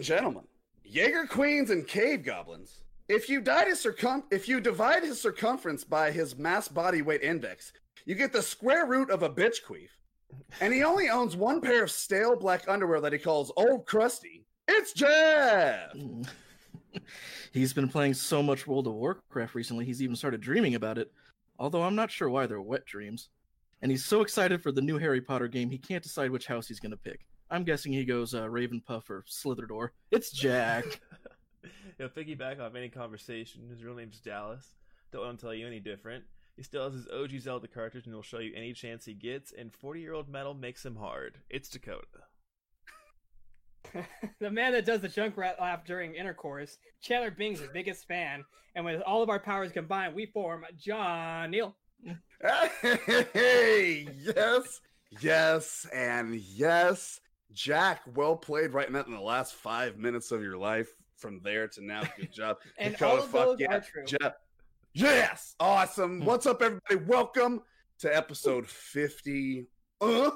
And 0.00 0.06
gentlemen, 0.06 0.44
Jaeger 0.82 1.26
Queens 1.26 1.68
and 1.68 1.86
Cave 1.86 2.24
Goblins. 2.24 2.80
If 3.10 3.28
you 3.28 3.44
circum 3.74 4.22
if 4.30 4.48
you 4.48 4.58
divide 4.58 5.02
his 5.02 5.20
circumference 5.20 5.84
by 5.84 6.10
his 6.10 6.38
mass 6.38 6.68
body 6.68 7.02
weight 7.02 7.20
index, 7.20 7.74
you 8.06 8.14
get 8.14 8.32
the 8.32 8.40
square 8.40 8.86
root 8.86 9.10
of 9.10 9.22
a 9.22 9.28
bitch 9.28 9.56
queef. 9.62 9.90
And 10.62 10.72
he 10.72 10.84
only 10.84 11.10
owns 11.10 11.36
one 11.36 11.60
pair 11.60 11.84
of 11.84 11.90
stale 11.90 12.34
black 12.34 12.66
underwear 12.66 13.02
that 13.02 13.12
he 13.12 13.18
calls 13.18 13.52
Old 13.58 13.84
Crusty. 13.84 14.46
It's 14.66 14.94
Jeff! 14.94 15.92
He's 17.52 17.74
been 17.74 17.90
playing 17.90 18.14
so 18.14 18.42
much 18.42 18.66
World 18.66 18.86
of 18.86 18.94
Warcraft 18.94 19.54
recently, 19.54 19.84
he's 19.84 20.00
even 20.00 20.16
started 20.16 20.40
dreaming 20.40 20.76
about 20.76 20.96
it. 20.96 21.12
Although 21.58 21.82
I'm 21.82 21.94
not 21.94 22.10
sure 22.10 22.30
why 22.30 22.46
they're 22.46 22.62
wet 22.62 22.86
dreams. 22.86 23.28
And 23.82 23.90
he's 23.90 24.06
so 24.06 24.22
excited 24.22 24.62
for 24.62 24.72
the 24.72 24.80
new 24.80 24.96
Harry 24.96 25.20
Potter 25.20 25.46
game, 25.46 25.68
he 25.68 25.76
can't 25.76 26.02
decide 26.02 26.30
which 26.30 26.46
house 26.46 26.68
he's 26.68 26.80
going 26.80 26.92
to 26.92 26.96
pick. 26.96 27.26
I'm 27.50 27.64
guessing 27.64 27.92
he 27.92 28.04
goes 28.04 28.34
uh, 28.34 28.42
Ravenpuff 28.42 29.10
or 29.10 29.24
Slitherdor. 29.28 29.90
It's 30.10 30.30
Jack. 30.30 30.84
He'll 31.98 32.08
piggyback 32.08 32.60
off 32.60 32.74
any 32.76 32.88
conversation. 32.88 33.68
His 33.68 33.82
real 33.82 33.94
name's 33.94 34.20
Dallas. 34.20 34.74
Don't 35.12 35.24
want 35.24 35.38
to 35.40 35.46
tell 35.46 35.54
you 35.54 35.66
any 35.66 35.80
different. 35.80 36.24
He 36.56 36.62
still 36.62 36.84
has 36.84 36.94
his 36.94 37.08
OG 37.08 37.40
Zelda 37.40 37.68
cartridge 37.68 38.04
and 38.04 38.14
he'll 38.14 38.22
show 38.22 38.38
you 38.38 38.52
any 38.54 38.72
chance 38.72 39.04
he 39.04 39.14
gets, 39.14 39.52
and 39.52 39.72
40 39.72 40.00
year 40.00 40.12
old 40.12 40.28
metal 40.28 40.54
makes 40.54 40.84
him 40.84 40.96
hard. 40.96 41.38
It's 41.48 41.68
Dakota. 41.68 42.04
the 44.40 44.50
man 44.50 44.72
that 44.72 44.84
does 44.84 45.00
the 45.00 45.08
Junkrat 45.08 45.58
laugh 45.58 45.84
during 45.84 46.14
intercourse, 46.14 46.78
Chandler 47.00 47.30
Bing's 47.30 47.60
his 47.60 47.68
biggest 47.70 48.06
fan, 48.06 48.44
and 48.74 48.84
with 48.84 49.00
all 49.02 49.22
of 49.22 49.30
our 49.30 49.40
powers 49.40 49.72
combined, 49.72 50.14
we 50.14 50.26
form 50.26 50.64
John 50.76 51.50
Neal. 51.50 51.76
Hey, 53.32 54.08
yes, 54.18 54.80
yes, 55.20 55.86
and 55.92 56.34
yes. 56.36 57.19
Jack, 57.52 58.02
well 58.14 58.36
played 58.36 58.72
right 58.72 58.86
in 58.86 58.92
that 58.94 59.06
in 59.06 59.12
the 59.12 59.20
last 59.20 59.54
five 59.54 59.98
minutes 59.98 60.30
of 60.30 60.42
your 60.42 60.56
life. 60.56 60.88
From 61.16 61.40
there 61.42 61.68
to 61.68 61.84
now, 61.84 62.02
good 62.16 62.32
job. 62.34 62.58
And 62.78 62.94
Dakota, 62.94 63.10
all 63.12 63.18
of 63.24 63.30
fuck 63.30 63.44
those 63.46 63.60
yeah. 63.60 63.74
are 63.76 63.80
true. 63.80 64.04
Jeff. 64.06 64.32
Yes, 64.94 65.54
awesome. 65.60 66.24
What's 66.24 66.46
up, 66.46 66.62
everybody? 66.62 66.96
Welcome 67.06 67.60
to 67.98 68.16
episode 68.16 68.66
50. 68.66 69.66
Uh, 70.00 70.30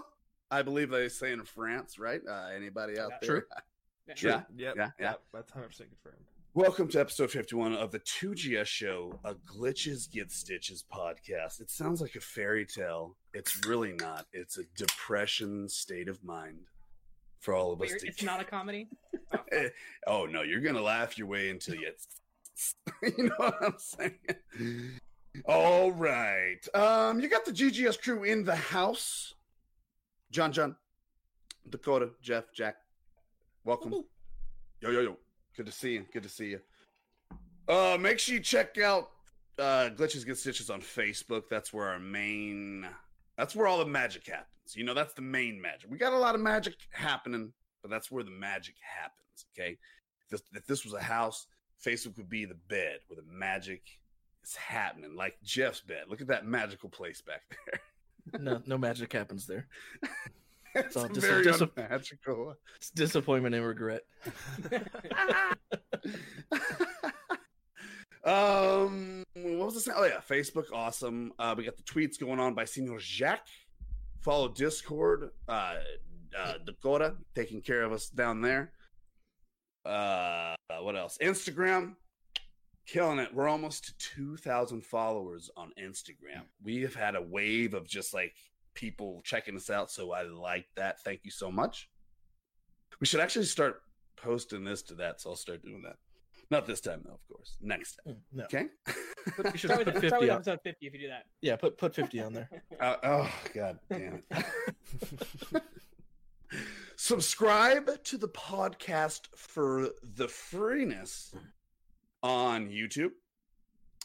I 0.50 0.62
believe 0.62 0.90
they 0.90 1.08
say 1.08 1.32
in 1.32 1.42
France, 1.44 1.98
right? 1.98 2.20
Uh, 2.28 2.48
anybody 2.54 2.98
out 2.98 3.12
Yeah. 3.22 3.26
there? 3.28 3.46
Yeah. 3.50 3.60
Yeah, 4.06 4.14
Yep, 4.16 4.46
yeah, 4.56 4.74
yeah. 4.76 4.90
yep, 4.98 5.22
That's 5.32 5.50
100% 5.52 5.78
confirmed. 5.78 6.26
Welcome 6.52 6.88
to 6.88 7.00
episode 7.00 7.30
51 7.30 7.72
of 7.74 7.90
the 7.90 8.00
2GS 8.00 8.66
show, 8.66 9.18
a 9.24 9.34
Glitches 9.34 10.08
Get 10.10 10.30
Stitches 10.30 10.84
podcast. 10.92 11.60
It 11.62 11.70
sounds 11.70 12.02
like 12.02 12.14
a 12.14 12.20
fairy 12.20 12.66
tale. 12.66 13.16
It's 13.32 13.64
really 13.66 13.94
not. 13.94 14.26
It's 14.34 14.58
a 14.58 14.64
depression 14.76 15.68
state 15.70 16.08
of 16.08 16.22
mind 16.22 16.66
for 17.44 17.54
all 17.54 17.72
of 17.72 17.78
Wait, 17.78 17.92
us 17.92 18.00
to 18.00 18.08
it's 18.08 18.22
not 18.22 18.40
a 18.40 18.44
comedy. 18.44 18.88
Oh 20.06 20.26
no, 20.26 20.42
you're 20.42 20.60
gonna 20.60 20.82
laugh 20.82 21.18
your 21.18 21.26
way 21.26 21.48
into 21.48 21.72
it. 21.72 22.00
you 23.18 23.24
know 23.24 23.34
what 23.36 23.56
I'm 23.60 23.74
saying? 23.78 24.98
All 25.44 25.92
right. 25.92 26.60
Um, 26.74 27.20
you 27.20 27.28
got 27.28 27.44
the 27.44 27.52
GGS 27.52 28.00
crew 28.00 28.24
in 28.24 28.44
the 28.44 28.56
house. 28.56 29.34
John, 30.30 30.52
John, 30.52 30.76
Dakota, 31.68 32.10
Jeff, 32.22 32.52
Jack. 32.52 32.76
Welcome. 33.64 34.04
Yo, 34.80 34.90
yo, 34.90 35.00
yo. 35.00 35.16
Good 35.56 35.66
to 35.66 35.72
see 35.72 35.94
you. 35.94 36.06
Good 36.12 36.24
to 36.24 36.28
see 36.28 36.46
you. 36.50 36.60
Uh, 37.68 37.96
make 37.98 38.18
sure 38.18 38.34
you 38.34 38.40
check 38.40 38.78
out 38.78 39.10
uh 39.58 39.90
Glitches 39.96 40.26
Get 40.26 40.38
Stitches 40.38 40.70
on 40.70 40.80
Facebook. 40.80 41.44
That's 41.50 41.72
where 41.72 41.88
our 41.88 41.98
main. 41.98 42.86
That's 43.36 43.54
where 43.56 43.66
all 43.66 43.78
the 43.78 43.86
magic 43.86 44.26
happens. 44.26 44.48
You 44.74 44.84
know, 44.84 44.94
that's 44.94 45.14
the 45.14 45.22
main 45.22 45.60
magic. 45.60 45.90
We 45.90 45.98
got 45.98 46.12
a 46.12 46.18
lot 46.18 46.34
of 46.34 46.40
magic 46.40 46.74
happening, 46.90 47.52
but 47.82 47.90
that's 47.90 48.10
where 48.10 48.24
the 48.24 48.30
magic 48.30 48.74
happens. 48.80 49.46
Okay. 49.56 49.78
If 50.22 50.28
this, 50.30 50.42
if 50.52 50.66
this 50.66 50.84
was 50.84 50.94
a 50.94 51.02
house, 51.02 51.46
Facebook 51.84 52.16
would 52.16 52.30
be 52.30 52.44
the 52.44 52.58
bed 52.68 52.98
where 53.08 53.16
the 53.20 53.26
magic 53.30 53.82
is 54.44 54.54
happening, 54.56 55.14
like 55.16 55.34
Jeff's 55.42 55.80
bed. 55.80 56.04
Look 56.08 56.20
at 56.20 56.28
that 56.28 56.46
magical 56.46 56.88
place 56.88 57.20
back 57.20 57.42
there. 58.32 58.40
no, 58.40 58.62
no 58.66 58.78
magic 58.78 59.12
happens 59.12 59.46
there. 59.46 59.66
it's 60.74 60.96
all 60.96 61.08
dis- 61.08 61.24
very 61.24 61.44
dis- 61.44 61.60
unmagical. 61.60 62.54
It's 62.76 62.90
disappointment 62.90 63.54
and 63.54 63.66
regret. 63.66 64.02
um, 68.24 69.22
what 69.34 69.66
was 69.66 69.84
saying? 69.84 69.96
Oh 69.98 70.04
yeah, 70.04 70.20
Facebook, 70.28 70.72
awesome. 70.72 71.32
Uh, 71.38 71.54
we 71.56 71.64
got 71.64 71.76
the 71.76 71.82
tweets 71.82 72.18
going 72.18 72.40
on 72.40 72.54
by 72.54 72.64
Senor 72.64 72.98
Jack. 72.98 73.46
Follow 74.20 74.48
Discord. 74.48 75.30
Uh, 75.48 75.74
uh, 76.38 76.54
Dakota 76.64 77.14
taking 77.34 77.60
care 77.60 77.82
of 77.82 77.92
us 77.92 78.08
down 78.08 78.40
there. 78.40 78.72
Uh, 79.84 80.54
what 80.80 80.96
else? 80.96 81.18
Instagram, 81.20 81.94
killing 82.86 83.18
it. 83.18 83.34
We're 83.34 83.48
almost 83.48 83.84
to 83.84 83.98
two 83.98 84.36
thousand 84.36 84.84
followers 84.84 85.50
on 85.56 85.72
Instagram. 85.78 86.44
We 86.62 86.80
have 86.82 86.94
had 86.94 87.16
a 87.16 87.22
wave 87.22 87.74
of 87.74 87.86
just 87.86 88.14
like 88.14 88.34
people 88.74 89.20
checking 89.24 89.56
us 89.56 89.70
out, 89.70 89.90
so 89.90 90.12
I 90.12 90.22
like 90.22 90.66
that. 90.76 91.00
Thank 91.02 91.20
you 91.24 91.30
so 91.30 91.50
much. 91.50 91.88
We 93.00 93.06
should 93.06 93.20
actually 93.20 93.44
start 93.44 93.82
posting 94.16 94.64
this 94.64 94.82
to 94.84 94.94
that, 94.94 95.20
so 95.20 95.30
I'll 95.30 95.36
start 95.36 95.62
doing 95.62 95.82
that. 95.82 95.96
Not 96.54 96.66
this 96.66 96.80
time, 96.80 97.02
though, 97.04 97.14
of 97.14 97.26
course. 97.26 97.56
Next 97.60 97.98
time. 98.06 98.18
No. 98.32 98.44
Okay. 98.44 98.66
But 99.36 99.52
you 99.52 99.58
should 99.58 99.70
Start 99.70 99.84
put 99.86 99.94
with, 99.94 100.06
start 100.06 100.20
with 100.20 100.28
50 100.28 100.30
on. 100.30 100.36
episode 100.36 100.60
50 100.62 100.86
if 100.86 100.92
you 100.94 101.00
do 101.00 101.08
that. 101.08 101.24
Yeah, 101.40 101.56
put 101.56 101.76
put 101.76 101.94
50 101.96 102.20
on 102.20 102.32
there. 102.32 102.48
Uh, 102.80 102.96
oh 103.02 103.32
god 103.54 103.78
damn 103.90 104.22
it. 104.30 105.62
Subscribe 106.96 108.04
to 108.04 108.16
the 108.16 108.28
podcast 108.28 109.22
for 109.36 109.88
the 110.16 110.28
freeness 110.28 111.34
on 112.22 112.68
YouTube, 112.68 113.10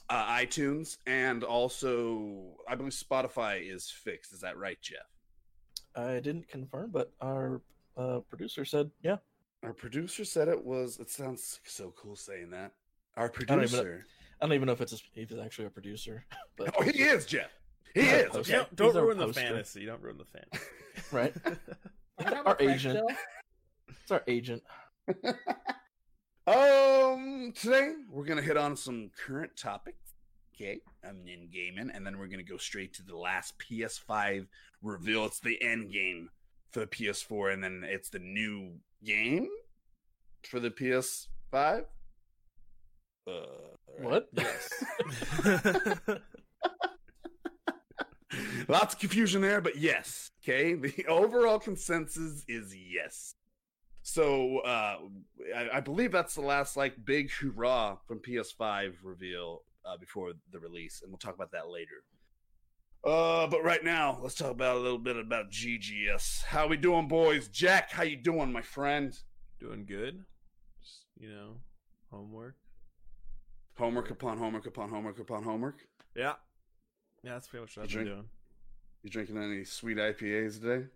uh, 0.09 0.25
iTunes, 0.37 0.97
and 1.05 1.43
also 1.43 2.55
I 2.67 2.73
believe 2.73 2.93
Spotify 2.93 3.61
is 3.61 3.91
fixed. 3.91 4.33
Is 4.33 4.39
that 4.41 4.57
right, 4.57 4.81
Jeff? 4.81 5.05
I 5.95 6.13
didn't 6.19 6.47
confirm, 6.47 6.89
but 6.89 7.11
our 7.21 7.61
uh, 7.95 8.21
producer 8.29 8.65
said, 8.65 8.89
yeah. 9.03 9.17
Our 9.63 9.73
producer 9.73 10.23
said 10.25 10.47
it 10.47 10.63
was. 10.63 10.99
It 10.99 11.09
sounds 11.09 11.59
so 11.65 11.93
cool 11.97 12.15
saying 12.15 12.51
that. 12.51 12.71
Our 13.17 13.27
don't 13.29 13.41
even- 13.63 13.69
producer. 13.69 14.05
I 14.41 14.45
don't 14.45 14.53
even 14.53 14.67
know 14.67 14.71
if 14.71 14.79
it's 14.79 14.93
a, 14.93 14.97
if 15.15 15.31
it's 15.31 15.41
actually 15.41 15.65
a 15.65 15.69
producer, 15.69 16.23
but 16.57 16.73
Oh, 16.79 16.83
he 16.83 17.01
is 17.01 17.25
Jeff. 17.25 17.51
He 17.93 18.01
Yeah, 18.01 18.15
is. 18.17 18.29
post- 18.29 18.49
Okay. 18.49 18.65
Don't, 18.75 18.93
don't 18.93 19.03
ruin 19.03 19.17
the 19.17 19.33
fantasy. 19.33 19.85
Don't 19.85 20.01
ruin 20.01 20.17
the 20.17 20.25
fantasy. 20.25 20.65
right. 21.11 21.33
Are 21.45 21.57
we 22.19 22.23
talking 22.25 22.43
Our 22.45 22.57
agent. 22.59 23.11
It's 23.89 24.11
our 24.11 24.23
agent. 24.27 24.63
um, 26.47 27.53
today 27.59 27.93
we're 28.09 28.23
gonna 28.25 28.41
hit 28.41 28.57
on 28.57 28.75
some 28.77 29.11
current 29.25 29.51
topics. 29.57 30.13
Okay, 30.55 30.79
I'm 31.03 31.25
in 31.27 31.49
gaming, 31.51 31.89
and 31.93 32.05
then 32.05 32.17
we're 32.17 32.27
gonna 32.27 32.43
go 32.43 32.57
straight 32.57 32.93
to 32.95 33.03
the 33.03 33.15
last 33.17 33.55
PS5 33.59 34.47
reveal. 34.81 35.25
It's 35.25 35.39
the 35.39 35.61
end 35.61 35.91
game 35.91 36.29
for 36.71 36.81
the 36.81 36.87
PS4, 36.87 37.53
and 37.53 37.63
then 37.63 37.83
it's 37.85 38.09
the 38.09 38.19
new 38.19 38.73
game 39.03 39.47
for 40.43 40.59
the 40.59 40.69
PS5. 40.71 41.85
Uh, 43.27 43.31
What? 43.99 44.27
Yes. 44.33 44.69
Lots 48.67 48.93
of 48.93 48.99
confusion 48.99 49.41
there, 49.41 49.59
but 49.61 49.75
yes. 49.77 50.29
Okay. 50.43 50.75
The 50.75 51.05
overall 51.07 51.59
consensus 51.59 52.43
is 52.47 52.75
yes. 52.75 53.33
So 54.03 54.59
uh 54.59 54.97
I, 55.55 55.69
I 55.73 55.79
believe 55.81 56.11
that's 56.11 56.35
the 56.35 56.41
last 56.41 56.77
like 56.77 57.03
big 57.03 57.31
hurrah 57.31 57.97
from 58.07 58.19
PS5 58.19 58.93
reveal 59.03 59.63
uh, 59.85 59.97
before 59.97 60.33
the 60.51 60.59
release, 60.59 61.01
and 61.01 61.11
we'll 61.11 61.17
talk 61.17 61.35
about 61.35 61.51
that 61.51 61.69
later. 61.69 62.03
Uh, 63.03 63.47
but 63.47 63.63
right 63.63 63.83
now, 63.83 64.19
let's 64.21 64.35
talk 64.35 64.51
about 64.51 64.77
a 64.77 64.79
little 64.79 64.97
bit 64.97 65.15
about 65.15 65.51
GGS. 65.51 66.43
How 66.43 66.67
we 66.67 66.75
doing, 66.77 67.07
boys? 67.07 67.47
Jack, 67.47 67.91
how 67.91 68.03
you 68.03 68.17
doing, 68.17 68.51
my 68.51 68.61
friend? 68.61 69.17
Doing 69.59 69.85
good. 69.85 70.25
Just, 70.81 71.05
you 71.17 71.29
know, 71.29 71.55
homework. 72.11 72.55
Homework 73.77 74.11
upon 74.11 74.37
homework 74.37 74.65
upon 74.65 74.89
homework 74.89 75.19
upon 75.19 75.43
homework. 75.43 75.87
Yeah. 76.15 76.33
Yeah, 77.23 77.33
that's 77.33 77.47
pretty 77.47 77.63
much 77.63 77.77
what 77.77 77.83
I've 77.83 77.89
been 77.89 77.97
drink- 78.03 78.09
doing. 78.09 78.29
You 79.03 79.09
drinking 79.09 79.37
any 79.37 79.63
sweet 79.63 79.97
IPAs 79.97 80.59
today? 80.59 80.87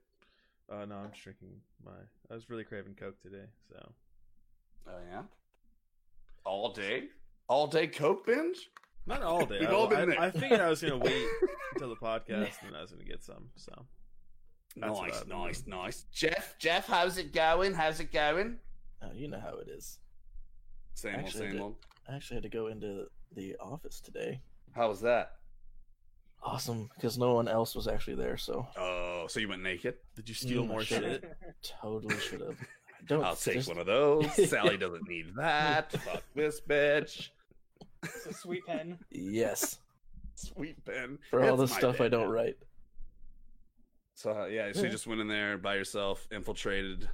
Uh, 0.70 0.84
no, 0.86 0.96
I'm 0.96 1.12
just 1.12 1.24
drinking 1.24 1.62
my. 1.86 1.92
I 2.30 2.34
was 2.34 2.50
really 2.50 2.64
craving 2.66 2.96
Coke 2.96 3.22
today, 3.22 3.46
so 3.70 3.92
Oh 4.88 5.00
yeah. 5.10 5.22
All 6.46 6.74
day, 6.74 7.04
all 7.48 7.68
day 7.68 7.88
Coke 7.88 8.26
binge. 8.26 8.70
Not 9.06 9.22
all 9.24 9.46
day. 9.46 9.60
We've 9.62 9.70
I, 9.70 9.74
all 9.74 9.88
been 9.88 10.00
I- 10.00 10.06
there. 10.06 10.22
I 10.22 10.32
figured 10.32 10.60
I 10.60 10.70
was 10.70 10.82
gonna 10.82 10.98
wait 10.98 11.26
until 11.74 11.90
the 11.90 11.96
podcast 11.96 12.56
and 12.66 12.76
I 12.76 12.82
was 12.82 12.92
gonna 12.92 13.04
get 13.04 13.24
some. 13.24 13.50
So 13.56 13.86
That's 14.78 15.00
nice, 15.00 15.26
nice, 15.28 15.62
doing. 15.62 15.80
nice. 15.82 16.06
Jeff, 16.14 16.56
Jeff, 16.60 16.88
how's 16.88 17.18
it 17.18 17.34
going? 17.34 17.74
How's 17.74 18.00
it 18.00 18.12
going? 18.12 18.58
Oh, 19.02 19.12
you 19.14 19.28
know 19.28 19.40
how 19.40 19.58
it 19.58 19.68
is. 19.68 20.00
Same 20.96 21.16
old, 21.16 21.26
I 21.26 21.30
same 21.30 21.62
old. 21.62 21.76
I 22.10 22.16
actually 22.16 22.36
had 22.38 22.44
to 22.44 22.50
go 22.50 22.68
into 22.68 23.06
the 23.36 23.56
office 23.60 24.00
today. 24.00 24.42
How 24.76 24.90
was 24.90 25.02
that? 25.02 25.32
Awesome, 26.46 26.90
because 26.96 27.18
no 27.18 27.34
one 27.34 27.48
else 27.48 27.74
was 27.74 27.88
actually 27.88 28.16
there, 28.16 28.36
so 28.38 28.68
Oh, 28.78 29.26
so 29.30 29.40
you 29.40 29.48
went 29.48 29.64
naked? 29.64 29.96
did 30.16 30.28
you 30.28 30.36
steal 30.36 30.64
Mm, 30.64 30.68
more 30.68 30.84
shit. 30.84 31.02
shit? 31.02 31.36
totally 31.64 32.18
should 32.20 32.42
have. 32.42 32.58
Don't. 33.08 33.24
I'll 33.24 33.36
take 33.36 33.56
just- 33.56 33.68
one 33.70 33.78
of 33.78 33.86
those. 33.86 34.34
Sally 34.50 34.78
doesn't 34.78 35.08
need 35.08 35.28
that. 35.38 35.92
Fuck 36.02 36.24
this 36.36 36.60
bitch. 36.62 37.30
It's 38.04 38.26
a 38.28 38.34
sweet 38.34 38.66
pen. 38.66 39.00
Yes, 39.12 39.80
Sweet 40.36 40.84
pen. 40.86 41.20
for 41.30 41.44
all 41.48 41.56
the 41.58 41.64
It's 41.64 41.72
my 41.74 41.78
stuff 41.80 41.96
I 41.96 41.98
pen 42.06 42.12
don't 42.12 42.28
now. 42.28 42.34
write. 42.34 42.58
So 44.16 44.32
uh, 44.32 44.46
yeah, 44.46 44.72
so 44.74 44.84
you 44.84 44.90
just 44.90 45.08
went 45.08 45.22
in 45.22 45.28
there 45.28 45.58
by 45.58 45.76
yourself, 45.76 46.28
infiltrated, 46.32 47.08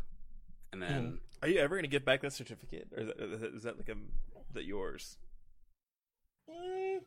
and 0.74 0.82
then 0.82 1.20
Are 1.42 1.48
you 1.48 1.60
ever 1.60 1.76
gonna 1.76 1.88
get 1.88 2.06
back 2.06 2.22
that 2.22 2.34
certificate, 2.34 2.88
or 2.96 3.02
is 3.04 3.08
that, 3.08 3.20
is 3.22 3.42
that- 3.42 3.54
is 3.56 3.64
that 3.64 3.78
like 3.78 3.90
a 3.90 3.94
is 3.94 4.54
that 4.54 4.66
yours? 4.66 5.18
Mm. 6.50 7.00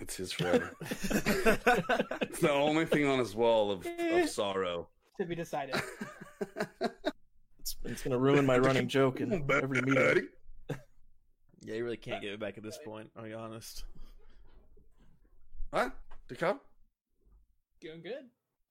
it's 0.00 0.16
his 0.16 0.32
forever. 0.32 0.74
it's 0.82 2.40
the 2.40 2.50
only 2.52 2.84
thing 2.84 3.06
on 3.06 3.18
his 3.18 3.34
wall 3.34 3.70
of, 3.72 3.86
of 3.86 4.28
sorrow. 4.28 4.88
To 5.18 5.24
be 5.26 5.34
decided. 5.34 5.74
It's, 7.60 7.76
it's 7.84 8.02
gonna 8.02 8.18
ruin 8.18 8.46
my 8.46 8.56
running 8.56 8.88
joke 8.88 9.20
in 9.20 9.44
every 9.50 9.82
meeting. 9.82 10.28
Yeah, 11.60 11.74
you 11.74 11.84
really 11.84 11.96
can't 11.96 12.22
get 12.22 12.32
it 12.32 12.40
back 12.40 12.56
at 12.56 12.62
this 12.62 12.78
point. 12.84 13.10
I'll 13.16 13.24
be 13.24 13.34
honest. 13.34 13.84
What? 15.70 15.92
To 16.28 16.34
come? 16.34 16.60
Doing 17.80 18.02
good. 18.02 18.30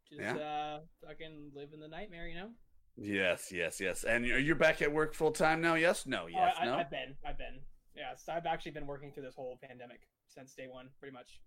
Just 0.09 0.21
Yeah? 0.21 0.37
uh 0.37 0.79
fucking 1.05 1.51
living 1.53 1.79
the 1.79 1.87
nightmare, 1.87 2.27
you 2.27 2.35
know? 2.35 2.49
Yes, 2.95 3.51
yes, 3.51 3.79
yes. 3.79 4.03
And 4.03 4.25
you're 4.25 4.39
you're 4.39 4.55
back 4.55 4.81
at 4.81 4.91
work 4.91 5.13
full 5.13 5.31
time 5.31 5.61
now? 5.61 5.75
Yes? 5.75 6.05
No, 6.05 6.27
yes, 6.27 6.55
oh, 6.57 6.61
I, 6.61 6.65
no? 6.65 6.73
I, 6.75 6.79
I've 6.81 6.89
been. 6.89 7.15
I've 7.25 7.37
been. 7.37 7.59
Yes, 7.95 8.23
I've 8.29 8.45
actually 8.45 8.71
been 8.71 8.87
working 8.87 9.11
through 9.11 9.23
this 9.23 9.35
whole 9.35 9.59
pandemic 9.61 10.01
since 10.27 10.53
day 10.53 10.67
one, 10.69 10.89
pretty 10.99 11.13
much. 11.13 11.39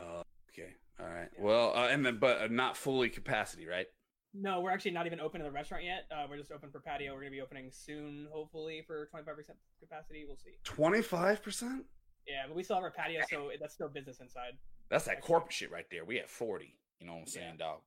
Oh, 0.00 0.22
okay. 0.50 0.70
All 1.00 1.06
right. 1.06 1.28
Yeah. 1.36 1.42
Well, 1.44 1.72
uh, 1.74 1.88
and 1.88 2.04
then, 2.04 2.18
but 2.18 2.40
uh, 2.40 2.48
not 2.50 2.76
fully 2.76 3.08
capacity, 3.08 3.66
right? 3.66 3.86
No, 4.34 4.60
we're 4.60 4.70
actually 4.70 4.90
not 4.90 5.06
even 5.06 5.20
open 5.20 5.40
in 5.40 5.46
the 5.46 5.50
restaurant 5.50 5.84
yet. 5.84 6.04
Uh, 6.10 6.26
we're 6.28 6.36
just 6.36 6.52
open 6.52 6.70
for 6.70 6.80
patio. 6.80 7.14
We're 7.14 7.20
gonna 7.20 7.30
be 7.30 7.40
opening 7.40 7.70
soon, 7.70 8.28
hopefully 8.30 8.82
for 8.86 9.06
twenty 9.06 9.24
five 9.24 9.36
percent 9.36 9.58
capacity. 9.80 10.24
We'll 10.26 10.36
see. 10.36 10.52
25%? 10.64 11.80
Yeah, 12.26 12.42
but 12.46 12.54
we 12.54 12.62
still 12.62 12.76
have 12.76 12.84
our 12.84 12.90
patio, 12.90 13.22
so 13.30 13.50
that's 13.58 13.72
still 13.72 13.88
business 13.88 14.20
inside. 14.20 14.52
That's 14.90 15.06
that 15.06 15.22
corporate 15.22 15.52
shit 15.52 15.70
right 15.70 15.86
there. 15.90 16.04
We 16.04 16.18
at 16.18 16.28
40. 16.28 16.74
You 17.00 17.06
know 17.06 17.14
what 17.14 17.20
I'm 17.20 17.26
saying, 17.26 17.56
dog? 17.58 17.80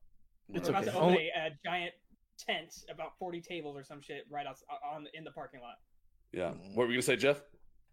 It's 0.52 0.68
we're 0.68 0.70
about 0.70 0.82
okay. 0.82 0.90
to 0.90 0.96
open 0.96 1.10
Only- 1.10 1.28
a, 1.28 1.46
a 1.46 1.50
giant 1.64 1.94
tent, 2.38 2.84
about 2.90 3.16
forty 3.18 3.40
tables 3.40 3.76
or 3.76 3.84
some 3.84 4.00
shit, 4.00 4.24
right 4.30 4.46
out 4.46 4.58
on 4.92 5.06
in 5.14 5.24
the 5.24 5.30
parking 5.30 5.60
lot. 5.60 5.76
Yeah. 6.32 6.50
What 6.74 6.86
were 6.86 6.92
you 6.92 6.94
going 6.94 7.00
to 7.00 7.02
say, 7.02 7.16
Jeff? 7.16 7.42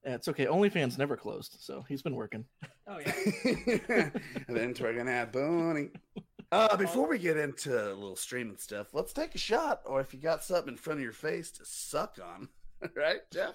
Yeah, 0.06 0.16
it's 0.16 0.28
okay. 0.30 0.46
OnlyFans 0.46 0.98
never 0.98 1.18
closed, 1.18 1.58
so 1.60 1.86
he's 1.88 2.02
been 2.02 2.16
working. 2.16 2.46
Oh 2.88 3.00
yeah. 3.00 3.14
and 4.48 4.58
then 4.58 4.74
we're 4.80 4.94
going 4.94 5.06
to 5.06 5.12
have 5.12 5.32
Bonnie. 5.32 5.90
Uh, 6.52 6.76
before 6.78 7.08
we 7.08 7.20
get 7.20 7.38
into 7.38 7.72
a 7.78 7.94
little 7.94 8.16
streaming 8.16 8.58
stuff, 8.58 8.88
let's 8.94 9.14
take 9.14 9.36
a 9.36 9.38
shot, 9.38 9.82
or 9.86 10.02
if 10.02 10.14
you 10.14 10.20
got 10.20 10.44
something 10.44 10.74
in 10.74 10.78
front 10.78 11.00
of 11.00 11.04
your 11.04 11.14
face 11.14 11.52
to 11.52 11.64
suck 11.64 12.18
on, 12.24 12.50
right, 12.96 13.20
Jeff? 13.32 13.54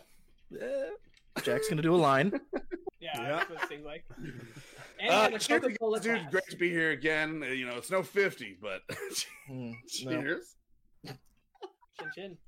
Yeah. 0.51 0.91
Jack's 1.43 1.69
gonna 1.69 1.83
do 1.83 1.95
a 1.95 1.97
line. 1.97 2.33
Yeah, 3.01 3.21
Yeah. 3.21 3.29
that's 3.37 3.51
what 3.51 3.63
it 3.65 3.69
seems 3.69 3.85
like. 3.85 4.05
And 4.99 5.11
Uh, 5.11 5.27
we 5.29 5.33
have 5.33 5.35
a 5.35 5.39
cheers, 5.39 5.61
dude. 5.63 5.79
glass. 5.79 6.31
Great 6.31 6.47
to 6.49 6.57
be 6.57 6.71
here 6.71 6.93
again. 6.93 7.43
Uh, 7.43 7.49
You 7.49 7.67
know, 7.67 7.75
it's 7.77 7.91
no 7.91 8.03
50, 8.03 8.57
but 8.63 8.81
no. 9.51 9.75
cheers. 9.89 10.55
Chin 11.05 11.19
chin. 12.15 12.39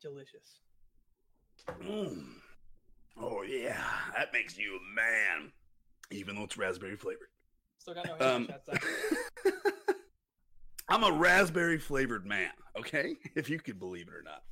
Delicious. 0.00 0.60
Mm. 1.80 2.24
Oh, 3.20 3.42
yeah. 3.42 3.82
That 4.16 4.32
makes 4.32 4.56
you 4.58 4.76
a 4.76 4.94
man, 4.94 5.52
even 6.10 6.34
though 6.36 6.44
it's 6.44 6.56
raspberry 6.56 6.96
flavored. 6.96 7.28
Still 7.78 7.94
got 7.94 8.06
no 8.06 8.26
Um, 8.34 8.46
shots. 8.48 8.84
I'm 10.88 11.04
a 11.04 11.12
raspberry 11.12 11.78
flavored 11.78 12.26
man, 12.26 12.50
okay? 12.78 13.14
If 13.34 13.48
you 13.48 13.58
could 13.58 13.78
believe 13.78 14.08
it 14.08 14.14
or 14.14 14.22
not. 14.22 14.42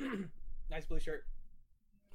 nice 0.70 0.84
blue 0.86 0.98
shirt. 1.00 1.24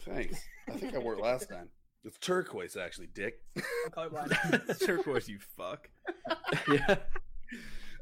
Thanks. 0.02 0.40
I 0.68 0.74
think 0.74 0.94
I 0.94 0.98
wore 0.98 1.14
it 1.14 1.22
last 1.22 1.50
time. 1.50 1.70
It's 2.04 2.18
turquoise, 2.20 2.76
actually, 2.76 3.08
Dick. 3.08 3.36
I'm 3.56 3.64
colorblind. 3.92 4.80
Turquoise, 4.86 5.28
you 5.30 5.40
fuck. 5.58 5.90
yeah. 6.72 6.98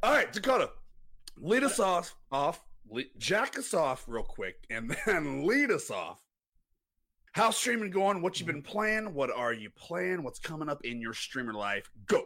All 0.02 0.12
right, 0.12 0.32
Dakota, 0.34 0.72
lead 1.38 1.64
us 1.64 1.80
off. 1.80 2.16
Off, 2.32 2.62
le- 2.90 3.04
jack 3.18 3.58
us 3.58 3.74
off 3.74 4.04
real 4.08 4.24
quick, 4.24 4.56
and 4.70 4.96
then 5.06 5.46
lead 5.46 5.72
us 5.72 5.90
off. 5.90 6.20
How's 7.34 7.58
streaming 7.58 7.90
going? 7.90 8.22
What 8.22 8.40
you 8.40 8.46
been 8.46 8.62
playing? 8.62 9.12
What 9.12 9.32
are 9.32 9.54
you 9.54 9.72
playing? 9.72 10.22
What's 10.22 10.38
coming 10.38 10.70
up 10.70 10.86
in 10.86 11.02
your 11.02 11.16
streamer 11.16 11.54
life? 11.54 11.90
Go. 12.06 12.22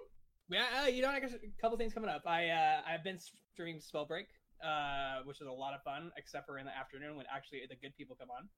Yeah, 0.50 0.66
uh, 0.84 0.88
you 0.88 1.02
know, 1.02 1.08
I 1.08 1.22
got 1.22 1.32
a 1.32 1.62
couple 1.62 1.78
things 1.78 1.94
coming 1.94 2.10
up. 2.10 2.24
I 2.26 2.50
uh, 2.50 2.82
I've 2.86 3.06
been 3.06 3.18
streaming 3.54 3.80
Spellbreak, 3.80 4.28
uh, 4.62 5.24
which 5.24 5.40
is 5.40 5.48
a 5.48 5.52
lot 5.52 5.74
of 5.74 5.82
fun, 5.84 6.12
except 6.18 6.46
for 6.46 6.60
in 6.60 6.66
the 6.66 6.76
afternoon 6.78 7.16
when 7.16 7.26
actually 7.34 7.62
the 7.70 7.78
good 7.78 7.96
people 7.96 8.18
come 8.20 8.28
on. 8.30 8.50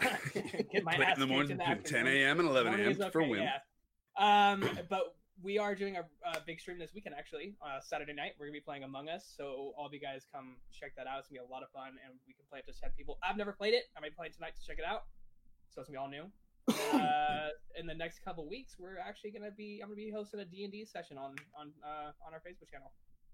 Get 0.72 0.82
my 0.82 0.94
ass 0.94 1.14
in 1.14 1.20
the 1.20 1.26
morning 1.28 1.52
in 1.52 1.58
the 1.58 1.88
10 1.88 2.08
a.m. 2.08 2.40
and 2.40 2.48
11 2.48 2.74
a.m. 2.74 2.90
is 2.90 2.96
for 3.12 3.22
okay, 3.22 3.30
win. 3.30 3.42
yeah. 3.42 3.58
Um, 4.18 4.68
but 4.90 5.14
we 5.40 5.58
are 5.58 5.76
doing 5.76 5.96
a, 5.96 6.00
a 6.26 6.40
big 6.44 6.58
stream 6.58 6.80
this 6.80 6.90
weekend 6.92 7.14
actually. 7.16 7.54
Uh, 7.62 7.78
Saturday 7.80 8.12
night 8.14 8.32
we're 8.36 8.46
gonna 8.46 8.54
be 8.54 8.60
playing 8.60 8.82
Among 8.82 9.08
Us, 9.08 9.32
so 9.36 9.74
all 9.78 9.86
of 9.86 9.94
you 9.94 10.00
guys 10.00 10.26
come 10.34 10.56
check 10.72 10.96
that 10.96 11.06
out. 11.06 11.20
It's 11.20 11.28
gonna 11.28 11.42
be 11.42 11.46
a 11.46 11.52
lot 11.52 11.62
of 11.62 11.70
fun, 11.70 11.94
and 12.04 12.18
we 12.26 12.34
can 12.34 12.42
play 12.50 12.58
up 12.58 12.66
to 12.66 12.72
ten 12.80 12.90
people. 12.96 13.16
I've 13.22 13.36
never 13.36 13.52
played 13.52 13.74
it. 13.74 13.84
I 13.96 14.00
might 14.00 14.16
play 14.16 14.26
it 14.26 14.34
tonight 14.34 14.54
to 14.58 14.66
check 14.66 14.78
it 14.78 14.84
out. 14.84 15.04
So 15.70 15.80
it's 15.80 15.90
gonna 15.90 15.98
be 15.98 16.02
all 16.02 16.08
new. 16.08 16.30
uh, 16.98 17.48
in 17.78 17.86
the 17.86 17.94
next 17.94 18.22
couple 18.24 18.46
weeks, 18.48 18.76
we're 18.78 18.98
actually 18.98 19.30
gonna 19.30 19.50
be 19.50 19.80
I'm 19.82 19.88
gonna 19.88 19.96
be 19.96 20.10
hosting 20.10 20.40
a 20.40 20.44
D 20.44 20.64
and 20.64 20.72
D 20.72 20.84
session 20.84 21.16
on 21.18 21.34
on 21.58 21.72
uh, 21.84 22.10
on 22.26 22.32
our 22.34 22.40
Facebook 22.40 22.70
channel 22.70 22.92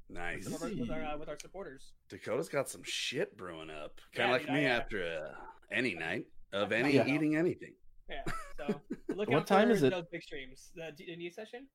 Nice. 0.09 0.45
with 0.45 0.62
our, 0.62 0.69
with 0.69 0.91
our, 0.91 1.03
uh, 1.03 1.19
with 1.19 1.29
our 1.29 1.38
supporters. 1.38 1.93
Dakota's 2.11 2.49
got 2.49 2.69
some 2.69 2.83
shit 2.85 3.37
brewing 3.37 3.71
up. 3.71 4.00
Kind 4.14 4.31
of 4.31 4.33
like 4.35 4.43
dude, 4.47 4.55
me 4.55 4.67
I, 4.67 4.71
after 4.71 5.03
uh, 5.03 5.35
any 5.73 5.95
night 5.95 6.26
of 6.53 6.73
any 6.73 6.95
Yeah. 6.95 7.07
eating 7.07 7.37
anything. 7.37 7.75
Yeah. 8.09 8.23
So 8.59 8.81
look 9.14 9.29
What 9.31 9.38
out 9.38 9.47
time 9.47 9.69
for 9.69 9.75
is 9.75 9.83
it? 9.83 9.91
those 9.91 10.07
big 10.12 10.23
streams. 10.23 10.71
The 10.76 10.93
D 10.97 11.11
and 11.11 11.21
D 11.21 11.31
session. 11.31 11.67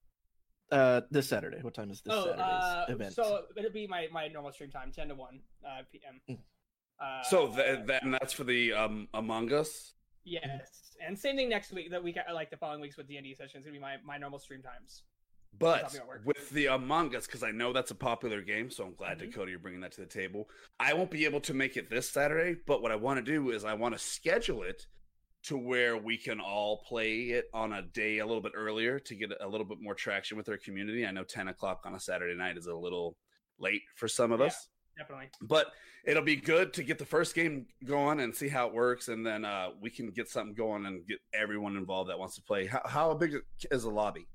Uh, 0.72 1.02
this 1.10 1.28
Saturday. 1.28 1.58
What 1.62 1.74
time 1.74 1.90
is 1.90 2.02
this 2.02 2.14
oh, 2.14 2.26
Saturday's 2.26 2.64
uh, 2.64 2.86
event? 2.90 3.14
so 3.14 3.42
it'll 3.58 3.72
be 3.72 3.88
my, 3.88 4.08
my 4.12 4.28
normal 4.28 4.52
stream 4.52 4.70
time, 4.70 4.92
ten 4.96 5.08
to 5.08 5.16
one 5.16 5.40
uh, 5.66 5.82
p.m. 5.92 6.22
Mm. 6.30 6.38
Uh, 7.02 7.24
So 7.24 7.48
th- 7.48 7.80
then 7.88 8.12
that's 8.12 8.34
for 8.34 8.44
the 8.44 8.74
um, 8.74 9.08
Among 9.16 9.52
Us. 9.52 9.96
Yes, 10.24 10.96
and 11.06 11.18
same 11.18 11.36
thing 11.36 11.50
next 11.50 11.72
week. 11.74 11.90
That 11.92 12.04
week, 12.04 12.18
like 12.34 12.50
the 12.50 12.58
following 12.58 12.82
weeks 12.82 12.98
with 12.98 13.08
D 13.08 13.18
and 13.18 13.26
D 13.26 13.34
sessions, 13.34 13.66
gonna 13.66 13.74
be 13.74 13.80
my, 13.80 13.98
my 14.04 14.18
normal 14.18 14.40
stream 14.40 14.62
times. 14.62 15.04
But 15.58 15.82
Probably 15.82 16.00
won't 16.00 16.10
work. 16.10 16.22
with 16.26 16.50
the 16.52 16.68
Among 16.68 17.16
Us, 17.16 17.26
because 17.26 17.42
I 17.42 17.50
know 17.52 17.74
that's 17.74 17.90
a 17.92 17.96
popular 17.96 18.42
game, 18.42 18.70
so 18.70 18.84
I'm 18.86 18.94
glad 18.94 19.18
Mhm. 19.18 19.32
Dakota 19.32 19.50
you're 19.50 19.60
bringing 19.60 19.82
that 19.82 19.92
to 19.94 20.02
the 20.02 20.08
table. 20.08 20.48
I 20.80 20.94
won't 20.94 21.10
be 21.10 21.26
able 21.26 21.42
to 21.42 21.54
make 21.56 21.76
it 21.76 21.90
this 21.90 22.08
Saturday, 22.10 22.60
but 22.68 22.82
what 22.84 22.92
I 22.92 22.96
want 22.96 23.18
to 23.18 23.32
do 23.32 23.50
is 23.52 23.66
I 23.66 23.74
want 23.74 23.96
to 23.96 24.00
schedule 24.00 24.62
it 24.64 24.86
to 25.44 25.58
where 25.58 25.98
we 25.98 26.18
can 26.18 26.40
all 26.40 26.84
play 26.88 27.30
it 27.32 27.46
on 27.54 27.74
a 27.74 27.82
day 27.82 28.20
a 28.20 28.26
little 28.26 28.42
bit 28.44 28.52
earlier 28.56 29.00
to 29.00 29.16
get 29.16 29.32
a 29.40 29.48
little 29.48 29.66
bit 29.66 29.80
more 29.82 29.96
traction 29.96 30.38
with 30.38 30.48
our 30.50 30.58
community. 30.58 31.06
I 31.06 31.12
know 31.12 31.24
10 31.24 31.48
o'clock 31.48 31.82
on 31.86 31.96
a 31.96 32.00
Saturday 32.00 32.36
night 32.36 32.58
is 32.58 32.68
a 32.68 32.76
little 32.76 33.18
late 33.58 33.82
for 33.96 34.08
some 34.08 34.32
of 34.32 34.42
Yeah. 34.42 34.48
us, 34.48 34.69
Definitely. 35.00 35.30
but 35.42 35.68
it'll 36.06 36.24
be 36.24 36.36
good 36.36 36.74
to 36.74 36.84
get 36.84 37.00
the 37.00 37.06
first 37.06 37.34
game 37.34 37.66
going 37.86 38.20
and 38.20 38.36
see 38.36 38.50
how 38.50 38.68
it 38.68 38.74
works, 38.74 39.08
and 39.08 39.26
then 39.26 39.46
uh, 39.46 39.70
we 39.82 39.90
can 39.90 40.12
get 40.12 40.30
something 40.30 40.54
going 40.54 40.86
and 40.86 41.08
get 41.08 41.18
everyone 41.34 41.76
involved 41.78 42.10
that 42.12 42.20
wants 42.20 42.36
to 42.36 42.42
play. 42.44 42.68
How, 42.68 42.82
how 42.86 43.14
big 43.16 43.36
is 43.72 43.84
the 43.84 43.90
lobby? 43.90 44.28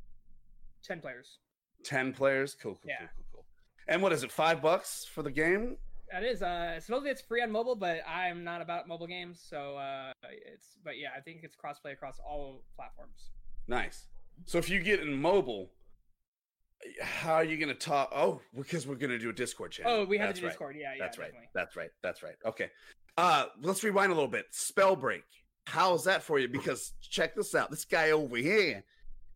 Ten 0.83 1.00
players. 1.00 1.38
10 1.85 2.14
players 2.14 2.56
cool 2.61 2.73
cool, 2.76 2.80
Yeah. 2.88 2.97
cool 2.99 3.09
cool 3.16 3.25
cool 3.33 3.44
and 3.88 4.00
what 4.02 4.11
is 4.11 4.23
it 4.25 4.33
five 4.33 4.62
bucks 4.62 5.04
for 5.04 5.23
the 5.23 5.30
game 5.30 5.76
That 6.11 6.23
is. 6.25 6.40
Uh, 6.42 6.80
supposedly 6.80 7.11
it's 7.11 7.21
free 7.21 7.42
on 7.42 7.50
mobile, 7.50 7.76
but 7.76 8.00
I'm 8.09 8.42
not 8.42 8.62
about 8.62 8.88
mobile 8.88 9.06
games, 9.06 9.38
so 9.47 9.76
uh, 9.76 10.12
it's. 10.23 10.78
But 10.83 10.99
yeah, 10.99 11.09
I 11.14 11.21
think 11.21 11.40
it's 11.42 11.54
crossplay 11.56 11.92
across 11.92 12.18
all 12.26 12.62
platforms. 12.75 13.33
nice 13.68 14.06
so 14.47 14.56
if 14.59 14.68
you 14.71 14.80
get 14.83 15.00
in 15.00 15.21
mobile 15.21 15.71
how 17.02 17.35
are 17.35 17.45
you 17.45 17.57
gonna 17.57 17.75
talk 17.75 18.11
oh 18.14 18.40
because 18.57 18.87
we're 18.87 18.95
gonna 18.95 19.19
do 19.19 19.31
a 19.31 19.33
discord 19.33 19.73
channel 19.73 19.93
Oh, 19.93 20.04
we 20.04 20.19
have 20.19 20.28
That's 20.28 20.40
the 20.40 20.47
right. 20.47 20.50
Discord. 20.52 20.76
Yeah, 20.78 20.93
yeah, 20.93 21.04
that's 21.04 21.19
right 21.19 21.26
definitely. 21.28 21.49
that's 21.54 21.76
right 21.76 21.90
that's 22.02 22.23
right 22.23 22.35
okay 22.47 22.71
Uh, 23.16 23.47
let's 23.62 23.83
rewind 23.85 24.11
a 24.11 24.14
little 24.14 24.28
bit. 24.31 24.47
Spellbreak. 24.52 25.23
How's 25.66 26.02
that 26.04 26.23
for 26.23 26.38
you? 26.40 26.49
Because 26.49 26.93
check 27.00 27.37
this 27.37 27.54
out. 27.54 27.71
This 27.71 27.85
guy 27.85 28.11
over 28.11 28.37
here, 28.37 28.83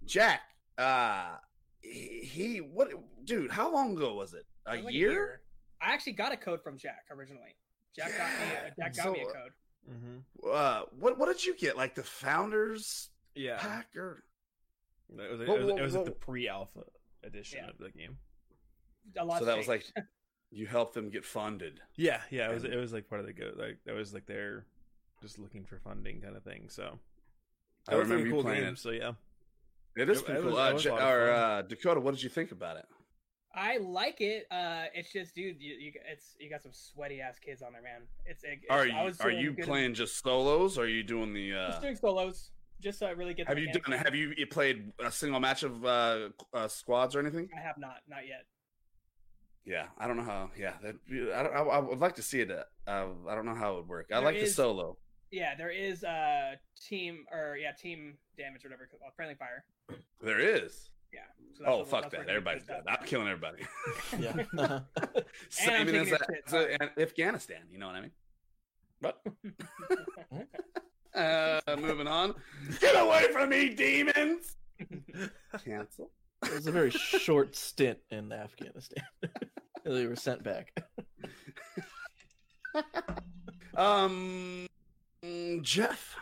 Jack. 0.05 0.41
Uh, 0.77 1.37
he, 1.81 2.21
he 2.25 2.57
what? 2.59 2.89
Dude, 3.25 3.53
how 3.53 3.73
long 3.73 3.97
ago 3.97 4.15
was 4.15 4.35
it? 4.35 4.45
A 4.67 4.73
It 4.73 4.77
was 4.79 4.85
like 4.87 4.95
year? 4.95 5.43
I 5.81 5.93
actually 5.95 6.15
got 6.15 6.33
a 6.33 6.37
code 6.37 6.61
from 6.61 6.77
Jack 6.77 7.05
originally. 7.13 7.55
Jack 7.95 8.19
got 8.19 8.31
me. 8.31 8.47
Yeah, 8.53 8.71
Jack 8.85 8.97
got 8.97 9.13
me 9.13 9.21
a 9.21 9.25
so- 9.25 9.31
code. 9.33 9.53
Mm-hmm. 9.91 10.19
Uh, 10.53 10.81
what 10.99 11.17
what 11.19 11.27
did 11.29 11.47
you 11.47 11.57
get? 11.57 11.77
Like 11.77 11.95
the 11.95 12.03
founders 12.03 13.11
Yeah, 13.37 13.59
pack 13.59 13.95
or? 13.97 14.25
it 15.17 15.31
was, 15.31 15.41
it 15.41 15.49
Whoa, 15.49 15.55
was, 15.57 15.65
whoa, 15.67 15.77
it 15.77 15.83
was 15.83 15.93
whoa. 15.93 15.99
like 16.01 16.05
the 16.07 16.19
pre-alpha 16.19 16.81
edition 17.25 17.61
Yeah. 17.65 17.71
of 17.71 17.79
the 17.79 17.91
game. 17.91 18.19
A 19.19 19.25
lot 19.25 19.39
So 19.39 19.45
that 19.47 19.57
was 19.57 19.69
like 19.69 19.85
you 20.51 20.67
helped 20.67 20.95
them 20.95 21.11
get 21.11 21.25
funded. 21.25 21.81
Yeah, 21.97 22.21
yeah, 22.31 22.51
it 22.51 22.55
was 22.55 22.65
And- 22.65 22.73
it 22.75 22.77
was 22.77 22.93
like 22.93 23.09
part 23.09 23.21
of 23.21 23.27
the 23.27 23.33
go 23.33 23.53
like 23.57 23.79
that 23.87 23.95
was 23.95 24.13
like 24.15 24.27
they're 24.27 24.65
just 25.23 25.39
looking 25.39 25.65
for 25.65 25.79
funding 25.81 26.21
kind 26.21 26.37
of 26.37 26.45
thing. 26.45 26.69
So 26.69 26.99
I 27.89 27.93
That 27.93 27.99
was, 27.99 28.09
like, 28.09 28.19
remember 28.19 28.23
a 28.23 28.27
you 28.27 28.31
cool 28.33 28.43
playing 28.43 28.63
game, 28.65 28.73
it. 28.75 28.79
So 28.79 28.91
yeah, 28.91 29.13
It 29.97 30.09
is 30.09 30.19
It- 30.21 30.25
pretty 30.27 30.41
it 30.41 30.43
cool. 30.43 30.53
was- 30.53 30.59
Uh, 30.61 30.71
it 30.71 30.75
was 30.75 30.87
a 30.87 30.89
Ja- 30.91 30.95
lot 30.95 31.03
of 31.03 31.09
or 31.09 31.31
uh, 31.31 31.63
Dakota, 31.63 32.01
what 32.01 32.15
did 32.15 32.23
you 32.23 32.29
think 32.31 32.53
about 32.53 32.77
it? 32.77 32.87
I 33.55 33.79
like 33.79 34.21
it. 34.21 34.47
Uh, 34.53 34.85
it's 34.95 35.11
just, 35.13 35.35
dude, 35.35 35.61
you, 35.61 35.75
you 35.75 35.93
it's 36.07 36.37
you 36.39 36.49
got 36.51 36.63
some 36.63 36.73
sweaty 36.73 37.21
ass 37.21 37.39
kids 37.41 37.63
on 37.63 37.73
there, 37.73 37.83
man. 37.83 38.03
It's, 38.27 38.45
it, 38.45 38.61
Are 38.71 38.87
you 38.87 38.93
I 38.95 39.05
was 39.05 39.21
are 39.21 39.31
you 39.31 39.53
good- 39.53 39.65
playing 39.65 39.95
just 39.95 40.23
solos? 40.23 40.79
Or 40.79 40.83
are 40.85 40.87
you 40.87 41.03
doing 41.03 41.33
the? 41.33 41.51
Just 41.53 41.79
Uh, 41.79 41.81
doing 41.81 41.97
solos, 41.97 42.51
just 42.81 42.99
so 42.99 43.07
I 43.07 43.11
really 43.11 43.35
get. 43.35 43.47
the 43.47 43.51
have 43.55 43.59
you 43.59 43.73
done? 43.73 43.93
Have 43.99 44.15
you, 44.15 44.33
you 44.37 44.47
played 44.47 44.93
a 45.05 45.11
single 45.11 45.41
match 45.41 45.63
of 45.63 45.85
uh, 45.85 46.29
uh, 46.55 46.69
squads 46.69 47.15
or 47.17 47.21
anything? 47.21 47.49
I 47.57 47.61
have 47.61 47.79
not, 47.79 47.97
not 48.09 48.27
yet. 48.27 48.45
Yeah, 49.65 49.87
I 49.99 50.07
don't 50.07 50.17
know 50.17 50.23
how. 50.23 50.51
Yeah, 50.59 50.73
that, 50.83 50.95
I, 51.35 51.43
don't- 51.43 51.55
I, 51.55 51.61
I 51.61 51.79
would 51.79 51.99
like 52.01 52.15
to 52.17 52.23
see 52.23 52.41
it. 52.41 52.51
Uh, 52.51 52.65
I 53.29 53.35
don't 53.35 53.45
know 53.45 53.55
how 53.55 53.75
it 53.75 53.77
would 53.77 53.89
work. 53.89 54.07
I 54.11 54.15
There 54.17 54.25
like 54.25 54.41
the 54.41 54.47
solo. 54.47 54.97
Yeah, 55.31 55.55
there 55.57 55.71
is 55.71 56.05
a 56.05 56.55
team 56.81 57.27
or 57.31 57.57
yeah 57.61 57.73
team 57.73 58.17
damage 58.39 58.65
or 58.65 58.69
whatever, 58.69 58.85
it's 58.85 58.93
called, 58.93 59.13
friendly 59.15 59.35
fire. 59.35 59.65
There 60.23 60.41
is. 60.41 60.89
Yeah. 61.13 61.21
So 61.59 61.65
Oh 61.67 61.85
fuck 61.85 62.11
that! 62.11 62.21
it 62.23 62.29
Everybody's 62.29 62.65
gets 62.65 62.85
dead. 62.85 62.97
I'm 62.99 63.05
killing 63.07 63.29
everybody. 63.29 63.63
Yeah. 64.19 64.33
Same 65.51 65.87
taking 65.87 66.01
as, 66.01 66.09
your 66.09 66.17
uh, 66.17 66.19
shit, 66.31 66.43
as, 66.47 66.51
sorry. 66.51 66.77
uh, 66.81 66.87
Afghanistan. 66.99 67.63
You 67.71 67.79
know 67.79 67.87
what 67.89 67.97
I 67.97 68.01
mean? 68.01 68.11
But 69.01 69.21
uh, 71.19 71.77
moving 71.77 72.07
on. 72.07 72.35
Get 72.81 72.95
away 72.95 73.29
from 73.33 73.51
me, 73.51 73.71
demons! 73.75 74.57
Cancel. 75.65 76.11
It 76.45 76.55
was 76.55 76.67
a 76.67 76.73
very 76.73 76.91
short 76.91 77.57
stint 77.57 77.99
in 78.11 78.33
Afghanistan. 78.33 79.05
they 79.85 80.07
were 80.07 80.17
sent 80.17 80.43
back. 80.43 80.73
Um, 83.77 84.67
Jeff, 85.63 86.17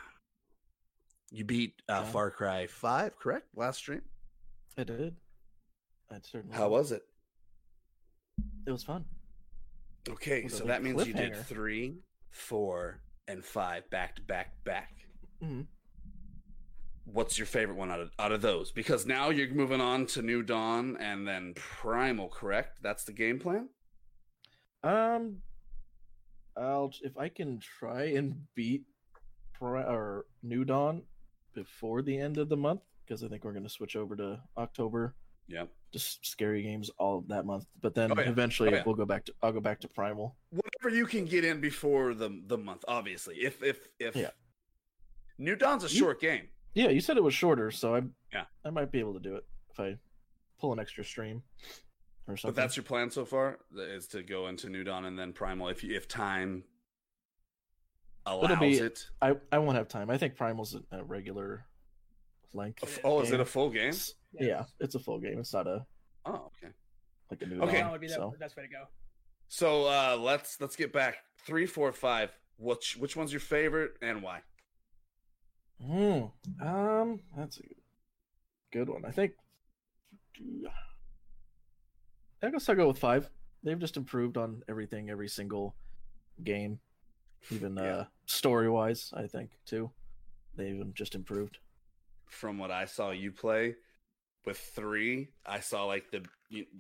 you 1.30 1.44
beat 1.44 1.80
uh, 1.88 2.02
Yeah. 2.04 2.10
Far 2.10 2.30
Cry 2.30 2.66
Five, 2.66 3.18
correct? 3.18 3.46
Last 3.56 3.78
stream. 3.78 4.02
I 4.76 4.84
did. 4.84 5.16
I 6.10 6.16
certainly. 6.22 6.54
How 6.54 6.68
was 6.68 6.92
it? 6.92 7.02
It 8.66 8.72
was 8.72 8.82
fun. 8.82 9.06
Okay, 10.08 10.44
With 10.44 10.52
so 10.54 10.64
that 10.64 10.82
means 10.82 11.06
you 11.06 11.14
did 11.14 11.34
three, 11.46 11.94
four, 12.30 13.00
and 13.28 13.44
five 13.44 13.88
back 13.90 14.16
to 14.16 14.22
back 14.22 14.52
back. 14.64 14.92
hmm 15.40 15.62
What's 17.04 17.38
your 17.38 17.46
favorite 17.46 17.76
one 17.76 17.90
out 17.92 18.00
of 18.00 18.10
out 18.18 18.32
of 18.32 18.42
those? 18.42 18.72
Because 18.72 19.06
now 19.06 19.30
you're 19.30 19.48
moving 19.54 19.80
on 19.80 20.06
to 20.06 20.22
New 20.22 20.42
Dawn 20.42 20.96
and 20.98 21.26
then 21.26 21.54
Primal, 21.54 22.28
correct? 22.28 22.80
That's 22.82 23.04
the 23.04 23.12
game 23.12 23.38
plan. 23.38 23.68
Um, 24.82 25.36
I'll 26.56 26.92
if 27.02 27.16
I 27.16 27.28
can 27.28 27.60
try 27.60 28.06
and 28.06 28.34
beat 28.56 28.82
Pri- 29.54 29.84
or 29.84 30.26
New 30.42 30.64
Dawn 30.64 31.02
before 31.54 32.02
the 32.02 32.18
end 32.18 32.38
of 32.38 32.48
the 32.48 32.56
month 32.56 32.80
because 33.06 33.22
I 33.22 33.28
think 33.28 33.44
we're 33.44 33.52
going 33.52 33.62
to 33.62 33.70
switch 33.70 33.94
over 33.94 34.16
to 34.16 34.40
October. 34.58 35.14
Yeah. 35.48 35.66
Just 35.92 36.26
scary 36.26 36.62
games 36.62 36.90
all 36.98 37.24
that 37.28 37.46
month, 37.46 37.64
but 37.80 37.94
then 37.94 38.10
Oh, 38.12 38.20
yeah. 38.20 38.28
eventually 38.28 38.68
Oh, 38.70 38.72
yeah. 38.74 38.82
we'll 38.84 38.94
go 38.96 39.04
back 39.06 39.24
to 39.26 39.34
I'll 39.42 39.52
go 39.52 39.60
back 39.60 39.80
to 39.80 39.88
Primal. 39.88 40.36
Whatever 40.50 40.94
you 40.94 41.06
can 41.06 41.24
get 41.24 41.44
in 41.44 41.60
before 41.60 42.14
the 42.14 42.42
the 42.46 42.58
month, 42.58 42.84
obviously. 42.88 43.36
If 43.36 43.62
if 43.62 43.86
if 43.98 44.16
Yeah. 44.16 44.30
New 45.38 45.56
Dawn's 45.56 45.84
a 45.84 45.88
You- 45.88 45.98
short 46.00 46.20
game. 46.20 46.48
Yeah, 46.74 46.88
you 46.90 47.00
said 47.00 47.16
it 47.16 47.22
was 47.22 47.32
shorter, 47.34 47.70
so 47.70 47.94
I 47.94 48.02
Yeah. 48.32 48.46
I 48.64 48.70
might 48.70 48.90
be 48.90 48.98
able 48.98 49.14
to 49.14 49.20
do 49.20 49.36
it 49.36 49.46
if 49.70 49.80
I 49.80 49.98
pull 50.58 50.72
an 50.72 50.78
extra 50.80 51.04
stream 51.04 51.42
or 52.26 52.36
something. 52.36 52.54
But 52.54 52.60
that's 52.60 52.76
your 52.76 52.84
plan 52.84 53.10
so 53.10 53.24
far 53.24 53.60
is 53.74 54.08
to 54.08 54.22
go 54.22 54.48
into 54.48 54.68
New 54.68 54.84
Dawn 54.84 55.04
and 55.06 55.18
then 55.18 55.32
Primal 55.32 55.68
if 55.68 55.82
you, 55.84 55.94
if 55.94 56.08
time 56.08 56.64
allows 58.26 58.58
be- 58.58 58.78
it. 58.78 59.08
I 59.22 59.36
I 59.52 59.58
won't 59.58 59.76
have 59.76 59.88
time. 59.88 60.10
I 60.10 60.18
think 60.18 60.36
Primal's 60.36 60.74
a, 60.74 60.82
a 60.90 61.04
regular 61.04 61.66
length. 62.52 62.82
A 62.82 62.86
f- 62.86 63.00
Oh, 63.04 63.20
is 63.20 63.30
it 63.30 63.40
a 63.40 63.44
full 63.44 63.70
game? 63.70 63.92
It's- 64.36 64.48
Yeah, 64.48 64.64
it's 64.80 64.94
a 64.94 64.98
full 64.98 65.18
game. 65.18 65.38
It's 65.38 65.52
not 65.52 65.66
a 65.66 65.86
Oh, 66.24 66.50
okay. 66.56 66.72
like 67.30 67.42
a 67.42 67.46
new 67.46 67.60
Okay. 67.62 67.80
That 67.82 67.92
would 67.92 68.00
be 68.00 68.08
the 68.08 68.14
so. 68.14 68.34
best 68.38 68.56
way 68.56 68.64
to 68.64 68.68
go. 68.68 68.84
So 69.48 69.84
uh 69.86 70.16
let's 70.20 70.60
let's 70.60 70.76
get 70.76 70.92
back 70.92 71.16
three, 71.38 71.66
four, 71.66 71.92
five. 71.92 72.30
Which 72.58 72.96
which 72.96 73.16
one's 73.16 73.32
your 73.32 73.40
favorite 73.40 73.92
and 74.02 74.22
why? 74.22 74.42
Hmm. 75.84 76.24
Um, 76.66 77.20
that's 77.36 77.58
a 77.58 77.62
good 78.72 78.88
one. 78.88 79.04
I 79.04 79.10
think. 79.10 79.32
I 82.42 82.50
guess 82.50 82.68
I'll 82.68 82.76
go 82.76 82.88
with 82.88 82.98
five. 82.98 83.28
They've 83.62 83.78
just 83.78 83.96
improved 83.96 84.36
on 84.36 84.62
everything, 84.68 85.10
every 85.10 85.28
single 85.28 85.74
game, 86.44 86.78
even 87.50 87.76
Yeah. 87.76 87.82
uh, 87.82 88.04
story 88.26 88.68
wise. 88.68 89.12
I 89.16 89.26
think 89.26 89.50
too. 89.64 89.90
They 90.54 90.70
even 90.70 90.94
just 90.94 91.14
improved. 91.14 91.58
From 92.26 92.58
what 92.58 92.70
I 92.70 92.84
saw 92.86 93.10
you 93.10 93.32
play 93.32 93.76
with 94.46 94.58
three, 94.58 95.28
I 95.44 95.60
saw 95.60 95.84
like 95.84 96.10
the 96.10 96.24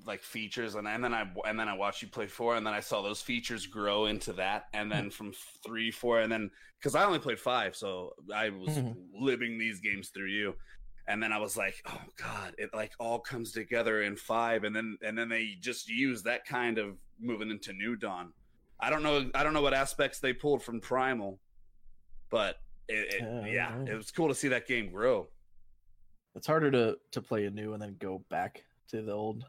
like 0.04 0.22
features, 0.22 0.76
and, 0.76 0.86
and 0.86 1.02
then 1.02 1.12
I 1.12 1.30
and 1.46 1.58
then 1.58 1.68
I 1.68 1.74
watched 1.74 2.00
you 2.00 2.08
play 2.08 2.28
four, 2.28 2.56
and 2.56 2.64
then 2.66 2.72
I 2.72 2.80
saw 2.80 3.02
those 3.02 3.20
features 3.20 3.66
grow 3.66 4.06
into 4.06 4.32
that, 4.34 4.66
and 4.72 4.90
then 4.90 5.10
from 5.10 5.32
three, 5.64 5.90
four, 5.90 6.20
and 6.20 6.30
then 6.30 6.50
because 6.78 6.94
I 6.94 7.04
only 7.04 7.18
played 7.18 7.40
five, 7.40 7.74
so 7.74 8.14
I 8.32 8.50
was 8.50 8.70
Mhm. 8.70 8.94
living 9.12 9.58
these 9.58 9.80
games 9.80 10.10
through 10.10 10.28
you. 10.30 10.54
And 11.08 11.22
then 11.22 11.32
I 11.32 11.38
was 11.38 11.56
like, 11.56 11.80
"Oh 11.86 12.02
God!" 12.16 12.54
It 12.58 12.70
like 12.74 12.92
all 12.98 13.20
comes 13.20 13.52
together 13.52 14.02
in 14.02 14.16
five, 14.16 14.64
and 14.64 14.74
then 14.74 14.98
and 15.02 15.16
then 15.18 15.28
they 15.28 15.56
just 15.60 15.88
use 15.88 16.22
that 16.24 16.44
kind 16.46 16.78
of 16.78 16.96
moving 17.20 17.50
into 17.50 17.72
New 17.72 17.96
Dawn. 17.96 18.32
I 18.80 18.90
don't 18.90 19.02
know. 19.02 19.30
I 19.34 19.42
don't 19.44 19.52
know 19.54 19.62
what 19.62 19.74
aspects 19.74 20.18
they 20.20 20.32
pulled 20.32 20.62
from 20.64 20.80
Primal, 20.80 21.40
but 22.30 22.56
it, 22.88 23.14
it, 23.14 23.22
yeah, 23.52 23.74
it 23.86 23.94
was 23.94 24.10
cool 24.10 24.28
to 24.28 24.34
see 24.34 24.48
that 24.48 24.66
game 24.66 24.90
grow. 24.90 25.28
It's 26.36 26.46
harder 26.46 26.70
to 26.70 26.96
to 27.12 27.20
play 27.22 27.46
a 27.46 27.50
new 27.50 27.72
and 27.72 27.82
then 27.82 27.96
go 27.98 28.22
back 28.28 28.62
to 28.90 29.02
the 29.02 29.12
old. 29.12 29.44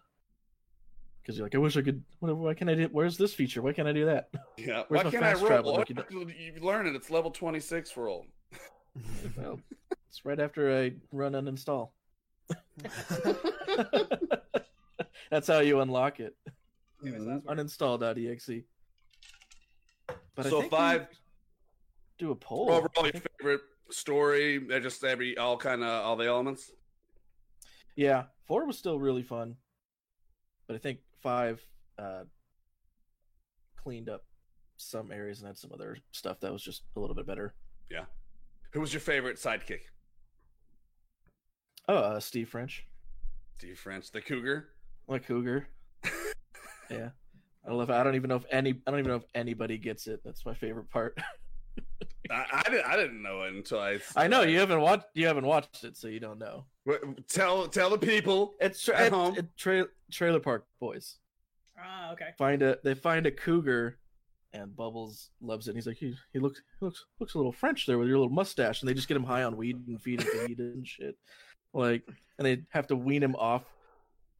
Because 1.21 1.37
you're 1.37 1.45
like, 1.45 1.55
I 1.55 1.57
wish 1.57 1.75
I 1.75 1.81
could. 1.81 2.01
What, 2.19 2.35
why 2.37 2.53
can't 2.53 2.69
I 2.69 2.75
do? 2.75 2.87
Where's 2.91 3.17
this 3.17 3.33
feature? 3.33 3.61
Why 3.61 3.73
can't 3.73 3.87
I 3.87 3.91
do 3.91 4.05
that? 4.05 4.29
Yeah. 4.57 4.83
Where's 4.87 5.03
Why 5.05 5.11
can't 5.11 5.23
I 5.23 5.33
roll? 5.33 5.47
travel 5.47 5.73
Why- 5.73 5.83
you 6.09 6.31
You 6.55 6.61
learn 6.61 6.87
it. 6.87 6.95
It's 6.95 7.11
level 7.11 7.29
26 7.29 7.95
roll. 7.97 8.25
Well, 9.37 9.59
it's 10.09 10.25
right 10.25 10.39
after 10.39 10.75
I 10.75 10.93
run 11.11 11.33
uninstall. 11.33 11.89
That's 15.29 15.47
how 15.47 15.59
you 15.59 15.81
unlock 15.81 16.21
it. 16.21 16.35
Anyways, 17.03 17.25
that's 17.25 17.45
Uninstall.exe. 17.45 18.63
But 20.35 20.45
I 20.45 20.49
so 20.49 20.61
think 20.61 20.71
five 20.71 21.07
do 22.17 22.31
a 22.31 22.35
poll. 22.35 22.71
overall 22.71 23.11
your 23.11 23.21
favorite 23.39 23.61
story. 23.91 24.57
They're 24.59 24.79
just 24.79 25.03
every 25.03 25.37
all 25.37 25.57
kind 25.57 25.83
of 25.83 26.05
all 26.05 26.15
the 26.15 26.25
elements. 26.27 26.71
Yeah, 27.97 28.23
four 28.45 28.65
was 28.65 28.77
still 28.77 28.97
really 28.99 29.23
fun, 29.23 29.57
but 30.67 30.75
I 30.75 30.79
think 30.79 30.99
five 31.21 31.61
uh, 31.99 32.23
cleaned 33.75 34.07
up 34.07 34.23
some 34.77 35.11
areas 35.11 35.39
and 35.39 35.47
had 35.47 35.57
some 35.57 35.71
other 35.73 35.97
stuff 36.11 36.39
that 36.39 36.53
was 36.53 36.61
just 36.63 36.83
a 36.95 36.99
little 36.99 37.15
bit 37.15 37.25
better. 37.25 37.55
Yeah. 37.91 38.05
Who 38.71 38.79
was 38.79 38.93
your 38.93 39.01
favorite 39.01 39.37
sidekick? 39.37 39.81
Oh, 41.89 41.95
uh, 41.95 42.19
Steve 42.19 42.49
French, 42.49 42.85
Steve 43.57 43.79
French, 43.79 44.11
the 44.11 44.21
Cougar. 44.21 44.69
like 45.07 45.25
Cougar. 45.25 45.67
Yeah, 46.89 47.09
I 47.65 47.69
know 47.69 47.81
if 47.81 47.89
I 47.89 48.01
don't 48.01 48.15
even 48.15 48.29
know 48.29 48.37
if 48.37 48.45
any 48.49 48.69
I 48.87 48.91
don't 48.91 48.99
even 49.01 49.11
know 49.11 49.17
if 49.17 49.25
anybody 49.35 49.77
gets 49.77 50.07
it. 50.07 50.21
That's 50.23 50.45
my 50.45 50.53
favorite 50.53 50.89
part. 50.89 51.19
I, 52.31 52.63
I, 52.65 52.69
didn't, 52.69 52.85
I 52.85 52.95
didn't 52.95 53.21
know 53.21 53.43
it 53.43 53.53
until 53.53 53.79
I. 53.79 53.99
I 54.15 54.27
know 54.27 54.41
you 54.43 54.59
haven't 54.59 54.81
watched 54.81 55.05
you 55.13 55.27
haven't 55.27 55.45
watched 55.45 55.83
it, 55.83 55.97
so 55.97 56.07
you 56.07 56.19
don't 56.19 56.39
know. 56.39 56.65
What- 56.83 57.27
Tell 57.27 57.67
tell 57.67 57.89
the 57.89 57.97
people. 57.97 58.55
It's 58.59 58.83
tra- 58.83 58.97
At 58.97 59.11
home. 59.11 59.35
it- 59.37 59.55
tra- 59.57 59.87
Trailer 60.11 60.39
Park 60.39 60.65
Boys 60.79 61.17
Ah, 61.79 62.11
okay. 62.13 62.29
find 62.37 62.61
a 62.61 62.77
they 62.83 62.93
find 62.95 63.25
a 63.25 63.31
cougar, 63.31 63.99
and 64.53 64.75
Bubbles 64.75 65.29
loves 65.41 65.67
it. 65.67 65.71
And 65.71 65.77
he's 65.77 65.87
like, 65.87 65.97
he 65.97 66.15
he 66.33 66.39
looks 66.39 66.61
he 66.79 66.85
looks 66.85 67.05
looks 67.19 67.33
a 67.33 67.37
little 67.37 67.51
French 67.51 67.85
there 67.85 67.97
with 67.97 68.07
your 68.07 68.17
little 68.17 68.33
mustache, 68.33 68.81
and 68.81 68.89
they 68.89 68.93
just 68.93 69.07
get 69.07 69.17
him 69.17 69.23
high 69.23 69.43
on 69.43 69.57
weed 69.57 69.75
and 69.87 70.01
feed 70.01 70.21
him 70.21 70.47
weed 70.47 70.59
and 70.59 70.87
shit, 70.87 71.15
like, 71.73 72.03
and 72.37 72.45
they 72.47 72.63
have 72.69 72.87
to 72.87 72.95
wean 72.95 73.21
him 73.21 73.35
off, 73.35 73.63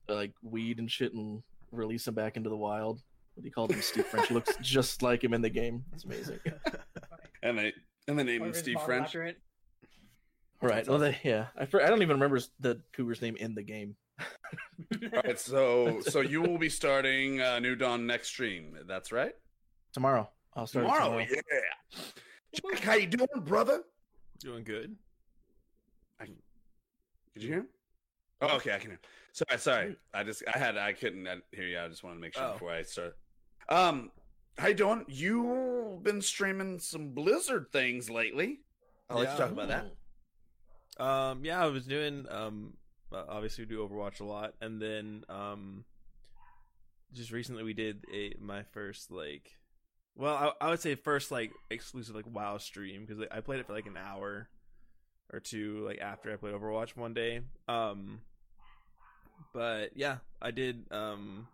like 0.07 0.31
weed 0.41 0.79
and 0.79 0.89
shit, 0.89 1.13
and 1.13 1.43
release 1.71 2.07
him 2.07 2.13
back 2.15 2.37
into 2.37 2.49
the 2.49 2.57
wild. 2.57 3.01
But 3.35 3.43
he 3.43 3.51
called 3.51 3.71
him 3.71 3.81
Steve 3.83 4.05
French. 4.07 4.29
He 4.29 4.33
looks 4.33 4.55
just 4.63 5.03
like 5.03 5.23
him 5.23 5.31
in 5.35 5.43
the 5.43 5.49
game. 5.49 5.83
It's 5.93 6.05
amazing. 6.05 6.39
And 7.47 7.57
they 7.57 7.73
and 8.07 8.17
they 8.19 8.23
named 8.23 8.45
him 8.45 8.53
Steve 8.53 8.79
French. 8.85 9.07
after. 9.07 9.33
Right. 10.61 10.75
That's 10.75 10.87
Well, 10.89 10.97
they, 10.99 11.17
yeah. 11.23 11.47
I, 11.57 11.65
for, 11.65 11.83
I 11.83 11.87
don't 11.87 12.01
even 12.01 12.15
remember 12.15 12.39
the 12.59 12.81
cougar's 12.91 13.21
name 13.21 13.35
in 13.35 13.53
the 13.53 13.61
game. 13.63 13.95
All 14.19 15.21
right, 15.23 15.39
so 15.39 15.99
so 16.01 16.21
you 16.21 16.41
will 16.41 16.57
be 16.57 16.69
starting 16.69 17.41
uh, 17.41 17.59
New 17.59 17.75
Dawn 17.75 18.07
next 18.07 18.29
stream. 18.29 18.75
That's 18.87 19.11
right. 19.11 19.33
Tomorrow. 19.93 20.27
I'll 20.55 20.65
start 20.65 20.85
Tomorrow, 20.85 21.05
tomorrow. 21.19 21.25
yeah. 21.29 21.99
Jack, 22.71 22.79
how 22.83 22.93
you 22.95 23.05
doing, 23.07 23.27
brother? 23.45 23.83
Doing 24.39 24.63
good. 24.63 24.95
I, 26.19 26.25
Did 27.33 27.43
you 27.43 27.49
hear 27.49 27.57
him? 27.59 27.67
Oh, 28.41 28.55
okay, 28.57 28.73
I 28.73 28.79
can 28.79 28.91
hear. 28.91 28.99
Sorry, 29.33 29.59
sorry. 29.59 29.95
I 30.13 30.23
just 30.23 30.41
I 30.51 30.57
had 30.57 30.77
I 30.77 30.93
couldn't 30.93 31.27
uh, 31.27 31.35
hear 31.51 31.67
you. 31.67 31.79
I 31.79 31.87
just 31.87 32.03
wanted 32.03 32.15
to 32.15 32.21
make 32.21 32.33
sure 32.33 32.43
Oh. 32.43 32.53
before 32.53 32.71
I 32.71 32.81
start. 32.81 33.15
Um, 33.69 34.09
how 34.57 34.67
you 34.67 34.73
doing? 34.73 35.05
You've 35.07 36.03
been 36.03 36.21
streaming 36.21 36.79
some 36.79 37.09
Blizzard 37.09 37.67
things 37.71 38.09
lately. 38.09 38.59
I'll 39.09 39.19
let 39.19 39.31
you 39.31 39.37
talk 39.37 39.51
about 39.51 39.69
that. 39.69 41.03
Um, 41.03 41.45
yeah, 41.45 41.63
I 41.63 41.67
was 41.67 41.85
doing. 41.85 42.25
Um, 42.29 42.73
uh, 43.13 43.23
obviously 43.29 43.63
we 43.63 43.69
do 43.69 43.87
Overwatch 43.87 44.19
a 44.19 44.25
lot, 44.25 44.53
and 44.59 44.81
then 44.81 45.23
um, 45.29 45.85
just 47.13 47.31
recently 47.31 47.63
we 47.63 47.73
did 47.73 48.05
a 48.13 48.33
my 48.41 48.63
first 48.63 49.11
like, 49.11 49.51
well, 50.15 50.35
I, 50.59 50.65
I 50.65 50.69
would 50.69 50.81
say 50.81 50.95
first 50.95 51.31
like 51.31 51.51
exclusive 51.69 52.15
like 52.15 52.25
WoW 52.25 52.57
stream 52.57 53.05
because 53.05 53.23
I 53.31 53.41
played 53.41 53.59
it 53.59 53.67
for 53.67 53.73
like 53.73 53.85
an 53.85 53.97
hour 53.97 54.49
or 55.31 55.39
two 55.39 55.85
like 55.85 55.99
after 55.99 56.33
I 56.33 56.37
played 56.37 56.55
Overwatch 56.55 56.97
one 56.97 57.13
day. 57.13 57.41
Um, 57.67 58.21
but 59.53 59.91
yeah, 59.95 60.17
I 60.41 60.51
did. 60.51 60.85
Um, 60.91 61.47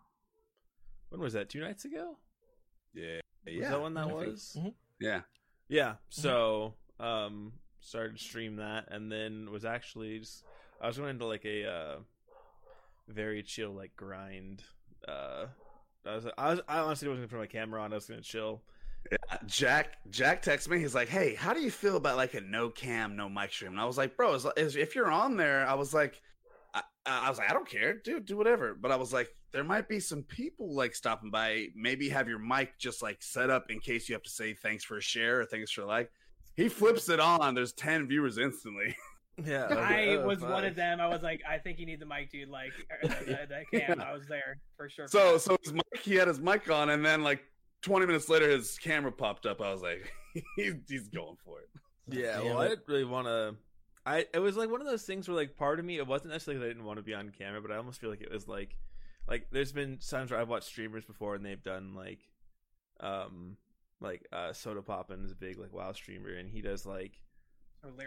when 1.09 1.21
was 1.21 1.33
that? 1.33 1.49
Two 1.49 1.59
nights 1.59 1.85
ago? 1.85 2.17
Yeah, 2.93 3.19
Was 3.45 3.53
yeah, 3.55 3.69
that 3.71 3.81
when 3.81 3.93
that 3.95 4.05
I 4.05 4.07
think- 4.09 4.15
was? 4.27 4.57
Mhm. 4.59 4.73
yeah. 4.99 5.21
Yeah. 5.67 5.95
So 6.09 6.75
um 6.99 7.53
started 7.81 8.17
to 8.17 8.23
stream 8.23 8.57
that 8.57 8.85
and 8.89 9.11
then 9.11 9.49
was 9.51 9.65
actually 9.65 10.19
just 10.19 10.43
I 10.81 10.87
was 10.87 10.97
going 10.97 11.09
into 11.09 11.25
like 11.25 11.43
a 11.45 11.65
uh 11.65 11.95
very 13.07 13.43
chill 13.43 13.71
like 13.71 13.95
grind. 13.95 14.63
Uh 15.07 15.45
I 16.05 16.15
was 16.15 16.25
I 16.37 16.49
was 16.51 16.61
I 16.67 16.79
honestly 16.79 17.07
wasn't 17.07 17.29
gonna 17.29 17.41
put 17.41 17.43
my 17.55 17.59
camera 17.59 17.81
on, 17.81 17.91
I 17.91 17.95
was 17.95 18.05
gonna 18.05 18.21
chill. 18.21 18.61
Jack 19.45 19.97
Jack 20.09 20.41
texted 20.43 20.69
me. 20.69 20.79
He's 20.79 20.95
like, 20.95 21.09
"Hey, 21.09 21.35
how 21.35 21.53
do 21.53 21.59
you 21.61 21.71
feel 21.71 21.97
about 21.97 22.15
like 22.15 22.33
a 22.35 22.41
no 22.41 22.69
cam, 22.69 23.17
no 23.17 23.27
mic 23.27 23.51
stream?" 23.51 23.71
And 23.73 23.81
I 23.81 23.85
was 23.85 23.97
like, 23.97 24.15
"Bro, 24.15 24.35
as- 24.35 24.45
as- 24.57 24.75
if 24.77 24.95
you're 24.95 25.11
on 25.11 25.35
there, 25.35 25.67
I 25.67 25.73
was 25.73 25.93
like, 25.93 26.21
I, 26.73 26.81
I 27.05 27.29
was 27.29 27.37
like, 27.37 27.49
I 27.49 27.53
don't 27.53 27.69
care, 27.69 27.95
dude, 27.95 28.25
do 28.25 28.37
whatever." 28.37 28.75
But 28.75 28.91
I 28.91 28.95
was 28.95 29.13
like, 29.13 29.29
there 29.51 29.63
might 29.63 29.87
be 29.87 29.99
some 29.99 30.23
people 30.23 30.73
like 30.73 30.95
stopping 30.95 31.31
by. 31.31 31.67
Maybe 31.75 32.09
have 32.09 32.27
your 32.27 32.39
mic 32.39 32.77
just 32.79 33.01
like 33.01 33.21
set 33.21 33.49
up 33.49 33.69
in 33.69 33.79
case 33.79 34.09
you 34.09 34.15
have 34.15 34.23
to 34.23 34.29
say 34.29 34.53
thanks 34.53 34.83
for 34.83 34.97
a 34.97 35.01
share 35.01 35.41
or 35.41 35.45
thanks 35.45 35.71
for 35.71 35.81
a 35.81 35.85
like. 35.85 36.11
He 36.55 36.69
flips 36.69 37.09
it 37.09 37.19
on. 37.19 37.55
There's 37.55 37.73
ten 37.73 38.07
viewers 38.07 38.37
instantly. 38.37 38.95
Yeah. 39.43 39.65
I 39.65 40.09
oh, 40.09 40.27
was 40.27 40.41
one 40.41 40.63
of 40.63 40.75
them. 40.75 41.01
I 41.01 41.07
was 41.07 41.23
like, 41.23 41.41
I 41.49 41.57
think 41.57 41.79
you 41.79 41.85
need 41.85 41.99
the 41.99 42.05
mic, 42.05 42.31
dude. 42.31 42.49
Like, 42.49 42.71
or 42.91 43.09
the, 43.09 43.47
the, 43.49 43.79
the. 43.79 44.05
I 44.05 44.13
was 44.13 44.27
there 44.27 44.59
for 44.77 44.89
sure. 44.89 45.07
So 45.07 45.37
so 45.37 45.57
his 45.63 45.73
mic, 45.73 45.83
he 46.03 46.15
had 46.15 46.27
his 46.27 46.39
mic 46.39 46.69
on, 46.69 46.91
and 46.91 47.03
then 47.03 47.23
like 47.23 47.43
20 47.81 48.05
minutes 48.05 48.29
later, 48.29 48.49
his 48.49 48.77
camera 48.77 49.11
popped 49.11 49.45
up. 49.45 49.61
I 49.61 49.71
was 49.71 49.81
like, 49.81 50.11
he's 50.55 50.73
he's 50.87 51.07
going 51.09 51.37
for 51.45 51.59
it. 51.61 51.69
Yeah, 52.09 52.37
Damn 52.37 52.45
well, 52.45 52.59
I 52.59 52.69
didn't 52.69 52.87
really 52.87 53.05
want 53.05 53.27
to. 53.27 53.55
I 54.05 54.25
it 54.33 54.39
was 54.39 54.57
like 54.57 54.69
one 54.69 54.81
of 54.81 54.87
those 54.87 55.03
things 55.03 55.27
where 55.27 55.37
like 55.37 55.55
part 55.55 55.79
of 55.79 55.85
me 55.85 55.97
it 55.97 56.07
wasn't 56.07 56.31
necessarily 56.31 56.59
that 56.59 56.65
I 56.65 56.69
didn't 56.69 56.85
want 56.85 56.97
to 56.97 57.03
be 57.03 57.13
on 57.13 57.29
camera, 57.29 57.61
but 57.61 57.71
I 57.71 57.77
almost 57.77 58.01
feel 58.01 58.09
like 58.09 58.21
it 58.21 58.31
was 58.31 58.47
like 58.47 58.75
like 59.27 59.47
there's 59.51 59.71
been 59.71 59.97
times 59.97 60.31
where 60.31 60.39
I've 60.39 60.49
watched 60.49 60.67
streamers 60.67 61.05
before 61.05 61.35
and 61.35 61.45
they've 61.45 61.61
done 61.63 61.93
like 61.95 62.19
um 62.99 63.57
like 64.01 64.27
uh 64.33 64.49
Sodapoppin 64.49 65.23
is 65.25 65.31
a 65.31 65.35
big 65.35 65.57
like 65.57 65.71
WoW 65.73 65.93
streamer 65.93 66.29
and 66.33 66.49
he 66.49 66.61
does 66.61 66.85
like 66.85 67.13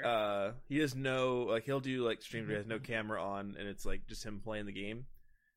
uh 0.05 0.53
he 0.69 0.79
does 0.79 0.95
no 0.95 1.43
like 1.49 1.65
he'll 1.65 1.81
do 1.81 2.05
like 2.05 2.23
streams 2.23 2.47
where 2.49 2.57
he 2.57 2.59
has 2.59 2.67
no 2.67 2.79
camera 2.79 3.23
on 3.23 3.57
and 3.59 3.69
it's 3.69 3.85
like 3.87 4.07
just 4.07 4.25
him 4.25 4.41
playing 4.41 4.67
the 4.67 4.73
game. 4.73 5.07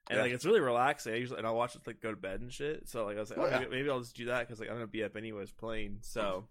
And 0.10 0.18
Yeah. 0.18 0.24
like 0.24 0.32
it's 0.32 0.46
really 0.46 0.60
relaxing. 0.62 1.14
I 1.14 1.18
usually 1.18 1.38
and 1.40 1.48
I'll 1.48 1.56
watch 1.56 1.76
it 1.76 1.86
like 1.86 2.02
go 2.02 2.12
to 2.12 2.18
bed 2.18 2.42
and 2.42 2.52
shit. 2.52 2.88
So 2.90 3.06
like 3.06 3.18
I 3.18 3.20
was 3.20 3.30
like, 3.30 3.40
Oh, 3.40 3.44
oh, 3.44 3.50
yeah. 3.50 3.60
maybe, 3.60 3.72
maybe 3.72 3.90
I'll 3.90 4.00
just 4.00 4.16
do 4.16 4.26
that 4.26 4.48
because 4.48 4.60
like 4.60 4.70
I'm 4.70 4.76
gonna 4.76 4.88
be 4.88 5.04
up 5.04 5.16
anyways 5.18 5.52
playing. 5.52 6.00
So 6.02 6.48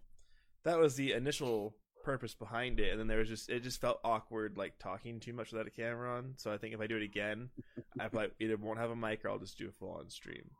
that 0.64 0.78
was 0.78 0.94
the 0.96 1.12
initial 1.12 1.74
purpose 2.02 2.34
behind 2.34 2.80
it. 2.80 2.90
And 2.90 3.00
then 3.00 3.06
there 3.06 3.18
was 3.18 3.28
just 3.28 3.48
it 3.50 3.62
just 3.62 3.80
felt 3.80 4.00
awkward 4.04 4.56
like 4.56 4.78
talking 4.78 5.20
too 5.20 5.32
much 5.32 5.52
without 5.52 5.66
a 5.66 5.70
camera 5.70 6.16
on. 6.18 6.34
So 6.36 6.52
I 6.52 6.58
think 6.58 6.74
if 6.74 6.80
I 6.80 6.86
do 6.86 6.96
it 6.96 7.02
again, 7.02 7.50
I 8.00 8.08
probably 8.08 8.30
either 8.40 8.56
won't 8.56 8.78
have 8.78 8.90
a 8.90 8.96
mic 8.96 9.24
or 9.24 9.30
I'll 9.30 9.38
just 9.38 9.58
do 9.58 9.68
a 9.68 9.72
full 9.72 9.92
on 9.92 10.08
stream. 10.10 10.50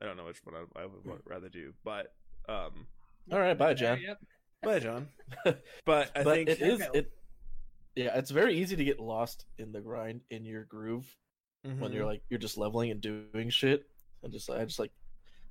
I 0.00 0.04
don't 0.06 0.16
know 0.16 0.24
which 0.26 0.40
one 0.44 0.54
I, 0.54 0.82
I 0.82 0.86
would 0.86 1.04
wa- 1.04 1.16
rather 1.24 1.48
do, 1.48 1.72
but 1.84 2.12
um, 2.48 2.86
All 3.32 3.40
right. 3.40 3.58
Bye, 3.58 3.70
Yeah, 3.70 3.74
John. 3.74 4.00
yep. 4.00 4.18
bye, 4.62 4.78
John. 4.78 5.08
But 5.84 6.10
I 6.16 6.22
but 6.22 6.34
think 6.34 6.48
it 6.50 6.60
is 6.60 6.80
it. 6.94 7.10
Yeah, 7.96 8.16
it's 8.16 8.30
very 8.30 8.54
easy 8.58 8.76
to 8.76 8.84
get 8.84 9.00
lost 9.00 9.44
in 9.58 9.72
the 9.72 9.80
grind 9.80 10.20
in 10.30 10.44
your 10.44 10.64
groove 10.64 11.06
when 11.62 11.76
Mhm. 11.78 11.94
you're 11.94 12.06
like 12.06 12.22
you're 12.30 12.38
just 12.38 12.56
leveling 12.56 12.90
and 12.92 13.00
doing 13.00 13.50
shit. 13.50 13.86
And 14.22 14.32
just 14.32 14.48
I 14.50 14.64
just 14.64 14.78
like 14.78 14.92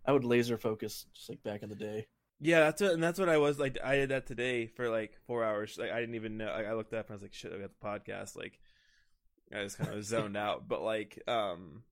I 0.05 0.13
would 0.13 0.23
laser 0.23 0.57
focus 0.57 1.05
just 1.13 1.29
like 1.29 1.43
back 1.43 1.61
in 1.63 1.67
the 1.69 1.75
day. 1.75 2.07
Yeah, 2.39 2.59
that's 2.61 2.81
what, 2.81 2.91
and 2.91 3.03
that's 3.03 3.19
what 3.19 3.29
I 3.29 3.37
was 3.37 3.57
like. 3.59 3.77
I 3.83 3.95
did 3.95 4.09
that 4.09 4.27
today 4.27 4.67
for 4.67 4.89
like 4.89 5.17
four 5.25 5.43
hours. 5.43 5.77
Like 5.79 5.91
I 5.91 5.99
didn't 5.99 6.15
even 6.15 6.37
know. 6.37 6.45
Like, 6.45 6.67
I 6.67 6.73
looked 6.73 6.93
up 6.93 7.07
and 7.07 7.13
I 7.13 7.15
was 7.15 7.21
like, 7.23 7.33
"Shit, 7.33 7.51
I 7.53 7.57
got 7.57 7.71
the 7.79 7.85
podcast." 7.87 8.35
Like 8.37 8.59
I 9.53 9.63
just 9.63 9.77
kind 9.77 9.93
of 9.93 10.03
zoned 10.05 10.37
out. 10.45 10.67
But 10.67 10.81
like, 10.83 11.21
um, 11.27 11.83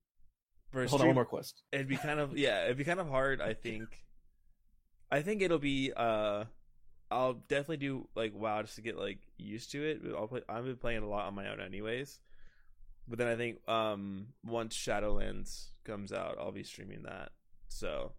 Hold 0.72 1.00
on, 1.00 1.06
one 1.06 1.14
more 1.14 1.24
quest. 1.24 1.62
it'd 1.72 1.88
be 1.88 1.96
kind 1.96 2.20
of 2.20 2.36
yeah, 2.36 2.64
it'd 2.64 2.76
be 2.76 2.84
kind 2.84 3.00
of 3.00 3.08
hard. 3.08 3.40
I 3.40 3.54
think. 3.54 4.04
I 5.10 5.22
think 5.22 5.42
it'll 5.42 5.58
be. 5.58 5.92
uh 5.96 6.44
I'll 7.10 7.34
definitely 7.34 7.76
do 7.76 8.08
like 8.16 8.32
WoW 8.34 8.62
just 8.62 8.74
to 8.76 8.82
get 8.82 8.98
like 8.98 9.18
used 9.38 9.70
to 9.72 9.82
it. 9.84 10.00
I'll 10.16 10.26
play. 10.26 10.42
I've 10.48 10.64
been 10.64 10.76
playing 10.76 11.02
a 11.02 11.08
lot 11.08 11.26
on 11.26 11.34
my 11.34 11.48
own, 11.48 11.60
anyways. 11.60 12.18
But 13.08 13.18
then 13.18 13.28
I 13.28 13.36
think 13.36 13.58
um 13.68 14.28
once 14.44 14.76
Shadowlands 14.76 15.66
comes 15.84 16.12
out, 16.12 16.36
I'll 16.40 16.50
be 16.52 16.64
streaming 16.64 17.02
that. 17.04 17.30
So 17.68 18.12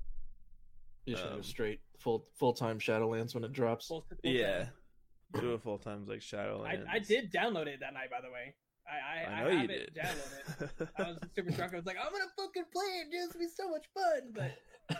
You 1.07 1.15
should 1.15 1.29
go 1.29 1.35
Um, 1.37 1.43
straight 1.43 1.79
full 1.99 2.27
full 2.37 2.53
time 2.53 2.77
Shadowlands 2.79 3.33
when 3.33 3.43
it 3.43 3.53
drops. 3.53 3.87
Full- 3.87 4.01
full 4.01 4.17
yeah, 4.31 4.67
do 5.39 5.53
it 5.55 5.63
full 5.63 5.77
times 5.79 6.07
like 6.07 6.19
Shadowlands. 6.19 6.85
I, 6.87 6.95
I 6.97 6.99
did 6.99 7.31
download 7.31 7.65
it 7.67 7.79
that 7.79 7.93
night, 7.93 8.11
by 8.11 8.21
the 8.21 8.29
way. 8.31 8.53
I 8.87 8.95
I, 8.95 9.23
I 9.23 9.33
I, 9.33 9.43
know 9.43 9.49
you 9.49 9.57
have 9.59 9.67
did. 9.69 9.81
it 9.81 9.95
downloaded. 9.95 10.87
I 10.97 11.03
was 11.03 11.17
super 11.35 11.51
drunk. 11.51 11.73
I 11.73 11.75
was 11.77 11.85
like, 11.85 11.97
I'm 11.97 12.11
gonna 12.11 12.25
fucking 12.37 12.63
play 12.71 12.83
it. 13.01 13.11
Dude, 13.11 13.21
it's 13.23 13.33
gonna 13.33 13.45
be 13.45 13.49
so 13.49 13.69
much 13.69 13.85
fun. 13.93 14.21
But 14.33 14.51
then 14.89 14.97
I 14.97 14.99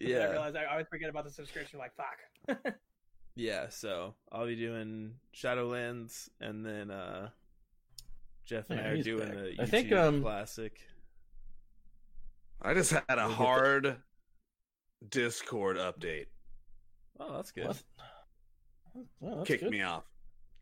yeah, 0.00 0.30
realized 0.30 0.56
I 0.56 0.64
always 0.66 0.86
forget 0.88 1.08
about 1.08 1.24
the 1.24 1.30
subscription. 1.30 1.78
Like, 1.78 1.92
fuck. 1.96 2.74
yeah. 3.36 3.68
So 3.68 4.14
I'll 4.30 4.46
be 4.46 4.56
doing 4.56 5.14
Shadowlands, 5.34 6.28
and 6.40 6.64
then 6.66 6.90
uh 6.90 7.30
Jeff 8.44 8.68
and 8.70 8.78
Yeah, 8.80 8.86
I 8.86 8.88
are 8.90 9.02
doing 9.02 9.28
back. 9.28 9.36
a 9.36 9.40
YouTube 9.40 9.60
I 9.60 9.66
think, 9.66 9.92
um, 9.92 10.22
classic. 10.22 10.80
I 12.62 12.74
just 12.74 12.90
had 12.92 13.02
a 13.08 13.14
We'll 13.16 13.28
get 13.28 13.28
the- 13.28 13.34
hard 13.34 13.96
Discord 15.10 15.76
update. 15.76 16.26
Oh, 17.18 17.36
that's 17.36 17.50
good. 17.50 17.66
What? 17.66 17.82
Well, 19.20 19.36
that's 19.36 19.48
Kicked 19.48 19.62
good. 19.64 19.70
me 19.72 19.82
off. 19.82 20.04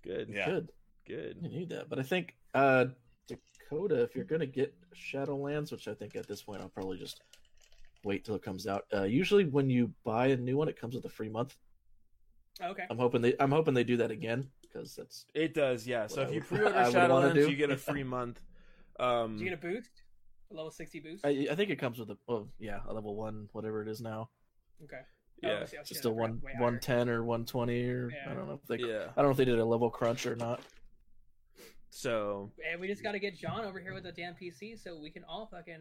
Good. 0.02 0.28
Yeah. 0.28 0.46
Good. 0.46 0.72
Good. 1.06 1.38
You 1.42 1.48
need 1.48 1.68
that, 1.70 1.88
but 1.88 1.98
I 1.98 2.02
think 2.02 2.34
uh 2.54 2.86
Dakota, 3.28 4.02
if 4.02 4.14
you're 4.14 4.24
gonna 4.24 4.46
get 4.46 4.74
Shadowlands, 4.94 5.70
which 5.72 5.88
I 5.88 5.94
think 5.94 6.16
at 6.16 6.26
this 6.26 6.42
point 6.42 6.60
I'll 6.60 6.68
probably 6.68 6.98
just 6.98 7.22
wait 8.04 8.24
till 8.24 8.34
it 8.34 8.42
comes 8.42 8.66
out. 8.66 8.84
Uh, 8.92 9.04
usually 9.04 9.44
when 9.44 9.70
you 9.70 9.92
buy 10.04 10.28
a 10.28 10.36
new 10.36 10.56
one, 10.56 10.68
it 10.68 10.78
comes 10.78 10.94
with 10.94 11.04
a 11.04 11.08
free 11.10 11.28
month. 11.28 11.56
okay. 12.62 12.84
I'm 12.90 12.98
hoping 12.98 13.22
they 13.22 13.34
I'm 13.40 13.50
hoping 13.50 13.74
they 13.74 13.84
do 13.84 13.96
that 13.98 14.10
again 14.10 14.48
because 14.62 14.94
that's 14.96 15.26
It 15.34 15.54
does, 15.54 15.86
yeah. 15.86 16.06
So 16.06 16.22
if 16.22 16.28
I 16.28 16.32
you 16.32 16.40
pre-order 16.40 16.74
I 16.76 16.86
would 16.88 16.94
Shadowlands, 16.94 17.48
you 17.48 17.56
get 17.56 17.70
a 17.70 17.76
free 17.90 18.04
month. 18.04 18.40
Um, 18.98 19.32
Did 19.36 19.40
you 19.44 19.50
get 19.50 19.58
a 19.58 19.62
boost? 19.62 19.90
A 20.50 20.54
level 20.54 20.70
sixty 20.70 21.00
boost. 21.00 21.24
I, 21.24 21.48
I 21.50 21.54
think 21.54 21.70
it 21.70 21.76
comes 21.78 21.98
with 21.98 22.10
a 22.10 22.18
oh 22.28 22.48
yeah 22.58 22.80
a 22.88 22.92
level 22.92 23.14
one 23.16 23.48
whatever 23.52 23.82
it 23.82 23.88
is 23.88 24.00
now. 24.00 24.28
okay. 24.84 25.00
yeah, 25.42 25.60
Oh, 25.62 25.64
see, 25.66 25.76
Just 25.84 26.02
getting 26.02 26.10
a 26.12 26.14
one 26.14 26.42
one 26.58 26.78
ten 26.80 27.08
or 27.08 27.24
one 27.24 27.44
twenty 27.46 27.84
or 27.88 28.10
Yeah. 28.10 28.30
I 28.30 28.34
don't 28.34 28.46
know 28.48 28.60
if 28.62 28.66
they 28.68 28.84
yeah. 28.86 29.06
I 29.16 29.22
don't 29.22 29.26
know 29.26 29.30
if 29.30 29.36
they 29.36 29.44
did 29.46 29.58
a 29.58 29.64
level 29.64 29.90
crunch 29.90 30.26
or 30.26 30.36
not. 30.36 30.60
So 31.90 32.50
And 32.70 32.80
we 32.80 32.88
just 32.88 33.02
got 33.02 33.12
to 33.12 33.18
get 33.20 33.38
John 33.38 33.64
over 33.64 33.78
here 33.80 33.94
with 33.94 34.04
a 34.06 34.12
damn 34.12 34.34
PC 34.34 34.78
so 34.82 34.98
we 35.00 35.10
can 35.10 35.24
all 35.24 35.46
fucking. 35.46 35.80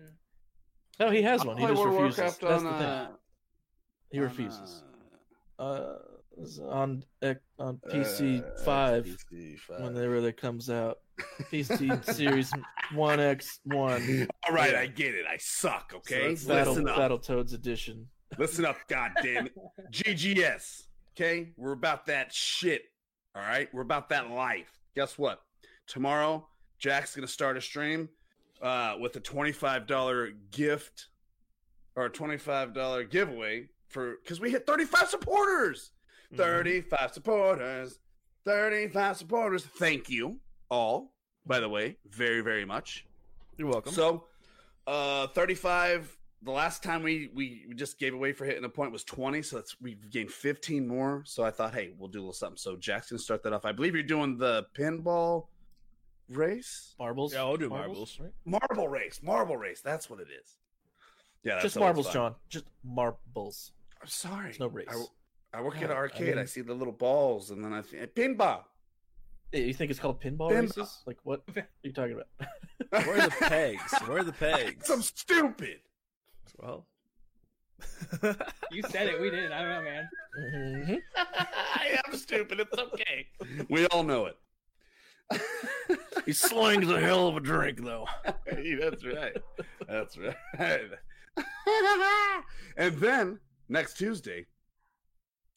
No, 0.99 1.09
he 1.09 1.23
has 1.23 1.43
one. 1.43 1.57
He 1.57 1.65
just 1.65 1.81
World 1.81 1.95
refuses. 1.95 2.17
Warcraft 2.19 2.41
That's 2.41 2.63
on, 2.63 2.65
the 2.65 2.77
thing. 2.77 2.87
uh, 2.87 3.07
He 4.11 4.17
on, 4.19 4.23
refuses. 4.23 4.83
uh, 5.57 5.63
Uh, 5.63 5.97
on 6.69 7.03
on 7.59 7.77
PC 7.89 8.43
uh, 8.43 8.63
five 8.63 9.05
PC 9.05 9.57
five. 9.59 9.81
whenever 9.81 10.21
that 10.21 10.37
comes 10.37 10.69
out. 10.69 10.99
PC 11.51 12.03
Series 12.13 12.51
One 12.93 13.19
X 13.19 13.59
One. 13.65 14.27
All 14.47 14.55
right. 14.55 14.75
I 14.75 14.87
get 14.87 15.13
it. 15.15 15.25
I 15.29 15.37
suck. 15.37 15.93
Okay, 15.95 16.35
So 16.35 16.49
Battle 16.49 16.73
listen 16.73 16.89
up. 16.89 16.97
Battletoads 16.97 17.53
edition. 17.53 18.07
Listen 18.37 18.65
up. 18.65 18.77
God 18.87 19.11
damn 19.21 19.47
it. 19.47 19.53
GGS. 19.91 20.83
Okay, 21.15 21.51
we're 21.57 21.73
about 21.73 22.07
that 22.07 22.33
shit. 22.33 22.85
All 23.35 23.41
right, 23.43 23.71
we're 23.71 23.83
about 23.83 24.09
that 24.09 24.31
life. 24.31 24.79
Guess 24.95 25.15
what? 25.19 25.43
Tomorrow, 25.85 26.47
Jack's 26.79 27.15
gonna 27.15 27.27
start 27.27 27.55
a 27.55 27.61
stream 27.61 28.09
uh, 28.63 28.95
with 28.99 29.15
a 29.15 29.19
twenty-five 29.19 29.85
dollar 29.85 30.31
gift 30.49 31.09
or 31.95 32.05
a 32.05 32.09
twenty-five 32.09 32.73
dollar 32.73 33.03
giveaway 33.03 33.69
for 33.89 34.15
because 34.23 34.39
we 34.39 34.49
hit 34.49 34.65
thirty-five 34.65 35.07
supporters. 35.07 35.91
Mhm. 36.33 36.37
35 36.37 37.13
supporters. 37.13 37.99
35 38.45 39.17
supporters. 39.17 39.63
Thank 39.63 40.09
you 40.09 40.39
all, 40.69 41.13
by 41.45 41.59
the 41.59 41.69
way, 41.69 41.97
very, 42.09 42.41
very 42.41 42.65
much. 42.65 43.05
You're 43.57 43.69
welcome. 43.69 43.93
So, 43.93 44.25
uh, 44.87 45.27
35. 45.27 46.17
The 46.43 46.51
last 46.51 46.83
time 46.83 47.03
we, 47.03 47.29
we 47.33 47.63
we 47.69 47.73
just 47.73 47.97
gave 47.97 48.13
away 48.13 48.33
for 48.33 48.43
hitting 48.43 48.65
a 48.65 48.69
point 48.69 48.91
was 48.91 49.05
20, 49.05 49.41
so 49.43 49.55
that's 49.55 49.79
we've 49.81 50.09
gained 50.09 50.29
15 50.29 50.85
more. 50.85 51.23
So 51.25 51.41
I 51.43 51.51
thought, 51.51 51.73
hey, 51.73 51.91
we'll 51.97 52.09
do 52.09 52.19
a 52.19 52.21
little 52.21 52.33
something. 52.33 52.57
So 52.57 52.75
Jack's 52.75 53.09
gonna 53.11 53.19
start 53.19 53.43
that 53.43 53.53
off. 53.53 53.63
I 53.63 53.71
believe 53.71 53.93
you're 53.93 54.03
doing 54.03 54.37
the 54.37 54.65
pinball 54.77 55.45
race, 56.29 56.95
Marbles. 56.99 57.33
Yeah, 57.33 57.39
I'll 57.41 57.55
do 57.55 57.69
marbles. 57.69 58.19
right? 58.19 58.31
marble 58.45 58.89
race, 58.89 59.21
marble 59.23 59.55
race. 59.55 59.79
That's 59.81 60.09
what 60.09 60.19
it 60.19 60.27
is. 60.37 60.57
Yeah, 61.43 61.53
that's 61.53 61.63
Just 61.63 61.79
marbles, 61.79 62.07
fun. 62.07 62.13
John. 62.13 62.35
Just 62.49 62.65
marbles. 62.83 63.71
I'm 64.01 64.07
sorry. 64.07 64.43
There's 64.45 64.59
no 64.59 64.67
race. 64.67 64.87
I, 65.53 65.59
I 65.59 65.61
work 65.61 65.75
Yeah, 65.75 65.85
at 65.85 65.91
an 65.91 65.97
arcade. 65.97 66.33
I, 66.33 66.37
mean- 66.37 66.47
see 66.47 66.61
the 66.61 66.73
little 66.73 66.93
balls, 66.93 67.51
and 67.51 67.63
then 67.63 67.71
I 67.73 67.81
think 67.81 68.13
pinball. 68.15 68.63
Eh, 69.53 69.59
You 69.59 69.73
think 69.73 69.91
it's 69.91 69.99
called 69.99 70.19
pinball, 70.21 70.51
Pinball. 70.51 70.61
races? 70.77 71.03
Like 71.05 71.17
what 71.23 71.43
are 71.55 71.67
you 71.83 71.93
talking 71.93 72.13
about? 72.13 72.27
Where 73.07 73.17
are 73.21 73.27
the 73.27 73.35
pegs? 73.39 73.93
Where 74.05 74.17
are 74.19 74.23
the 74.23 74.31
pegs? 74.33 74.89
I'm 74.89 75.01
stupid. 75.01 75.79
Well, 76.59 76.85
You 78.71 78.83
said 78.89 79.07
it. 79.07 79.19
We 79.21 79.29
didn't. 79.29 79.51
I 79.51 79.61
don't 79.61 79.69
know, 79.69 79.81
man. 79.83 80.09
Mhm. 80.39 80.99
I 81.15 81.99
am 82.07 82.15
stupid. 82.17 82.59
It's 82.59 82.77
okay. 82.77 83.27
We 83.69 83.85
all 83.87 84.03
know 84.03 84.27
it. 84.27 84.37
He 86.25 86.33
slings 86.33 86.89
a 86.89 86.99
hell 86.99 87.27
of 87.27 87.37
a 87.37 87.39
drink, 87.39 87.83
though. 87.83 88.05
Hey, 88.47 88.75
That's 88.75 89.03
right. 89.05 89.35
That's 89.87 90.17
right. 90.17 90.35
and 92.77 92.95
then 92.97 93.39
next 93.69 93.95
Tuesday. 93.97 94.45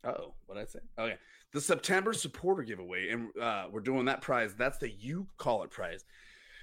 Oh, 0.05 0.35
what 0.47 0.57
I 0.59 0.65
say? 0.65 0.79
Okay, 0.99 1.17
the 1.57 1.61
September 1.63 2.13
supporter 2.13 2.63
giveaway, 2.63 3.09
and 3.09 3.31
uh, 3.41 3.65
we're 3.73 3.81
doing 3.81 4.05
that 4.05 4.21
prize. 4.21 4.55
That's 4.55 4.77
the 4.77 4.91
you 4.91 5.27
call 5.39 5.63
it 5.63 5.71
prize. 5.71 6.05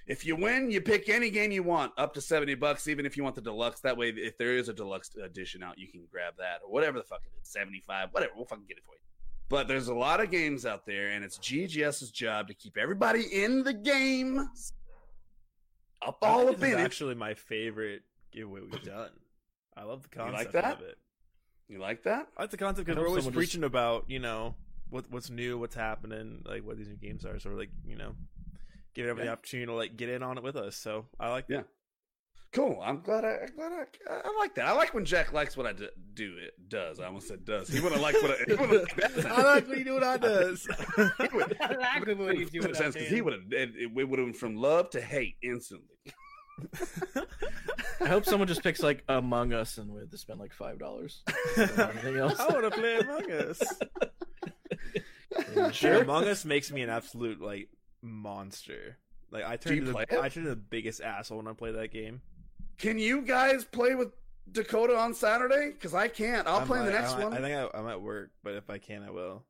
If 0.06 0.24
you 0.24 0.36
win, 0.36 0.70
you 0.70 0.82
pick 0.82 1.10
any 1.10 1.32
game 1.32 1.52
you 1.52 1.64
want, 1.64 1.94
up 1.98 2.14
to 2.14 2.22
seventy 2.22 2.54
bucks. 2.54 2.88
Even 2.88 3.04
if 3.06 3.18
you 3.18 3.24
want 3.24 3.34
the 3.36 3.42
deluxe, 3.42 3.80
that 3.80 3.98
way, 3.98 4.10
if 4.10 4.38
there 4.38 4.56
is 4.56 4.70
a 4.70 4.74
deluxe 4.74 5.10
edition 5.16 5.64
out, 5.64 5.80
you 5.80 5.88
can 5.88 6.02
grab 6.12 6.36
that 6.38 6.60
or 6.64 6.72
whatever 6.72 7.00
the 7.00 7.04
fuck 7.04 7.22
it 7.26 7.32
is, 7.42 7.50
seventy 7.50 7.82
five, 7.88 8.10
whatever. 8.12 8.34
We'll 8.36 8.46
fucking 8.46 8.66
get 8.68 8.78
it 8.78 8.84
for 8.86 8.94
you. 8.94 9.00
But 9.50 9.68
there's 9.68 9.88
a 9.88 9.96
lot 9.96 10.20
of 10.22 10.30
games 10.30 10.66
out 10.66 10.86
there, 10.86 11.10
and 11.10 11.26
it's 11.26 11.40
GGS's 11.40 12.12
job 12.12 12.48
to 12.50 12.54
keep 12.54 12.78
everybody 12.78 13.24
in 13.34 13.64
the 13.64 13.74
game, 13.74 14.48
up 16.06 16.18
I 16.22 16.28
all 16.28 16.40
think 16.46 16.50
up 16.52 16.60
this 16.60 16.68
is 16.70 16.74
in 16.76 16.80
it. 16.80 16.84
actually 16.84 17.16
my 17.16 17.34
favorite 17.34 18.04
giveaway 18.32 18.62
we've 18.62 18.84
done. 18.98 19.10
I 19.76 19.84
love 19.86 20.04
the 20.04 20.10
You 20.16 20.22
like 20.32 20.34
concept 20.34 20.54
that? 20.54 20.74
of 20.76 20.82
it. 20.82 20.98
You 21.70 21.80
like 21.80 22.04
that? 22.04 22.28
I 22.38 22.42
like 22.44 22.52
the 22.52 22.58
concept 22.58 22.86
because 22.88 23.00
we're 23.02 23.08
always 23.08 23.24
someone 23.24 23.42
just- 23.42 23.52
preaching 23.52 23.64
about 23.64 24.06
you 24.08 24.20
know 24.20 24.54
what 24.94 25.06
what's 25.12 25.30
new, 25.30 25.58
what's 25.58 25.76
happening, 25.76 26.44
like 26.46 26.64
what 26.66 26.78
these 26.78 26.88
new 26.88 26.96
games 26.96 27.26
are. 27.26 27.40
So 27.40 27.50
we're 27.50 27.58
like 27.58 27.72
you 27.86 27.98
know, 27.98 28.14
give 28.96 29.06
everybody 29.06 29.26
Yeah. 29.26 29.32
the 29.32 29.38
opportunity 29.38 29.66
to 29.68 29.74
like 29.74 29.98
get 29.98 30.10
in 30.10 30.24
on 30.24 30.38
it 30.38 30.44
with 30.44 30.56
us. 30.56 30.76
So 30.78 31.08
I 31.20 31.30
like 31.30 31.46
Yeah. 31.50 31.64
Cool. 32.54 32.80
I'm 32.84 33.02
glad. 33.02 33.26
I, 33.26 33.30
I'm 33.48 33.56
glad 33.56 33.72
I, 33.72 34.14
I 34.14 34.38
like 34.40 34.54
that. 34.56 34.66
I 34.68 34.74
like 34.74 34.94
when 34.94 35.06
Jack 35.06 35.34
likes 35.34 35.58
what 35.58 35.66
I 35.66 35.74
do. 35.74 35.88
do 36.14 36.36
it 36.38 36.54
does. 36.70 37.00
I 37.00 37.06
almost 37.08 37.28
said 37.28 37.44
does. 37.46 37.68
He 37.68 37.80
wouldn't 37.80 38.00
like 38.00 38.14
what 38.22 38.30
I. 38.30 38.44
He 38.48 38.54
wouldn't. 38.54 39.26
I 39.26 39.42
like 39.42 39.68
when 39.68 39.80
you 39.80 39.84
do 39.86 39.94
what 39.96 40.04
I 40.04 40.18
does. 40.30 40.68
Would- 40.98 41.58
I 41.60 41.76
like 41.76 42.08
it 42.08 42.16
when 42.16 42.36
you 42.40 42.46
do 42.46 42.60
Makes 42.62 42.68
what 42.68 42.76
sense 42.78 42.94
because 42.94 43.10
he 43.10 43.22
would 43.22 43.34
have. 43.34 43.42
It, 43.52 43.72
it 43.76 43.92
would 43.96 44.08
have 44.20 44.28
went 44.28 44.38
from 44.38 44.56
love 44.56 44.92
to 44.92 45.02
hate 45.02 45.38
instantly. 45.42 45.88
I 48.00 48.08
hope 48.08 48.26
someone 48.26 48.48
just 48.48 48.62
picks 48.62 48.82
like 48.84 49.04
Among 49.10 49.54
Us 49.54 49.80
and 49.80 49.92
would 49.92 50.12
to 50.12 50.18
spend 50.20 50.40
like 50.40 50.54
five 50.54 50.78
dollars. 50.78 51.24
Anything 51.58 52.18
else? 52.18 52.40
I 52.40 52.48
want 52.50 52.72
to 52.72 52.80
play 52.80 52.98
Among 53.00 53.32
Us. 53.32 53.62
Sure. 55.72 56.02
Among 56.02 56.28
Us 56.28 56.46
makes 56.46 56.72
me 56.72 56.82
an 56.82 56.90
absolute 56.90 57.42
like 57.42 57.70
monster. 58.02 58.98
Like 59.32 59.46
I 59.46 59.58
turn 59.58 59.76
you 59.76 59.86
to 59.86 59.92
the, 59.92 59.98
it? 60.00 60.14
I 60.14 60.30
turn 60.30 60.44
to 60.44 60.50
the 60.50 60.56
biggest 60.56 61.02
asshole 61.02 61.38
when 61.38 61.48
I 61.48 61.54
play 61.54 61.72
that 61.72 61.92
game. 61.92 62.22
Can 62.78 63.00
you 63.00 63.22
guys 63.22 63.66
play 63.66 63.96
with 63.96 64.10
Dakota 64.52 64.96
on 64.96 65.14
Saturday? 65.14 65.72
Because 65.72 65.94
I 65.94 66.08
can't. 66.08 66.48
I'll 66.48 66.60
I'm 66.60 66.68
play 66.68 66.80
in 66.80 66.86
the 66.86 66.92
next 66.92 67.14
I, 67.14 67.24
one. 67.24 67.34
I 67.34 67.42
think 67.42 67.56
I, 67.56 67.78
I'm 67.78 67.88
at 67.88 68.02
work, 68.02 68.32
but 68.44 68.54
if 68.56 68.70
I 68.70 68.78
can, 68.78 69.04
I 69.04 69.10
will. 69.10 69.44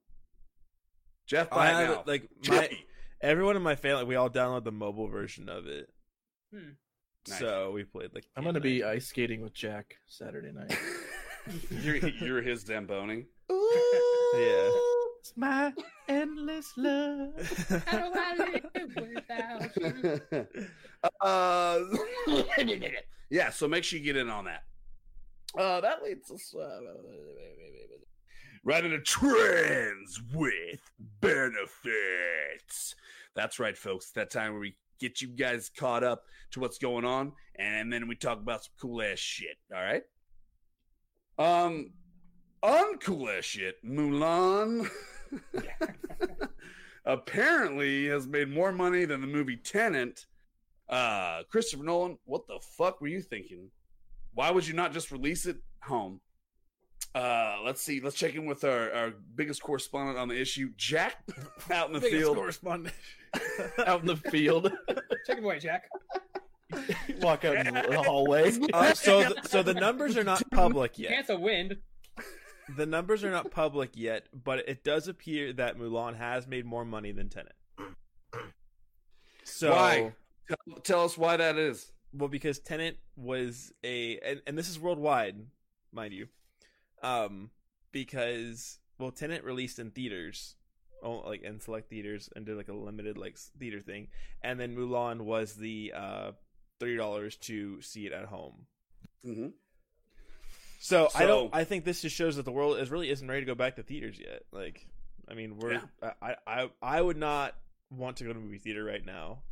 Jeff, 1.26 1.48
I 1.52 1.56
buy 1.56 1.70
it 1.70 1.74
have 1.74 1.90
now. 1.90 2.04
like 2.06 2.30
my, 2.48 2.70
everyone 3.22 3.56
in 3.56 3.62
my 3.62 3.76
family, 3.76 4.06
we 4.06 4.16
all 4.16 4.30
download 4.30 4.64
the 4.64 4.72
mobile 4.72 5.08
version 5.08 5.50
of 5.50 5.68
it. 5.68 5.90
Hmm. 6.54 6.72
Nice. 7.28 7.40
So 7.40 7.72
we 7.72 7.84
played 7.84 8.14
like. 8.14 8.26
I'm 8.36 8.44
gonna 8.44 8.60
be 8.60 8.84
ice 8.84 9.08
skating 9.08 9.42
with 9.42 9.54
Jack 9.54 9.98
Saturday 10.08 10.52
night. 10.52 10.78
you're 11.70 11.96
you're 11.96 12.42
his 12.42 12.62
Zamboni. 12.62 13.26
Yeah. 14.36 14.70
It's 15.24 15.38
my 15.38 15.72
endless 16.10 16.74
love. 16.76 17.32
How 17.88 17.98
do 17.98 18.12
I 18.14 18.60
live 18.76 18.98
without 19.16 19.78
you? 19.78 20.48
uh, 21.22 21.80
yeah, 23.30 23.50
so 23.50 23.70
make 23.70 23.86
sure 23.86 24.00
you 24.00 24.04
get 24.04 24.18
in 24.18 24.30
on 24.30 24.44
that. 24.44 24.64
Uh, 25.58 25.80
that 25.80 26.04
leads 26.04 26.30
us 26.30 26.54
uh, 26.54 26.82
right 28.66 28.84
into 28.84 29.00
trends 29.00 30.22
with 30.34 30.82
benefits. 31.22 32.96
That's 33.34 33.60
right, 33.60 33.78
folks. 33.78 34.12
That 34.12 34.30
time 34.30 34.52
where 34.52 34.60
we 34.60 34.76
get 35.00 35.22
you 35.22 35.30
guys 35.30 35.72
caught 35.74 36.04
up 36.04 36.26
to 36.52 36.60
what's 36.60 36.80
going 36.80 37.06
on, 37.06 37.32
and 37.56 37.94
then 37.94 38.10
we 38.10 38.16
talk 38.16 38.40
about 38.40 38.66
some 38.66 38.74
cool 38.78 39.02
ass 39.02 39.20
shit. 39.20 39.56
All 39.74 39.82
right. 39.82 40.04
Um, 41.40 41.92
uncool 42.62 43.38
ass 43.38 43.46
shit. 43.46 43.82
Mulan. 43.86 44.90
apparently 47.06 48.08
has 48.08 48.28
made 48.28 48.50
more 48.50 48.72
money 48.72 49.06
than 49.06 49.22
the 49.22 49.28
movie 49.28 49.58
Tenet. 49.58 50.26
Uh, 50.90 51.44
Christopher 51.50 51.84
Nolan, 51.84 52.18
what 52.26 52.48
the 52.48 52.60
fuck 52.78 53.02
were 53.02 53.08
you 53.08 53.22
thinking? 53.22 53.70
Why 54.34 54.52
would 54.52 54.68
you 54.68 54.74
not 54.74 54.94
just 54.94 55.12
release 55.12 55.46
it 55.46 55.58
home? 55.82 56.20
Uh, 57.14 57.58
let's 57.64 57.82
see. 57.82 58.00
Let's 58.00 58.16
check 58.16 58.34
in 58.34 58.46
with 58.46 58.64
our, 58.64 58.92
our 58.92 59.14
biggest 59.36 59.62
correspondent 59.62 60.18
on 60.18 60.28
the 60.28 60.40
issue, 60.40 60.72
Jack, 60.78 61.18
out 61.72 61.88
in 61.88 61.94
the 61.94 62.00
Biggest 62.00 62.22
field. 62.22 62.38
correspondent. 62.38 62.96
Out 63.88 64.02
in 64.02 64.06
the 64.06 64.16
field. 64.16 64.72
Take 65.26 65.40
it 65.40 65.44
away, 65.44 65.58
Jack. 65.58 65.90
Walk 67.20 67.46
out 67.46 67.56
in 67.66 67.74
the 67.74 68.04
hallway. 68.06 68.52
Uh, 68.72 68.94
so, 68.94 69.24
th- 69.24 69.44
so 69.46 69.64
the 69.64 69.74
numbers 69.74 70.16
are 70.18 70.24
not 70.24 70.44
public 70.52 71.00
yet. 71.00 71.10
Cancel 71.12 71.42
wind. 71.42 71.78
The 72.70 72.86
numbers 72.86 73.24
are 73.24 73.32
not 73.32 73.52
public 73.52 73.92
yet, 73.96 74.28
but 74.34 74.68
it 74.68 74.84
does 74.84 75.08
appear 75.08 75.52
that 75.54 75.78
Mulan 75.78 76.16
has 76.16 76.48
made 76.48 76.66
more 76.66 76.86
money 76.86 77.12
than 77.12 77.30
Tenet. 77.30 77.56
So, 79.44 79.72
Why? 79.72 80.14
Tell, 80.48 80.76
tell 80.84 81.06
us 81.06 81.18
why 81.18 81.38
that 81.38 81.58
is. 81.58 81.92
well, 82.14 82.30
because 82.30 82.60
Tenet 82.60 82.98
was 83.16 83.72
a, 83.84 84.18
and, 84.20 84.42
and 84.48 84.58
this 84.58 84.70
is 84.70 84.80
worldwide, 84.80 85.36
mind 85.92 86.14
you, 86.14 86.28
um, 87.02 87.50
because 87.92 88.80
well, 88.98 89.12
Tenet 89.12 89.44
released 89.44 89.80
in 89.80 89.92
theaters, 89.92 90.56
oh, 91.04 91.20
like 91.28 91.44
in 91.44 91.60
select 91.60 91.90
theaters, 91.90 92.30
and 92.36 92.46
did 92.46 92.56
like 92.58 92.70
a 92.70 92.74
limited 92.74 93.18
like 93.18 93.38
theater 93.60 93.82
thing, 93.82 94.08
and 94.42 94.60
then 94.60 94.76
Mulan 94.76 95.22
was 95.22 95.56
the 95.56 95.94
uh 95.96 96.32
thirty 96.80 96.96
dollars 96.98 97.36
to 97.38 97.82
see 97.82 98.06
it 98.06 98.14
at 98.14 98.26
home. 98.26 98.66
hmm 99.24 99.48
So, 100.86 101.08
I 101.16 101.26
don't. 101.26 101.50
I 101.56 101.64
think 101.64 101.86
this 101.86 102.02
just 102.02 102.14
shows 102.14 102.36
that 102.36 102.44
the 102.44 102.52
world 102.52 102.78
is 102.78 102.92
really 102.92 103.10
isn't 103.10 103.26
ready 103.26 103.40
to 103.40 103.46
go 103.46 103.56
back 103.56 103.78
to 103.78 103.84
theaters 103.84 104.20
yet. 104.20 104.42
Like, 104.52 104.86
I 105.30 105.34
mean, 105.34 105.58
we're. 105.58 105.74
Yeah. 106.02 106.12
I, 106.22 106.36
I 106.46 106.70
I 106.82 107.02
would 107.02 107.16
not 107.16 107.56
want 107.90 108.18
to 108.18 108.26
go 108.26 108.34
to 108.34 108.40
a 108.40 108.42
movie 108.42 108.58
theater 108.58 108.84
right 108.84 109.06
now. 109.06 109.44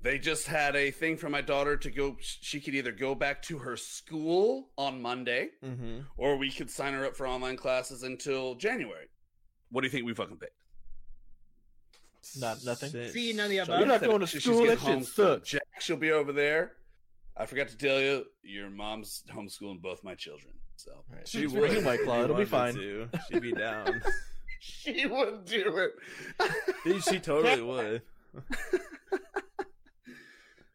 They 0.00 0.18
just 0.18 0.46
had 0.46 0.76
a 0.76 0.90
thing 0.90 1.18
for 1.18 1.28
my 1.28 1.42
daughter 1.42 1.76
to 1.76 1.90
go. 1.90 2.16
She 2.20 2.58
could 2.62 2.74
either 2.74 2.90
go 2.90 3.14
back 3.14 3.42
to 3.42 3.58
her 3.58 3.76
school 3.76 4.70
on 4.78 5.02
Monday, 5.02 5.48
Mm-hmm. 5.62 5.98
or 6.16 6.38
we 6.38 6.50
could 6.50 6.70
sign 6.70 6.94
her 6.94 7.04
up 7.04 7.16
for 7.16 7.26
online 7.28 7.58
classes 7.58 8.02
until 8.02 8.54
January. 8.54 9.08
What 9.70 9.82
do 9.82 9.88
you 9.88 9.90
think 9.90 10.06
we 10.06 10.14
fucking 10.14 10.38
picked? 10.38 10.52
Not- 12.40 12.64
nothing? 12.64 13.08
See, 13.10 13.34
none 13.34 13.44
of 13.44 13.50
the 13.50 13.56
You're 13.56 13.86
not 13.86 14.00
going 14.02 14.20
to 14.20 14.26
school. 14.26 14.64
getting 14.64 14.76
That 14.76 14.80
shit 15.00 15.06
sucks. 15.06 15.50
Jack, 15.50 15.62
she'll 15.80 15.96
be 15.98 16.12
over 16.12 16.32
there. 16.32 16.72
I 17.36 17.46
forgot 17.46 17.68
to 17.68 17.76
tell 17.76 18.00
you, 18.00 18.24
your 18.42 18.70
mom's 18.70 19.24
homeschooling 19.30 19.80
both 19.82 20.04
my 20.04 20.14
children. 20.14 20.52
So 20.76 20.92
Right. 21.12 21.26
She 21.26 21.42
Just 21.42 21.54
would. 21.56 21.70
bring 21.70 21.84
White 21.84 22.02
Claw. 22.04 22.22
It'll 22.24 22.36
be 22.36 22.44
fine. 22.60 22.74
to. 22.74 23.08
She'd 23.30 23.42
be 23.42 23.52
down. 23.52 24.02
she 24.60 25.06
would 25.06 25.44
do 25.44 25.76
it. 25.78 25.92
Dude, 26.84 27.02
she 27.04 27.18
totally 27.18 27.62
would. 27.62 28.02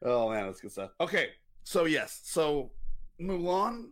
oh 0.04 0.30
man, 0.30 0.46
that's 0.48 0.62
good 0.62 0.72
stuff. 0.72 0.92
Okay, 1.00 1.30
so 1.64 1.86
yes, 1.86 2.22
so 2.24 2.72
Mulan 3.22 3.90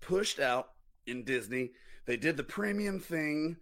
pushed 0.00 0.40
out 0.40 0.70
in 1.06 1.24
Disney. 1.24 1.70
They 2.06 2.16
did 2.16 2.36
the 2.36 2.44
premium 2.44 3.00
thing. 3.00 3.56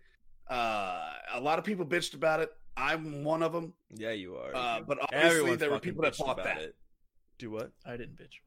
Uh, 0.49 1.11
a 1.35 1.41
lot 1.41 1.59
of 1.59 1.65
people 1.65 1.85
bitched 1.85 2.15
about 2.15 2.41
it. 2.41 2.51
I'm 2.77 3.25
one 3.25 3.43
of 3.43 3.53
them. 3.53 3.75
Yeah, 3.95 4.13
you 4.13 4.37
are. 4.37 4.55
Uh, 4.55 4.81
but 4.87 4.99
obviously, 5.03 5.29
Everyone's 5.29 5.61
there 5.61 5.71
were 5.71 5.81
people 5.81 6.03
that 6.03 6.15
bitching 6.15 6.27
bought 6.27 6.37
that. 6.45 6.59
it. 6.61 6.77
Do 7.39 7.51
what? 7.51 7.73
I 7.87 7.97
didn't 7.97 8.17
bitch. 8.17 8.41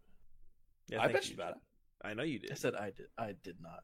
Yeah, 0.90 1.02
I 1.02 1.08
thank 1.08 1.18
bitched 1.18 1.30
you. 1.30 1.36
about 1.36 1.52
it. 1.52 1.58
I 2.04 2.14
know 2.14 2.24
you 2.24 2.40
did. 2.40 2.52
I 2.52 2.56
said 2.56 2.76
I 2.76 2.92
did. 2.92 3.08
I 3.18 3.36
did 3.44 3.58
not. 3.62 3.84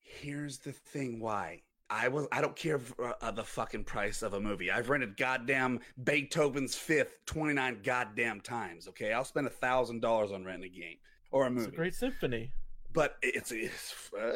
Here's 0.00 0.58
the 0.58 0.72
thing 0.72 1.20
why. 1.20 1.62
I 1.90 2.08
was 2.08 2.26
I 2.32 2.40
don't 2.40 2.56
care 2.56 2.78
for, 2.78 3.14
uh, 3.22 3.30
the 3.30 3.44
fucking 3.44 3.84
price 3.84 4.22
of 4.22 4.34
a 4.34 4.40
movie. 4.40 4.70
I've 4.70 4.88
rented 4.88 5.16
goddamn 5.16 5.80
Beethoven's 6.02 6.74
Fifth 6.74 7.18
29 7.26 7.80
goddamn 7.84 8.40
times, 8.40 8.88
okay? 8.88 9.12
I'll 9.12 9.24
spend 9.24 9.46
a 9.46 9.50
thousand 9.50 10.00
dollars 10.00 10.32
on 10.32 10.44
renting 10.44 10.70
a 10.70 10.74
game 10.74 10.96
or 11.30 11.46
a 11.46 11.50
movie. 11.50 11.66
It's 11.66 11.74
a 11.74 11.76
great 11.76 11.94
symphony. 11.94 12.52
But 12.92 13.16
it's, 13.22 13.52
it's 13.52 14.10
uh, 14.18 14.34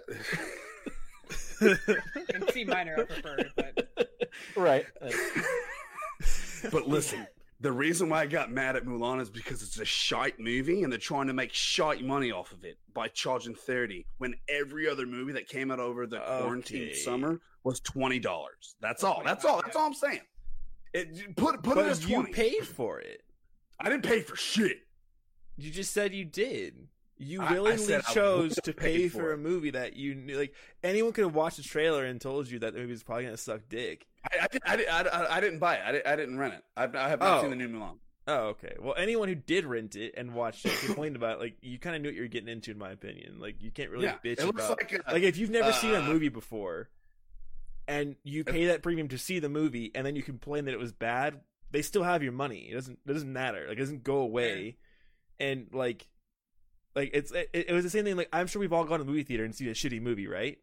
In 1.61 2.49
C 2.53 2.65
minor, 2.65 2.97
I 2.99 3.03
prefer, 3.05 3.37
but 3.57 3.89
right. 4.57 4.87
but 6.73 6.89
listen, 6.89 7.27
the 7.61 7.73
reason 7.73 8.09
why 8.09 8.21
I 8.23 8.27
got 8.27 8.51
mad 8.53 8.77
at 8.77 8.85
Mulan 8.85 9.21
is 9.21 9.31
because 9.31 9.63
it's 9.63 9.79
a 9.79 9.85
shite 9.85 10.39
movie 10.39 10.83
and 10.85 10.93
they're 10.93 10.99
trying 10.99 11.27
to 11.27 11.33
make 11.33 11.53
shite 11.53 12.05
money 12.05 12.31
off 12.31 12.53
of 12.53 12.65
it 12.65 12.79
by 12.95 13.09
charging 13.09 13.55
30 13.55 14.07
when 14.19 14.35
every 14.49 14.89
other 14.89 15.07
movie 15.07 15.33
that 15.33 15.49
came 15.49 15.71
out 15.71 15.81
over 15.81 16.07
the 16.07 16.21
quarantine 16.21 16.95
summer 16.95 17.41
was 17.65 17.81
$20. 17.81 18.23
That's 18.81 19.03
oh 19.03 19.09
all. 19.09 19.23
That's 19.25 19.45
all. 19.45 19.61
That's 19.61 19.77
all 19.77 19.87
I'm 19.87 19.95
saying. 19.95 20.21
It 20.95 21.37
put 21.37 21.63
put 21.63 21.79
it 21.79 21.87
as 21.87 22.01
but 22.01 22.09
you 22.09 22.25
paid 22.33 22.67
for 22.67 23.01
it. 23.01 23.23
I 23.81 23.89
didn't 23.89 24.05
pay 24.05 24.21
for 24.21 24.37
shit. 24.37 24.79
You 25.57 25.71
just 25.71 25.93
said 25.93 26.15
you 26.15 26.25
did. 26.25 26.89
You 27.19 27.43
I- 27.43 27.47
I 27.47 27.53
willingly 27.53 27.95
I 27.97 28.01
chose 28.01 28.55
to 28.63 28.73
pay 28.73 29.09
for 29.09 29.19
for 29.19 29.33
a 29.33 29.37
movie 29.39 29.71
that 29.71 29.97
you 29.97 30.15
knew. 30.15 30.39
Like 30.39 30.55
anyone 30.83 31.13
could 31.13 31.25
have 31.25 31.35
watched 31.35 31.57
the 31.57 31.63
trailer 31.65 32.05
and 32.05 32.21
told 32.21 32.49
you 32.49 32.61
that 32.61 32.73
the 32.75 32.79
movie 32.81 32.93
was 32.93 33.03
probably 33.03 33.25
gonna 33.25 33.37
suck 33.37 33.63
dick. 33.69 34.07
I, 34.25 34.47
I, 34.65 34.77
did- 34.77 34.89
I, 34.89 35.27
I, 35.37 35.41
didn't 35.41 35.59
buy 35.59 35.77
it. 35.77 35.83
I, 35.85 35.93
did, 35.93 36.07
I 36.07 36.17
didn't 36.17 36.39
rent 36.39 36.55
it. 36.55 36.65
I, 36.77 36.85
I 36.85 37.09
have 37.09 37.21
not 37.21 37.39
Oh. 37.39 37.41
seen 37.43 37.51
the 37.51 37.57
new 37.57 37.69
Mulan. 37.69 37.97
Oh, 38.29 38.49
okay. 38.49 38.77
Well, 38.79 38.95
anyone 38.99 39.29
who 39.29 39.35
did 39.35 39.65
rent 39.65 39.97
it 39.97 40.13
and 40.17 40.35
watched 40.35 40.67
it 40.67 40.73
complained 40.85 41.17
about 41.17 41.37
it, 41.37 41.41
like 41.41 41.57
you 41.63 41.79
kind 41.79 41.97
of 41.97 42.03
knew 42.03 42.09
what 42.09 42.15
you 42.15 42.21
were 42.23 42.29
getting 42.29 42.49
into, 42.49 42.71
in 42.73 42.79
my 42.79 42.91
opinion. 42.91 43.39
Like 43.41 43.63
you 43.63 43.71
can't 43.71 43.91
really 43.91 44.05
yeah, 44.05 44.17
bitch 44.23 44.41
it 44.41 44.49
about. 44.49 44.71
like, 44.71 44.93
a, 44.93 45.13
like 45.13 45.23
if 45.23 45.39
you've 45.39 45.49
never 45.51 45.73
seen 45.73 45.95
a 45.95 46.01
uh, 46.01 46.03
movie 46.03 46.29
before, 46.29 46.91
and 47.87 48.17
you 48.25 48.45
pay 48.45 48.67
that 48.67 48.83
premium 48.83 49.09
to 49.09 49.19
see 49.19 49.39
the 49.39 49.49
movie, 49.49 49.91
and 49.95 50.07
then 50.07 50.15
you 50.15 50.23
complain 50.23 50.67
that 50.67 50.75
it 50.75 50.79
was 50.79 50.93
bad, 50.93 51.41
they 51.71 51.81
still 51.81 52.03
have 52.03 52.23
your 52.23 52.33
money. 52.33 52.69
It 52.71 52.75
doesn't. 52.75 52.99
It 53.07 53.13
doesn't 53.13 53.33
matter. 53.33 53.65
Like 53.67 53.79
it 53.79 53.81
doesn't 53.81 54.05
go 54.05 54.19
away. 54.19 54.77
And 55.41 55.69
like, 55.73 56.07
like 56.99 57.11
it's 57.15 57.31
it, 57.33 57.49
it 57.53 57.73
was 57.73 57.85
the 57.85 57.91
same 57.91 58.05
thing. 58.05 58.17
Like 58.17 58.29
I'm 58.33 58.47
sure 58.47 58.61
we've 58.61 58.73
all 58.73 58.85
gone 58.85 58.99
to 58.99 59.05
the 59.05 59.11
movie 59.11 59.23
theater 59.25 59.45
and 59.45 59.55
seen 59.55 59.69
a 59.69 59.73
shitty 59.73 60.01
movie, 60.03 60.27
right? 60.27 60.59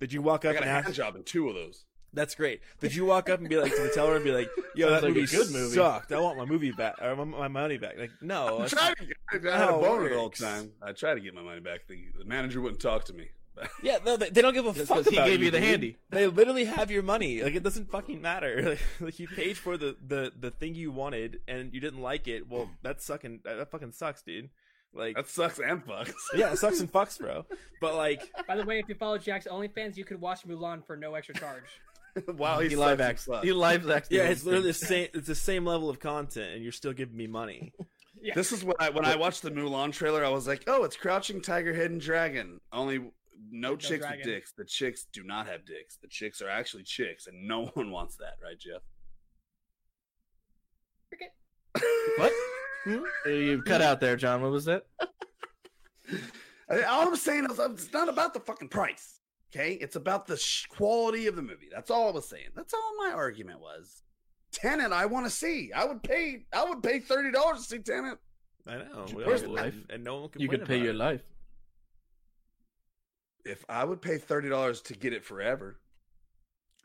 Did 0.00 0.12
you 0.12 0.22
walk 0.22 0.44
I 0.44 0.48
up 0.50 0.54
got 0.54 0.62
and 0.62 0.70
a 0.70 0.74
ask? 0.88 0.92
job 0.94 1.16
in 1.16 1.22
two 1.24 1.48
of 1.48 1.54
those. 1.54 1.84
That's 2.12 2.34
great. 2.34 2.60
Did 2.80 2.92
you 2.94 3.04
walk 3.04 3.28
up 3.30 3.38
and 3.38 3.48
be 3.48 3.56
like 3.56 3.74
to 3.76 3.82
the 3.82 3.90
teller 3.90 4.16
and 4.16 4.24
be 4.24 4.32
like, 4.32 4.50
"Yo, 4.74 4.88
Sounds 4.88 5.02
that 5.02 5.06
like 5.08 5.16
a 5.16 5.20
movie, 5.20 5.36
good 5.36 5.50
movie." 5.52 5.74
sucked. 5.76 6.10
I 6.12 6.18
want 6.18 6.38
my 6.38 6.44
movie 6.44 6.72
back 6.72 6.94
or 7.00 7.14
my, 7.14 7.24
my 7.24 7.48
money 7.48 7.78
back." 7.78 7.98
Like, 7.98 8.10
no, 8.20 8.56
I 8.56 8.60
that's 8.62 8.72
tried 8.72 8.94
to 8.96 9.06
get, 9.06 9.16
I 9.32 9.34
had 9.36 9.44
a 9.44 9.56
how 9.72 9.78
it 9.78 9.82
boner 9.82 10.08
the 10.08 10.16
whole 10.16 10.30
time. 10.30 10.72
I 10.82 10.92
tried 10.92 11.14
to 11.14 11.20
get 11.20 11.34
my 11.34 11.42
money 11.42 11.60
back. 11.60 11.86
The, 11.86 11.96
the 12.18 12.24
manager 12.24 12.60
wouldn't 12.60 12.80
talk 12.80 13.04
to 13.06 13.12
me. 13.12 13.28
Yeah, 13.82 13.98
no, 14.06 14.16
they, 14.16 14.30
they 14.30 14.40
don't 14.40 14.54
give 14.54 14.64
a 14.66 14.72
Just 14.72 14.88
fuck 14.88 14.98
'cause 14.98 15.08
he 15.08 15.16
about 15.16 15.26
gave 15.28 15.42
you 15.42 15.50
the 15.50 15.58
dude. 15.58 15.68
handy. 15.68 15.96
They 16.08 16.26
literally 16.28 16.64
have 16.64 16.90
your 16.90 17.02
money. 17.02 17.42
Like 17.42 17.54
it 17.54 17.62
doesn't 17.62 17.90
fucking 17.90 18.20
matter. 18.22 18.62
Like, 18.70 18.80
like 19.00 19.18
you 19.18 19.28
paid 19.28 19.58
for 19.58 19.76
the, 19.76 19.96
the 20.06 20.32
the 20.38 20.50
thing 20.50 20.74
you 20.74 20.90
wanted 20.90 21.40
and 21.46 21.74
you 21.74 21.80
didn't 21.80 22.00
like 22.00 22.26
it. 22.26 22.48
Well, 22.48 22.70
that's 22.82 23.04
sucking. 23.04 23.40
That, 23.44 23.56
that 23.58 23.70
fucking 23.70 23.92
sucks, 23.92 24.22
dude. 24.22 24.48
Like 24.92 25.16
That 25.16 25.28
sucks 25.28 25.58
and 25.58 25.84
fucks. 25.84 26.12
yeah, 26.34 26.52
it 26.52 26.58
sucks 26.58 26.80
and 26.80 26.90
fucks, 26.90 27.18
bro. 27.18 27.44
But 27.80 27.94
like, 27.94 28.30
by 28.46 28.56
the 28.56 28.64
way, 28.64 28.78
if 28.78 28.88
you 28.88 28.94
follow 28.94 29.18
Jack's 29.18 29.46
OnlyFans, 29.46 29.96
you 29.96 30.04
could 30.04 30.20
watch 30.20 30.46
Mulan 30.46 30.84
for 30.84 30.96
no 30.96 31.14
extra 31.14 31.34
charge. 31.34 31.64
wow, 32.36 32.58
he, 32.58 32.70
he 32.70 32.76
live 32.76 32.98
and 33.00 33.10
acts. 33.10 33.24
sucks. 33.24 33.44
He 33.44 33.52
live 33.52 33.88
acts. 33.88 34.08
yeah, 34.10 34.22
it's 34.22 34.44
literally 34.44 34.68
the 34.68 34.74
same. 34.74 35.08
It's 35.14 35.28
the 35.28 35.34
same 35.34 35.64
level 35.64 35.88
of 35.88 36.00
content, 36.00 36.54
and 36.54 36.62
you're 36.62 36.72
still 36.72 36.92
giving 36.92 37.16
me 37.16 37.26
money. 37.26 37.72
Yeah. 38.22 38.34
This 38.34 38.52
is 38.52 38.62
what 38.62 38.76
I 38.78 38.90
when 38.90 39.06
I 39.06 39.16
watched 39.16 39.40
the 39.40 39.50
Mulan 39.50 39.92
trailer, 39.92 40.22
I 40.22 40.28
was 40.28 40.46
like, 40.46 40.64
"Oh, 40.66 40.84
it's 40.84 40.94
Crouching 40.94 41.40
Tiger, 41.40 41.72
Hidden 41.72 42.00
Dragon." 42.00 42.60
Only 42.70 43.00
no 43.50 43.76
chicks 43.76 44.04
dragon. 44.04 44.18
with 44.18 44.26
dicks. 44.26 44.52
The 44.52 44.64
chicks 44.66 45.06
do 45.10 45.22
not 45.22 45.46
have 45.46 45.64
dicks. 45.64 45.96
The 45.96 46.08
chicks 46.08 46.42
are 46.42 46.48
actually 46.50 46.82
chicks, 46.82 47.26
and 47.26 47.48
no 47.48 47.66
one 47.74 47.90
wants 47.90 48.16
that, 48.16 48.34
right, 48.42 48.58
Jeff? 48.58 48.82
Cricket. 51.08 51.32
What? 52.18 52.32
Hmm? 52.84 53.02
You 53.26 53.62
cut 53.62 53.82
out 53.82 54.00
there, 54.00 54.16
John. 54.16 54.42
What 54.42 54.50
was 54.52 54.64
that? 54.64 54.86
All 56.70 57.08
I'm 57.08 57.16
saying 57.16 57.46
is, 57.50 57.58
it's 57.58 57.92
not 57.92 58.08
about 58.08 58.32
the 58.32 58.40
fucking 58.40 58.68
price. 58.68 59.20
Okay, 59.52 59.72
it's 59.74 59.96
about 59.96 60.26
the 60.26 60.36
sh- 60.36 60.66
quality 60.66 61.26
of 61.26 61.34
the 61.34 61.42
movie. 61.42 61.68
That's 61.72 61.90
all 61.90 62.08
I 62.08 62.12
was 62.12 62.28
saying. 62.28 62.50
That's 62.54 62.72
all 62.72 62.96
my 62.98 63.12
argument 63.12 63.60
was. 63.60 64.02
Tenet, 64.52 64.92
I 64.92 65.06
want 65.06 65.26
to 65.26 65.30
see. 65.30 65.72
I 65.74 65.84
would 65.84 66.02
pay. 66.04 66.44
I 66.52 66.64
would 66.64 66.82
pay 66.82 67.00
thirty 67.00 67.32
dollars 67.32 67.62
to 67.62 67.64
see 67.64 67.78
Tenet. 67.78 68.18
I 68.66 68.76
know. 68.76 69.06
You 69.08 69.16
we 69.16 69.24
all 69.24 69.48
life. 69.48 69.74
and 69.90 70.04
no 70.04 70.20
one 70.20 70.28
can. 70.28 70.40
You 70.40 70.48
could 70.48 70.66
pay 70.66 70.80
your 70.80 70.94
life. 70.94 71.22
If 73.44 73.64
I 73.68 73.84
would 73.84 74.00
pay 74.00 74.18
thirty 74.18 74.48
dollars 74.48 74.80
to 74.82 74.94
get 74.94 75.12
it 75.12 75.24
forever, 75.24 75.80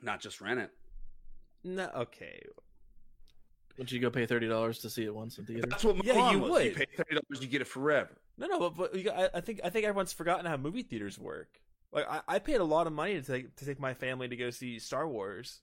not 0.02 0.20
just 0.20 0.42
rent 0.42 0.60
it. 0.60 0.72
No, 1.64 1.90
okay. 1.96 2.44
Would 3.78 3.92
you 3.92 4.00
go 4.00 4.10
pay 4.10 4.26
thirty 4.26 4.48
dollars 4.48 4.80
to 4.80 4.90
see 4.90 5.04
it 5.04 5.14
once 5.14 5.38
in 5.38 5.46
theater? 5.46 5.68
That's 5.70 5.84
what 5.84 6.04
Yeah, 6.04 6.14
Mulan 6.16 6.32
you 6.32 6.40
was. 6.40 6.52
would. 6.52 6.66
You 6.66 6.72
pay 6.72 6.86
thirty 6.96 7.16
dollars, 7.16 7.42
you 7.42 7.48
get 7.48 7.62
it 7.62 7.68
forever. 7.68 8.18
No, 8.38 8.48
no, 8.48 8.60
but, 8.60 8.78
but 8.78 8.96
you 8.96 9.04
got, 9.04 9.18
I, 9.18 9.38
I 9.38 9.42
think 9.42 9.62
I 9.64 9.70
think 9.70 9.86
everyone's 9.86 10.14
forgotten 10.14 10.46
how 10.46 10.58
movie 10.58 10.84
theaters 10.84 11.20
work. 11.20 11.60
Like 11.92 12.10
I, 12.10 12.22
I 12.28 12.40
paid 12.40 12.56
a 12.62 12.64
lot 12.64 12.88
of 12.88 12.94
money 12.94 13.16
to 13.16 13.22
take 13.22 13.56
to 13.58 13.66
take 13.66 13.80
my 13.80 13.94
family 13.94 14.28
to 14.28 14.36
go 14.36 14.50
see 14.50 14.80
Star 14.80 15.08
Wars, 15.08 15.62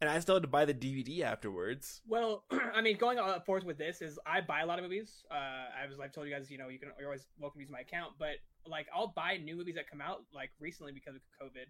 and 0.00 0.08
I 0.08 0.18
still 0.20 0.36
had 0.36 0.42
to 0.42 0.48
buy 0.48 0.64
the 0.64 0.74
DVD 0.74 1.22
afterwards. 1.22 2.00
Well, 2.06 2.44
I 2.74 2.80
mean, 2.80 2.96
going 2.96 3.18
uh, 3.18 3.40
forth 3.40 3.64
with 3.64 3.78
this 3.78 4.02
is 4.02 4.18
I 4.26 4.40
buy 4.40 4.60
a 4.60 4.66
lot 4.66 4.78
of 4.78 4.84
movies. 4.84 5.24
Uh, 5.30 5.34
I 5.34 5.86
was 5.88 5.98
I've 6.00 6.12
told 6.12 6.26
you 6.26 6.34
guys, 6.34 6.50
you 6.50 6.58
know, 6.58 6.68
you 6.68 6.78
can 6.78 6.90
you're 6.98 7.08
always 7.08 7.26
welcome 7.38 7.58
to 7.58 7.62
use 7.62 7.70
my 7.70 7.80
account, 7.80 8.12
but 8.18 8.36
like 8.66 8.86
I'll 8.94 9.12
buy 9.14 9.36
new 9.36 9.56
movies 9.56 9.74
that 9.74 9.90
come 9.90 10.00
out 10.00 10.22
like 10.34 10.50
recently 10.60 10.92
because 10.92 11.16
of 11.16 11.22
COVID, 11.40 11.66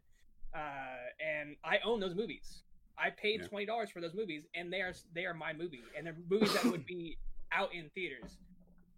uh, 0.55 0.59
and 1.21 1.57
I 1.65 1.79
own 1.85 2.01
those 2.01 2.15
movies. 2.15 2.63
I 2.99 3.11
paid 3.11 3.41
Yeah. 3.41 3.47
twenty 3.49 3.67
dollars 3.67 3.91
for 3.91 4.01
those 4.01 4.15
movies, 4.15 4.45
and 4.55 4.73
they 4.73 4.81
are 4.81 4.93
they 5.15 5.25
are 5.25 5.35
my 5.35 5.53
movie, 5.53 5.83
and 5.97 6.07
they're 6.07 6.17
movies 6.29 6.53
that 6.55 6.65
would 6.65 6.87
be 6.87 7.19
out 7.53 7.75
in 7.75 7.89
theaters. 7.95 8.39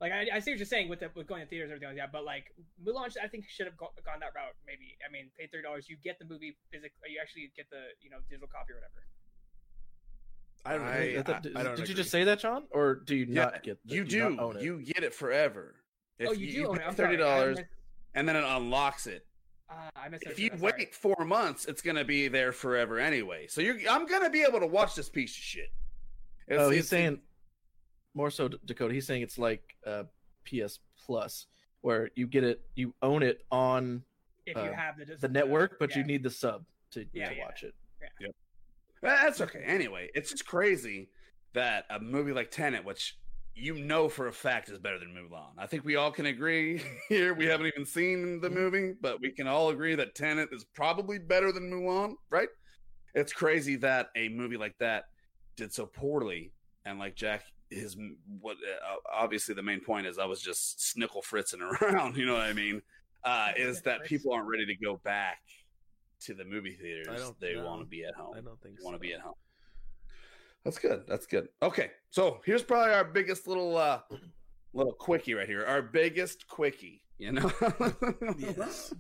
Like 0.00 0.12
I, 0.12 0.26
I 0.34 0.38
see 0.40 0.50
what 0.50 0.58
you're 0.58 0.66
saying 0.66 0.88
with 0.88 1.00
the, 1.00 1.10
with 1.14 1.26
going 1.26 1.40
to 1.40 1.46
theaters 1.48 1.70
and 1.70 1.76
everything 1.76 1.96
like 1.96 2.04
that, 2.04 2.12
but 2.12 2.24
like 2.24 2.52
Mulan, 2.84 3.14
I 3.22 3.28
think 3.28 3.46
should 3.48 3.66
have 3.66 3.76
go, 3.76 3.90
gone 4.04 4.20
that 4.20 4.34
route. 4.34 4.54
Maybe 4.66 4.96
I 5.06 5.10
mean, 5.10 5.30
pay 5.38 5.46
thirty 5.46 5.62
dollars, 5.62 5.88
you 5.88 5.96
get 6.02 6.18
the 6.18 6.24
movie 6.26 6.56
physically, 6.70 7.10
you 7.14 7.18
actually 7.22 7.50
get 7.56 7.70
the 7.70 7.94
you 8.02 8.10
know 8.10 8.18
digital 8.28 8.48
copy 8.48 8.72
or 8.72 8.76
whatever. 8.76 9.06
I 10.66 10.72
don't 10.72 10.86
know. 10.86 10.92
I- 10.92 11.36
I 11.36 11.40
did 11.40 11.56
I 11.56 11.62
don't 11.62 11.76
did 11.76 11.88
you 11.88 11.94
just 11.94 12.10
say 12.10 12.24
that, 12.24 12.40
John, 12.40 12.64
or 12.70 12.96
do 12.96 13.14
you 13.14 13.26
Yeah, 13.28 13.44
not 13.44 13.62
get? 13.62 13.78
You 13.84 14.00
not 14.02 14.08
do. 14.10 14.38
own 14.40 14.56
it? 14.56 14.62
You 14.62 14.80
get 14.82 15.04
it 15.04 15.14
forever. 15.14 15.74
If 16.18 16.28
oh, 16.28 16.32
you, 16.32 16.50
do 16.52 16.68
own 16.68 16.76
it. 16.76 16.80
pay 16.80 16.86
I'm 16.86 16.94
thirty 16.94 17.18
sorry. 17.18 17.30
I 17.30 17.34
dollars, 17.38 17.58
and 18.14 18.28
then 18.28 18.36
it 18.36 18.44
unlocks 18.44 19.06
it. 19.06 19.26
Uh, 19.70 19.74
I 19.96 20.08
missed 20.08 20.24
If 20.26 20.38
you 20.38 20.50
wait 20.58 20.94
four 20.94 21.24
months, 21.24 21.64
it's 21.64 21.80
gonna 21.82 22.04
be 22.04 22.28
there 22.28 22.52
forever 22.52 22.98
anyway. 22.98 23.46
So 23.48 23.60
you're, 23.60 23.76
I'm 23.90 24.06
gonna 24.06 24.30
be 24.30 24.42
able 24.42 24.60
to 24.60 24.66
watch 24.66 24.94
this 24.94 25.08
piece 25.08 25.30
of 25.36 25.42
shit. 25.42 25.70
It's- 26.46 26.60
oh, 26.60 26.70
he's 26.70 26.80
it's- 26.80 26.88
saying 26.88 27.20
more 28.14 28.30
so, 28.30 28.48
Dakota. 28.48 28.92
He's 28.94 29.06
saying 29.06 29.22
it's 29.22 29.38
like 29.38 29.74
uh, 29.86 30.04
PS 30.44 30.78
Plus, 31.04 31.46
where 31.80 32.10
you 32.14 32.26
get 32.26 32.44
it, 32.44 32.60
you 32.74 32.94
own 33.02 33.22
it 33.22 33.44
on 33.50 34.02
if 34.46 34.56
you 34.56 34.62
uh, 34.62 34.72
have 34.74 34.98
the, 34.98 35.16
the 35.16 35.28
network, 35.28 35.78
but 35.78 35.96
you 35.96 36.04
need 36.04 36.22
the 36.22 36.30
sub 36.30 36.64
to, 36.92 37.06
Yeah, 37.12 37.30
to 37.30 37.36
yeah. 37.36 37.44
watch 37.44 37.62
it. 37.62 37.74
That's 39.02 39.40
okay. 39.40 39.62
Anyway, 39.64 40.10
it's 40.14 40.30
just 40.30 40.46
crazy 40.46 41.08
that 41.52 41.84
a 41.90 41.98
movie 42.00 42.32
like 42.32 42.50
Tenet, 42.50 42.84
which 42.84 43.16
you 43.54 43.74
know 43.74 44.08
for 44.08 44.26
a 44.26 44.32
fact 44.32 44.68
is 44.68 44.78
better 44.78 44.98
than 44.98 45.14
Mulan. 45.14 45.52
I 45.58 45.66
think 45.66 45.84
we 45.84 45.96
all 45.96 46.10
can 46.10 46.26
agree 46.26 46.82
here. 47.08 47.34
We 47.34 47.46
haven't 47.46 47.66
even 47.66 47.86
seen 47.86 48.40
the 48.40 48.50
movie, 48.50 48.94
but 49.00 49.20
we 49.20 49.30
can 49.30 49.46
all 49.46 49.70
agree 49.70 49.94
that 49.94 50.14
Tenet 50.14 50.48
is 50.52 50.64
probably 50.74 51.18
better 51.18 51.52
than 51.52 51.70
Mulan, 51.70 52.14
right? 52.30 52.48
It's 53.14 53.32
crazy 53.32 53.76
that 53.76 54.08
a 54.16 54.28
movie 54.28 54.56
like 54.56 54.76
that 54.78 55.04
did 55.56 55.72
so 55.72 55.86
poorly, 55.86 56.52
and 56.84 56.98
like 56.98 57.14
Jack, 57.14 57.44
his 57.70 57.96
what 58.40 58.56
uh, 58.56 58.96
obviously 59.12 59.54
the 59.54 59.62
main 59.62 59.80
point 59.80 60.06
is 60.06 60.18
I 60.18 60.24
was 60.24 60.40
just 60.40 60.78
snickle 60.78 61.22
fritzing 61.22 61.60
around. 61.82 62.16
You 62.16 62.26
know 62.26 62.34
what 62.34 62.42
I 62.42 62.52
mean? 62.52 62.82
Uh, 63.22 63.52
is 63.56 63.82
that 63.82 64.04
people 64.04 64.32
aren't 64.32 64.48
ready 64.48 64.66
to 64.66 64.74
go 64.74 65.00
back 65.04 65.38
to 66.22 66.34
the 66.34 66.44
movie 66.44 66.74
theaters? 66.74 67.32
They 67.40 67.54
know. 67.54 67.66
want 67.66 67.82
to 67.82 67.86
be 67.86 68.04
at 68.04 68.14
home 68.14 68.34
I 68.36 68.40
don't 68.40 68.60
think 68.60 68.78
they 68.78 68.84
want 68.84 68.94
to 68.94 68.98
so. 68.98 69.08
be 69.08 69.14
at 69.14 69.20
home. 69.20 69.34
That's 70.64 70.78
good. 70.78 71.04
That's 71.06 71.26
good. 71.26 71.48
Okay, 71.62 71.90
so 72.10 72.40
here's 72.44 72.62
probably 72.62 72.94
our 72.94 73.04
biggest 73.04 73.46
little 73.46 73.76
uh 73.76 74.00
little 74.72 74.92
quickie 74.92 75.34
right 75.34 75.46
here. 75.46 75.64
Our 75.66 75.82
biggest 75.82 76.48
quickie, 76.48 77.02
you 77.18 77.32
know. 77.32 77.50
Yes. 78.38 78.94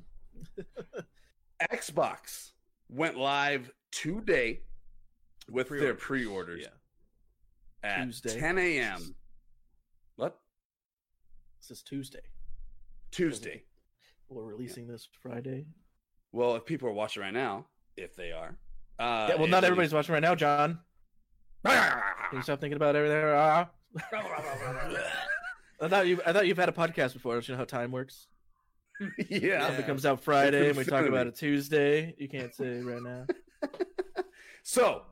Xbox 1.72 2.50
went 2.88 3.16
live 3.16 3.70
today 3.92 4.60
with 5.50 5.68
their 5.68 5.94
Pre-orders. 5.94 6.60
pre-orders 6.60 6.62
Yeah. 6.62 7.90
at 7.90 8.04
Tuesday. 8.04 8.38
10 8.40 8.58
a.m. 8.58 9.14
What? 10.16 10.38
This 11.60 11.78
is 11.78 11.82
Tuesday. 11.82 12.20
Tuesday. 13.10 13.62
We're 14.28 14.42
releasing 14.42 14.86
this 14.86 15.08
Friday. 15.22 15.66
Well, 16.32 16.56
if 16.56 16.64
people 16.66 16.88
are 16.88 16.92
watching 16.92 17.22
right 17.22 17.32
now, 17.32 17.66
if 17.96 18.16
they 18.16 18.32
are, 18.32 18.56
uh, 18.98 19.28
yeah, 19.30 19.36
well, 19.36 19.46
not 19.46 19.64
everybody's 19.64 19.94
watching 19.94 20.12
right 20.12 20.22
now, 20.22 20.34
John. 20.34 20.80
Can 21.64 22.02
you 22.38 22.42
stop 22.42 22.60
thinking 22.60 22.76
about 22.76 22.96
everything? 22.96 23.22
Ah. 23.24 23.68
I 25.80 25.88
thought 25.88 26.06
you. 26.06 26.20
I 26.26 26.32
thought 26.32 26.46
you've 26.46 26.58
had 26.58 26.68
a 26.68 26.72
podcast 26.72 27.12
before. 27.14 27.34
Don't 27.34 27.48
you 27.48 27.54
know 27.54 27.58
how 27.58 27.64
time 27.64 27.90
works? 27.90 28.26
yeah. 29.28 29.72
If 29.72 29.80
it 29.80 29.86
comes 29.86 30.06
out 30.06 30.22
Friday 30.22 30.68
and 30.68 30.76
we 30.76 30.84
talk 30.84 31.06
about 31.06 31.26
it 31.26 31.34
Tuesday, 31.36 32.14
you 32.18 32.28
can't 32.28 32.54
say 32.54 32.80
right 32.80 33.02
now. 33.02 33.26
So, 34.66 35.02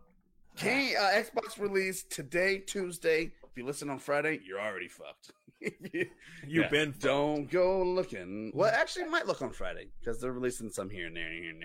King, 0.56 0.94
uh, 0.98 1.10
Xbox 1.12 1.60
release 1.60 2.04
today, 2.04 2.56
Tuesday. 2.56 3.32
If 3.44 3.54
you 3.54 3.66
listen 3.66 3.90
on 3.90 3.98
Friday, 3.98 4.40
you're 4.46 4.58
already 4.58 4.88
fucked. 4.88 5.30
You- 5.60 5.70
You've 6.48 6.64
yeah, 6.64 6.68
been 6.68 6.92
fucked. 6.92 7.02
Don't 7.04 7.50
go 7.50 7.82
looking. 7.82 8.50
Well, 8.54 8.72
actually, 8.74 9.04
might 9.10 9.26
look 9.26 9.42
on 9.42 9.50
Friday 9.52 9.88
because 10.00 10.22
they're 10.22 10.32
releasing 10.32 10.70
some 10.70 10.88
here 10.88 11.06
and 11.06 11.14
there, 11.14 11.26
and 11.26 11.34
here 11.34 11.50
and 11.50 11.62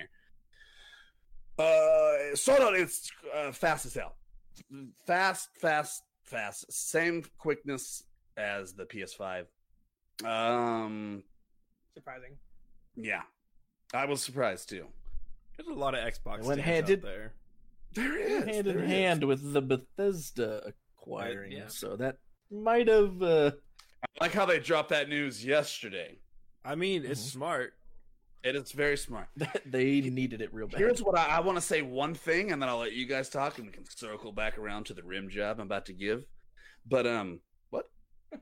there. 1.57 2.31
Uh, 2.31 2.35
Sword 2.35 2.59
Art, 2.61 2.75
it's 2.75 3.09
uh, 3.33 3.53
fast 3.53 3.85
as 3.85 3.93
hell. 3.93 4.15
Fast, 5.05 5.49
fast, 5.59 6.03
fast. 6.23 6.71
Same 6.71 7.23
quickness 7.37 8.03
as 8.37 8.73
the 8.73 8.85
PS5. 8.85 9.45
Um, 10.25 11.23
Surprising. 11.95 12.37
yeah, 12.95 13.21
I 13.93 14.05
was 14.05 14.21
surprised 14.21 14.69
too. 14.69 14.87
There's 15.57 15.67
a 15.69 15.73
lot 15.79 15.95
of 15.95 16.01
Xbox 16.01 16.39
It 16.39 16.45
went 16.45 16.61
stands 16.61 16.65
handed- 16.65 16.99
out 16.99 17.01
there. 17.03 17.33
There 17.93 18.17
is 18.17 18.43
hand 18.45 18.67
there 18.67 18.77
in 18.79 18.83
is. 18.83 18.89
hand 18.89 19.23
with 19.23 19.53
the 19.53 19.61
Bethesda 19.61 20.73
acquiring, 20.99 21.53
yeah. 21.53 21.67
so 21.67 21.95
that 21.95 22.17
might 22.51 22.87
have. 22.87 23.21
Uh, 23.21 23.51
I 24.03 24.23
like 24.25 24.33
how 24.33 24.45
they 24.45 24.59
dropped 24.59 24.89
that 24.89 25.07
news 25.09 25.43
yesterday. 25.43 26.19
I 26.65 26.75
mean, 26.75 27.05
it's 27.05 27.21
Mhm. 27.21 27.31
smart. 27.31 27.73
It 28.47 28.55
is 28.55 28.71
very 28.71 28.95
smart. 28.95 29.27
they 29.65 29.99
needed 29.99 30.41
it 30.41 30.53
real 30.53 30.67
bad. 30.67 30.79
Here's 30.79 31.03
what 31.03 31.17
I, 31.17 31.25
I 31.25 31.39
want 31.41 31.57
to 31.57 31.61
say 31.61 31.81
one 31.81 32.13
thing, 32.13 32.53
and 32.53 32.61
then 32.61 32.69
I'll 32.69 32.77
let 32.77 32.93
you 32.93 33.05
guys 33.05 33.27
talk, 33.27 33.57
and 33.57 33.67
we 33.67 33.73
can 33.73 33.83
circle 33.89 34.31
back 34.31 34.57
around 34.57 34.85
to 34.85 34.93
the 34.93 35.03
rim 35.03 35.29
job 35.29 35.59
I'm 35.59 35.65
about 35.65 35.85
to 35.87 35.93
give. 35.93 36.23
But 36.87 37.05
um, 37.05 37.41
what? 37.71 37.89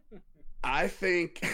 I 0.64 0.88
think, 0.88 1.44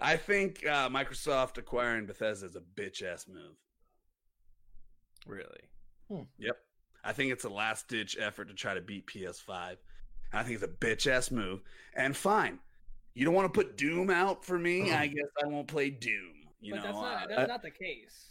I 0.00 0.16
think 0.16 0.66
uh, 0.66 0.88
Microsoft 0.88 1.58
acquiring 1.58 2.06
Bethesda 2.06 2.46
is 2.46 2.56
a 2.56 2.60
bitch 2.60 3.04
ass 3.04 3.26
move. 3.28 3.54
Really. 5.26 6.26
Yep, 6.38 6.56
I 7.04 7.12
think 7.12 7.32
it's 7.32 7.44
a 7.44 7.50
last 7.50 7.86
ditch 7.86 8.16
effort 8.18 8.48
to 8.48 8.54
try 8.54 8.74
to 8.74 8.80
beat 8.80 9.06
PS5. 9.06 9.76
I 10.32 10.42
think 10.42 10.54
it's 10.54 10.64
a 10.64 10.68
bitch 10.68 11.06
ass 11.06 11.30
move. 11.30 11.60
And 11.94 12.16
fine, 12.16 12.58
you 13.14 13.24
don't 13.24 13.34
want 13.34 13.52
to 13.52 13.56
put 13.56 13.76
Doom 13.76 14.10
out 14.10 14.44
for 14.44 14.58
me. 14.58 14.92
I 14.92 15.06
guess 15.06 15.28
I 15.40 15.46
won't 15.46 15.68
play 15.68 15.90
Doom. 15.90 16.37
You 16.60 16.74
but 16.74 16.78
know, 16.78 16.82
that's 16.84 16.98
not 16.98 17.28
that's 17.28 17.40
I- 17.40 17.46
not 17.46 17.62
the 17.62 17.70
case. 17.70 18.24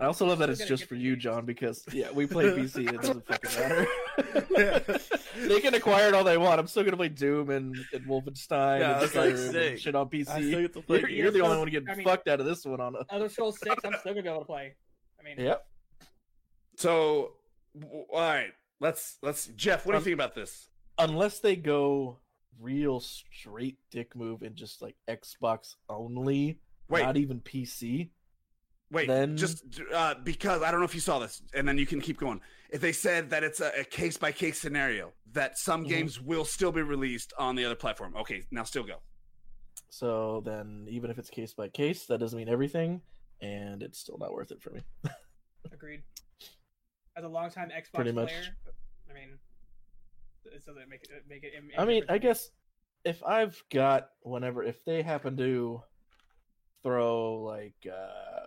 I 0.00 0.04
also 0.04 0.26
love 0.26 0.38
that 0.38 0.48
We're 0.48 0.52
it's 0.52 0.64
just 0.64 0.84
for 0.84 0.94
you, 0.94 1.14
games. 1.14 1.24
John, 1.24 1.44
because 1.44 1.84
yeah, 1.92 2.12
we 2.12 2.24
play 2.24 2.44
PC. 2.50 2.88
It 2.88 3.00
doesn't 3.00 3.26
fucking 3.26 3.50
matter. 3.60 4.98
they 5.48 5.60
can 5.60 5.74
acquire 5.74 6.06
it 6.06 6.14
all 6.14 6.22
they 6.22 6.38
want. 6.38 6.60
I'm 6.60 6.68
still 6.68 6.84
gonna 6.84 6.96
play 6.96 7.08
Doom 7.08 7.50
and, 7.50 7.74
and 7.92 8.06
Wolfenstein 8.06 8.78
Yeah, 8.78 9.02
and, 9.02 9.14
like, 9.14 9.34
and 9.64 9.78
shit 9.80 9.96
on 9.96 10.08
PC. 10.08 10.50
get 10.52 10.72
to 10.74 10.82
play 10.82 11.00
You're, 11.00 11.08
you're 11.08 11.30
the 11.32 11.40
only 11.40 11.58
one 11.58 11.68
getting 11.68 11.90
I 11.90 11.96
mean- 11.96 12.04
fucked 12.06 12.28
out 12.28 12.38
of 12.38 12.46
this 12.46 12.64
one 12.64 12.80
on 12.80 12.94
a. 12.94 13.00
Elder 13.12 13.28
Scrolls 13.28 13.58
Six, 13.58 13.74
I'm 13.84 13.92
still 13.98 14.12
gonna 14.12 14.22
be 14.22 14.28
able 14.28 14.40
to 14.40 14.44
play. 14.46 14.76
I 15.18 15.24
mean, 15.24 15.44
Yep. 15.44 15.66
So, 16.76 17.32
w- 17.78 18.04
all 18.12 18.20
right, 18.20 18.52
let's 18.80 19.18
let's 19.22 19.46
Jeff. 19.56 19.84
What 19.84 19.92
do 19.92 19.96
you 19.96 19.98
Um, 19.98 20.04
think 20.04 20.14
about 20.14 20.34
this? 20.36 20.68
Unless 20.98 21.40
they 21.40 21.56
go 21.56 22.18
real 22.60 23.00
straight 23.00 23.78
dick 23.90 24.14
move 24.14 24.42
and 24.42 24.54
just 24.54 24.80
like 24.80 24.94
Xbox 25.08 25.74
only, 25.88 26.60
Wait, 26.88 27.02
not 27.02 27.16
even 27.16 27.40
PC. 27.40 28.10
wait, 28.90 29.06
then- 29.08 29.36
just 29.36 29.64
uh, 29.94 30.14
because 30.24 30.62
I 30.62 30.70
don't 30.70 30.80
know 30.80 30.86
if 30.86 30.94
you 30.94 31.00
saw 31.00 31.18
this, 31.18 31.42
and 31.54 31.66
then 31.68 31.76
you 31.78 31.86
can 31.86 32.00
keep 32.00 32.18
going. 32.18 32.40
If 32.70 32.80
they 32.80 32.92
said 32.92 33.30
that 33.30 33.44
it's 33.44 33.60
a 33.60 33.84
case 33.84 34.16
by 34.16 34.32
case 34.32 34.58
scenario, 34.58 35.12
that 35.32 35.58
some 35.58 35.84
Mhm. 35.84 35.88
games 35.88 36.20
will 36.20 36.44
still 36.44 36.72
be 36.72 36.82
released 36.82 37.32
on 37.38 37.54
the 37.56 37.64
other 37.64 37.74
platform. 37.74 38.14
Okay, 38.16 38.42
now 38.50 38.62
still 38.64 38.84
go. 38.84 39.00
So 39.90 40.42
then, 40.44 40.86
even 40.88 41.10
if 41.10 41.18
it's 41.18 41.30
case 41.30 41.54
by 41.54 41.68
case, 41.68 42.06
that 42.06 42.18
doesn't 42.18 42.36
mean 42.38 42.48
everything, 42.48 43.00
and 43.40 43.82
it's 43.82 43.98
still 43.98 44.18
not 44.18 44.32
worth 44.32 44.50
it 44.50 44.60
for 44.62 44.70
me. 44.70 44.82
agreed. 45.72 46.02
As 47.16 47.24
a 47.24 47.28
longtime 47.28 47.70
Xbox 47.70 47.94
Pretty 47.94 48.12
much. 48.12 48.28
player, 48.28 48.56
I 49.10 49.12
mean, 49.14 49.38
it 50.44 50.64
doesn't 50.64 50.88
make 50.88 51.02
it 51.04 51.24
make 51.28 51.42
it. 51.44 51.52
I 51.76 51.84
mean, 51.84 52.04
I 52.08 52.18
guess 52.18 52.50
if 53.04 53.22
I've 53.24 53.62
got 53.70 54.10
whenever 54.22 54.62
if 54.62 54.84
they 54.84 55.02
happen 55.02 55.36
to 55.38 55.82
throw 56.82 57.42
like 57.42 57.74
uh 57.86 58.46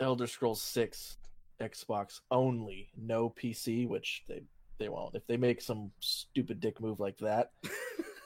Elder 0.00 0.26
Scrolls 0.26 0.60
6 0.62 1.16
Xbox 1.60 2.20
only, 2.30 2.90
no 2.96 3.30
PC, 3.30 3.88
which 3.88 4.24
they 4.28 4.42
they 4.78 4.88
won't. 4.88 5.14
If 5.14 5.26
they 5.26 5.36
make 5.36 5.60
some 5.60 5.90
stupid 6.00 6.60
dick 6.60 6.80
move 6.80 7.00
like 7.00 7.18
that, 7.18 7.52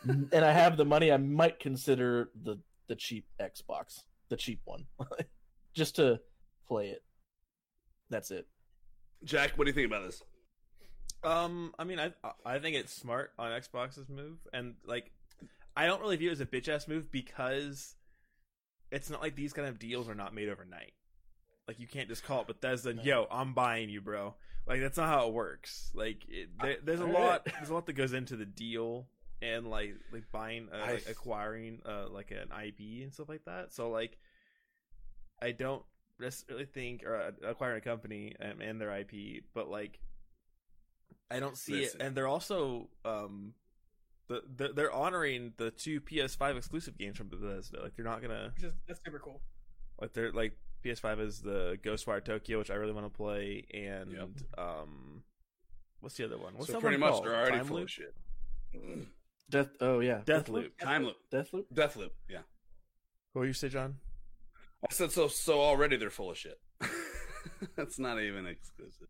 and 0.04 0.44
I 0.44 0.52
have 0.52 0.76
the 0.76 0.84
money, 0.84 1.12
I 1.12 1.16
might 1.16 1.60
consider 1.60 2.30
the 2.42 2.56
the 2.88 2.96
cheap 2.96 3.26
Xbox, 3.40 4.02
the 4.28 4.36
cheap 4.36 4.60
one. 4.64 4.86
Just 5.74 5.96
to 5.96 6.20
play 6.66 6.88
it. 6.88 7.04
That's 8.10 8.32
it. 8.32 8.46
Jack, 9.22 9.52
what 9.56 9.64
do 9.64 9.70
you 9.70 9.74
think 9.74 9.86
about 9.86 10.04
this? 10.04 10.22
Um, 11.22 11.74
I 11.78 11.84
mean, 11.84 12.00
I 12.00 12.12
I 12.44 12.58
think 12.58 12.76
it's 12.76 12.92
smart 12.92 13.32
on 13.38 13.52
Xbox's 13.52 14.08
move, 14.08 14.38
and 14.52 14.74
like, 14.84 15.12
I 15.76 15.86
don't 15.86 16.00
really 16.00 16.16
view 16.16 16.30
it 16.30 16.32
as 16.32 16.40
a 16.40 16.46
bitch 16.46 16.68
ass 16.68 16.88
move 16.88 17.12
because 17.12 17.94
it's 18.90 19.10
not 19.10 19.20
like 19.20 19.36
these 19.36 19.52
kind 19.52 19.68
of 19.68 19.78
deals 19.78 20.08
are 20.08 20.14
not 20.14 20.34
made 20.34 20.48
overnight. 20.48 20.92
Like, 21.68 21.78
you 21.78 21.86
can't 21.86 22.08
just 22.08 22.24
call 22.24 22.40
it 22.40 22.46
Bethesda, 22.48 22.90
and, 22.90 23.04
yo, 23.04 23.26
I'm 23.30 23.54
buying 23.54 23.90
you, 23.90 24.00
bro. 24.00 24.34
Like, 24.66 24.80
that's 24.80 24.96
not 24.96 25.08
how 25.08 25.28
it 25.28 25.32
works. 25.32 25.90
Like, 25.94 26.24
it, 26.28 26.48
there, 26.60 26.76
there's 26.82 27.00
a 27.00 27.06
lot, 27.06 27.44
there's 27.44 27.70
a 27.70 27.74
lot 27.74 27.86
that 27.86 27.92
goes 27.92 28.12
into 28.12 28.34
the 28.34 28.44
deal, 28.46 29.06
and 29.40 29.68
like, 29.68 29.94
like 30.12 30.24
buying, 30.32 30.68
uh, 30.72 30.92
like 30.92 31.08
acquiring, 31.08 31.80
uh, 31.86 32.08
like 32.08 32.32
an 32.32 32.48
IP 32.64 33.02
and 33.02 33.12
stuff 33.14 33.28
like 33.28 33.44
that. 33.44 33.72
So, 33.72 33.90
like, 33.90 34.18
I 35.40 35.52
don't 35.52 35.82
necessarily 36.20 36.66
think 36.66 37.04
or 37.04 37.16
uh, 37.16 37.30
acquiring 37.48 37.78
a 37.78 37.80
company 37.80 38.34
and, 38.38 38.60
and 38.60 38.80
their 38.80 38.94
IP, 38.98 39.44
but 39.54 39.70
like 39.70 40.00
I 41.30 41.40
don't 41.40 41.56
see 41.56 41.80
Listen. 41.80 42.00
it. 42.00 42.04
And 42.06 42.16
they're 42.16 42.28
also 42.28 42.88
um 43.04 43.54
the, 44.30 44.42
the 44.68 44.72
they're 44.72 44.92
honoring 44.92 45.52
the 45.58 45.70
two 45.72 46.00
PS5 46.00 46.56
exclusive 46.56 46.96
games 46.96 47.16
from 47.18 47.28
Bethesda. 47.28 47.82
Like 47.82 47.96
they're 47.96 48.04
not 48.04 48.22
gonna 48.22 48.52
which 48.54 48.64
is 48.64 48.72
that's 48.88 49.00
super 49.04 49.18
cool. 49.18 49.40
like 50.00 50.12
they're 50.14 50.32
like 50.32 50.56
PS5 50.84 51.20
is 51.20 51.40
the 51.42 51.78
Ghostwire 51.84 52.24
Tokyo, 52.24 52.58
which 52.58 52.70
I 52.70 52.74
really 52.74 52.92
want 52.92 53.06
to 53.06 53.16
play, 53.16 53.66
and 53.74 54.12
Yep. 54.12 54.28
um 54.58 55.22
what's 56.00 56.16
the 56.16 56.24
other 56.24 56.38
one? 56.38 56.54
What's 56.54 56.68
so 56.68 56.74
that 56.74 56.80
pretty 56.80 56.96
one 56.96 57.00
much 57.00 57.10
called? 57.12 57.26
they're 57.26 57.36
already 57.36 57.56
Time 57.58 57.66
full 57.66 57.76
Loop? 57.76 57.84
of 57.84 57.90
shit. 57.90 58.14
Death 59.50 59.68
oh 59.80 59.98
yeah. 60.00 60.20
Deathloop. 60.24 60.70
Time 60.80 61.04
loop, 61.04 61.16
Deathloop? 61.32 61.64
Deathloop. 61.74 62.10
Yeah, 62.28 62.38
What 63.32 63.42
do 63.42 63.48
you 63.48 63.52
say, 63.52 63.68
John? 63.68 63.96
I 64.88 64.92
said 64.92 65.10
so. 65.10 65.26
So 65.28 65.60
already 65.60 65.96
they're 65.96 66.08
full 66.08 66.30
of 66.30 66.38
shit. 66.38 66.58
That's 67.76 67.98
not 67.98 68.20
even 68.20 68.46
exclusive. 68.46 69.08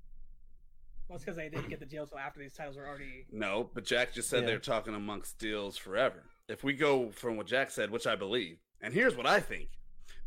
Well, 1.11 1.17
it's 1.17 1.25
because 1.25 1.37
they 1.37 1.49
didn't 1.49 1.69
get 1.69 1.81
the 1.81 1.87
deal 1.87 2.05
until 2.05 2.19
after 2.19 2.39
these 2.39 2.55
titles 2.55 2.77
were 2.77 2.87
already. 2.87 3.27
No, 3.33 3.69
but 3.75 3.85
Jack 3.85 4.15
just 4.15 4.31
said 4.31 4.43
Yeah. 4.43 4.47
they're 4.47 4.59
talking 4.61 4.95
amongst 4.95 5.41
deals 5.41 5.77
forever. 5.77 6.23
If 6.49 6.63
we 6.63 6.73
go 6.73 7.11
from 7.11 7.37
what 7.37 7.49
Jack 7.49 7.73
said, 7.73 7.91
which 7.91 8.07
I 8.07 8.15
believe, 8.15 8.59
and 8.81 8.95
here's 8.95 9.17
what 9.17 9.27
I 9.27 9.41
think, 9.41 9.71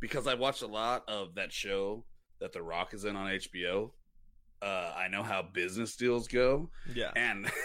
because 0.01 0.27
I 0.27 0.33
watched 0.33 0.61
a 0.61 0.67
lot 0.67 1.05
of 1.07 1.35
that 1.35 1.53
show 1.53 2.03
that 2.41 2.51
The 2.51 2.61
Rock 2.61 2.93
is 2.93 3.05
in 3.05 3.15
on 3.15 3.31
HBO. 3.31 3.91
Uh, 4.61 4.93
I 4.93 5.07
know 5.07 5.23
how 5.23 5.41
business 5.41 5.95
deals 5.95 6.27
go, 6.27 6.69
Yeah. 6.93 7.11
and 7.15 7.49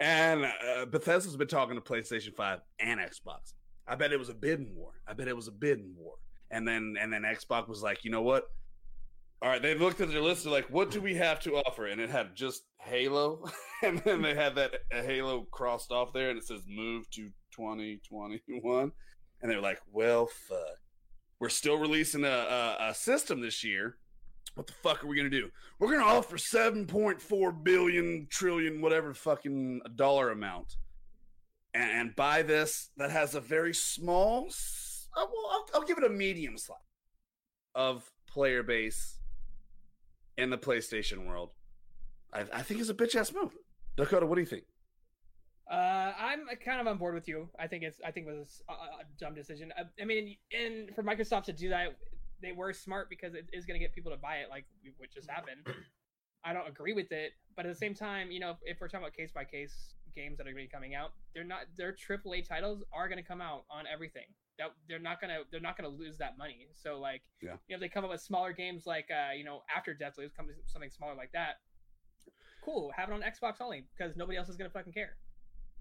and 0.00 0.44
uh, 0.44 0.86
Bethesda's 0.86 1.36
been 1.36 1.48
talking 1.48 1.74
to 1.74 1.80
PlayStation 1.80 2.32
Five 2.34 2.60
and 2.78 3.00
Xbox. 3.00 3.54
I 3.88 3.96
bet 3.96 4.12
it 4.12 4.18
was 4.18 4.28
a 4.28 4.34
bidding 4.34 4.72
war. 4.76 4.92
I 5.06 5.14
bet 5.14 5.26
it 5.26 5.34
was 5.36 5.48
a 5.48 5.52
bidding 5.52 5.94
war. 5.96 6.14
And 6.50 6.66
then 6.66 6.96
and 7.00 7.12
then 7.12 7.22
Xbox 7.22 7.68
was 7.68 7.82
like, 7.82 8.04
you 8.04 8.10
know 8.12 8.22
what? 8.22 8.44
All 9.40 9.48
right, 9.48 9.62
they 9.62 9.74
looked 9.76 10.00
at 10.00 10.10
their 10.10 10.20
list. 10.20 10.42
They're 10.42 10.52
like, 10.52 10.68
what 10.68 10.90
do 10.90 11.00
we 11.00 11.14
have 11.14 11.38
to 11.40 11.56
offer? 11.56 11.86
And 11.86 12.00
it 12.00 12.10
had 12.10 12.34
just 12.34 12.64
Halo, 12.80 13.48
and 13.84 13.98
then 13.98 14.20
they 14.20 14.34
had 14.34 14.56
that 14.56 14.72
Halo 14.90 15.46
crossed 15.52 15.92
off 15.92 16.12
there, 16.12 16.30
and 16.30 16.38
it 16.38 16.44
says 16.44 16.62
move 16.68 17.08
to 17.10 17.30
2021. 17.52 18.92
And 19.40 19.50
they're 19.50 19.60
like, 19.60 19.80
well, 19.92 20.26
fuck. 20.26 20.58
We're 21.38 21.50
still 21.50 21.78
releasing 21.78 22.24
a, 22.24 22.28
a, 22.28 22.76
a 22.88 22.94
system 22.94 23.40
this 23.40 23.62
year. 23.62 23.96
What 24.54 24.66
the 24.66 24.72
fuck 24.72 25.04
are 25.04 25.06
we 25.06 25.16
gonna 25.16 25.30
do? 25.30 25.50
We're 25.78 25.92
gonna 25.92 26.10
offer 26.10 26.36
7.4 26.36 27.62
billion 27.62 28.26
trillion 28.28 28.80
whatever 28.80 29.14
fucking 29.14 29.82
dollar 29.94 30.30
amount, 30.30 30.74
and, 31.74 31.88
and 31.92 32.16
buy 32.16 32.42
this 32.42 32.90
that 32.96 33.12
has 33.12 33.36
a 33.36 33.40
very 33.40 33.72
small. 33.72 34.48
uh, 35.16 35.26
well, 35.32 35.50
I'll, 35.52 35.66
I'll 35.74 35.86
give 35.86 35.98
it 35.98 36.02
a 36.02 36.08
medium 36.08 36.58
slot 36.58 36.80
of 37.76 38.10
player 38.26 38.64
base 38.64 39.18
in 40.38 40.50
the 40.50 40.56
PlayStation 40.56 41.26
world. 41.26 41.50
I, 42.32 42.44
I 42.52 42.62
think 42.62 42.80
it's 42.80 42.88
a 42.88 42.94
bitch 42.94 43.14
ass 43.16 43.32
move. 43.32 43.52
Dakota, 43.96 44.24
what 44.24 44.36
do 44.36 44.40
you 44.40 44.46
think? 44.46 44.64
Uh, 45.70 46.12
I'm 46.18 46.46
kind 46.64 46.80
of 46.80 46.86
on 46.86 46.96
board 46.96 47.14
with 47.14 47.28
you. 47.28 47.48
I 47.58 47.66
think 47.66 47.82
it's 47.82 48.00
I 48.06 48.10
think 48.10 48.26
it 48.26 48.30
was 48.30 48.62
a, 48.70 48.72
a 48.72 49.04
dumb 49.20 49.34
decision. 49.34 49.70
I, 49.76 49.82
I 50.00 50.06
mean, 50.06 50.36
and 50.56 50.94
for 50.94 51.02
Microsoft 51.02 51.44
to 51.44 51.52
do 51.52 51.68
that, 51.68 51.96
they 52.40 52.52
were 52.52 52.72
smart 52.72 53.10
because 53.10 53.34
it 53.34 53.46
is 53.52 53.66
going 53.66 53.78
to 53.78 53.84
get 53.84 53.94
people 53.94 54.12
to 54.12 54.16
buy 54.16 54.36
it, 54.36 54.48
like 54.48 54.64
what 54.96 55.10
just 55.10 55.28
happened. 55.28 55.66
I 56.44 56.52
don't 56.52 56.68
agree 56.68 56.94
with 56.94 57.10
it, 57.12 57.32
but 57.56 57.66
at 57.66 57.72
the 57.72 57.78
same 57.78 57.94
time, 57.94 58.30
you 58.30 58.40
know, 58.40 58.54
if 58.62 58.80
we're 58.80 58.88
talking 58.88 59.04
about 59.04 59.14
case 59.14 59.32
by 59.32 59.44
case 59.44 59.94
games 60.18 60.36
that 60.38 60.46
are 60.46 60.52
going 60.52 60.64
to 60.64 60.68
be 60.68 60.74
coming 60.76 60.94
out, 60.94 61.12
they're 61.34 61.44
not 61.44 61.60
their 61.76 61.92
AAA 61.94 62.46
titles 62.46 62.82
are 62.92 63.08
going 63.08 63.22
to 63.22 63.26
come 63.26 63.40
out 63.40 63.64
on 63.70 63.84
everything. 63.92 64.24
That 64.58 64.72
they're 64.88 64.98
not 64.98 65.20
gonna 65.20 65.38
they're 65.52 65.60
not 65.60 65.76
gonna 65.76 65.88
lose 65.88 66.18
that 66.18 66.36
money. 66.36 66.66
So 66.74 66.98
like, 66.98 67.22
Yeah. 67.40 67.50
you 67.68 67.70
know, 67.70 67.76
if 67.76 67.80
they 67.80 67.88
come 67.88 68.04
up 68.04 68.10
with 68.10 68.20
smaller 68.20 68.52
games 68.52 68.86
like 68.86 69.06
uh, 69.08 69.32
you 69.32 69.44
know 69.44 69.62
after 69.74 69.94
Deathloop, 69.94 70.34
comes 70.36 70.50
something 70.66 70.90
smaller 70.90 71.14
like 71.14 71.30
that. 71.32 71.60
Cool, 72.64 72.90
have 72.96 73.08
it 73.08 73.12
on 73.12 73.22
Xbox 73.22 73.60
only 73.60 73.84
because 73.96 74.16
nobody 74.16 74.36
else 74.36 74.48
is 74.48 74.56
gonna 74.56 74.68
fucking 74.68 74.92
care. 74.92 75.16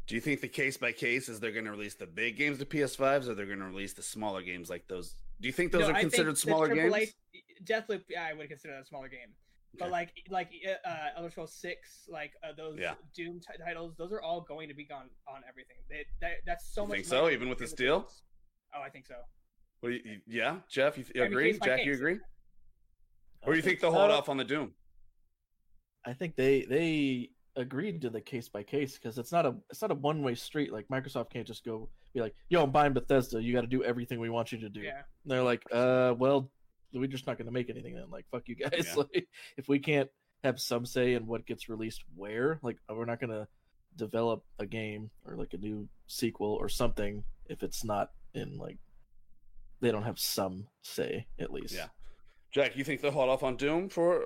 Do 0.06 0.14
you 0.14 0.22
think 0.22 0.42
the 0.42 0.48
case 0.48 0.78
by 0.78 0.92
case 0.92 1.28
is 1.28 1.40
they're 1.42 1.52
going 1.52 1.66
to 1.66 1.72
release 1.72 1.96
the 1.96 2.06
big 2.08 2.38
games 2.38 2.60
to 2.60 2.66
PS5s 2.66 3.28
or 3.28 3.36
they're 3.36 3.46
going 3.46 3.60
to 3.60 3.66
release 3.66 3.92
the 3.92 4.02
smaller 4.02 4.42
games 4.42 4.70
like 4.70 4.88
those? 4.88 5.16
Do 5.42 5.48
you 5.50 5.52
think 5.52 5.74
those 5.74 5.82
No, 5.82 5.94
are 5.94 6.00
considered 6.00 6.38
smaller 6.38 6.74
games? 6.74 6.96
Deathloop, 7.66 8.04
yeah, 8.08 8.24
I 8.24 8.32
would 8.32 8.48
consider 8.48 8.76
that 8.76 8.84
a 8.84 8.86
smaller 8.86 9.10
game. 9.10 9.34
But 9.80 9.92
like 9.92 10.12
like 10.30 10.50
uh, 10.86 10.90
Elder 11.16 11.30
Scrolls 11.30 11.54
Six, 11.54 12.06
like 12.10 12.32
uh, 12.44 12.54
those 12.56 12.78
Yeah. 12.80 12.94
Doom 13.16 13.40
t- 13.40 13.64
titles, 13.64 13.94
those 13.98 14.12
are 14.12 14.22
all 14.22 14.42
going 14.42 14.68
to 14.70 14.74
be 14.76 14.86
gone 14.86 15.10
on 15.28 15.42
everything. 15.48 15.78
They, 15.90 16.06
that, 16.22 16.38
that's 16.46 16.74
so 16.74 16.84
You 16.84 16.88
much. 16.90 16.96
think 16.98 17.08
so, 17.08 17.30
even 17.30 17.50
with 17.50 17.58
this 17.60 17.72
the 17.72 17.78
deal? 17.78 18.00
games. 18.02 18.22
Oh, 18.76 18.82
I 18.82 18.90
think 18.90 19.06
so. 19.06 19.16
What 19.82 19.90
do 19.90 19.96
you, 19.96 20.02
you- 20.06 20.22
yeah, 20.28 20.58
Jeff, 20.70 20.98
you, 20.98 21.06
you 21.14 21.22
I 21.22 21.26
mean, 21.26 21.34
agree? 21.34 21.52
case 21.54 21.60
Jack, 21.64 21.86
you 21.86 21.94
agree? 21.94 22.20
I 23.44 23.48
Or 23.48 23.56
you 23.56 23.62
think 23.62 23.80
they'll 23.80 23.92
so. 23.92 24.00
hold 24.00 24.12
off 24.12 24.30
on 24.30 24.38
the 24.38 24.44
Doom? 24.44 24.74
I 26.06 26.14
think 26.14 26.36
they 26.36 26.64
they 26.64 27.32
agreed 27.56 28.02
to 28.02 28.10
the 28.10 28.22
case 28.22 28.48
by 28.50 28.64
case 28.64 28.98
because 28.98 29.18
it's 29.18 29.32
not 29.32 29.46
a 29.46 29.56
it's 29.70 29.82
not 29.82 29.92
a 29.92 29.96
one 29.96 30.22
way 30.24 30.36
street. 30.36 30.72
Like 30.72 30.88
Microsoft 30.88 31.30
can't 31.32 31.46
just 31.46 31.64
go 31.66 31.90
be 32.14 32.22
like, 32.22 32.34
"Yo, 32.50 32.64
I'm 32.64 32.72
buying 32.72 32.94
Bethesda. 32.94 33.42
You 33.44 33.54
got 33.54 33.62
to 33.62 33.68
do 33.68 33.84
everything 33.84 34.20
we 34.20 34.30
want 34.30 34.52
you 34.52 34.58
to 34.60 34.70
do." 34.70 34.82
Yeah. 34.82 34.98
And 35.24 35.32
they're 35.32 35.44
like, 35.44 35.62
"Uh, 35.72 36.14
well, 36.18 36.50
we're 37.00 37.08
just 37.08 37.28
not 37.28 37.38
going 37.38 37.46
to 37.48 37.52
make 37.54 37.70
anything 37.70 37.96
then. 37.96 38.10
Like, 38.10 38.26
fuck 38.32 38.44
you 38.48 38.56
guys. 38.56 38.86
Yeah. 38.88 38.96
Like, 38.96 39.28
if 39.58 39.68
we 39.68 39.80
can't 39.80 40.10
have 40.44 40.60
some 40.60 40.86
say 40.86 41.14
in 41.14 41.26
what 41.28 41.46
gets 41.46 41.68
released 41.70 42.04
where, 42.16 42.60
like, 42.62 42.78
we're 42.90 43.06
not 43.06 43.20
going 43.20 43.32
to 43.32 43.48
develop 43.96 44.44
a 44.60 44.66
game 44.66 45.10
or 45.26 45.36
like 45.36 45.54
a 45.54 45.58
new 45.58 45.88
sequel 46.06 46.54
or 46.54 46.70
something 46.70 47.24
if 47.48 47.64
it's 47.64 47.84
not 47.84 48.12
in 48.36 48.56
like 48.60 48.78
they 49.82 49.92
don't 49.92 50.04
have 50.04 50.20
some 50.20 50.68
say 50.84 51.26
at 51.40 51.52
least. 51.52 51.74
Yeah. 51.74 51.88
Jack, 52.52 52.78
you 52.78 52.84
think 52.84 53.02
they'll 53.02 53.10
hold 53.12 53.30
off 53.30 53.42
on 53.44 53.56
Doom 53.56 53.90
for 53.90 54.24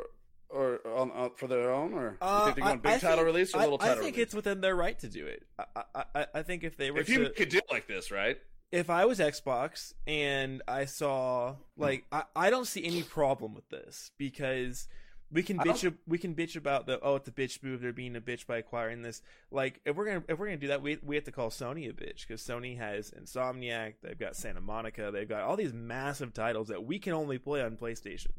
or 0.50 0.86
on, 0.86 1.10
on 1.12 1.32
for 1.38 1.48
their 1.48 1.72
own, 1.72 1.94
or 1.94 2.12
you 2.12 2.18
Uh, 2.20 2.44
think 2.46 2.56
they're 2.58 2.66
going 2.66 2.78
I- 2.80 2.82
big 2.82 2.92
I 2.92 2.98
title 3.00 3.16
think- 3.18 3.26
release 3.28 3.54
or 3.54 3.60
I, 3.60 3.64
little 3.64 3.78
I 3.82 3.86
title 3.88 3.94
I 4.02 4.04
think 4.04 4.16
release? 4.18 4.26
it's 4.28 4.36
within 4.36 4.60
their 4.60 4.76
right 4.76 5.00
to 5.00 5.08
do 5.08 5.26
it. 5.28 5.44
I, 5.58 5.66
I, 5.96 6.04
I- 6.16 6.28
I 6.36 6.44
think 6.44 6.64
if 6.66 6.76
they 6.76 6.92
were 6.92 7.00
if 7.00 7.06
to, 7.08 7.14
you 7.14 7.30
could 7.30 7.48
do 7.48 7.60
deal 7.60 7.62
like 7.72 7.88
this, 7.88 8.12
right? 8.12 8.38
If 8.72 8.90
I 8.90 9.06
was 9.06 9.20
Xbox 9.20 9.94
and 10.08 10.62
I 10.68 10.86
saw 10.86 11.56
like 11.78 12.06
I, 12.12 12.24
I 12.36 12.50
don't 12.50 12.68
see 12.68 12.84
any 12.86 13.04
problem 13.04 13.54
with 13.54 13.70
this 13.70 14.12
because 14.18 14.88
we 15.32 15.44
can 15.44 15.58
bitch 15.58 15.94
we 16.08 16.18
can 16.18 16.36
bitch 16.36 16.56
about 16.56 16.86
the 16.88 17.00
oh 17.02 17.16
it's 17.16 17.28
a 17.28 17.32
bitch 17.32 17.62
move 17.64 17.82
they're 17.82 17.94
being 17.94 18.16
a 18.16 18.22
bitch 18.22 18.46
by 18.46 18.58
acquiring 18.58 19.02
this 19.02 19.22
like 19.50 19.82
if 19.86 19.96
we're 19.96 20.06
gonna 20.06 20.24
if 20.28 20.40
we're 20.40 20.46
gonna 20.46 20.58
do 20.58 20.68
that 20.68 20.82
we 20.82 20.98
we 21.04 21.16
have 21.16 21.26
to 21.26 21.32
call 21.32 21.50
Sony 21.50 21.90
a 21.90 21.94
bitch 21.94 22.28
because 22.28 22.42
Sony 22.42 22.78
has 22.78 23.12
Insomniac 23.12 23.96
they've 24.02 24.20
got 24.20 24.36
Santa 24.36 24.62
Monica 24.62 25.12
they've 25.12 25.28
got 25.28 25.42
all 25.42 25.58
these 25.58 25.74
massive 25.74 26.34
titles 26.34 26.70
that 26.70 26.86
we 26.86 27.00
can 27.00 27.14
only 27.14 27.38
play 27.38 27.62
on 27.62 27.78
PlayStation. 27.78 28.32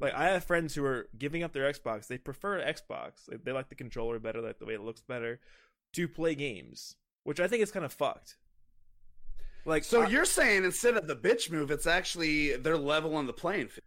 Like 0.00 0.14
I 0.14 0.30
have 0.30 0.44
friends 0.44 0.74
who 0.74 0.84
are 0.84 1.08
giving 1.16 1.42
up 1.42 1.52
their 1.52 1.72
Xbox. 1.72 2.08
They 2.08 2.18
prefer 2.18 2.60
Xbox. 2.60 3.28
Like, 3.30 3.44
they 3.44 3.52
like 3.52 3.68
the 3.68 3.76
controller 3.76 4.18
better, 4.18 4.40
like 4.40 4.58
the 4.58 4.66
way 4.66 4.74
it 4.74 4.82
looks 4.82 5.00
better, 5.00 5.38
to 5.92 6.08
play 6.08 6.34
games, 6.34 6.96
which 7.22 7.38
I 7.38 7.46
think 7.46 7.62
is 7.62 7.70
kind 7.70 7.84
of 7.84 7.92
fucked. 7.92 8.36
Like 9.64 9.84
So 9.84 10.02
I- 10.02 10.08
you're 10.08 10.24
saying 10.24 10.64
instead 10.64 10.96
of 10.96 11.06
the 11.06 11.16
bitch 11.16 11.50
move, 11.50 11.70
it's 11.70 11.86
actually 11.86 12.56
they're 12.56 12.76
leveling 12.78 13.26
the 13.26 13.32
playing 13.32 13.68
field. 13.68 13.84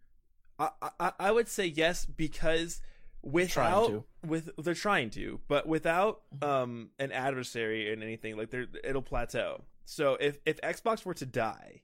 I, 0.57 0.69
I 0.99 1.11
I 1.19 1.31
would 1.31 1.49
say 1.49 1.65
yes 1.65 2.05
because 2.05 2.81
without 3.21 3.87
to. 3.87 4.03
with 4.25 4.51
they're 4.57 4.73
trying 4.73 5.09
to, 5.11 5.39
but 5.47 5.67
without 5.67 6.21
um 6.41 6.91
an 6.99 7.11
adversary 7.11 7.91
and 7.91 8.01
anything 8.01 8.37
like 8.37 8.51
they're 8.51 8.67
it'll 8.83 9.01
plateau. 9.01 9.63
So 9.83 10.17
if 10.19 10.37
if 10.45 10.61
Xbox 10.61 11.05
were 11.05 11.13
to 11.15 11.25
die, 11.25 11.81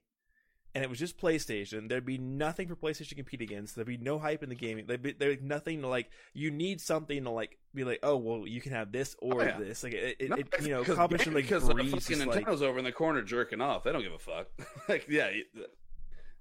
and 0.74 0.82
it 0.82 0.88
was 0.88 0.98
just 0.98 1.18
PlayStation, 1.18 1.88
there'd 1.88 2.06
be 2.06 2.16
nothing 2.18 2.66
for 2.68 2.76
PlayStation 2.76 3.10
to 3.10 3.14
compete 3.14 3.42
against. 3.42 3.74
There'd 3.74 3.86
be 3.86 3.98
no 3.98 4.18
hype 4.18 4.42
in 4.42 4.48
the 4.48 4.54
gaming. 4.54 4.86
There'd 4.86 5.02
be 5.02 5.12
there'd 5.12 5.40
be 5.42 5.46
nothing 5.46 5.82
to 5.82 5.88
like. 5.88 6.10
You 6.32 6.50
need 6.50 6.80
something 6.80 7.22
to 7.24 7.30
like 7.30 7.58
be 7.74 7.84
like, 7.84 8.00
oh 8.02 8.16
well, 8.16 8.46
you 8.46 8.60
can 8.60 8.72
have 8.72 8.90
this 8.92 9.14
or 9.20 9.42
Oh, 9.42 9.44
yeah. 9.44 9.58
this. 9.58 9.82
Like 9.82 9.92
it, 9.94 10.16
it, 10.18 10.30
No, 10.30 10.36
it 10.36 10.46
you 10.62 10.68
know, 10.70 10.84
competition 10.84 11.34
like 11.34 11.44
because 11.44 11.66
the 11.66 11.74
breeds. 11.74 11.90
fucking 11.92 12.20
is, 12.20 12.26
like, 12.26 12.46
Nintendo's 12.46 12.62
over 12.62 12.78
in 12.78 12.84
the 12.84 12.92
corner 12.92 13.22
jerking 13.22 13.60
off. 13.60 13.84
They 13.84 13.92
don't 13.92 14.02
give 14.02 14.12
a 14.12 14.18
fuck. 14.18 14.46
like, 14.88 15.06
yeah, 15.08 15.30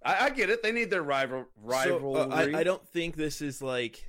I, 0.03 0.25
I 0.25 0.29
get 0.29 0.49
it. 0.49 0.63
They 0.63 0.71
need 0.71 0.89
their 0.89 1.03
rival 1.03 1.45
So, 1.55 1.61
rivalry. 1.61 2.21
uh, 2.21 2.27
I, 2.57 2.59
I 2.59 2.63
don't 2.63 2.87
think 2.87 3.15
this 3.15 3.41
is 3.41 3.61
like. 3.61 4.05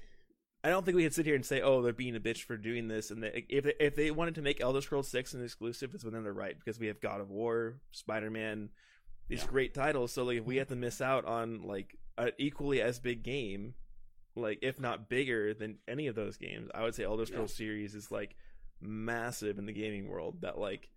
I 0.64 0.68
don't 0.70 0.85
think 0.87 0.97
we 0.97 1.03
can 1.03 1.11
sit 1.11 1.27
here 1.27 1.35
and 1.35 1.45
say, 1.45 1.61
"Oh, 1.61 1.83
they're 1.83 1.93
being 1.93 2.14
a 2.14 2.20
bitch 2.20 2.45
for 2.45 2.57
doing 2.57 2.87
this." 2.87 3.11
And 3.11 3.20
they, 3.25 3.45
if 3.49 3.64
they, 3.64 3.75
if 3.81 3.97
they 3.97 4.12
wanted 4.12 4.37
to 4.37 4.43
make 4.43 4.61
Elder 4.61 4.81
Scrolls 4.81 5.09
Six 5.09 5.35
an 5.35 5.43
exclusive, 5.43 5.93
it's 5.93 6.05
within 6.05 6.23
their 6.23 6.33
right 6.33 6.57
because 6.57 6.79
we 6.79 6.87
have 6.87 7.01
God 7.01 7.20
of 7.20 7.31
War, 7.31 7.81
Spider 7.91 8.31
Man, 8.31 8.68
these 9.29 9.43
Yeah. 9.43 9.49
great 9.49 9.75
titles. 9.75 10.12
So 10.12 10.25
like, 10.25 10.39
if 10.39 10.45
we 10.45 10.57
have 10.57 10.68
to 10.68 10.77
miss 10.77 11.01
out 11.01 11.25
on 11.25 11.62
like 11.62 11.97
an 12.18 12.33
equally 12.39 12.81
as 12.83 12.99
big 13.01 13.23
game, 13.23 13.75
like 14.35 14.59
if 14.62 14.81
not 14.81 15.09
bigger 15.09 15.55
than 15.55 15.79
any 15.89 16.07
of 16.07 16.14
those 16.14 16.37
games, 16.37 16.70
I 16.75 16.83
would 16.83 16.95
say 16.95 17.05
Elder 17.05 17.27
Scrolls 17.27 17.55
series 17.55 17.95
is 17.95 18.11
like 18.11 18.35
massive 18.81 19.59
in 19.59 19.66
the 19.66 19.73
gaming 19.73 20.09
world. 20.09 20.41
That 20.43 20.59
like 20.59 20.91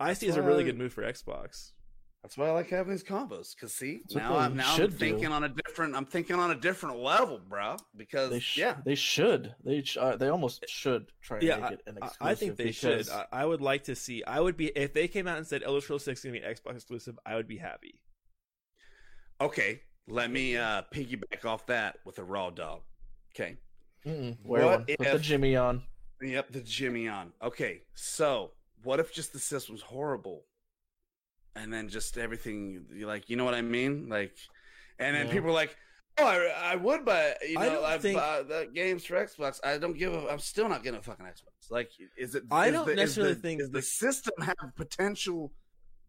I 0.00 0.12
see 0.14 0.28
as 0.28 0.36
a 0.36 0.42
really 0.42 0.64
good 0.64 0.78
move 0.78 0.92
for 0.92 1.02
Xbox. 1.02 1.72
That's 2.22 2.36
why 2.36 2.48
I 2.48 2.50
like 2.50 2.68
having 2.68 2.90
these 2.90 3.04
combos. 3.04 3.56
Cause 3.58 3.72
see, 3.72 4.00
That's 4.02 4.16
now 4.16 4.36
I'm 4.36 4.56
now 4.56 4.70
I'm 4.70 4.76
should 4.76 4.90
do. 4.90 4.96
thinking 4.96 5.28
on 5.28 5.44
a 5.44 5.48
different. 5.48 5.94
I'm 5.94 6.04
thinking 6.04 6.36
on 6.36 6.50
a 6.50 6.54
different 6.56 6.98
level, 6.98 7.38
bro. 7.38 7.76
Because 7.96 8.30
They 8.30 8.40
sh- 8.40 8.58
yeah, 8.58 8.76
they 8.84 8.96
should. 8.96 9.54
They 9.64 9.82
sh- 9.82 9.96
uh, 9.98 10.16
they 10.16 10.28
almost 10.28 10.64
should 10.68 11.12
try 11.22 11.38
and 11.38 11.46
Yeah, 11.46 11.56
make 11.58 11.70
it 11.72 11.82
an 11.86 11.98
I- 12.02 12.06
exclusive. 12.06 12.26
I 12.26 12.34
think 12.34 12.56
they 12.56 12.64
because 12.64 13.06
should. 13.06 13.14
I, 13.14 13.26
I 13.32 13.44
would 13.46 13.60
like 13.60 13.84
to 13.84 13.94
see. 13.94 14.24
I 14.24 14.40
would 14.40 14.56
be 14.56 14.66
if 14.76 14.92
they 14.92 15.06
came 15.08 15.26
out 15.28 15.38
and 15.38 15.46
said 15.46 15.62
Elder 15.62 15.80
Scrolls 15.80 16.04
Six 16.04 16.20
is 16.20 16.24
gonna 16.24 16.38
be 16.40 16.44
an 16.44 16.52
Xbox 16.54 16.74
exclusive. 16.74 17.18
I 17.24 17.36
would 17.36 17.46
be 17.48 17.56
happy. 17.58 18.00
okay. 19.40 19.82
Let 20.10 20.30
me 20.30 20.56
uh 20.56 20.82
piggyback 20.92 21.44
off 21.44 21.66
that 21.66 21.96
with 22.06 22.18
a 22.18 22.24
raw 22.24 22.48
dog. 22.50 22.80
Okay. 23.34 23.58
Mm-mm, 24.06 24.38
wear 24.42 24.64
What 24.64 24.70
one. 24.78 24.84
Put 24.96 25.06
if- 25.06 25.12
the 25.12 25.18
Jimmy 25.18 25.54
on. 25.56 25.82
Yep, 26.22 26.50
the 26.50 26.60
Jimmy 26.62 27.06
on. 27.08 27.32
Okay, 27.42 27.82
so 27.94 28.50
what 28.82 28.98
if 28.98 29.12
just 29.12 29.32
the 29.32 29.38
system's 29.38 29.82
horrible, 29.82 30.44
and 31.56 31.72
then 31.72 31.88
just 31.88 32.16
everything? 32.18 32.86
Like, 33.02 33.28
you 33.30 33.36
know 33.36 33.44
what 33.44 33.54
I 33.54 33.62
mean? 33.62 34.08
Like, 34.08 34.36
and 34.98 35.14
then 35.16 35.26
Yeah. 35.26 35.32
people 35.32 35.50
are 35.50 35.54
like, 35.54 35.76
"Oh, 36.18 36.24
I, 36.26 36.72
I 36.72 36.76
would 36.76 37.04
but 37.04 37.38
you 37.48 37.58
I 37.58 37.66
know, 37.66 37.74
don't 37.74 37.84
I 37.84 37.98
think- 37.98 38.18
uh, 38.18 38.42
buy 38.42 38.42
the 38.42 38.66
games 38.72 39.04
for 39.04 39.14
Xbox. 39.14 39.60
I 39.64 39.78
don't 39.78 39.96
give 39.96 40.12
a. 40.12 40.28
I'm 40.28 40.38
still 40.38 40.68
not 40.68 40.82
getting 40.82 40.98
a 41.00 41.02
fucking 41.02 41.26
Xbox. 41.26 41.70
Like, 41.70 41.90
is 42.16 42.34
it? 42.34 42.44
I 42.50 42.68
is 42.68 42.72
don't 42.72 42.86
the, 42.86 42.92
is 42.92 42.96
necessarily 42.96 43.34
the- 43.34 43.40
think 43.40 43.60
is 43.60 43.68
the 43.70 43.78
the- 43.78 43.82
system 43.82 44.34
have 44.42 44.56
potential 44.76 45.52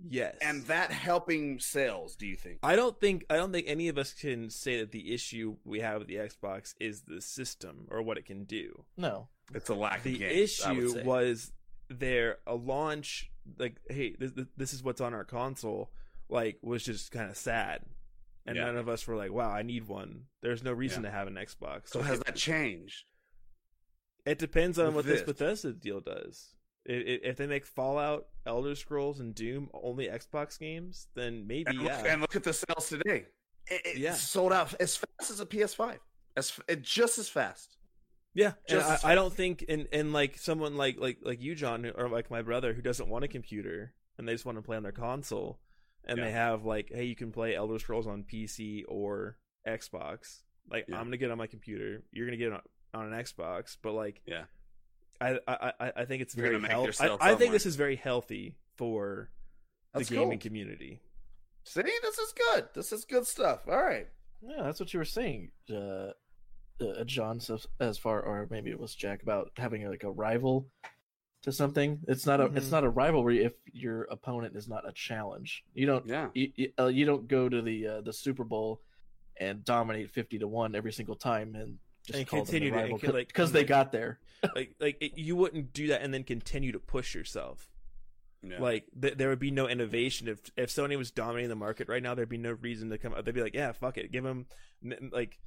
Yes, 0.09 0.37
and 0.41 0.63
that 0.67 0.91
helping 0.93 1.59
sales. 1.59 2.15
Do 2.15 2.25
you 2.25 2.37
think? 2.37 2.59
I 2.63 2.77
don't 2.77 2.97
think 3.01 3.25
I 3.29 3.35
don't 3.35 3.51
think 3.51 3.67
any 3.67 3.89
of 3.89 3.97
us 3.97 4.13
can 4.13 4.49
say 4.49 4.79
that 4.79 4.91
the 4.93 5.13
issue 5.13 5.57
we 5.65 5.81
have 5.81 5.99
with 5.99 6.07
the 6.07 6.15
Xbox 6.15 6.73
is 6.79 7.01
the 7.01 7.19
system 7.21 7.85
or 7.91 8.01
what 8.01 8.17
it 8.17 8.25
can 8.25 8.45
do. 8.45 8.85
No. 8.95 9.27
It's 9.53 9.67
a 9.69 9.73
lack 9.75 10.03
The 10.03 10.13
of 10.13 10.19
games. 10.19 10.61
I 10.61 10.71
would 10.71 10.77
issue 10.83 10.93
say. 10.93 11.03
was 11.03 11.51
there 11.89 12.37
a 12.47 12.55
launch 12.55 13.28
like, 13.57 13.77
hey, 13.89 14.15
this, 14.19 14.31
this 14.57 14.73
is 14.73 14.83
what's 14.83 15.01
on 15.01 15.13
our 15.13 15.23
console. 15.23 15.91
Like, 16.29 16.57
was 16.61 16.83
just 16.83 17.11
kind 17.11 17.29
of 17.29 17.37
sad, 17.37 17.81
and 18.45 18.55
Yeah. 18.55 18.65
none 18.65 18.77
of 18.77 18.87
us 18.87 19.07
were 19.07 19.15
like, 19.15 19.31
"Wow, 19.31 19.49
I 19.51 19.63
need 19.63 19.87
one." 19.87 20.25
There's 20.41 20.63
no 20.63 20.71
reason 20.73 21.03
to 21.03 21.09
have 21.11 21.27
an 21.27 21.35
Xbox. 21.35 21.87
so 21.89 22.01
has 22.01 22.19
it- 22.19 22.25
that 22.27 22.35
changed? 22.35 23.05
It 24.25 24.37
depends 24.37 24.77
on 24.77 24.87
with 24.87 24.95
what 24.95 25.05
this 25.05 25.21
this? 25.21 25.25
Bethesda 25.25 25.73
deal 25.73 26.01
does. 26.01 26.53
I- 26.87 26.93
i- 26.93 27.19
If 27.23 27.37
they 27.37 27.47
make 27.47 27.65
Fallout, 27.65 28.27
Elder 28.45 28.75
Scrolls, 28.75 29.19
and 29.19 29.33
Doom 29.33 29.69
only 29.73 30.07
Xbox 30.07 30.59
games, 30.59 31.07
then 31.15 31.47
maybe 31.47 31.69
And 31.71 31.79
look, 31.79 31.87
yeah. 31.87 32.03
and 32.13 32.21
look 32.21 32.35
at 32.35 32.43
the 32.43 32.53
sales 32.53 32.89
today. 32.89 33.25
It, 33.67 33.85
it 33.85 33.97
Yeah. 33.97 34.13
sold 34.13 34.53
out 34.53 34.73
as 34.79 34.97
fast 34.97 35.31
as 35.31 35.39
a 35.39 35.45
PS5. 35.47 35.99
As 36.37 36.59
it, 36.67 36.81
just 36.83 37.17
as 37.17 37.27
fast. 37.27 37.77
Yeah, 38.33 38.53
Just- 38.67 39.03
I, 39.05 39.11
I 39.11 39.15
don't 39.15 39.33
think, 39.33 39.65
and 39.67 39.87
and 39.91 40.13
like 40.13 40.37
someone 40.37 40.77
like 40.77 40.99
like 40.99 41.17
like 41.23 41.41
you, 41.41 41.55
John, 41.55 41.91
or 41.95 42.07
like 42.09 42.29
my 42.29 42.41
brother, 42.41 42.73
who 42.73 42.81
doesn't 42.81 43.09
want 43.09 43.25
a 43.25 43.27
computer 43.27 43.93
and 44.17 44.27
they 44.27 44.33
just 44.33 44.45
want 44.45 44.57
to 44.57 44.61
play 44.61 44.77
on 44.77 44.83
their 44.83 44.91
console, 44.91 45.59
and 46.05 46.17
Yeah. 46.17 46.25
they 46.25 46.31
have 46.31 46.63
like, 46.65 46.91
hey, 46.93 47.05
you 47.05 47.15
can 47.15 47.31
play 47.31 47.55
Elder 47.55 47.79
Scrolls 47.79 48.05
on 48.07 48.23
PC 48.23 48.83
or 48.87 49.37
Xbox. 49.67 50.41
Like, 50.69 50.85
Yeah. 50.87 50.97
I'm 50.99 51.05
gonna 51.05 51.17
get 51.17 51.31
on 51.31 51.37
my 51.37 51.47
computer. 51.47 52.03
You're 52.11 52.27
gonna 52.27 52.37
get 52.37 52.53
on, 52.53 52.61
on 52.93 53.13
an 53.13 53.19
Xbox, 53.23 53.77
but 53.81 53.93
like, 53.93 54.21
Yeah. 54.25 54.43
I 55.21 55.39
I 55.47 55.73
I, 55.79 55.91
I 55.97 56.05
think 56.05 56.21
it's 56.21 56.35
You're 56.35 56.45
very 56.47 56.55
gonna 56.61 56.69
healthy. 56.69 57.03
I, 57.19 57.31
I 57.31 57.35
think 57.35 57.51
this 57.51 57.65
is 57.65 57.75
very 57.75 57.95
healthy 57.95 58.57
for 58.75 59.31
That's 59.93 60.07
the 60.09 60.15
gaming 60.15 60.39
cool. 60.39 60.49
community. 60.49 61.01
See, 61.65 61.81
this 61.81 62.17
is 62.19 62.33
good. 62.33 62.69
This 62.73 62.91
is 62.93 63.05
good 63.05 63.25
stuff. 63.27 63.67
All 63.67 63.81
right. 63.81 64.07
Yeah, 64.41 64.63
that's 64.63 64.79
what 64.79 64.93
you 64.93 64.99
were 64.99 65.05
saying, 65.05 65.51
uh, 65.69 66.11
uh, 66.81 67.03
John. 67.03 67.39
As 67.79 67.97
far, 67.97 68.21
or 68.21 68.47
maybe 68.49 68.69
it 68.71 68.79
was 68.79 68.95
Jack 68.95 69.23
about 69.23 69.51
having 69.57 69.87
like 69.89 70.03
a 70.03 70.11
rival 70.11 70.67
to 71.43 71.51
something. 71.51 71.99
It's 72.07 72.25
not 72.25 72.39
a. 72.41 72.45
It's 72.45 72.67
Mhm. 72.67 72.71
not 72.71 72.83
a 72.83 72.89
rivalry 72.89 73.43
if 73.43 73.53
your 73.71 74.03
opponent 74.11 74.55
is 74.55 74.67
not 74.67 74.87
a 74.87 74.91
challenge. 74.91 75.63
You 75.73 75.85
don't. 75.85 76.07
Yeah. 76.07 76.29
You, 76.33 76.51
you, 76.55 76.71
uh, 76.79 76.87
you 76.87 77.05
don't 77.05 77.27
go 77.27 77.47
to 77.49 77.61
the 77.61 77.87
uh, 77.87 78.01
the 78.01 78.13
Super 78.13 78.43
Bowl 78.43 78.81
and 79.37 79.63
dominate 79.63 80.11
fifty 80.11 80.37
to 80.39 80.47
one 80.47 80.75
every 80.75 80.91
single 80.93 81.15
time 81.15 81.55
and 81.55 81.77
Just 82.05 82.19
And 82.19 82.27
call 82.27 82.39
them 82.39 82.45
the 82.45 82.51
continue 82.51 82.71
to- 82.71 82.75
rival 82.77 82.97
can, 82.99 83.13
like- 83.13 83.27
because 83.27 83.51
they 83.51 83.63
got 83.63 83.91
there. 83.91 84.19
like 84.55 84.75
like 84.79 84.97
it, 85.01 85.17
you 85.17 85.35
wouldn't 85.35 85.73
do 85.73 85.87
that 85.87 86.01
and 86.01 86.13
then 86.13 86.23
continue 86.23 86.71
to 86.71 86.79
push 86.79 87.13
yourself. 87.15 87.69
Yeah. 88.41 88.59
Like 88.59 88.85
th- 88.99 89.15
there 89.17 89.27
would 89.29 89.39
be 89.39 89.51
no 89.51 89.67
innovation 89.67 90.29
if 90.29 90.39
if 90.55 90.69
Sony 90.69 90.97
was 90.97 91.11
dominating 91.11 91.49
the 91.49 91.55
market 91.57 91.89
right 91.89 92.01
now. 92.01 92.15
There'd 92.15 92.29
be 92.29 92.37
no 92.37 92.53
reason 92.53 92.89
to 92.89 92.97
come 92.97 93.13
out. 93.13 93.25
They'd 93.25 93.35
be 93.35 93.41
like, 93.41 93.53
yeah, 93.53 93.73
fuck 93.73 93.97
it, 93.97 94.11
give 94.13 94.23
them 94.23 94.45
like. 95.11 95.37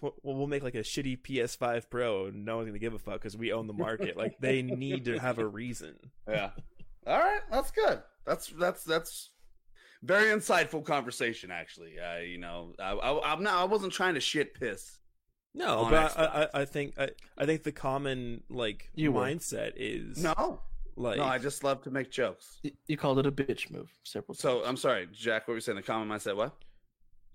We'll 0.00 0.14
we'll 0.22 0.46
make 0.46 0.62
like 0.62 0.74
a 0.74 0.78
shitty 0.80 1.20
PS5 1.22 1.90
Pro, 1.90 2.26
and 2.26 2.44
no 2.44 2.56
one's 2.56 2.68
gonna 2.68 2.78
give 2.78 2.94
a 2.94 2.98
fuck 2.98 3.14
because 3.14 3.36
we 3.36 3.52
own 3.52 3.66
the 3.66 3.72
market. 3.72 4.16
like 4.16 4.38
they 4.40 4.62
need 4.62 5.04
to 5.06 5.18
have 5.18 5.38
a 5.38 5.46
reason. 5.46 5.96
Yeah. 6.28 6.50
All 7.06 7.18
right, 7.18 7.40
that's 7.50 7.70
good. 7.70 8.02
That's 8.26 8.48
that's 8.48 8.84
that's 8.84 9.30
very 10.02 10.34
insightful 10.36 10.84
conversation. 10.84 11.50
Actually, 11.50 11.98
uh, 11.98 12.18
you 12.18 12.38
know, 12.38 12.74
I, 12.78 12.92
I, 12.92 13.32
I'm 13.32 13.42
not. 13.42 13.54
I 13.54 13.64
wasn't 13.64 13.92
trying 13.92 14.14
to 14.14 14.20
shit 14.20 14.54
piss. 14.54 14.98
No, 15.54 15.86
but 15.90 16.16
I, 16.16 16.24
I, 16.54 16.60
I 16.60 16.64
think 16.64 16.94
I, 16.98 17.10
I 17.36 17.44
think 17.46 17.64
the 17.64 17.72
common 17.72 18.42
like 18.48 18.88
You 18.94 19.12
were. 19.12 19.22
mindset 19.22 19.72
is 19.76 20.22
No, 20.22 20.60
like 20.94 21.16
no, 21.18 21.24
I 21.24 21.38
just 21.38 21.64
love 21.64 21.82
to 21.82 21.90
make 21.90 22.10
jokes. 22.10 22.60
You 22.86 22.96
called 22.96 23.18
it 23.18 23.26
a 23.26 23.32
bitch 23.32 23.70
move 23.70 23.90
several 24.04 24.34
times. 24.34 24.40
So 24.42 24.62
I'm 24.64 24.76
sorry, 24.76 25.08
Jack. 25.12 25.48
What 25.48 25.52
were 25.52 25.54
you 25.56 25.60
saying? 25.60 25.76
The 25.76 25.82
common 25.82 26.08
mindset. 26.08 26.36
What? 26.36 26.54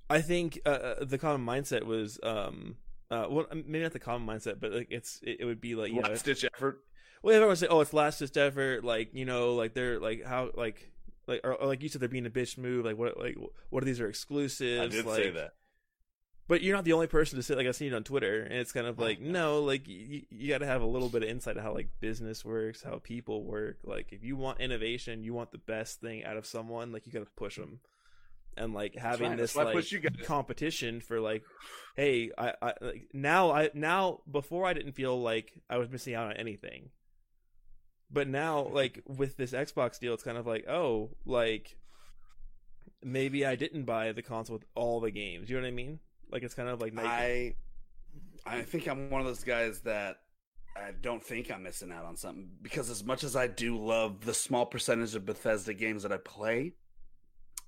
I 0.09 0.21
think 0.21 0.59
uh, 0.65 0.69
uh, 0.69 1.05
the 1.05 1.17
common 1.17 1.45
mindset 1.45 1.83
was 1.83 2.19
um 2.23 2.75
uh 3.11 3.27
well 3.29 3.45
maybe 3.53 3.81
not 3.81 3.93
the 3.93 3.99
common 3.99 4.27
mindset 4.27 4.59
but 4.59 4.71
like 4.71 4.87
it's 4.89 5.19
it, 5.23 5.37
it 5.41 5.45
would 5.45 5.61
be 5.61 5.75
like 5.75 5.91
you 5.91 6.01
know 6.01 6.09
Last 6.09 6.25
ditch 6.25 6.45
effort. 6.45 6.83
well 7.21 7.35
everyone 7.35 7.55
say 7.55 7.67
oh 7.67 7.81
it's 7.81 7.93
last 7.93 8.19
ditch 8.19 8.37
effort 8.37 8.83
like 8.83 9.13
you 9.13 9.25
know 9.25 9.55
like 9.55 9.73
they're 9.73 9.99
like 9.99 10.23
how 10.23 10.49
like 10.55 10.91
like 11.27 11.41
or, 11.43 11.53
or 11.53 11.67
like 11.67 11.81
you 11.81 11.89
said 11.89 12.01
they're 12.01 12.09
being 12.09 12.25
a 12.25 12.31
bitch 12.31 12.57
move 12.57 12.85
like 12.85 12.97
what 12.97 13.19
like 13.19 13.37
what 13.69 13.83
are 13.83 13.85
these 13.85 13.99
are 13.99 14.07
exclusives 14.07 14.81
I 14.81 14.87
did 14.87 15.05
like, 15.05 15.23
say 15.23 15.31
that. 15.31 15.53
but 16.47 16.61
you're 16.61 16.75
not 16.75 16.85
the 16.85 16.93
only 16.93 17.07
person 17.07 17.37
to 17.37 17.43
say 17.43 17.55
like 17.55 17.67
I've 17.67 17.75
seen 17.75 17.93
it 17.93 17.95
on 17.95 18.03
Twitter 18.03 18.41
and 18.43 18.53
it's 18.53 18.71
kind 18.71 18.87
of 18.87 18.99
like 18.99 19.19
no 19.19 19.61
like 19.61 19.87
you, 19.87 20.23
you 20.29 20.49
got 20.49 20.59
to 20.59 20.67
have 20.67 20.81
a 20.81 20.87
little 20.87 21.09
bit 21.09 21.23
of 21.23 21.29
insight 21.29 21.57
of 21.57 21.63
how 21.63 21.73
like 21.73 21.89
business 21.99 22.45
works 22.45 22.83
how 22.83 22.99
people 22.99 23.43
work 23.43 23.77
like 23.83 24.07
if 24.11 24.23
you 24.23 24.35
want 24.35 24.59
innovation 24.59 25.23
you 25.23 25.33
want 25.33 25.51
the 25.51 25.57
best 25.57 25.99
thing 25.99 26.23
out 26.23 26.37
of 26.37 26.45
someone 26.45 26.91
like 26.91 27.05
you 27.05 27.13
got 27.13 27.19
to 27.19 27.31
push 27.35 27.57
them 27.57 27.79
and 28.57 28.73
like 28.73 28.95
having 28.95 29.29
right, 29.29 29.37
this 29.37 29.55
like 29.55 30.23
competition 30.23 31.01
for 31.01 31.19
like 31.19 31.43
hey 31.95 32.31
I, 32.37 32.53
I 32.61 32.73
like 32.81 33.09
now 33.13 33.51
I 33.51 33.69
now 33.73 34.21
before 34.29 34.65
I 34.65 34.73
didn't 34.73 34.93
feel 34.93 35.19
like 35.21 35.51
I 35.69 35.77
was 35.77 35.89
missing 35.89 36.15
out 36.15 36.27
on 36.27 36.33
anything 36.33 36.89
but 38.11 38.27
now 38.27 38.67
like 38.71 39.01
with 39.05 39.37
this 39.37 39.51
Xbox 39.51 39.99
deal 39.99 40.13
it's 40.13 40.23
kind 40.23 40.37
of 40.37 40.47
like 40.47 40.67
oh 40.67 41.11
like 41.25 41.77
maybe 43.03 43.45
I 43.45 43.55
didn't 43.55 43.83
buy 43.83 44.11
the 44.11 44.21
console 44.21 44.57
with 44.57 44.65
all 44.75 44.99
the 44.99 45.11
games 45.11 45.49
you 45.49 45.55
know 45.55 45.61
what 45.61 45.67
I 45.67 45.71
mean 45.71 45.99
like 46.31 46.43
it's 46.43 46.53
kind 46.53 46.69
of 46.69 46.81
like. 46.81 46.93
I 46.97 47.55
I 48.45 48.61
think 48.61 48.87
I'm 48.87 49.09
one 49.09 49.21
of 49.21 49.27
those 49.27 49.43
guys 49.43 49.81
that 49.81 50.17
I 50.75 50.91
don't 51.01 51.23
think 51.23 51.51
I'm 51.51 51.63
missing 51.63 51.91
out 51.91 52.05
on 52.05 52.17
something 52.17 52.49
because 52.61 52.89
as 52.89 53.03
much 53.03 53.23
as 53.23 53.35
I 53.35 53.47
do 53.47 53.77
love 53.77 54.25
the 54.25 54.33
small 54.33 54.65
percentage 54.65 55.15
of 55.15 55.25
Bethesda 55.25 55.73
games 55.73 56.03
that 56.03 56.11
I 56.11 56.17
play, 56.17 56.73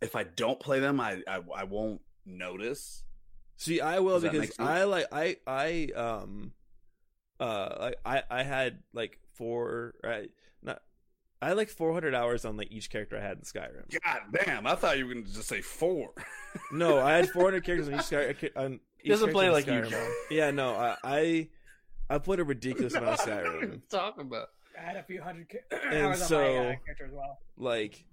if 0.01 0.15
I 0.15 0.23
don't 0.23 0.59
play 0.59 0.79
them, 0.79 0.99
I 0.99 1.21
I, 1.27 1.41
I 1.55 1.63
won't 1.63 2.01
notice. 2.25 3.03
See, 3.57 3.81
I 3.81 3.99
will 3.99 4.19
Does 4.19 4.29
because? 4.31 4.51
I 4.59 4.83
like 4.83 5.07
I 5.11 5.37
I 5.47 5.89
um 5.95 6.51
uh 7.39 7.75
like 7.79 7.95
I 8.05 8.23
I 8.29 8.43
had 8.43 8.79
like 8.93 9.17
four 9.33 9.95
I 10.03 10.27
not 10.61 10.81
I 11.41 11.49
had 11.49 11.57
like 11.57 11.69
400 11.69 12.15
hours 12.15 12.45
on 12.45 12.57
like 12.57 12.71
each 12.71 12.89
character 12.89 13.17
I 13.17 13.21
had 13.21 13.37
in 13.37 13.43
Skyrim. 13.43 13.91
God 14.03 14.19
damn! 14.45 14.65
I 14.65 14.75
thought 14.75 14.97
you 14.97 15.05
were 15.07 15.13
going 15.13 15.25
to 15.25 15.33
just 15.33 15.47
say 15.47 15.61
four. 15.61 16.11
No, 16.71 16.97
I 16.99 17.13
had 17.13 17.29
400 17.29 17.63
characters 17.63 17.87
on 17.87 17.93
each 17.95 18.01
Skyrim. 18.01 18.49
on 18.57 18.79
He 18.97 19.09
doesn't 19.09 19.31
play 19.31 19.49
like 19.51 19.67
in 19.67 19.75
you, 19.75 19.81
Skyrim. 19.83 20.11
Yeah, 20.31 20.49
no, 20.51 20.73
I 20.73 20.95
I 21.03 21.49
I 22.09 22.17
played 22.17 22.39
a 22.39 22.43
ridiculous 22.43 22.93
amount 22.95 23.19
of 23.19 23.25
Skyrim. 23.27 23.81
talking 23.89 24.21
about. 24.23 24.47
I 24.77 24.81
had 24.81 24.97
a 24.97 25.03
few 25.03 25.21
hundred 25.21 25.49
ca- 25.49 25.77
And 25.91 26.05
hours 26.07 26.23
so- 26.27 26.37
on 26.39 26.43
my 26.65 26.69
uh, 26.71 26.75
character 26.85 27.05
as 27.05 27.11
well. 27.11 27.39
Like 27.57 28.03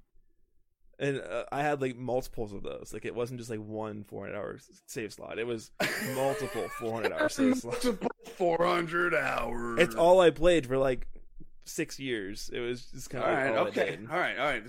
and 0.99 1.21
uh, 1.21 1.45
I 1.51 1.63
had 1.63 1.81
like 1.81 1.97
multiples 1.97 2.53
of 2.53 2.63
those. 2.63 2.91
Like 2.93 3.05
it 3.05 3.15
wasn't 3.15 3.39
just 3.41 3.51
like 3.51 3.61
one 3.61 4.05
400 4.05 4.37
hour 4.37 4.59
save 4.87 5.13
slot. 5.13 5.39
It 5.39 5.47
was 5.47 5.71
multiple 6.15 6.69
400 6.79 7.13
hour 7.13 7.29
save 7.29 7.57
slots. 7.59 7.87
Four 8.37 8.65
hundred 8.65 9.15
hours. 9.15 9.81
It's 9.81 9.95
all 9.95 10.21
I 10.21 10.31
played 10.31 10.67
for 10.67 10.77
like 10.79 11.07
six 11.65 11.99
years. 12.01 12.51
It 12.53 12.61
was 12.61 12.87
just 12.87 13.11
kind 13.11 13.25
of 13.25 13.31
right. 13.31 13.57
all 13.57 13.67
I 13.67 13.69
okay. 13.69 13.91
did. 13.91 14.11
All 14.11 14.19
right. 14.19 14.39
All 14.39 14.47
right. 14.47 14.63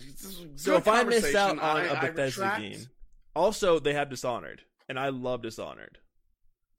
So 0.56 0.76
if 0.76 0.88
I 0.88 1.04
miss 1.04 1.34
out 1.34 1.58
on 1.58 1.60
I- 1.60 1.86
a 1.86 2.02
Bethesda 2.02 2.42
retract. 2.42 2.62
game, 2.62 2.80
also 3.36 3.80
they 3.80 3.94
have 3.94 4.10
Dishonored, 4.10 4.62
and 4.88 5.00
I 5.00 5.10
love 5.10 5.42
Dishonored. 5.42 5.98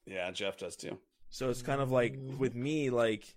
yeah, 0.07 0.31
Jeff 0.31 0.57
does 0.57 0.77
too. 0.77 0.99
So 1.29 1.51
it's 1.51 1.63
kind 1.63 1.81
of 1.81 1.91
like 1.91 2.17
with 2.39 2.55
me, 2.55 2.91
like 2.91 3.35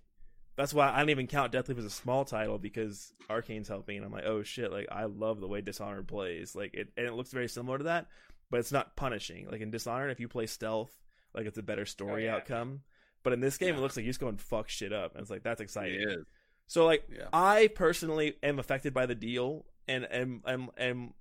that's 0.60 0.74
why 0.74 0.90
I 0.90 0.98
don't 0.98 1.08
even 1.08 1.26
count 1.26 1.52
Deathloop 1.52 1.78
as 1.78 1.86
a 1.86 1.90
small 1.90 2.26
title 2.26 2.58
because 2.58 3.14
Arkane's 3.30 3.66
helping, 3.68 3.96
and 3.96 4.04
I'm 4.04 4.12
like, 4.12 4.26
oh 4.26 4.42
shit, 4.42 4.70
like 4.70 4.88
I 4.92 5.04
love 5.04 5.40
the 5.40 5.48
way 5.48 5.62
Dishonored 5.62 6.06
plays, 6.06 6.54
like 6.54 6.74
it, 6.74 6.92
and 6.98 7.06
it 7.06 7.14
looks 7.14 7.30
very 7.30 7.48
similar 7.48 7.78
to 7.78 7.84
that, 7.84 8.08
but 8.50 8.60
it's 8.60 8.70
not 8.70 8.94
punishing. 8.94 9.48
Like 9.50 9.62
in 9.62 9.70
Dishonored, 9.70 10.10
if 10.10 10.20
you 10.20 10.28
play 10.28 10.44
stealth, 10.44 10.94
like 11.34 11.46
it's 11.46 11.56
a 11.56 11.62
better 11.62 11.86
story 11.86 12.26
yeah. 12.26 12.36
outcome. 12.36 12.82
But 13.22 13.32
in 13.32 13.40
this 13.40 13.56
game, 13.56 13.70
Yeah. 13.70 13.78
it 13.78 13.80
looks 13.80 13.96
like 13.96 14.04
you 14.04 14.10
just 14.10 14.20
go 14.20 14.28
and 14.28 14.40
fuck 14.40 14.68
shit 14.68 14.92
up, 14.92 15.14
and 15.14 15.22
it's 15.22 15.30
like 15.30 15.42
that's 15.42 15.62
exciting. 15.62 16.00
It 16.00 16.08
is. 16.08 16.26
So 16.66 16.84
like 16.84 17.08
Yeah. 17.10 17.28
I 17.32 17.68
personally 17.68 18.34
am 18.42 18.58
affected 18.58 18.92
by 18.92 19.06
the 19.06 19.14
deal 19.14 19.64
and 19.88 20.06
am 20.12 20.42
am 20.46 20.68
am 20.76 21.14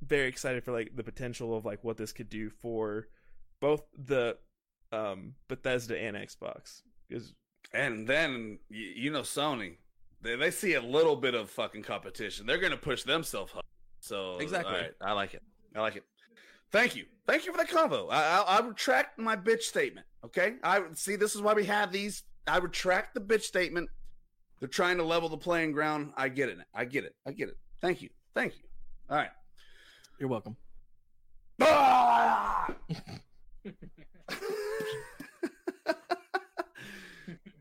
very 0.00 0.28
excited 0.28 0.62
for 0.62 0.70
like 0.72 0.94
the 0.94 1.04
potential 1.04 1.56
of 1.56 1.64
like 1.64 1.82
what 1.82 1.96
this 1.96 2.12
could 2.12 2.28
do 2.28 2.50
for 2.50 3.08
both 3.60 3.82
the 3.98 4.38
um 4.92 5.34
Bethesda 5.48 5.98
and 5.98 6.16
Xbox. 6.16 6.82
Because 7.08 7.34
And 7.72 8.06
then 8.06 8.58
you, 8.68 8.86
you 8.96 9.10
know 9.10 9.22
Sony, 9.22 9.76
they 10.22 10.36
they 10.36 10.50
see 10.50 10.74
a 10.74 10.82
little 10.82 11.16
bit 11.16 11.34
of 11.34 11.50
fucking 11.50 11.82
competition. 11.82 12.46
They're 12.46 12.58
gonna 12.58 12.76
push 12.76 13.04
themselves 13.04 13.52
up. 13.56 13.64
So 14.00 14.38
Exactly. 14.38 14.72
all 14.72 14.80
right, 14.80 14.92
I 15.00 15.12
like 15.12 15.34
it. 15.34 15.42
I 15.74 15.80
like 15.80 15.96
it. 15.96 16.04
Thank 16.72 16.96
you. 16.96 17.04
Thank 17.26 17.46
you 17.46 17.52
for 17.52 17.58
the 17.58 17.70
convo. 17.70 18.08
I, 18.10 18.38
I, 18.40 18.58
I 18.58 18.66
retract 18.66 19.18
my 19.18 19.36
bitch 19.36 19.62
statement. 19.62 20.06
Okay. 20.24 20.54
I 20.62 20.82
see. 20.94 21.16
This 21.16 21.34
is 21.34 21.42
why 21.42 21.52
we 21.54 21.64
have 21.64 21.92
these. 21.92 22.22
I 22.46 22.58
retract 22.58 23.14
the 23.14 23.20
bitch 23.20 23.42
statement. 23.42 23.88
They're 24.58 24.68
trying 24.68 24.98
to 24.98 25.04
level 25.04 25.28
the 25.28 25.36
playing 25.36 25.72
ground. 25.72 26.12
I 26.16 26.28
get 26.28 26.48
it. 26.48 26.58
I 26.74 26.84
get 26.84 27.04
it. 27.04 27.14
I 27.26 27.32
get 27.32 27.48
it. 27.48 27.56
Thank 27.80 28.02
you. 28.02 28.10
Thank 28.34 28.56
you. 28.58 28.64
All 29.08 29.16
right. 29.16 29.30
You're 30.18 30.28
welcome. 30.28 30.56
Ah! 31.60 32.74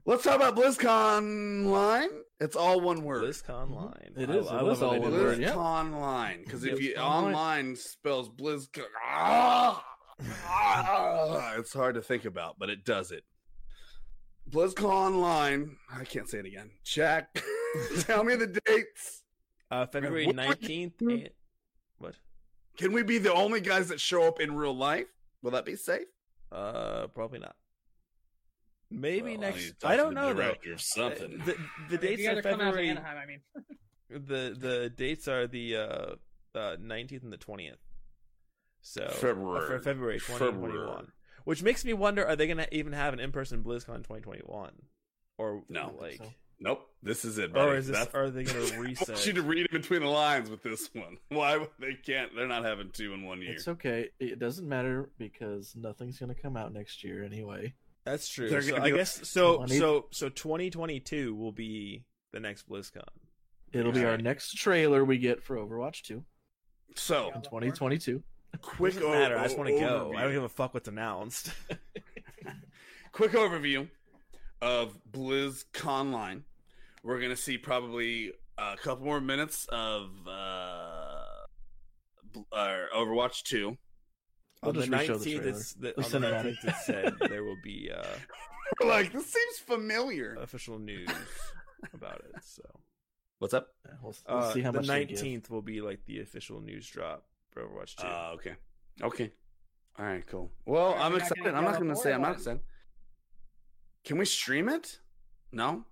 Let's 0.09 0.23
talk 0.23 0.37
about 0.37 0.55
BlizzConline. 0.55 2.07
It's 2.39 2.55
all 2.55 2.81
one 2.81 3.03
word. 3.03 3.25
BlizzConline. 3.25 4.17
It 4.17 4.27
is. 4.31 4.37
I- 4.37 4.39
is, 4.39 4.47
I 4.47 4.57
it 4.57 4.63
love 4.63 4.77
is 4.77 4.81
all 4.81 4.99
one 4.99 5.11
word, 5.11 5.37
that. 5.37 5.39
yeah. 5.39 5.51
BlizzConline. 5.51 6.43
Because 6.45 6.63
if 6.65 6.81
you 6.81 6.95
online 6.95 7.75
spells 7.75 8.27
BlizzCon, 8.27 8.85
ah, 9.05 9.85
ah, 10.47 11.53
it's 11.59 11.71
hard 11.71 11.93
to 11.93 12.01
think 12.01 12.25
about, 12.25 12.57
but 12.57 12.71
it 12.71 12.83
does 12.85 13.11
it. 13.11 13.23
BlizzConline. 14.49 15.75
I 15.93 16.05
can't 16.05 16.27
say 16.27 16.39
it 16.39 16.47
again. 16.47 16.71
Jack, 16.83 17.43
tell 17.99 18.23
me 18.23 18.33
the 18.35 18.59
dates. 18.65 19.21
Uh, 19.69 19.85
February 19.85 20.25
What- 20.25 20.37
what- 20.37 20.43
nineteenth. 20.47 20.99
and 21.01 21.29
What? 21.99 22.15
Can 22.77 22.93
we 22.93 23.03
be 23.03 23.19
the 23.19 23.31
only 23.31 23.61
guys 23.61 23.89
that 23.89 23.99
show 24.01 24.23
up 24.23 24.39
in 24.39 24.55
real 24.55 24.75
life? 24.75 25.05
Will 25.43 25.51
that 25.51 25.65
be 25.65 25.75
safe? 25.75 26.07
Uh, 26.51 27.05
probably 27.13 27.37
not. 27.37 27.55
Maybe 28.91 29.31
Well, 29.33 29.41
next. 29.41 29.63
need 29.65 29.79
to 29.81 29.87
I 29.87 29.95
don't 29.97 30.13
know 30.15 30.33
though. 30.33 30.41
director 30.41 30.73
of 30.73 30.81
something. 30.81 31.41
Uh, 31.41 31.45
The, 31.45 31.55
the 31.89 31.97
dates 31.97 32.27
are 32.27 32.37
are 32.37 32.41
coming 32.41 32.53
out 32.61 32.71
to 32.71 32.77
February. 32.77 32.89
Anaheim, 32.89 33.17
I 33.17 33.25
mean, 33.25 33.39
The 34.09 34.55
the 34.59 34.89
dates 34.89 35.27
are 35.27 35.45
the 35.47 35.75
uh 35.75 36.15
uh 36.57 36.77
nineteenth 36.79 37.23
and 37.23 37.31
the 37.31 37.37
twentieth. 37.37 37.77
So 38.81 39.03
uh, 39.03 39.09
February. 39.11 39.67
for 39.67 39.79
February 39.79 40.19
twenty 40.19 40.39
twenty 40.39 40.61
February. 40.73 40.87
one. 40.87 41.11
Which 41.43 41.61
makes 41.63 41.85
me 41.85 41.93
wonder: 41.93 42.25
Are 42.27 42.35
they 42.35 42.47
going 42.47 42.57
to 42.57 42.75
even 42.75 42.93
have 42.93 43.13
an 43.13 43.19
in 43.19 43.31
person 43.31 43.63
BlizzCon 43.63 43.95
in 43.97 44.03
twenty 44.03 44.21
twenty 44.23 44.41
one, 44.45 44.71
or 45.37 45.63
No. 45.69 45.95
like, 45.99 46.17
so. 46.17 46.31
Nope. 46.61 46.89
This 47.01 47.23
is 47.23 47.37
it. 47.37 47.55
or 47.55 47.75
is 47.75 47.87
this? 47.87 47.97
That's- 47.97 48.13
Are 48.15 48.29
they 48.29 48.43
going 48.43 48.67
to 48.67 48.73
I 48.73 48.77
want 48.77 48.89
reset? 48.89 49.25
you 49.27 49.33
to 49.33 49.41
read 49.43 49.67
in 49.71 49.81
between 49.81 50.01
the 50.01 50.07
lines 50.07 50.49
with 50.49 50.61
this 50.63 50.89
one. 50.93 51.17
Why 51.29 51.65
they 51.79 51.93
can't? 51.93 52.35
They're 52.35 52.47
not 52.47 52.65
having 52.65 52.89
two 52.91 53.13
in 53.13 53.23
one 53.25 53.41
year. 53.41 53.53
It's 53.53 53.67
okay. 53.67 54.09
It 54.19 54.39
doesn't 54.39 54.67
matter 54.67 55.09
because 55.17 55.73
nothing's 55.75 56.17
gonna 56.19 56.35
come 56.35 56.57
out 56.57 56.73
next 56.73 57.03
year 57.03 57.23
anyway. 57.23 57.73
That's 58.09 58.27
true. 58.27 58.61
So 58.61 58.75
I 58.77 58.89
guess 58.89 59.27
so. 59.29 59.65
So 59.67 60.07
so 60.09 60.29
2022 60.29 61.35
will 61.35 61.51
be 61.51 62.05
the 62.31 62.39
next 62.39 62.67
BlizzCon. 62.67 63.03
It'll 63.71 63.91
be 63.91 64.03
our 64.03 64.17
next 64.17 64.53
trailer 64.55 65.05
we 65.05 65.19
get 65.19 65.43
for 65.43 65.57
Overwatch 65.57 66.01
2. 66.01 66.23
So 66.95 67.31
in 67.35 67.41
2022. 67.43 68.23
Quick 68.63 68.95
doesn't 68.95 69.11
matter. 69.11 69.37
I 69.37 69.43
just 69.43 69.59
want 69.59 69.69
to 69.69 69.79
go. 69.79 70.11
I 70.17 70.23
don't 70.23 70.33
give 70.33 70.43
a 70.43 70.49
fuck 70.49 70.73
what's 70.73 70.87
announced. 70.87 71.51
quick 73.11 73.33
overview 73.33 73.87
of 74.59 74.97
BlizzConline. 75.11 76.41
We're 77.03 77.21
gonna 77.21 77.35
see 77.35 77.59
probably 77.59 78.33
a 78.57 78.75
couple 78.75 79.05
more 79.05 79.21
minutes 79.21 79.67
of 79.69 80.09
uh, 80.27 80.31
uh 82.51 82.75
Overwatch 82.95 83.43
2. 83.43 83.77
On 84.61 84.75
the 84.75 84.87
nineteenth, 84.87 85.45
it's 85.45 85.73
the, 85.73 85.95
on 85.97 86.21
the 86.21 86.27
19th 86.27 86.65
it 86.65 86.75
said 86.83 87.13
there 87.29 87.43
will 87.45 87.57
be 87.63 87.89
uh, 87.95 88.03
like 88.85 89.13
this 89.13 89.25
seems 89.27 89.57
familiar. 89.65 90.35
Official 90.35 90.79
news 90.79 91.09
about 91.93 92.21
it. 92.25 92.43
So 92.43 92.63
what's 93.39 93.53
up? 93.53 93.69
We'll, 94.03 94.13
we'll 94.27 94.37
uh, 94.37 94.53
see 94.53 94.61
how 94.61 94.71
the 94.71 94.81
nineteenth 94.81 95.49
will 95.49 95.61
be 95.61 95.79
like 95.79 96.01
the 96.05 96.19
official 96.19 96.59
news 96.59 96.87
drop 96.87 97.23
for 97.51 97.63
Overwatch 97.63 97.95
Two. 97.95 98.07
Uh, 98.07 98.31
okay, 98.33 98.55
okay, 99.01 99.31
all 99.97 100.05
right, 100.05 100.27
cool. 100.27 100.51
Well, 100.65 100.95
I'm 100.99 101.15
excited. 101.15 101.53
I'm 101.53 101.63
not 101.63 101.75
going 101.75 101.89
to 101.89 101.95
say 101.95 102.13
I'm 102.13 102.21
not 102.21 102.33
excited. 102.33 102.61
Can 104.03 104.17
we 104.17 104.25
stream 104.25 104.67
it? 104.69 104.99
No, 105.51 105.85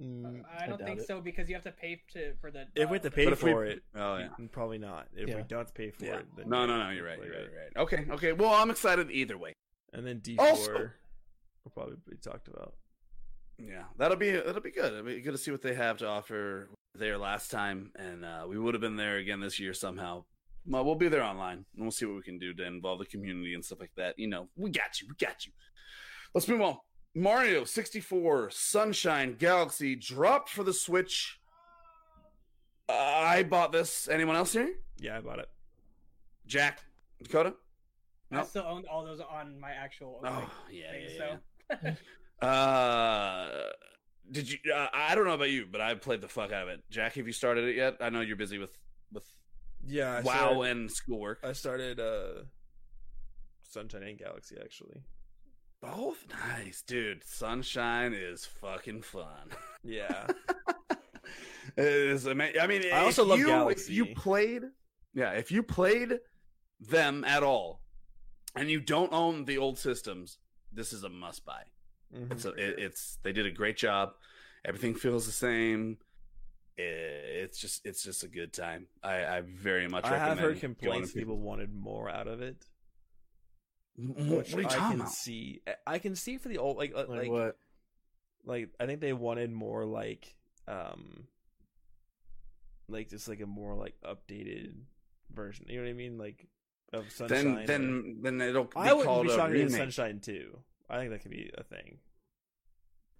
Mm, 0.00 0.42
I 0.58 0.66
don't 0.66 0.78
doubt 0.78 0.86
think 0.88 1.00
it. 1.00 1.06
so 1.06 1.20
because 1.20 1.48
you 1.48 1.54
have 1.54 1.64
to 1.64 1.72
pay 1.72 2.00
to 2.14 2.32
for 2.40 2.50
the. 2.50 2.66
if 2.74 2.88
we 2.88 2.96
uh, 2.98 3.02
have 3.02 3.02
to 3.02 3.10
pay 3.10 3.24
But 3.24 3.32
if 3.34 3.42
we- 3.42 3.52
for 3.52 3.64
it, 3.66 3.82
Oh, 3.94 4.16
yeah. 4.16 4.28
mm, 4.38 4.50
probably 4.50 4.78
not. 4.78 5.08
If 5.14 5.34
we 5.34 5.42
don't 5.42 5.74
pay 5.74 5.90
for 5.90 6.04
Yeah. 6.06 6.18
it, 6.20 6.26
then 6.36 6.48
No, 6.48 6.64
no, 6.66 6.78
no. 6.82 6.90
You're 6.90 7.04
right. 7.04 7.18
You're 7.18 7.30
right. 7.32 7.40
it. 7.42 7.50
You're 7.52 7.60
right. 7.62 7.76
Okay. 7.76 8.06
Okay. 8.14 8.32
Well, 8.32 8.54
I'm 8.54 8.70
excited 8.70 9.10
either 9.10 9.36
way. 9.36 9.52
And 9.92 10.06
then 10.06 10.20
D 10.20 10.36
Also- 10.38 10.72
four 10.72 10.94
will 11.64 11.70
probably 11.72 11.96
be 12.08 12.16
talked 12.16 12.48
about. 12.48 12.74
Yeah, 13.58 13.84
that'll 13.98 14.16
be 14.16 14.30
that'll 14.30 14.62
be 14.62 14.70
good. 14.70 14.90
It'll 14.94 15.04
be 15.04 15.20
good 15.20 15.32
to 15.32 15.38
see 15.38 15.50
what 15.50 15.60
they 15.60 15.74
have 15.74 15.98
to 15.98 16.06
offer 16.06 16.70
there 16.94 17.18
last 17.18 17.50
time, 17.50 17.92
and 17.94 18.24
uh, 18.24 18.46
we 18.48 18.58
would 18.58 18.72
have 18.72 18.80
been 18.80 18.96
there 18.96 19.16
again 19.18 19.40
this 19.40 19.60
year 19.60 19.74
somehow. 19.74 20.24
Well, 20.64 20.82
we'll 20.84 20.94
be 20.94 21.08
there 21.08 21.22
online, 21.22 21.66
and 21.74 21.82
we'll 21.84 21.90
see 21.90 22.06
what 22.06 22.16
we 22.16 22.22
can 22.22 22.38
do 22.38 22.54
to 22.54 22.64
involve 22.64 23.00
the 23.00 23.04
community 23.04 23.52
and 23.54 23.62
stuff 23.62 23.80
like 23.80 23.92
that. 23.96 24.18
You 24.18 24.28
know, 24.28 24.48
we 24.56 24.70
got 24.70 25.00
you. 25.02 25.08
We 25.08 25.14
got 25.16 25.44
you. 25.44 25.52
Let's 26.34 26.48
move 26.48 26.62
on. 26.62 26.78
Mario 27.14 27.64
64 27.64 28.50
Sunshine 28.50 29.34
Galaxy 29.38 29.96
dropped 29.96 30.48
for 30.48 30.62
the 30.62 30.72
Switch. 30.72 31.40
Uh, 32.88 32.92
I 32.92 33.42
bought 33.42 33.72
this. 33.72 34.08
Anyone 34.08 34.36
else 34.36 34.52
here? 34.52 34.74
Yeah, 34.98 35.16
I 35.16 35.20
bought 35.20 35.38
it. 35.38 35.48
Jack, 36.46 36.80
Dakota? 37.22 37.54
I 38.32 38.44
still 38.44 38.64
own 38.64 38.84
all 38.90 39.04
those 39.04 39.20
on 39.20 39.58
my 39.58 39.70
actual. 39.70 40.20
Oh 40.24 40.28
like, 40.28 40.48
yeah, 40.70 40.92
thing, 40.92 41.02
yeah, 41.08 41.36
so. 41.80 41.96
yeah. 42.42 42.48
uh, 42.48 43.70
did 44.30 44.50
you? 44.50 44.58
Uh, 44.72 44.86
I 44.92 45.14
don't 45.16 45.24
know 45.24 45.34
about 45.34 45.50
you, 45.50 45.66
but 45.70 45.80
I 45.80 45.94
played 45.94 46.20
the 46.20 46.28
fuck 46.28 46.52
out 46.52 46.64
of 46.64 46.68
it. 46.68 46.82
Jack, 46.90 47.14
have 47.14 47.26
you 47.26 47.32
started 47.32 47.64
it 47.64 47.76
yet? 47.76 47.96
I 48.00 48.10
know 48.10 48.20
you're 48.20 48.36
busy 48.36 48.58
with 48.58 48.76
with 49.12 49.24
Yeah, 49.84 50.18
I 50.18 50.20
WoW 50.20 50.34
started, 50.34 50.60
and 50.70 50.90
schoolwork. 50.90 51.40
I 51.42 51.52
started 51.52 51.98
uh, 51.98 52.44
Sunshine 53.64 54.04
and 54.04 54.18
Galaxy 54.18 54.56
actually. 54.60 55.02
Both 55.80 56.26
nice, 56.28 56.82
dude. 56.82 57.24
Sunshine 57.24 58.12
is 58.12 58.44
fucking 58.44 59.02
fun. 59.02 59.24
Yeah, 59.82 60.26
it 61.78 61.84
is 61.86 62.26
amazing. 62.26 62.60
I 62.60 62.66
mean, 62.66 62.82
I 62.92 62.98
also 63.04 63.24
love 63.24 63.38
you, 63.38 63.46
Galaxy. 63.46 63.92
If 63.92 63.96
you 64.08 64.14
played, 64.14 64.62
yeah, 65.14 65.30
if 65.30 65.50
you 65.50 65.62
played 65.62 66.18
them 66.80 67.24
at 67.24 67.42
all, 67.42 67.80
and 68.54 68.70
you 68.70 68.78
don't 68.78 69.10
own 69.14 69.46
the 69.46 69.56
old 69.56 69.78
systems, 69.78 70.36
this 70.70 70.92
is 70.92 71.02
a 71.02 71.08
must 71.08 71.46
buy. 71.46 71.62
Mhm. 72.14 72.30
It's 72.32 72.44
a, 72.44 72.50
it, 72.50 72.78
it's 72.78 73.18
they 73.22 73.32
did 73.32 73.46
a 73.46 73.50
great 73.50 73.78
job. 73.78 74.10
Everything 74.66 74.94
feels 74.94 75.24
the 75.24 75.32
same. 75.32 75.96
It's 76.76 77.58
just 77.58 77.80
it's 77.86 78.02
just 78.02 78.22
a 78.22 78.28
good 78.28 78.52
time. 78.52 78.86
I, 79.02 79.24
I 79.24 79.40
very 79.40 79.88
much. 79.88 80.04
I 80.04 80.18
have 80.18 80.38
heard 80.38 80.60
complaints 80.60 81.12
people 81.12 81.38
wanted 81.38 81.72
more 81.74 82.10
out 82.10 82.28
of 82.28 82.42
it, 82.42 82.66
which 83.96 84.52
what 84.52 84.58
are 84.58 84.60
you 84.62 84.66
I 84.66 84.70
talking 84.70 84.90
can 84.90 85.00
about? 85.00 85.12
see. 85.12 85.62
I 85.86 85.98
can 85.98 86.14
see 86.16 86.38
for 86.38 86.48
the 86.48 86.58
old 86.58 86.76
like 86.76 86.94
like, 86.94 87.08
Like, 87.08 87.18
like 87.20 87.30
what? 87.30 87.56
like 88.44 88.68
I 88.78 88.86
think 88.86 89.00
they 89.00 89.12
wanted 89.12 89.50
more 89.52 89.84
like 89.84 90.34
um 90.68 91.26
like 92.88 93.08
just 93.08 93.28
like 93.28 93.40
a 93.40 93.46
more 93.46 93.74
like 93.74 93.94
updated 94.04 94.74
version. 95.32 95.66
You 95.68 95.76
know 95.78 95.84
what 95.84 95.90
I 95.90 95.94
mean? 95.94 96.18
Like 96.18 96.46
of 96.92 97.10
Sunshine. 97.12 97.64
Then 97.66 97.66
then 97.66 98.16
then 98.22 98.40
it'll 98.40 98.64
be 98.64 98.70
I 98.76 98.92
wouldn't 98.92 99.06
called 99.06 99.26
be 99.26 99.32
a 99.32 99.36
shocked 99.36 99.54
if. 99.54 99.70
Sunshine 99.72 100.20
too. 100.20 100.58
I 100.88 100.98
think 100.98 101.10
that 101.10 101.20
could 101.22 101.30
be 101.30 101.50
a 101.56 101.62
thing. 101.62 101.98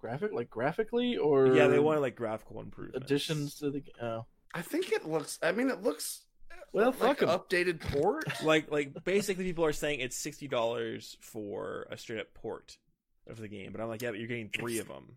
Graphic, 0.01 0.33
like 0.33 0.49
graphically, 0.49 1.19
or 1.19 1.55
yeah, 1.55 1.67
they 1.69 1.79
wanted 1.79 2.01
like 2.01 2.17
graphical 2.17 2.61
improvements. 2.61 3.05
additions 3.05 3.57
to 3.57 3.71
the. 3.71 3.83
Oh, 4.03 4.25
I 4.55 4.63
think 4.63 4.91
it 4.93 5.07
looks. 5.07 5.39
I 5.43 5.53
mean, 5.53 5.69
it 5.69 5.83
looks. 5.83 6.23
Well, 6.73 6.91
like 6.91 6.99
fuck 6.99 7.23
an 7.23 7.29
'em. 7.31 7.39
updated 7.39 7.81
port. 7.81 8.25
like 8.45 8.71
like 8.71 9.05
basically 9.05 9.45
people 9.45 9.65
are 9.65 9.73
saying 9.73 10.01
it's 10.01 10.17
sixty 10.17 10.47
dollars 10.49 11.17
for 11.21 11.87
a 11.91 11.97
straight 11.97 12.21
up 12.21 12.33
port 12.35 12.77
of 13.27 13.39
the 13.39 13.49
game, 13.49 13.73
but 13.73 13.81
I'm 13.81 13.89
like, 13.89 14.03
yeah, 14.03 14.11
but 14.11 14.19
you're 14.19 14.29
getting 14.29 14.51
three 14.51 14.75
It's- 14.79 14.89
of 14.89 14.95
them. 14.95 15.17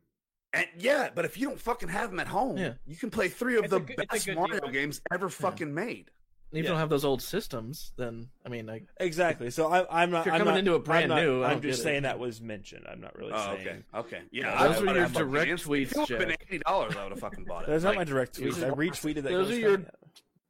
And 0.55 0.67
yeah, 0.77 1.09
but 1.15 1.25
if 1.25 1.35
you 1.35 1.47
don't 1.47 1.59
fucking 1.59 1.89
have 1.89 2.11
them 2.11 2.19
at 2.19 2.27
home, 2.27 2.57
Yeah. 2.57 2.73
you 2.85 2.95
can 2.95 3.09
play 3.09 3.27
three 3.27 3.57
of 3.57 3.63
It's 3.65 3.71
the 3.71 3.79
good- 3.79 4.05
best 4.07 4.27
Mario 4.27 4.59
deal. 4.59 4.69
games 4.69 5.01
ever 5.11 5.27
fucking 5.27 5.73
made. 5.73 6.11
And 6.51 6.59
if 6.59 6.61
Yeah. 6.61 6.61
you 6.61 6.67
don't 6.67 6.77
have 6.77 6.89
those 6.89 7.03
old 7.03 7.23
systems, 7.23 7.91
then 7.97 8.29
I 8.45 8.49
mean, 8.49 8.67
like, 8.67 8.85
Exactly. 8.99 9.49
So 9.49 9.67
I, 9.67 10.03
I'm 10.03 10.11
not. 10.11 10.19
If 10.19 10.25
you're 10.27 10.35
I'm 10.35 10.39
coming 10.41 10.53
not- 10.53 10.59
into 10.59 10.75
a 10.75 10.79
brand 10.79 11.11
I'm 11.11 11.17
not- 11.17 11.23
new, 11.23 11.41
I 11.41 11.51
I'm 11.53 11.61
just 11.61 11.79
get 11.79 11.79
it. 11.79 11.83
saying 11.83 12.03
that 12.03 12.19
was 12.19 12.39
mentioned. 12.39 12.85
I'm 12.87 13.01
not 13.01 13.15
really 13.17 13.31
Oh, 13.33 13.55
saying. 13.55 13.67
okay, 13.67 13.83
okay, 14.17 14.21
Yeah, 14.31 14.51
yeah. 14.61 14.67
those 14.67 14.77
I- 14.77 14.81
were 14.81 14.89
I- 14.89 14.93
your 14.93 15.03
I 15.03 15.07
fucking- 15.07 15.27
direct 15.31 15.51
If 15.51 15.61
it 15.65 15.67
would 15.97 16.09
have 16.09 16.19
been 16.19 16.31
eighty 16.31 16.59
dollars, 16.59 16.95
I 16.95 17.03
would 17.03 17.11
have 17.13 17.19
fucking 17.19 17.45
bought 17.45 17.63
it. 17.63 17.67
That's 17.69 17.83
Like, 17.83 17.95
not 17.95 18.01
my 18.01 18.03
direct 18.03 18.37
it 18.39 18.45
was 18.45 18.57
tweets. 18.59 18.63
I 18.63 18.69
retweeted 18.69 19.23
that. 19.23 19.31
Those 19.31 19.49
are 19.49 19.55
your 19.59 19.77
fine. 19.79 19.89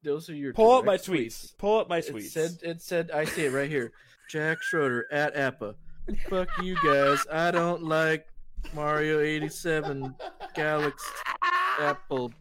Those 0.04 0.30
are 0.30 0.36
your. 0.36 0.54
Pull 0.54 0.72
up 0.72 0.86
my 0.86 0.98
direct 0.98 1.08
tweets. 1.08 1.58
Pull 1.58 1.80
up 1.80 1.90
my 1.90 1.98
It 1.98 2.08
tweets. 2.14 2.30
said 2.30 2.52
it 2.62 2.82
said 2.82 3.12
I 3.12 3.26
see 3.26 3.46
it 3.46 3.52
right 3.52 3.70
here. 3.70 3.92
Jack 4.30 4.62
Schroeder 4.62 5.06
at 5.12 5.36
Appa. 5.36 5.76
Fuck 6.30 6.50
you 6.62 6.76
guys. 6.84 7.20
I 7.32 7.52
don't 7.52 7.84
like 7.84 8.28
Mario 8.74 9.20
87 9.22 10.16
Galaxy 10.56 11.06
Apple. 11.80 12.32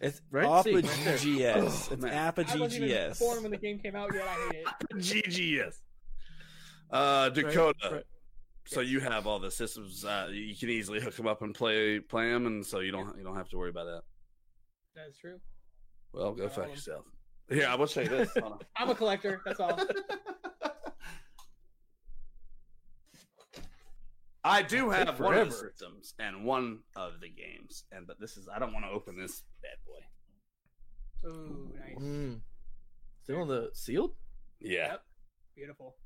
it's 0.00 0.20
Right? 0.30 0.46
Appa 0.46 0.62
See, 0.64 0.74
right. 0.74 0.84
GGS. 0.84 1.56
Oh, 1.56 1.92
it's 1.94 2.02
man. 2.02 2.12
Appa 2.12 2.44
I 2.48 2.56
wasn't 2.56 2.84
even 2.84 2.88
GGS. 2.96 3.18
born 3.20 3.42
when 3.42 3.50
the 3.52 3.56
game 3.58 3.78
came 3.78 3.96
out 3.96 4.10
yet. 4.14 4.24
I 4.26 4.50
hate 4.52 4.64
it. 4.90 4.96
GGS. 4.96 5.74
Uh, 6.90 7.28
Dakota. 7.30 7.74
right. 7.92 8.04
So 8.66 8.80
you 8.80 9.00
have 9.00 9.26
all 9.26 9.38
the 9.40 9.50
systems. 9.50 10.04
Uh, 10.04 10.28
you 10.30 10.54
can 10.54 10.68
easily 10.70 11.00
hook 11.00 11.16
them 11.16 11.26
up 11.26 11.42
and 11.42 11.54
play 11.54 11.98
play 11.98 12.30
them, 12.30 12.46
and 12.46 12.64
so 12.64 12.80
you 12.80 12.92
don't 12.92 13.16
you 13.18 13.24
don't 13.24 13.34
have 13.36 13.48
to 13.48 13.56
worry 13.58 13.70
about 13.70 13.86
that. 13.86 14.02
That 14.94 15.08
is 15.08 15.16
true. 15.16 15.40
Well, 16.12 16.32
go 16.32 16.48
fuck 16.48 16.68
yourself. 16.70 17.04
Here, 17.48 17.66
I 17.68 17.74
will 17.74 17.86
say 17.86 18.06
this. 18.06 18.30
I'm 18.76 18.90
a 18.90 18.94
collector. 18.94 19.40
That's 19.44 19.60
all. 19.60 19.78
I 24.42 24.62
do 24.62 24.90
Take 24.90 25.06
have 25.06 25.20
one 25.20 25.34
of 25.36 25.50
the 25.50 25.54
forever. 25.54 25.70
systems 25.70 26.14
and 26.18 26.44
one 26.44 26.78
of 26.96 27.20
the 27.20 27.28
games, 27.28 27.84
and 27.92 28.06
but 28.06 28.18
this 28.18 28.36
is 28.38 28.48
I 28.52 28.58
don't 28.58 28.72
want 28.72 28.86
to 28.86 28.90
open 28.90 29.18
this 29.18 29.42
bad 29.62 29.76
boy. 29.86 31.28
Ooh, 31.30 31.72
nice. 31.78 31.98
Mm. 32.02 32.40
Still 33.22 33.42
in 33.42 33.48
the 33.48 33.70
sealed? 33.74 34.14
Yeah, 34.60 34.92
Yep. 34.92 35.02
Beautiful. 35.56 35.96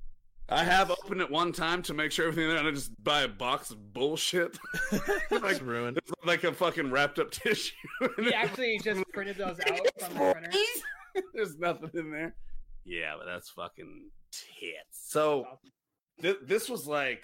I 0.49 0.63
have 0.63 0.91
opened 0.91 1.21
it 1.23 1.31
one 1.31 1.53
time 1.53 1.83
to 1.85 1.95
make 1.95 2.13
sure 2.13 2.29
everything 2.29 2.49
there, 2.51 2.59
and 2.59 2.69
I 2.69 2.71
just 2.71 2.93
buy 3.03 3.23
a 3.23 3.29
box 3.29 3.71
of 3.71 3.93
bullshit, 3.95 4.59
It's 4.93 5.63
ruined. 5.63 5.97
It's 5.97 6.13
like 6.25 6.45
a 6.45 6.53
fucking 6.53 6.91
wrapped 6.91 7.19
up 7.19 7.31
tissue. 7.31 7.73
He 8.19 8.33
actually 8.33 8.79
just 8.83 9.03
printed 9.13 9.37
those 9.39 9.59
out 9.61 9.81
from 10.01 10.15
the 10.15 10.33
printer. 10.33 10.51
There's 11.35 11.57
nothing 11.59 11.91
in 11.95 12.11
there. 12.11 12.35
Yeah, 12.85 13.15
but 13.19 13.25
that's 13.27 13.49
fucking 13.51 14.11
tits. 14.33 14.83
So 14.93 15.47
th- 16.21 16.39
this 16.43 16.69
was 16.69 16.87
like 16.87 17.23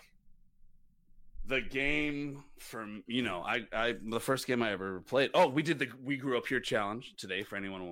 the 1.47 1.61
game 1.61 2.45
from 2.59 3.03
you 3.07 3.23
know 3.23 3.43
I 3.45 3.67
I 3.73 3.95
the 4.03 4.21
first 4.21 4.47
game 4.47 4.63
I 4.63 4.73
ever 4.73 5.01
played. 5.01 5.31
Oh, 5.35 5.49
we 5.49 5.63
did 5.63 5.79
the 5.79 5.89
We 6.03 6.17
Grew 6.17 6.39
Up 6.39 6.47
Here 6.47 6.61
challenge 6.61 7.15
today 7.19 7.43
for 7.43 7.57
anyone 7.57 7.83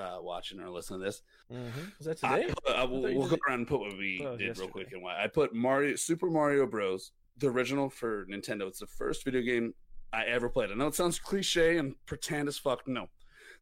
uh, 0.00 0.18
watching 0.20 0.60
or 0.60 0.70
listening 0.70 1.00
to 1.00 1.06
this. 1.06 1.22
Mhm. 1.52 1.92
Is 2.00 2.06
that 2.06 2.24
I 2.24 2.42
today? 2.42 2.54
uh, 2.68 2.86
we'll, 2.86 3.02
thought 3.02 3.14
we'll 3.14 3.28
go 3.28 3.36
around 3.48 3.58
and 3.60 3.68
put 3.68 3.80
what 3.80 3.96
we 3.96 4.20
was 4.24 4.38
did 4.38 4.58
real 4.58 4.68
quick 4.68 4.92
and 4.92 5.02
why. 5.02 5.22
I 5.22 5.26
put 5.26 5.54
Mario 5.54 5.96
Super 5.96 6.30
Mario 6.30 6.66
Bros. 6.66 7.12
The 7.38 7.48
original 7.48 7.88
for 7.88 8.26
Nintendo. 8.26 8.68
It's 8.68 8.80
the 8.80 8.86
first 8.86 9.24
video 9.24 9.40
game 9.40 9.74
I 10.12 10.24
ever 10.24 10.48
played. 10.48 10.70
I 10.70 10.74
know 10.74 10.88
it 10.88 10.94
sounds 10.94 11.18
cliche 11.18 11.78
and 11.78 11.94
pretend 12.06 12.48
as 12.48 12.58
fuck. 12.58 12.86
No, 12.86 13.08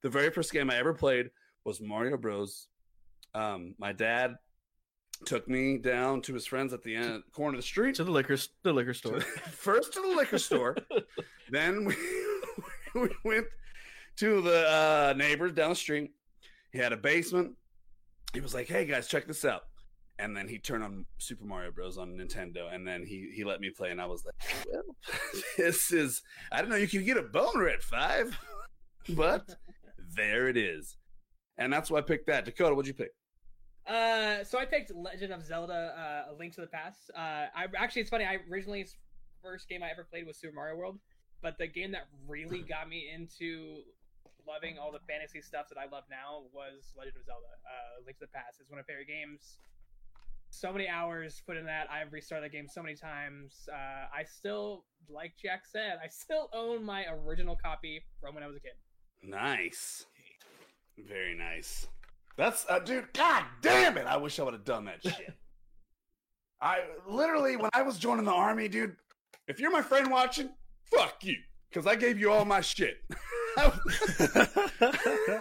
the 0.02 0.08
very 0.08 0.30
first 0.30 0.52
game 0.52 0.70
I 0.70 0.76
ever 0.76 0.94
played 0.94 1.30
was 1.64 1.80
Mario 1.80 2.16
Bros. 2.16 2.68
Um, 3.34 3.74
my 3.78 3.92
dad 3.92 4.36
took 5.26 5.48
me 5.48 5.78
down 5.78 6.22
to 6.22 6.34
his 6.34 6.46
friends 6.46 6.72
at 6.72 6.82
the 6.82 6.94
end 6.94 7.22
corner 7.32 7.56
of 7.56 7.62
the 7.62 7.66
street. 7.66 7.94
To 7.96 8.04
the 8.04 8.10
liquor 8.10 8.36
the 8.62 8.72
liquor 8.72 8.94
store. 8.94 9.20
First 9.50 9.92
to 9.94 10.00
the 10.00 10.08
liquor 10.08 10.38
store, 10.38 10.76
then 11.50 11.84
we, 11.84 11.94
we 12.94 13.08
went 13.24 13.46
to 14.16 14.40
the 14.40 14.68
uh, 14.68 15.14
neighbors 15.16 15.52
down 15.52 15.70
the 15.70 15.76
street. 15.76 16.12
He 16.72 16.78
had 16.78 16.92
a 16.92 16.96
basement. 16.96 17.54
He 18.34 18.40
was 18.40 18.54
like, 18.54 18.68
"Hey 18.68 18.84
guys, 18.84 19.08
check 19.08 19.26
this 19.26 19.44
out." 19.44 19.62
And 20.18 20.36
then 20.36 20.48
he 20.48 20.58
turned 20.58 20.82
on 20.82 21.06
Super 21.18 21.44
Mario 21.44 21.70
Bros. 21.70 21.96
on 21.96 22.16
Nintendo, 22.16 22.72
and 22.72 22.86
then 22.86 23.04
he 23.06 23.30
he 23.34 23.44
let 23.44 23.60
me 23.60 23.70
play, 23.70 23.90
and 23.90 24.00
I 24.00 24.06
was 24.06 24.24
like, 24.24 24.34
"Well, 24.70 24.82
this 25.56 25.92
is 25.92 26.22
I 26.52 26.60
don't 26.60 26.70
know 26.70 26.76
you 26.76 26.88
can 26.88 27.04
get 27.04 27.16
a 27.16 27.22
boner 27.22 27.68
at 27.68 27.82
five, 27.82 28.38
but 29.10 29.48
there 30.14 30.48
it 30.48 30.56
is." 30.56 30.96
And 31.56 31.72
that's 31.72 31.90
why 31.90 31.98
I 31.98 32.02
picked 32.02 32.26
that. 32.26 32.44
Dakota, 32.44 32.74
what'd 32.74 32.86
you 32.86 32.94
pick? 32.94 33.10
Uh, 33.86 34.44
so 34.44 34.58
I 34.58 34.66
picked 34.66 34.94
Legend 34.94 35.32
of 35.32 35.44
Zelda: 35.44 35.94
uh, 36.28 36.32
A 36.32 36.34
Link 36.34 36.54
to 36.54 36.60
the 36.60 36.66
Past. 36.66 37.10
Uh, 37.16 37.46
I 37.54 37.66
actually 37.76 38.02
it's 38.02 38.10
funny. 38.10 38.24
I 38.24 38.38
originally 38.50 38.86
first 39.42 39.68
game 39.68 39.82
I 39.82 39.90
ever 39.90 40.04
played 40.04 40.26
was 40.26 40.36
Super 40.36 40.54
Mario 40.54 40.76
World, 40.76 40.98
but 41.42 41.56
the 41.58 41.66
game 41.66 41.92
that 41.92 42.08
really 42.26 42.60
got 42.68 42.88
me 42.88 43.10
into 43.14 43.82
loving 44.48 44.78
all 44.78 44.90
the 44.90 45.04
fantasy 45.06 45.42
stuff 45.42 45.68
that 45.68 45.76
I 45.76 45.84
love 45.84 46.04
now 46.10 46.48
was 46.52 46.96
Legend 46.96 47.16
of 47.20 47.24
Zelda: 47.28 47.52
uh, 47.68 48.00
Link 48.04 48.18
to 48.18 48.24
the 48.24 48.32
Past. 48.32 48.56
It's 48.60 48.70
one 48.70 48.80
of 48.80 48.86
my 48.88 48.92
favorite 48.92 49.08
games. 49.08 49.58
So 50.50 50.72
many 50.72 50.88
hours 50.88 51.42
put 51.46 51.58
in 51.58 51.66
that. 51.66 51.86
I've 51.92 52.10
restarted 52.10 52.50
the 52.50 52.56
game 52.56 52.66
so 52.66 52.82
many 52.82 52.96
times. 52.96 53.68
Uh, 53.70 54.08
I 54.08 54.24
still, 54.24 54.84
like 55.10 55.34
Jack 55.36 55.66
said, 55.66 55.98
I 56.02 56.08
still 56.08 56.48
own 56.54 56.82
my 56.82 57.04
original 57.10 57.54
copy 57.54 58.00
from 58.20 58.34
when 58.34 58.42
I 58.42 58.46
was 58.46 58.56
a 58.56 58.60
kid. 58.60 58.72
Nice. 59.22 60.06
Very 60.96 61.36
nice. 61.36 61.86
That's 62.36 62.64
uh, 62.68 62.78
dude. 62.78 63.12
God 63.12 63.44
damn 63.60 63.98
it! 63.98 64.06
I 64.06 64.16
wish 64.16 64.38
I 64.38 64.44
would 64.44 64.54
have 64.54 64.64
done 64.64 64.86
that 64.86 65.02
shit. 65.02 65.34
I 66.60 66.80
literally, 67.06 67.56
when 67.56 67.70
I 67.72 67.82
was 67.82 67.98
joining 67.98 68.24
the 68.24 68.32
army, 68.32 68.68
dude. 68.68 68.96
If 69.46 69.60
you're 69.60 69.70
my 69.70 69.80
friend 69.80 70.10
watching, 70.10 70.50
fuck 70.94 71.24
you, 71.24 71.36
because 71.70 71.86
I 71.86 71.96
gave 71.96 72.18
you 72.18 72.30
all 72.30 72.44
my 72.44 72.60
shit. 72.60 72.98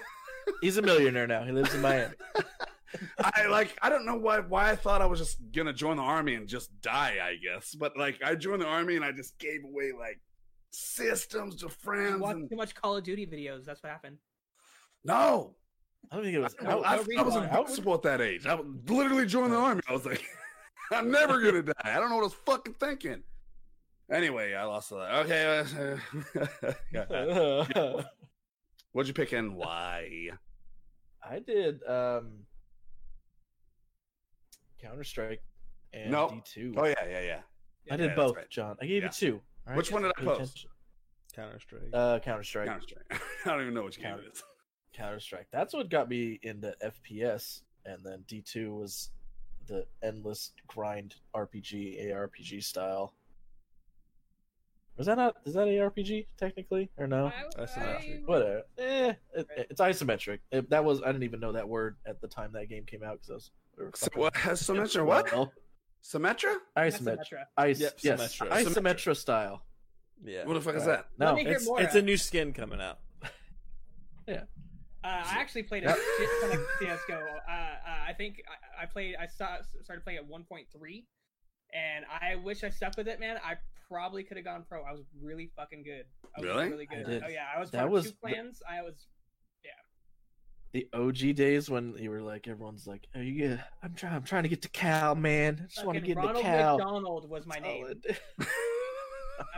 He's 0.61 0.77
a 0.77 0.81
millionaire 0.81 1.27
now. 1.27 1.43
He 1.43 1.51
lives 1.51 1.73
in 1.73 1.81
Miami. 1.81 2.15
I 3.19 3.47
like. 3.47 3.77
I 3.81 3.89
don't 3.89 4.05
know 4.05 4.15
why. 4.15 4.39
Why 4.39 4.71
I 4.71 4.75
thought 4.75 5.01
I 5.01 5.05
was 5.05 5.19
just 5.19 5.37
gonna 5.51 5.73
join 5.73 5.97
the 5.97 6.03
army 6.03 6.35
and 6.35 6.47
just 6.47 6.69
die. 6.81 7.17
I 7.21 7.35
guess, 7.35 7.75
but 7.75 7.97
like, 7.97 8.19
I 8.23 8.35
joined 8.35 8.61
the 8.61 8.67
army 8.67 8.95
and 8.95 9.03
I 9.03 9.11
just 9.11 9.37
gave 9.39 9.63
away 9.65 9.91
like 9.97 10.19
systems 10.71 11.57
to 11.57 11.69
friends. 11.69 12.21
watched 12.21 12.37
And... 12.37 12.49
too 12.49 12.55
much 12.55 12.73
Call 12.75 12.97
of 12.97 13.03
Duty 13.03 13.25
videos. 13.25 13.65
That's 13.65 13.83
what 13.83 13.91
happened. 13.91 14.17
No, 15.03 15.55
I 16.11 16.15
don't 16.15 16.23
think 16.23 16.35
it 16.35 16.39
was. 16.39 16.55
I, 16.61 16.65
out- 16.65 16.83
I, 16.85 16.95
no 16.95 16.95
I 16.95 16.97
was 17.23 17.35
reason. 17.35 17.43
invincible 17.43 17.93
at 17.93 18.01
that 18.03 18.21
age. 18.21 18.45
I 18.45 18.57
literally 18.87 19.25
joined 19.25 19.51
the 19.53 19.57
army. 19.57 19.81
I 19.87 19.93
was 19.93 20.05
like, 20.05 20.23
I'm 20.91 21.11
never 21.11 21.41
gonna 21.41 21.63
die. 21.63 21.73
I 21.83 21.95
don't 21.99 22.09
know 22.09 22.15
what 22.15 22.21
I 22.21 22.25
was 22.25 22.33
fucking 22.45 22.75
thinking. 22.79 23.21
Anyway, 24.11 24.53
I 24.53 24.63
lost 24.63 24.89
that. 24.91 25.25
Okay. 25.25 25.97
yeah. 26.93 28.01
What'd 28.93 29.07
you 29.07 29.13
pick 29.13 29.33
and 29.33 29.55
why? 29.55 30.29
I 31.23 31.39
did 31.39 31.83
um 31.83 32.45
Counter 34.81 35.03
Strike 35.03 35.41
and 35.93 36.11
No. 36.11 36.29
D 36.29 36.41
two. 36.45 36.73
Oh 36.77 36.85
yeah, 36.85 36.93
yeah, 37.07 37.21
yeah. 37.21 37.39
I 37.91 37.97
did 37.97 38.09
yeah, 38.11 38.15
both, 38.15 38.35
right. 38.35 38.49
John. 38.49 38.75
I 38.81 38.85
gave 38.85 39.03
Yeah. 39.03 39.09
you 39.09 39.11
two. 39.11 39.41
all 39.67 39.75
Which 39.75 39.91
one 39.91 40.03
did 40.03 40.11
I 40.17 40.21
post? 40.23 40.65
Counter 41.35 41.59
Strike. 41.59 41.81
Uh, 41.93 42.19
Counter 42.19 42.43
Strike. 42.43 42.67
Counter 42.67 42.81
Strike. 42.81 43.21
I 43.45 43.49
don't 43.49 43.61
even 43.61 43.73
know 43.73 43.83
which 43.83 43.97
game 43.97 44.05
Counter- 44.09 44.23
it 44.23 44.33
is. 44.33 44.43
Counter 44.93 45.19
Strike. 45.19 45.47
That's 45.51 45.73
what 45.73 45.89
got 45.89 46.09
me 46.09 46.39
into 46.43 46.73
FPS, 46.83 47.61
and 47.85 48.03
then 48.03 48.23
D 48.27 48.41
two 48.41 48.73
was 48.75 49.11
the 49.67 49.85
endless 50.01 50.53
grind 50.67 51.15
RPG, 51.35 52.07
ARPG 52.11 52.63
style. 52.63 53.13
Was 54.97 55.05
that 55.07 55.17
not? 55.17 55.35
Is 55.45 55.53
that 55.53 55.67
ARPG 55.67 56.25
technically 56.37 56.89
or 56.97 57.05
no? 57.07 57.27
I- 57.27 57.61
Isometric. 57.61 58.19
I- 58.19 58.21
Whatever. 58.25 58.63
Eh, 58.79 59.13
it, 59.35 59.47
it's 59.69 59.81
isometric. 59.81 60.39
It, 60.51 60.69
that 60.71 60.83
was 60.83 61.01
I 61.03 61.07
didn't 61.07 61.23
even 61.23 61.39
know 61.39 61.51
that 61.51 61.67
word 61.69 61.97
at 62.05 62.19
the 62.21 62.27
time 62.27 62.51
that 62.53 62.67
game 62.69 62.83
came 62.85 63.03
out 63.03 63.13
because 63.21 63.29
I 63.29 63.33
was. 63.35 63.51
we 63.77 63.83
were 63.85 63.91
So 63.95 64.05
fucking- 64.05 64.21
what 64.21 64.35
has 64.37 64.61
Symmetra? 64.63 65.05
What? 65.05 65.31
Well, 65.31 65.51
Symmetra? 66.03 66.55
Isometric. 66.77 67.01
Symmetra. 67.01 67.43
Ice, 67.57 67.79
Yep, 67.79 67.93
yes, 68.01 68.37
Symmetra. 68.37 68.49
isometra 68.51 69.15
style. 69.15 69.61
yeah. 70.23 70.45
What 70.45 70.53
the 70.55 70.61
fuck 70.61 70.75
is 70.75 70.85
that? 70.85 71.07
No, 71.19 71.27
Let 71.27 71.35
me 71.35 71.43
hear 71.43 71.53
It's, 71.53 71.65
more. 71.67 71.81
it's 71.81 71.95
a 71.95 72.01
new 72.01 72.17
skin 72.17 72.53
coming 72.53 72.81
out. 72.81 72.99
Uh, 75.03 75.23
I 75.23 75.37
actually 75.39 75.63
played 75.63 75.85
a 75.85 75.93
shit 75.93 76.29
ton 76.41 76.51
of 76.51 76.59
CS:GO. 76.79 77.15
Uh, 77.15 77.51
uh, 77.51 77.55
I 78.09 78.11
think 78.13 78.41
I, 78.79 78.83
I 78.83 78.85
played. 78.87 79.15
I 79.17 79.27
saw, 79.27 79.57
started 79.83 80.03
playing 80.03 80.19
at 80.19 80.27
1.3, 80.27 81.03
and 81.73 82.05
I 82.09 82.35
wish 82.35 82.63
I 82.63 82.69
stuck 82.69 82.97
with 82.97 83.07
it, 83.07 83.19
man. 83.19 83.37
I 83.43 83.55
probably 83.89 84.23
could 84.23 84.37
have 84.37 84.45
gone 84.45 84.65
pro. 84.67 84.83
I 84.83 84.91
was 84.91 85.05
really 85.21 85.49
fucking 85.55 85.83
good. 85.83 86.05
I 86.35 86.41
was 86.41 86.49
Really? 86.49 86.69
really 86.69 86.85
good. 86.85 87.05
did. 87.05 87.23
Oh 87.25 87.29
yeah, 87.29 87.45
I 87.55 87.59
was 87.59 87.71
That 87.71 87.89
was 87.89 88.11
two 88.11 88.17
the- 88.23 88.53
I 88.69 88.81
was. 88.81 89.07
Yeah. 89.63 89.71
The 90.73 90.87
OG 90.93 91.35
days 91.35 91.69
when 91.69 91.95
you 91.97 92.09
were 92.09 92.21
like, 92.21 92.47
everyone's 92.47 92.85
like, 92.87 93.07
"Oh, 93.15 93.19
you 93.19 93.33
get, 93.47 93.59
I'm 93.81 93.93
trying, 93.95 94.13
I'm 94.13 94.23
trying 94.23 94.43
to 94.43 94.49
get 94.49 94.61
to 94.63 94.69
Cal, 94.69 95.15
man. 95.15 95.61
I 95.63 95.67
just 95.67 95.85
want 95.85 95.95
to 95.95 96.01
fucking 96.01 96.15
get 96.15 96.17
into 96.17 96.27
Ronald 96.27 96.43
Cal." 96.43 96.77
McDonald 96.77 97.29
was 97.29 97.45
my 97.47 97.55
That's 97.59 97.67
all 97.67 97.83
name. 97.87 98.01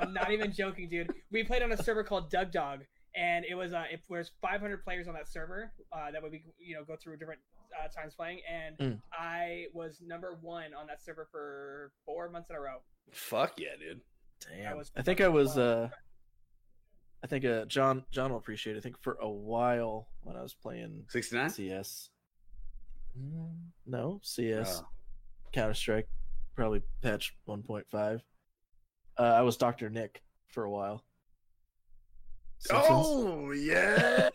I'm 0.02 0.14
not 0.14 0.32
even 0.32 0.52
joking, 0.52 0.90
dude. 0.90 1.12
We 1.32 1.44
played 1.44 1.64
on 1.64 1.72
a 1.72 1.78
server 1.78 2.04
called 2.04 2.30
Doug 2.30 2.52
Dog, 2.52 2.82
and 3.20 3.44
it 3.46 3.56
was 3.56 3.74
uh, 3.74 3.84
it 3.92 4.02
was 4.10 4.32
500 4.42 4.84
players 4.84 5.08
on 5.08 5.14
that 5.16 5.28
server. 5.28 5.72
Uh, 5.92 6.10
that 6.12 6.24
would 6.24 6.32
be 6.32 6.44
you 6.58 6.76
know 6.76 6.84
go 6.86 6.96
through 6.96 7.18
different 7.18 7.42
uh, 7.78 7.88
times 7.90 8.14
playing, 8.16 8.40
and 8.50 8.78
Mm. 8.78 9.02
I 9.14 9.66
was 9.74 10.02
number 10.02 10.38
one 10.42 10.74
on 10.74 10.88
that 10.88 11.04
server 11.04 11.28
for 11.32 11.92
four 12.06 12.30
months 12.30 12.50
in 12.50 12.56
a 12.56 12.60
row. 12.62 12.78
Fuck 13.12 13.54
yeah, 13.60 13.76
dude. 13.80 14.02
Damn. 14.50 14.72
I, 14.72 14.76
was 14.76 14.92
I 14.96 15.02
think 15.02 15.20
I 15.22 15.28
was. 15.28 15.58
uh 15.58 15.90
I 17.22 17.28
think 17.28 17.44
uh 17.44 17.66
John 17.66 18.06
John 18.12 18.32
will 18.32 18.38
appreciate. 18.38 18.76
it. 18.76 18.80
I 18.80 18.82
think 18.82 19.02
for 19.02 19.18
a 19.22 19.30
while 19.30 20.08
when 20.24 20.38
I 20.38 20.42
was 20.42 20.54
playing 20.54 21.04
69? 21.10 21.50
CS. 21.50 22.10
No, 23.86 24.20
CS 24.24 24.82
Oh. 24.84 24.88
Counter 25.52 25.74
Strike, 25.74 26.08
probably 26.56 26.82
patch 27.02 27.36
1.5. 27.48 28.22
Uh, 29.18 29.22
I 29.22 29.42
was 29.42 29.58
Doctor 29.58 29.90
Nick 29.90 30.22
for 30.48 30.64
a 30.64 30.70
while. 30.70 31.04
Simpsons. 32.60 32.90
Oh, 32.92 33.52
yes. 33.56 34.30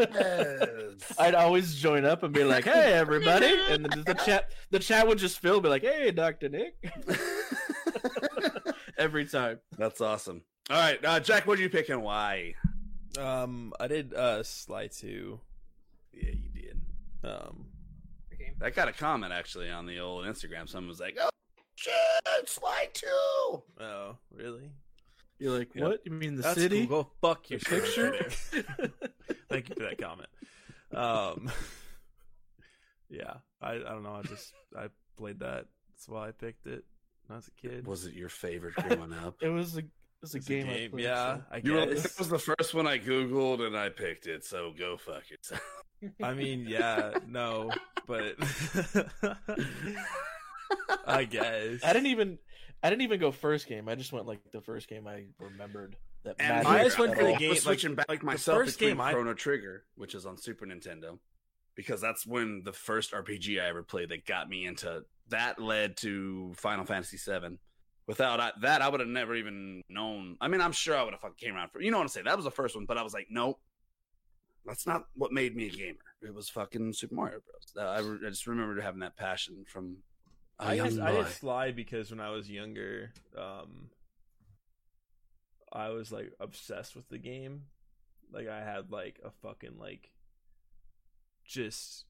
I'd 1.19 1.35
always 1.35 1.75
join 1.75 2.05
up 2.07 2.23
and 2.23 2.33
be 2.33 2.43
like, 2.43 2.65
"Hey, 2.65 2.95
everybody!" 2.95 3.55
and 3.69 3.85
the, 3.85 4.03
the 4.03 4.15
chat, 4.15 4.51
the 4.71 4.79
chat 4.79 5.07
would 5.07 5.19
just 5.19 5.39
fill, 5.41 5.61
be 5.61 5.69
like, 5.69 5.83
"Hey, 5.83 6.11
Doctor 6.11 6.49
Nick," 6.49 6.75
every 8.99 9.27
time. 9.27 9.61
That's 9.77 10.01
awesome. 10.01 10.43
All 10.71 10.79
right, 10.79 11.05
uh, 11.05 11.21
Jack, 11.21 11.47
what 11.47 11.57
did 11.59 11.65
you 11.65 11.69
pick 11.71 11.91
and 11.91 12.03
why? 12.03 12.55
Um, 13.19 13.73
I 13.79 13.87
did 13.89 14.15
uh 14.15 14.43
Sly 14.43 14.87
2. 14.89 15.39
Yeah, 16.15 16.31
you 16.31 16.49
did. 16.63 16.81
Um, 17.23 17.67
The. 18.31 18.67
I 18.67 18.71
got 18.71 18.89
a 18.89 18.93
comment 18.93 19.33
actually 19.33 19.71
on 19.71 19.85
the 19.87 19.99
old 20.01 20.25
Instagram. 20.25 20.69
Someone 20.69 20.89
was 20.89 21.01
like, 21.01 21.17
"Oh 21.21 21.29
shit, 21.77 22.49
Sly 22.49 22.89
two. 22.95 23.07
oh, 23.81 24.17
really? 24.33 24.71
You're 25.39 25.59
like, 25.59 25.75
Yep. 25.75 25.85
"What? 25.85 26.01
You 26.07 26.13
mean 26.13 26.37
the 26.37 26.43
That's 26.43 26.61
city?" 26.61 26.87
cool. 26.87 27.05
Go 27.05 27.11
fuck 27.21 27.51
your 27.51 27.61
picture? 27.61 28.29
Thank 29.49 29.69
you 29.69 29.75
for 29.77 29.83
that 29.85 29.99
comment. 30.01 30.29
Um, 30.93 31.51
yeah, 33.11 33.35
I 33.61 33.73
I 33.73 33.79
don't 33.79 34.03
know. 34.03 34.15
I 34.15 34.23
just 34.23 34.53
I 34.77 34.87
played 35.17 35.41
that. 35.41 35.67
That's 35.93 36.09
why 36.09 36.29
I 36.29 36.31
picked 36.33 36.67
it 36.67 36.85
when 37.27 37.35
I 37.35 37.37
was 37.37 37.49
a 37.49 37.61
kid. 37.69 37.87
Was 37.87 38.07
it 38.07 38.15
your 38.15 38.29
favorite 38.29 38.75
growing 38.75 39.13
up? 39.13 39.37
It 39.43 39.49
was 39.49 39.77
a 39.77 39.81
it 39.81 39.87
was 40.23 40.35
a 40.35 40.39
It's 40.39 40.47
a 40.47 40.51
game. 40.51 40.69
I 40.71 40.89
played, 40.89 41.05
yeah. 41.05 41.37
so- 41.37 41.43
I 41.51 41.57
You 41.63 41.73
were, 41.75 41.87
guess. 41.87 42.03
that 42.03 42.19
was 42.19 42.29
the 42.29 42.39
first 42.39 42.73
one 42.75 42.87
I 42.87 42.99
googled 42.99 43.61
and 43.67 43.77
I 43.77 43.89
picked 43.91 44.27
it. 44.27 44.45
So 44.45 44.73
go 44.79 44.97
fuck 44.97 45.25
yourself. 45.31 45.61
I 46.23 46.33
mean, 46.35 46.67
yeah, 46.69 47.15
no, 47.27 47.71
but 48.07 48.37
I 51.07 51.25
guess 51.25 51.83
I 51.85 51.93
didn't 51.93 52.07
even 52.07 52.39
I 52.85 52.91
didn't 52.91 53.03
even 53.03 53.19
go 53.19 53.31
first 53.33 53.67
game. 53.67 53.89
I 53.89 53.95
just 53.95 54.13
went 54.13 54.27
like 54.27 54.41
the 54.53 54.61
first 54.61 54.89
game 54.89 55.07
I 55.07 55.25
remembered 55.39 55.97
that 56.25 56.37
And 56.39 56.49
mattered 56.65 56.69
I 56.69 56.85
just 56.85 56.99
went 56.99 57.13
at 57.13 57.19
for 57.19 57.25
the 57.25 57.33
game- 57.37 57.49
I 57.51 57.55
was 57.55 57.63
switching 57.63 57.95
back 57.95 58.11
like, 58.11 58.23
myself 58.23 58.59
first 58.59 58.79
between 58.79 58.97
game 58.97 59.01
I- 59.01 59.13
Chrono 59.13 59.33
Trigger, 59.33 59.87
which 59.95 60.15
is 60.15 60.27
on 60.27 60.37
Super 60.37 60.67
Nintendo, 60.67 61.19
because 61.77 62.03
that's 62.03 62.27
when 62.27 62.63
the 62.63 62.75
first 62.75 63.13
RPG 63.13 63.59
I 63.59 63.69
ever 63.69 63.83
played 63.83 64.11
that 64.11 64.27
got 64.27 64.51
me 64.51 64.67
into 64.67 65.03
that 65.29 65.59
led 65.59 65.97
to 65.99 66.53
Final 66.57 66.85
Fantasy 66.85 67.17
VII. 67.17 67.59
Without 68.07 68.39
I, 68.39 68.53
that, 68.61 68.83
I 68.83 68.89
would 68.91 69.01
have 69.01 69.09
never 69.09 69.35
even 69.35 69.81
known. 69.89 70.37
I 70.43 70.49
mean, 70.49 70.61
I'm 70.61 70.73
sure 70.73 70.95
I 70.95 71.03
would 71.05 71.15
have 71.15 71.23
fucking 71.23 71.37
came 71.39 71.55
around 71.55 71.71
for. 71.71 71.81
You 71.81 71.91
know 71.91 71.97
what 71.97 72.03
I'm 72.03 72.09
saying? 72.09 72.27
That 72.27 72.37
was 72.37 72.45
the 72.45 72.51
first 72.51 72.77
one, 72.77 72.85
but 72.85 72.99
I 72.99 73.03
was 73.03 73.15
like, 73.15 73.29
nope, 73.31 73.59
that's 74.67 74.87
not 74.87 75.07
what 75.15 75.33
made 75.33 75.57
me 75.57 75.69
a 75.69 75.71
gamer. 75.71 75.97
It 76.21 76.35
was 76.35 76.51
fucking 76.51 76.93
Super 76.93 77.15
Mario 77.15 77.39
Bros. 77.41 77.73
Uh, 77.83 77.89
I, 77.89 78.27
I 78.27 78.29
just 78.29 78.47
remember 78.47 78.79
having 78.83 79.01
that 79.01 79.17
passion 79.17 79.65
from 79.67 79.97
a 79.97 80.14
I 80.59 80.77
just, 80.79 81.01
I 81.01 81.13
did 81.13 81.27
Sly 81.29 81.73
because 81.73 82.11
when 82.11 82.21
I 82.21 82.31
was 82.31 82.51
younger, 82.51 83.11
um, 83.37 83.91
I 85.73 85.89
was 85.91 86.13
like 86.13 86.33
obsessed 86.41 86.95
with 86.95 87.09
the 87.09 87.19
game. 87.19 87.63
Like 88.33 88.49
I 88.49 88.61
had 88.61 88.91
like 88.91 89.21
a 89.25 89.31
fucking 89.43 89.79
like 89.79 90.11
just 91.45 92.05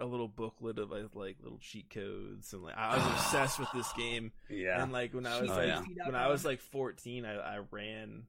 a 0.00 0.04
little 0.06 0.28
booklet 0.28 0.78
of 0.78 0.90
like, 0.90 1.36
little 1.42 1.58
cheat 1.60 1.90
codes 1.90 2.52
and 2.52 2.62
like 2.62 2.76
I 2.76 2.96
was 2.96 3.06
obsessed 3.06 3.58
with 3.58 3.68
this 3.74 3.92
game. 3.96 4.32
Yeah, 4.48 4.82
And 4.82 4.92
like 4.92 5.12
when 5.14 5.26
I 5.26 5.40
was 5.40 5.50
Oh, 5.50 5.54
like 5.54 5.68
yeah. 5.68 5.82
when 6.06 6.14
I 6.14 6.28
was 6.28 6.44
like 6.44 6.60
14, 6.60 7.24
I, 7.24 7.34
I 7.34 7.58
ran 7.70 8.24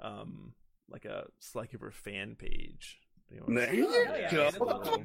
um 0.00 0.52
like 0.90 1.04
a 1.04 1.26
Sly 1.40 1.66
Cooper 1.66 1.90
fan 1.90 2.34
page. 2.38 2.98
You 3.30 3.40
know, 3.46 3.60
there 3.60 3.74
you 3.74 4.30
go. 4.30 5.04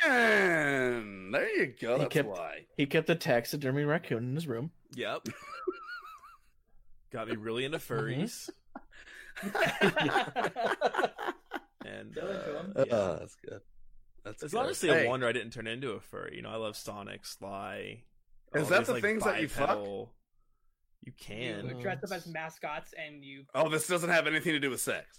that's 0.00 0.06
awesome. 0.06 1.28
Second. 1.28 1.32
There 1.32 1.56
you 1.56 1.66
go. 1.80 1.92
He 1.94 1.98
That's 2.02 2.12
kept- 2.14 2.28
why. 2.28 2.66
He 2.76 2.86
kept 2.86 3.10
a 3.10 3.14
taxidermy 3.14 3.84
raccoon 3.84 4.24
in 4.30 4.34
his 4.34 4.46
room. 4.46 4.70
Yep. 4.94 5.26
Got 7.12 7.28
me 7.28 7.36
really 7.36 7.64
into 7.64 7.78
furries. 7.78 8.48
And 11.84 12.12
Still 12.12 12.28
into 12.30 12.58
'em. 12.58 12.72
uh, 12.76 12.84
yeah. 12.86 12.94
Uh, 12.94 13.18
that's 13.18 13.34
good. 13.44 13.60
That's 14.24 14.42
It's 14.44 14.52
good. 14.52 14.60
honestly 14.60 14.88
Hey, 14.90 15.06
a 15.06 15.08
wonder 15.08 15.26
I 15.26 15.32
didn't 15.32 15.52
turn 15.52 15.66
into 15.66 15.90
a 15.90 16.00
furry. 16.00 16.36
You 16.36 16.42
know, 16.42 16.50
I 16.50 16.54
love 16.56 16.76
Sonic, 16.76 17.26
Sly. 17.26 18.04
Is 18.54 18.68
that 18.68 18.78
these, 18.78 18.86
the 18.86 18.92
like, 18.94 19.02
things 19.02 19.24
that 19.24 19.40
you 19.40 19.48
fuck? 19.48 19.78
You 19.84 21.12
can. 21.18 21.66
You 21.68 21.82
dress 21.82 22.04
up 22.04 22.12
as 22.12 22.28
mascots 22.28 22.94
and 22.96 23.24
you. 23.24 23.44
Oh, 23.54 23.68
this 23.68 23.88
doesn't 23.88 24.10
have 24.10 24.28
anything 24.28 24.52
to 24.52 24.60
do 24.60 24.70
with 24.70 24.80
sex. 24.80 25.18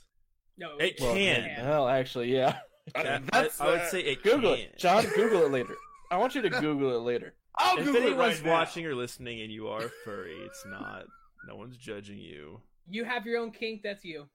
No, 0.58 0.78
It 0.78 0.96
Well, 1.02 1.14
can. 1.14 1.66
Well, 1.66 1.90
actually, 1.90 2.32
yeah. 2.34 2.60
Uh, 2.96 3.20
I, 3.32 3.50
I 3.60 3.66
would 3.72 3.86
say 3.88 4.02
it 4.02 4.24
Google 4.24 4.56
can. 4.56 4.66
it, 4.66 4.78
John. 4.78 5.06
Google 5.16 5.44
it 5.46 5.52
later. 5.52 5.76
I 6.12 6.18
want 6.18 6.36
you 6.36 6.42
to 6.42 6.50
Google 6.50 6.96
it 6.96 7.00
later. 7.02 7.34
I'll 7.58 7.78
If 7.78 7.86
Google 7.86 8.02
it 8.02 8.06
anyone's 8.08 8.42
right 8.42 8.50
watching 8.52 8.86
or 8.86 8.96
listening 8.96 9.42
and 9.42 9.52
you 9.52 9.68
are 9.70 9.90
furry, 10.04 10.36
it's 10.46 10.66
not. 10.66 11.06
No 11.48 11.56
one's 11.56 11.78
judging 11.78 12.18
you. 12.18 12.62
You 12.90 13.04
have 13.06 13.26
your 13.26 13.40
own 13.40 13.52
kink. 13.52 13.82
That's 13.84 14.04
you. 14.04 14.28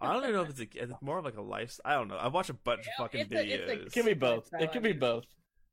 I 0.00 0.12
don't 0.12 0.22
even 0.22 0.34
know 0.34 0.42
if 0.42 0.50
it's, 0.50 0.60
a, 0.60 0.68
it's 0.74 0.92
more 1.00 1.18
of 1.18 1.24
like 1.24 1.36
a 1.36 1.42
life. 1.42 1.78
I 1.84 1.94
don't 1.94 2.08
know. 2.08 2.18
I've 2.20 2.32
watched 2.34 2.50
a 2.50 2.54
bunch 2.54 2.80
of 2.80 2.92
fucking 2.98 3.20
it's 3.22 3.32
a- 3.32 3.36
it's 3.44 3.72
a- 3.72 3.76
videos. 3.76 3.86
It 3.86 3.92
can 3.92 4.04
be 4.04 4.14
both. 4.14 4.48
It 4.60 4.72
can 4.72 4.82
be 4.82 4.92
both. 4.92 5.24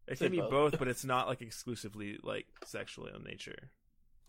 It 0.07 0.17
say 0.17 0.25
can 0.25 0.31
be 0.31 0.39
both. 0.41 0.51
both, 0.71 0.79
but 0.79 0.87
it's 0.93 1.03
not 1.05 1.27
like 1.27 1.41
exclusively 1.41 2.17
like 2.23 2.45
sexual 2.65 3.07
in 3.07 3.23
nature. 3.23 3.69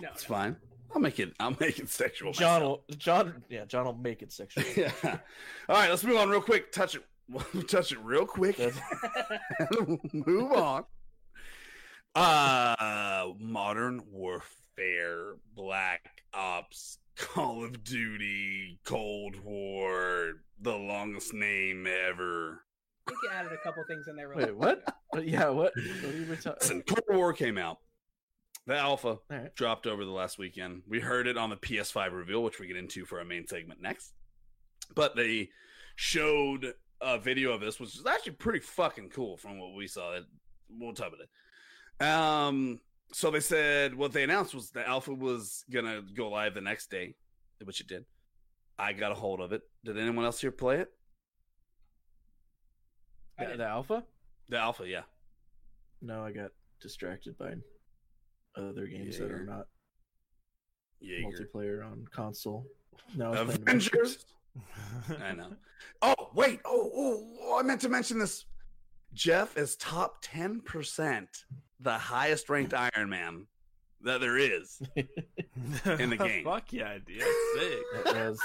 No, 0.01 0.09
It's 0.13 0.29
no. 0.29 0.35
fine. 0.37 0.57
I'll 0.95 1.01
make 1.01 1.19
it. 1.19 1.33
I'll 1.41 1.57
make 1.59 1.79
it 1.79 1.89
sexual. 1.89 2.33
John 2.33 2.61
myself. 2.61 2.81
will. 2.89 2.97
John. 2.97 3.43
Yeah, 3.49 3.65
John 3.65 3.87
will 3.87 3.95
make 3.95 4.23
it 4.23 4.33
sexual. 4.33 4.65
yeah. 4.77 4.91
All 5.05 5.77
right, 5.77 5.89
let's 5.91 6.05
move 6.05 6.17
on 6.19 6.29
real 6.29 6.41
quick. 6.43 6.73
Touch 6.73 6.97
it. 7.35 7.69
Touch 7.69 7.93
it 7.93 7.99
real 8.01 8.27
quick. 8.27 8.57
That's- 8.57 8.81
move 10.13 10.53
on. 10.53 10.85
Uh, 12.15 13.27
Modern 13.39 14.01
Warfare, 14.11 15.35
Black 15.55 16.23
Ops, 16.33 16.99
Call 17.17 17.65
of 17.65 17.85
Duty, 17.85 18.79
Cold 18.85 19.37
War, 19.45 20.33
the 20.61 20.73
longest 20.77 21.35
name 21.35 21.87
ever. 21.87 22.63
I 23.07 23.11
think 23.11 23.19
you 23.23 23.31
added 23.35 23.53
a 23.53 23.59
couple 23.63 23.85
things 23.87 24.07
in 24.09 24.17
there. 24.17 24.29
Real 24.29 24.39
Wait, 24.39 24.57
what? 24.57 24.83
What- 25.11 25.29
Yeah, 25.29 25.49
what? 25.51 25.73
What 25.77 26.15
are 26.15 26.17
you 26.17 26.37
talking? 26.37 26.53
Listen, 26.61 26.83
Cold 26.83 27.05
War 27.19 27.33
came 27.33 27.59
out. 27.59 27.79
The 28.67 28.77
alpha 28.77 29.09
All 29.09 29.21
right. 29.31 29.55
dropped 29.55 29.87
over 29.87 30.05
the 30.05 30.11
last 30.11 30.39
weekend. 30.39 30.83
We 30.89 30.99
heard 30.99 31.29
it 31.29 31.37
on 31.39 31.51
the 31.51 31.57
PS5 31.57 32.13
reveal, 32.13 32.43
which 32.43 32.59
we 32.59 32.67
get 32.67 32.77
into 32.77 33.05
for 33.05 33.19
our 33.21 33.25
main 33.25 33.47
segment 33.47 33.81
next. 33.81 34.13
But 34.95 35.15
they 35.15 35.51
showed 35.95 36.75
a 37.07 37.19
video 37.19 37.53
of 37.53 37.61
this, 37.61 37.79
which 37.79 37.95
is 37.95 38.05
actually 38.05 38.33
pretty 38.33 38.59
fucking 38.59 39.09
cool 39.11 39.37
from 39.37 39.59
what 39.61 39.75
we 39.75 39.87
saw. 39.87 40.19
We'll 40.69 40.93
talk 40.93 41.09
about 41.09 41.21
it. 41.21 42.05
Um, 42.05 42.81
so 43.13 43.31
they 43.31 43.41
said 43.41 43.95
what 43.95 44.13
they 44.13 44.25
announced 44.25 44.55
was 44.55 44.71
the 44.71 44.87
alpha 44.87 45.15
was 45.15 45.65
gonna 45.71 46.03
go 46.15 46.29
live 46.29 46.55
the 46.55 46.61
next 46.61 46.91
day, 46.91 47.15
which 47.63 47.81
it 47.81 47.87
did. 47.87 48.05
I 48.79 48.93
got 48.93 49.13
a 49.13 49.15
hold 49.15 49.41
of 49.41 49.53
it. 49.53 49.63
Did 49.85 49.97
anyone 49.99 50.25
else 50.25 50.41
here 50.41 50.51
play 50.51 50.79
it? 50.81 50.91
The, 53.39 53.57
the 53.57 53.65
alpha? 53.65 54.05
The 54.49 54.59
alpha, 54.59 54.87
yeah. 54.89 55.03
No, 56.03 56.25
I 56.25 56.33
got 56.33 56.51
distracted 56.81 57.39
by 57.39 57.55
other 58.57 58.87
games 58.87 59.19
that 59.19 59.31
are 59.31 59.45
not 59.45 59.67
Yeah. 61.01 61.19
multiplayer 61.21 61.85
on 61.85 62.07
console. 62.13 62.67
No, 63.15 63.33
I 63.33 63.43
was 63.43 63.57
playing 63.59 63.63
Avengers. 63.63 64.25
I 65.23 65.33
know. 65.33 65.49
Oh, 66.03 66.15
wait. 66.35 66.61
Oh, 66.67 66.91
oh, 66.95 67.27
oh, 67.43 67.59
I 67.59 67.63
meant 67.63 67.81
to 67.83 67.89
mention 67.89 68.19
this. 68.19 68.45
Jeff 69.15 69.57
is 69.57 69.77
top 69.77 70.23
10%, 70.25 71.27
the 71.81 71.93
highest 71.97 72.51
ranked 72.51 72.75
Iron 72.75 73.09
Man 73.09 73.47
that 74.03 74.21
there 74.21 74.37
is. 74.37 74.81
In 74.97 76.11
the 76.11 76.17
game. 76.19 76.45
Fuck 76.45 76.73
yeah, 76.75 76.99
dude. 76.99 77.21
Sick. 77.55 77.79
It 77.95 78.15
was 78.15 78.39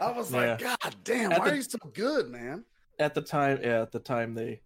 I 0.00 0.10
was 0.12 0.32
like, 0.32 0.58
God 0.58 0.96
damn, 1.02 1.32
At 1.32 1.38
why 1.38 1.44
the- 1.46 1.52
are 1.52 1.56
you 1.56 1.62
so 1.62 1.78
good, 1.94 2.28
man? 2.30 2.64
at 2.98 3.14
the 3.14 3.22
time. 3.22 3.58
Yeah, 3.62 3.80
at 3.82 3.90
the 3.92 3.98
time 4.00 4.34
they 4.34 4.60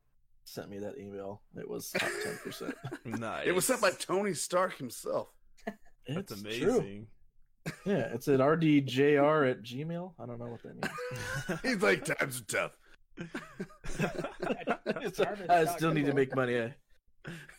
sent 0.44 0.68
me 0.68 0.78
that 0.80 0.98
email. 0.98 1.42
It 1.56 1.68
was 1.68 1.90
top 1.92 2.10
ten 2.24 2.38
percent. 2.42 2.74
Nice. 3.04 3.46
It 3.46 3.54
was 3.54 3.66
sent 3.66 3.80
by 3.80 3.92
Tony 3.92 4.34
Stark 4.34 4.76
himself. 4.78 5.28
That's 6.08 6.32
It's 6.32 6.40
amazing. 6.42 6.68
True. 6.70 7.06
Yeah, 7.84 8.08
it's 8.14 8.28
at 8.28 8.40
rdjr 8.40 9.50
at 9.50 9.62
gmail. 9.62 10.12
I 10.20 10.26
don't 10.26 10.38
know 10.38 10.46
what 10.46 10.62
that 10.62 10.74
means. 10.74 11.60
He's 11.62 11.82
like, 11.82 12.04
times 12.04 12.40
are 12.40 12.44
tough. 12.44 12.72
It's- 15.02 15.16
Jarvis 15.16 15.48
I 15.48 15.64
still 15.76 15.92
need 15.92 16.06
to 16.06 16.14
make 16.14 16.34
money. 16.34 16.58
I- 16.60 16.74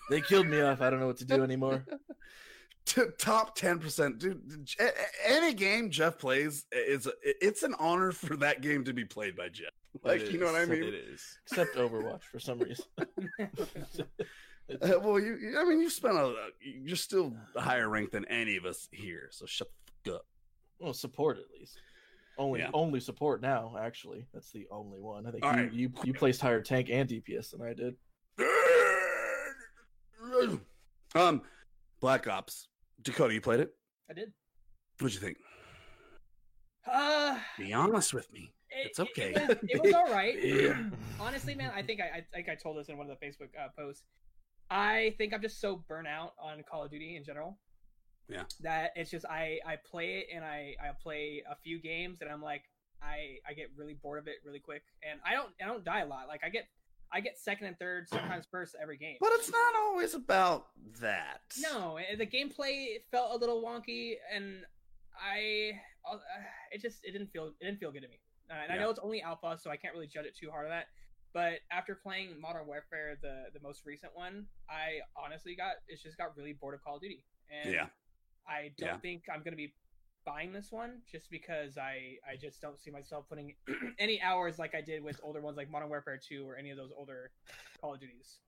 They 0.10 0.22
killed 0.22 0.48
me 0.48 0.62
off. 0.62 0.82
I 0.82 0.90
don't 0.90 1.00
know 1.00 1.08
what 1.08 1.18
to 1.18 1.26
do 1.26 1.44
anymore. 1.44 1.86
T- 2.86 3.02
top 3.20 3.58
10%. 3.58 4.18
Dude, 4.18 4.68
a- 4.80 4.84
a- 4.86 4.92
any 5.26 5.54
game 5.54 5.90
Jeff 5.92 6.18
plays, 6.20 6.66
is 6.72 7.08
it's 7.22 7.64
an 7.64 7.76
honor 7.80 8.12
for 8.14 8.38
that 8.38 8.62
game 8.62 8.86
to 8.86 8.94
be 8.94 9.04
played 9.04 9.36
by 9.36 9.50
Jeff. 9.50 9.72
Like, 10.04 10.22
It 10.22 10.32
you 10.32 10.40
know 10.40 10.46
what 10.46 10.56
I 10.56 10.66
mean? 10.66 10.84
It 10.84 10.94
is. 10.94 11.22
Except 11.50 11.76
Overwatch 11.76 12.24
for 12.24 12.40
some 12.40 12.60
reason. 12.60 12.86
Uh, 14.82 15.00
well, 15.02 15.20
you, 15.20 15.36
you- 15.38 15.60
I 15.60 15.64
mean, 15.66 15.80
you 15.82 15.90
spent 15.90 16.16
a, 16.18 16.34
you're 16.62 16.96
still 16.98 17.34
higher 17.56 17.88
ranked 17.90 18.12
than 18.14 18.26
any 18.26 18.58
of 18.58 18.66
us 18.66 18.88
here, 18.92 19.30
so 19.32 19.46
shut 19.46 19.68
the 19.70 19.74
fuck 19.74 19.87
up. 20.10 20.26
well, 20.80 20.94
support 20.94 21.38
at 21.38 21.46
least. 21.60 21.78
Only 22.38 22.60
Yeah. 22.60 22.70
only 22.74 23.00
support 23.00 23.42
now. 23.42 23.76
Actually, 23.80 24.26
that's 24.34 24.52
the 24.52 24.68
only 24.70 25.00
one. 25.00 25.26
I 25.26 25.32
think 25.32 25.44
you, 25.44 25.50
right. 25.50 25.74
you 25.74 25.92
you 26.04 26.14
placed 26.14 26.42
higher 26.42 26.62
tank 26.62 26.90
and 26.92 27.10
DPS 27.10 27.52
than 27.52 27.62
I 27.62 27.74
did. 27.74 27.96
Um, 31.16 31.42
Black 32.02 32.28
Ops. 32.28 32.68
Dakota, 33.02 33.34
you 33.34 33.42
played 33.42 33.62
it? 33.62 33.74
I 34.10 34.14
did. 34.14 34.34
What'd 35.00 35.16
you 35.16 35.22
think? 35.22 35.38
Uh, 36.92 37.40
Be 37.58 37.74
honest 37.74 38.14
with 38.14 38.32
me. 38.34 38.54
it, 38.70 38.88
It's 38.88 39.00
it- 39.00 39.08
okay. 39.10 39.34
It, 39.34 39.48
was, 39.48 39.58
it 39.70 39.84
was 39.84 39.94
all 39.94 40.12
right. 40.12 40.36
Yeah. 40.44 40.84
Honestly, 41.20 41.56
man, 41.56 41.72
I 41.76 41.82
think 41.82 42.02
I, 42.02 42.18
I 42.18 42.26
think 42.34 42.50
I 42.50 42.56
told 42.56 42.78
this 42.78 42.90
in 42.90 42.98
one 42.98 43.10
of 43.10 43.18
the 43.20 43.26
Facebook 43.26 43.50
uh, 43.60 43.70
posts. 43.78 44.04
I 44.70 45.16
think 45.18 45.34
I'm 45.34 45.42
just 45.42 45.62
so 45.62 45.78
burnt 45.88 46.08
out 46.08 46.34
on 46.42 46.62
Call 46.70 46.84
of 46.84 46.92
Duty 46.92 47.16
in 47.16 47.24
general. 47.24 47.58
Yeah. 48.30 48.44
That 48.62 48.92
it's 48.96 49.12
just 49.12 49.26
I 49.26 49.60
I 49.66 49.78
play 49.90 50.20
it 50.20 50.28
and 50.36 50.44
I 50.44 50.76
I 50.82 50.92
play 51.02 51.44
a 51.50 51.56
few 51.56 51.80
games 51.80 52.22
and 52.22 52.30
I'm 52.30 52.42
like 52.42 52.64
I 53.02 53.38
I 53.48 53.54
get 53.54 53.68
really 53.78 53.94
bored 53.94 54.20
of 54.20 54.28
it 54.28 54.36
really 54.46 54.60
quick 54.60 54.84
and 55.10 55.20
I 55.26 55.34
don't 55.34 55.50
I 55.62 55.66
don't 55.66 55.84
die 55.84 56.02
a 56.02 56.08
lot. 56.08 56.28
Like 56.28 56.42
I 56.44 56.50
get 56.50 56.68
I 57.12 57.22
get 57.22 57.38
second 57.40 57.68
and 57.68 57.80
third, 57.80 58.10
sometimes 58.10 58.46
first 58.52 58.76
every 58.82 58.98
game. 58.98 59.18
But 59.20 59.30
it's 59.34 59.52
not 59.52 59.76
always 59.78 60.14
about 60.14 60.68
that. 61.00 61.42
No, 61.60 61.98
eh, 61.98 62.16
the 62.18 62.26
gameplay 62.26 62.98
felt 63.12 63.34
a 63.34 63.38
little 63.38 63.64
wonky, 63.64 64.16
and 64.34 64.64
I, 65.16 65.72
uh, 66.10 66.18
it 66.72 66.82
just 66.82 67.00
it 67.04 67.12
didn't 67.12 67.28
feel 67.32 67.54
it 67.60 67.66
didn't 67.66 67.80
feel 67.80 67.92
good 67.92 68.02
to 68.04 68.10
me. 68.10 68.20
Uh, 68.50 68.56
and 68.64 68.72
I 68.72 68.78
know 68.78 68.90
it's 68.90 69.00
only 69.00 69.22
alpha, 69.22 69.58
so 69.60 69.70
I 69.70 69.78
can't 69.78 69.94
really 69.94 70.08
judge 70.08 70.26
it 70.26 70.36
too 70.38 70.50
hard 70.50 70.66
on 70.66 70.72
that. 70.72 70.88
But 71.34 71.60
after 71.72 71.96
playing 71.96 72.40
Modern 72.40 72.68
Warfare, 72.68 73.18
the 73.22 73.46
the 73.54 73.60
most 73.62 73.84
recent 73.86 74.12
one, 74.16 74.46
I 74.70 75.00
honestly 75.22 75.56
got 75.56 75.76
it's 75.88 76.02
just 76.02 76.18
got 76.18 76.36
really 76.36 76.54
bored 76.54 76.76
of 76.76 76.84
Call 76.84 76.96
of 76.96 77.02
Duty, 77.02 77.24
and 77.52 77.74
Yeah. 77.74 77.88
I 78.48 78.72
don't 78.78 78.88
Yeah. 78.90 78.98
think 78.98 79.24
I'm 79.34 79.44
gonna 79.44 79.56
be 79.56 79.74
buying 80.26 80.52
this 80.52 80.72
one 80.72 81.02
just 81.10 81.30
because 81.30 81.78
I 81.78 82.18
I 82.30 82.36
just 82.36 82.62
don't 82.62 82.80
see 82.80 82.92
myself 82.92 83.26
putting 83.30 83.56
any 84.00 84.22
hours 84.22 84.60
like 84.60 84.76
I 84.76 84.82
did 84.82 85.04
with 85.04 85.20
older 85.24 85.42
ones 85.42 85.58
like 85.58 85.70
Modern 85.70 85.90
Warfare 85.90 86.20
2 86.22 86.48
or 86.48 86.58
any 86.58 86.70
of 86.72 86.78
those 86.78 86.92
older 86.98 87.32
Call 87.82 87.94
of 87.94 88.00
Duties. 88.00 88.40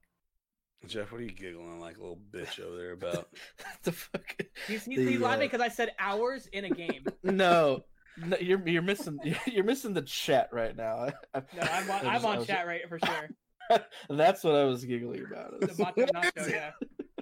Jeff, 0.88 1.12
what 1.12 1.20
are 1.20 1.24
you 1.26 1.32
giggling 1.32 1.80
like 1.82 1.98
a 1.98 2.02
little 2.02 2.20
bitch 2.32 2.60
over 2.60 2.78
there 2.78 2.92
about? 2.94 3.28
the 3.84 3.92
fuck? 3.92 4.36
He's, 4.68 4.86
he's, 4.86 4.98
The, 4.98 5.12
he's 5.12 5.20
laughing 5.20 5.42
uh, 5.42 5.52
because 5.52 5.62
I 5.62 5.68
said 5.68 5.92
hours 6.00 6.48
in 6.48 6.66
a 6.66 6.70
game. 6.70 7.06
No, 7.24 7.84
no, 8.18 8.38
you're 8.38 8.66
you're 8.68 8.82
missing 8.82 9.20
you're 9.46 9.64
missing 9.66 9.94
the 9.94 10.02
chat 10.02 10.50
right 10.52 10.76
now. 10.76 10.96
I, 10.98 11.14
I, 11.34 11.42
No, 11.56 11.62
I'm 11.62 11.92
on, 11.92 12.06
I 12.06 12.16
I'm 12.16 12.26
on 12.26 12.38
was- 12.40 12.48
chat 12.48 12.66
right 12.68 12.82
for 12.88 12.98
sure. 13.00 13.80
That's 14.10 14.44
what 14.44 14.56
I 14.56 14.64
was 14.64 14.84
giggling 14.84 15.26
about. 15.30 15.60
The 15.60 15.76
macho 15.78 16.06
nacho, 16.08 16.52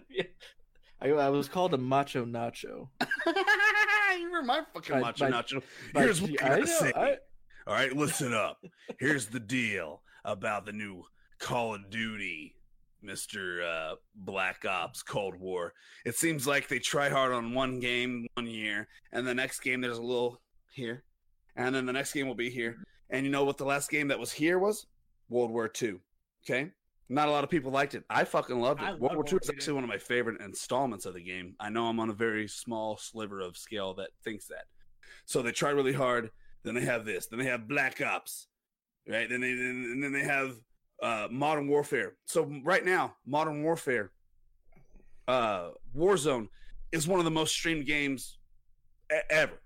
yeah. 0.10 0.24
I, 1.02 1.10
I 1.10 1.30
was 1.30 1.48
called 1.48 1.74
a 1.74 1.78
macho 1.78 2.26
nacho. 2.26 2.90
you 4.20 4.32
were 4.32 4.42
my 4.44 4.62
fucking 4.74 4.96
By- 4.96 5.02
macho 5.02 5.26
by- 5.30 5.32
nacho. 5.32 5.64
But 5.94 6.04
Here's 6.04 6.22
what 6.22 6.42
I 6.44 6.56
I 6.56 6.60
know, 6.60 6.66
say. 6.66 6.94
I- 6.96 7.18
All 7.68 7.74
right, 7.74 7.94
listen 7.96 8.34
up. 8.34 8.64
Here's 9.00 9.28
the 9.28 9.40
deal 9.40 10.02
about 10.26 10.66
the 10.66 10.72
new 10.74 11.04
Call 11.40 11.76
of 11.76 11.90
Duty, 11.90 12.56
Mr. 13.06 13.62
Uh, 13.64 13.96
Black 14.16 14.66
Ops 14.66 15.04
Cold 15.04 15.36
War. 15.40 15.74
It 16.06 16.16
seems 16.16 16.48
like 16.48 16.68
they 16.68 16.80
try 16.80 17.10
hard 17.10 17.32
on 17.32 17.54
one 17.54 17.80
game 17.80 18.26
one 18.36 18.48
year, 18.48 18.88
and 19.12 19.26
the 19.28 19.36
next 19.36 19.60
game 19.60 19.82
there's 19.82 19.98
a 20.00 20.02
little 20.02 20.42
here, 20.74 21.04
and 21.56 21.76
then 21.76 21.86
the 21.86 21.94
next 21.94 22.14
game 22.14 22.28
will 22.28 22.36
be 22.36 22.50
here. 22.50 22.78
And 23.10 23.26
you 23.26 23.32
know 23.32 23.44
what 23.46 23.58
the 23.58 23.66
last 23.66 23.90
game 23.90 24.08
that 24.10 24.20
was 24.20 24.32
here 24.32 24.60
was? 24.60 24.86
World 25.30 25.52
War 25.52 25.72
II. 25.82 25.96
Okay? 26.44 26.72
Not 27.10 27.30
a 27.30 27.32
lot 27.32 27.44
of 27.44 27.50
people 27.50 27.72
liked 27.72 27.96
it. 27.96 28.04
I 28.10 28.26
fucking 28.26 28.60
loved 28.60 28.82
it. 28.82 28.86
I 28.86 28.94
World 28.96 29.16
War 29.16 29.26
II 29.26 29.34
War 29.34 29.40
is 29.42 29.50
actually 29.50 29.74
one 29.74 29.84
of 29.84 29.90
my 29.90 29.98
favorite 29.98 30.42
installments 30.42 31.06
of 31.06 31.14
the 31.14 31.24
game. 31.24 31.56
I 31.60 31.70
know 31.70 31.86
I'm 31.86 32.00
on 32.00 32.10
a 32.10 32.14
very 32.14 32.48
small 32.48 32.98
sliver 32.98 33.40
of 33.40 33.56
scale 33.56 33.94
that 33.96 34.10
thinks 34.24 34.48
that. 34.48 34.66
So 35.26 35.42
they 35.42 35.52
try 35.52 35.70
really 35.70 35.94
hard. 35.94 36.32
Then 36.64 36.76
they 36.76 36.82
have 36.82 37.06
this. 37.06 37.28
Then 37.28 37.40
they 37.40 37.46
have 37.46 37.68
Black 37.68 38.02
Ops, 38.02 38.48
right? 39.08 39.30
Then 39.30 39.40
they 39.40 39.52
and 39.52 40.04
then 40.04 40.12
they 40.12 40.24
have 40.24 40.56
uh, 41.02 41.28
Modern 41.32 41.68
Warfare. 41.68 42.16
So 42.26 42.52
right 42.64 42.84
now, 42.84 43.16
Modern 43.26 43.64
Warfare, 43.64 44.12
uh, 45.30 45.70
Warzone 45.96 46.50
is 46.92 47.08
one 47.08 47.20
of 47.20 47.26
the 47.26 47.32
most 47.32 47.52
streamed 47.52 47.86
games 47.86 48.38
ever. 49.30 49.62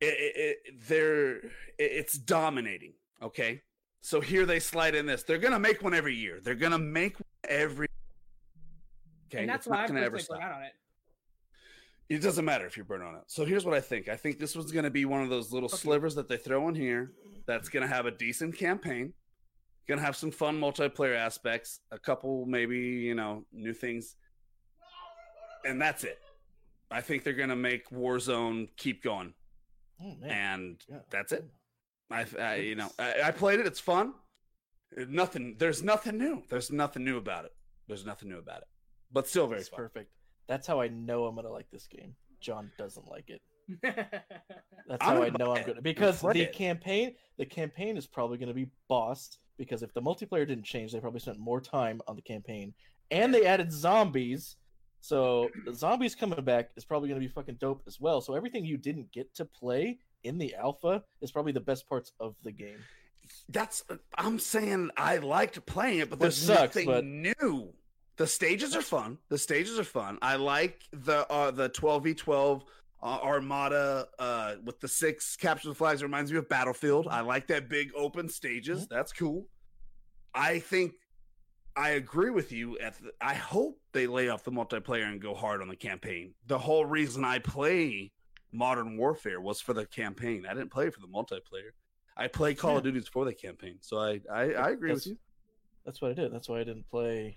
It, 0.00 0.06
it, 0.06 0.36
it, 0.36 0.88
they're 0.88 1.36
it, 1.36 1.52
it's 1.78 2.18
dominating. 2.18 2.94
Okay, 3.22 3.62
so 4.04 4.20
here 4.20 4.44
they 4.44 4.60
slide 4.60 4.94
in 4.94 5.06
this. 5.06 5.22
They're 5.22 5.38
gonna 5.38 5.58
make 5.58 5.80
one 5.82 5.94
every 5.94 6.14
year. 6.14 6.38
They're 6.42 6.54
gonna 6.54 6.78
make 6.78 7.18
one 7.18 7.24
every. 7.48 7.86
Okay, 9.32 9.40
and 9.40 9.48
that's 9.48 9.66
it's 9.66 9.70
why 9.70 9.76
not 9.76 9.88
I'm 9.88 9.94
gonna 9.94 10.04
ever 10.06 10.16
personally 10.18 10.42
out 10.42 10.52
on 10.52 10.62
it. 10.62 10.72
It 12.10 12.18
doesn't 12.20 12.44
matter 12.44 12.66
if 12.66 12.76
you're 12.76 12.84
burnt 12.84 13.02
on 13.02 13.14
it. 13.14 13.22
So 13.28 13.46
here's 13.46 13.64
what 13.64 13.72
I 13.72 13.80
think. 13.80 14.10
I 14.10 14.16
think 14.16 14.38
this 14.38 14.54
was 14.54 14.70
going 14.70 14.84
to 14.84 14.90
be 14.90 15.06
one 15.06 15.22
of 15.22 15.30
those 15.30 15.52
little 15.52 15.70
Okay. 15.70 15.78
slivers 15.78 16.14
that 16.16 16.28
they 16.28 16.36
throw 16.36 16.68
in 16.68 16.74
here 16.74 17.12
that's 17.46 17.70
going 17.70 17.80
to 17.80 17.88
have 17.88 18.04
a 18.04 18.10
decent 18.10 18.54
campaign, 18.58 19.14
going 19.88 19.98
to 19.98 20.04
have 20.04 20.14
some 20.14 20.30
fun 20.30 20.60
multiplayer 20.60 21.16
aspects, 21.16 21.80
a 21.92 21.98
couple 21.98 22.44
maybe, 22.44 22.78
you 22.78 23.14
know, 23.14 23.46
new 23.52 23.72
things. 23.72 24.16
And 25.64 25.80
that's 25.80 26.04
it. 26.04 26.18
I 26.90 27.00
think 27.00 27.24
they're 27.24 27.32
going 27.32 27.48
to 27.48 27.56
make 27.56 27.88
Warzone 27.88 28.68
keep 28.76 29.02
going. 29.02 29.32
Oh 30.02 30.14
man. 30.20 30.30
And 30.30 30.84
Yeah. 30.90 30.98
that's 31.08 31.32
it. 31.32 31.48
I, 32.14 32.26
I 32.40 32.54
you 32.56 32.74
know, 32.76 32.90
I, 32.98 33.22
I 33.24 33.30
played 33.30 33.60
it. 33.60 33.66
It's 33.66 33.80
fun. 33.80 34.14
Nothing. 34.96 35.56
There's 35.58 35.82
nothing 35.82 36.18
new. 36.18 36.42
There's 36.48 36.70
nothing 36.70 37.04
new 37.04 37.16
about 37.16 37.44
it. 37.44 37.52
There's 37.88 38.06
nothing 38.06 38.28
new 38.28 38.38
about 38.38 38.58
it. 38.58 38.68
But 39.12 39.28
still 39.28 39.46
very 39.46 39.60
That's 39.60 39.68
fun. 39.68 39.78
perfect. 39.78 40.12
That's 40.48 40.66
how 40.66 40.80
I 40.80 40.88
know 40.88 41.24
I'm 41.26 41.34
gonna 41.34 41.50
like 41.50 41.70
this 41.70 41.86
game. 41.86 42.14
John 42.40 42.70
doesn't 42.78 43.08
like 43.08 43.30
it. 43.30 43.40
That's 43.82 45.02
how 45.02 45.22
I 45.22 45.30
know 45.30 45.56
I'm 45.56 45.66
gonna 45.66 45.80
because 45.80 46.20
the 46.20 46.42
it. 46.42 46.52
campaign 46.52 47.14
the 47.38 47.46
campaign 47.46 47.96
is 47.96 48.06
probably 48.06 48.38
gonna 48.38 48.54
be 48.54 48.68
bossed 48.88 49.38
because 49.56 49.82
if 49.82 49.92
the 49.94 50.02
multiplayer 50.02 50.46
didn't 50.46 50.64
change, 50.64 50.92
they 50.92 51.00
probably 51.00 51.20
spent 51.20 51.38
more 51.38 51.60
time 51.60 52.00
on 52.06 52.16
the 52.16 52.22
campaign. 52.22 52.74
And 53.10 53.32
they 53.32 53.46
added 53.46 53.72
zombies. 53.72 54.56
So 55.00 55.50
the 55.64 55.74
zombies 55.74 56.14
coming 56.14 56.42
back 56.44 56.70
is 56.76 56.84
probably 56.84 57.08
gonna 57.08 57.20
be 57.20 57.28
fucking 57.28 57.56
dope 57.60 57.82
as 57.86 58.00
well. 58.00 58.20
So 58.20 58.34
everything 58.34 58.64
you 58.64 58.76
didn't 58.76 59.10
get 59.12 59.34
to 59.36 59.44
play 59.44 59.98
in 60.24 60.38
the 60.38 60.54
alpha 60.54 61.02
is 61.20 61.30
probably 61.30 61.52
the 61.52 61.60
best 61.60 61.88
parts 61.88 62.12
of 62.18 62.34
the 62.42 62.52
game. 62.52 62.78
That's 63.48 63.84
I'm 64.16 64.38
saying 64.38 64.90
I 64.96 65.18
liked 65.18 65.64
playing 65.66 66.00
it, 66.00 66.10
but 66.10 66.18
there's 66.18 66.36
sucks, 66.36 66.76
nothing 66.76 66.86
but- 66.86 67.04
new. 67.04 67.72
The 68.16 68.26
stages 68.28 68.76
are 68.76 68.82
fun. 68.82 69.18
The 69.28 69.38
stages 69.38 69.76
are 69.76 69.84
fun. 69.84 70.18
I 70.22 70.36
like 70.36 70.82
the 70.92 71.28
uh, 71.30 71.50
the 71.50 71.68
12v12 71.70 72.62
uh, 73.02 73.06
Armada 73.06 74.06
uh, 74.20 74.54
with 74.64 74.78
the 74.80 74.86
six 74.86 75.36
capture 75.36 75.68
the 75.68 75.74
flags. 75.74 76.00
It 76.00 76.04
reminds 76.04 76.30
me 76.30 76.38
of 76.38 76.48
Battlefield. 76.48 77.08
I 77.10 77.20
like 77.22 77.48
that 77.48 77.68
big 77.68 77.90
open 77.96 78.28
stages. 78.28 78.86
That's 78.86 79.12
cool. 79.12 79.48
I 80.32 80.60
think 80.60 80.92
I 81.76 81.90
agree 81.90 82.30
with 82.30 82.52
you. 82.52 82.78
At 82.78 82.94
the, 83.02 83.12
I 83.20 83.34
hope 83.34 83.80
they 83.92 84.06
lay 84.06 84.28
off 84.28 84.44
the 84.44 84.52
multiplayer 84.52 85.04
and 85.10 85.20
go 85.20 85.34
hard 85.34 85.60
on 85.60 85.68
the 85.68 85.76
campaign. 85.76 86.34
The 86.46 86.58
whole 86.58 86.86
reason 86.86 87.24
I 87.24 87.40
play 87.40 88.12
Modern 88.54 88.96
Warfare 88.96 89.40
was 89.40 89.60
for 89.60 89.72
the 89.74 89.84
campaign. 89.84 90.46
I 90.48 90.54
didn't 90.54 90.70
play 90.70 90.88
for 90.90 91.00
the 91.00 91.06
multiplayer. 91.08 91.72
I 92.16 92.28
play 92.28 92.54
Call 92.54 92.76
of 92.78 92.84
Duties 92.84 93.08
for 93.08 93.24
the 93.24 93.34
campaign, 93.34 93.76
so 93.80 93.98
I 93.98 94.20
I, 94.32 94.40
I 94.52 94.70
agree 94.70 94.90
That's- 94.90 95.06
with 95.06 95.06
you. 95.06 95.18
That's 95.84 96.00
what 96.00 96.12
I 96.12 96.14
did. 96.14 96.32
That's 96.32 96.48
why 96.48 96.60
I 96.60 96.64
didn't 96.64 96.88
play 96.88 97.36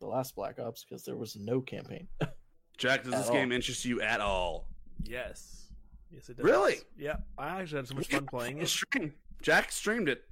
the 0.00 0.06
last 0.06 0.34
Black 0.34 0.58
Ops 0.58 0.84
because 0.84 1.04
there 1.04 1.16
was 1.16 1.36
no 1.36 1.60
campaign. 1.60 2.08
Jack, 2.78 3.02
does 3.04 3.12
At 3.12 3.18
this 3.18 3.28
all. 3.28 3.34
game 3.34 3.52
interest 3.52 3.84
you 3.84 4.00
at 4.00 4.20
all? 4.22 4.68
Yes. 5.02 5.66
Yes, 6.10 6.30
it 6.30 6.36
does. 6.38 6.44
Really? 6.46 6.76
Yeah. 6.96 7.16
I 7.36 7.60
actually 7.60 7.78
had 7.80 7.88
so 7.88 7.94
much 7.96 8.08
fun 8.08 8.24
playing 8.24 8.58
it. 8.62 8.68
Stream. 8.68 9.12
Jack 9.42 9.70
streamed 9.70 10.08
it. 10.08 10.24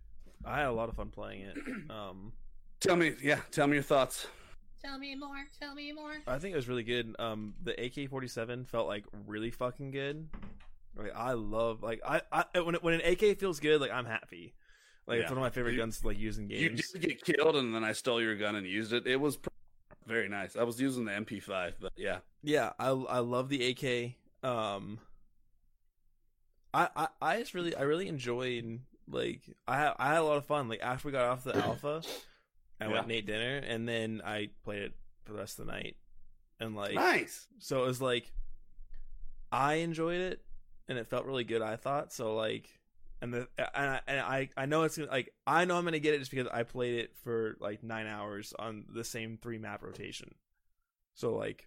I 0.46 0.58
had 0.60 0.68
a 0.68 0.72
lot 0.72 0.88
of 0.88 0.94
fun 0.96 1.10
playing 1.10 1.42
it. 1.42 1.56
Um, 1.90 2.32
Tell 2.80 2.94
me, 2.96 3.14
yeah, 3.22 3.40
tell 3.50 3.66
me 3.66 3.74
your 3.74 3.82
thoughts. 3.82 4.26
Tell 4.86 4.98
me 4.98 5.14
more. 5.16 5.44
Tell 5.60 5.74
me 5.74 5.92
more. 5.92 6.12
I 6.26 6.38
think 6.38 6.52
it 6.52 6.56
was 6.56 6.68
really 6.68 6.84
good. 6.84 7.16
Um, 7.18 7.54
the 7.62 7.72
AK 7.84 8.08
forty 8.08 8.28
seven 8.28 8.64
felt 8.64 8.86
like 8.86 9.04
really 9.26 9.50
fucking 9.50 9.90
good. 9.90 10.28
Like 10.96 11.12
I 11.14 11.32
love 11.32 11.82
like 11.82 12.00
I, 12.06 12.20
I 12.32 12.60
when 12.60 12.76
when 12.76 12.94
an 12.94 13.00
AK 13.00 13.38
feels 13.38 13.58
good, 13.60 13.80
like 13.80 13.90
I'm 13.90 14.06
happy. 14.06 14.54
Like 15.06 15.20
it's 15.20 15.30
one 15.30 15.38
of 15.38 15.42
my 15.42 15.50
favorite 15.50 15.72
You- 15.72 15.78
guns 15.78 16.00
to 16.00 16.06
like 16.06 16.18
use 16.18 16.38
in 16.38 16.48
You 16.50 16.68
games. 16.70 16.90
did 16.92 17.02
get 17.02 17.24
killed, 17.24 17.56
and 17.56 17.74
then 17.74 17.84
I 17.84 17.92
stole 17.92 18.20
your 18.22 18.36
gun 18.36 18.54
and 18.56 18.66
used 18.66 18.92
it. 18.92 19.06
It 19.06 19.16
was 19.20 19.36
pr- 19.36 19.48
very 20.06 20.28
nice. 20.28 20.56
I 20.56 20.62
was 20.62 20.80
using 20.80 21.04
the 21.04 21.12
MP5, 21.12 21.74
but 21.80 21.92
yeah, 21.96 22.18
Yeah, 22.42 22.72
I 22.78 22.88
I 22.90 23.18
love 23.18 23.48
the 23.48 23.68
AK. 23.70 24.48
Um, 24.48 24.98
I 26.72 26.88
I, 26.96 27.08
I 27.20 27.38
just 27.40 27.54
really 27.54 27.74
I 27.74 27.82
really 27.82 28.08
enjoyed 28.08 28.80
like 29.08 29.42
I 29.66 29.92
I 29.98 30.08
had 30.08 30.18
a 30.18 30.24
lot 30.24 30.36
of 30.38 30.44
fun. 30.44 30.68
Like 30.68 30.80
after 30.80 31.08
we 31.08 31.12
got 31.12 31.24
off 31.24 31.44
the 31.44 31.56
alpha, 31.64 32.02
I 32.80 32.84
Yeah. 32.86 32.90
went 32.92 33.02
and 33.04 33.12
ate 33.12 33.26
dinner, 33.26 33.56
and 33.58 33.88
then 33.88 34.22
I 34.24 34.50
played 34.64 34.82
it 34.82 34.94
for 35.24 35.32
the 35.32 35.38
rest 35.38 35.58
of 35.58 35.66
the 35.66 35.72
night. 35.72 35.96
And 36.60 36.74
like 36.74 36.94
nice. 36.94 37.46
so 37.58 37.82
it 37.82 37.86
was 37.86 38.00
like 38.00 38.32
I 39.52 39.74
enjoyed 39.74 40.20
it, 40.20 40.44
and 40.88 40.98
it 40.98 41.06
felt 41.06 41.26
really 41.26 41.44
good. 41.44 41.62
I 41.62 41.76
thought 41.76 42.12
so. 42.12 42.34
Like 42.34 42.68
and 43.22 43.32
the 43.32 43.48
and 43.58 43.68
I 43.90 44.00
and 44.06 44.20
I, 44.20 44.48
I 44.56 44.66
know 44.66 44.82
it's 44.82 44.96
gonna, 44.96 45.10
like 45.10 45.32
I 45.46 45.64
know 45.64 45.76
I'm 45.76 45.84
gonna 45.84 45.98
get 45.98 46.14
it 46.14 46.18
just 46.18 46.30
because 46.30 46.48
I 46.52 46.62
played 46.62 46.98
it 46.98 47.16
for 47.22 47.56
like 47.60 47.82
nine 47.82 48.06
hours 48.06 48.52
on 48.58 48.84
the 48.92 49.04
same 49.04 49.38
three 49.40 49.58
map 49.58 49.82
rotation. 49.82 50.34
So 51.14 51.34
like 51.34 51.66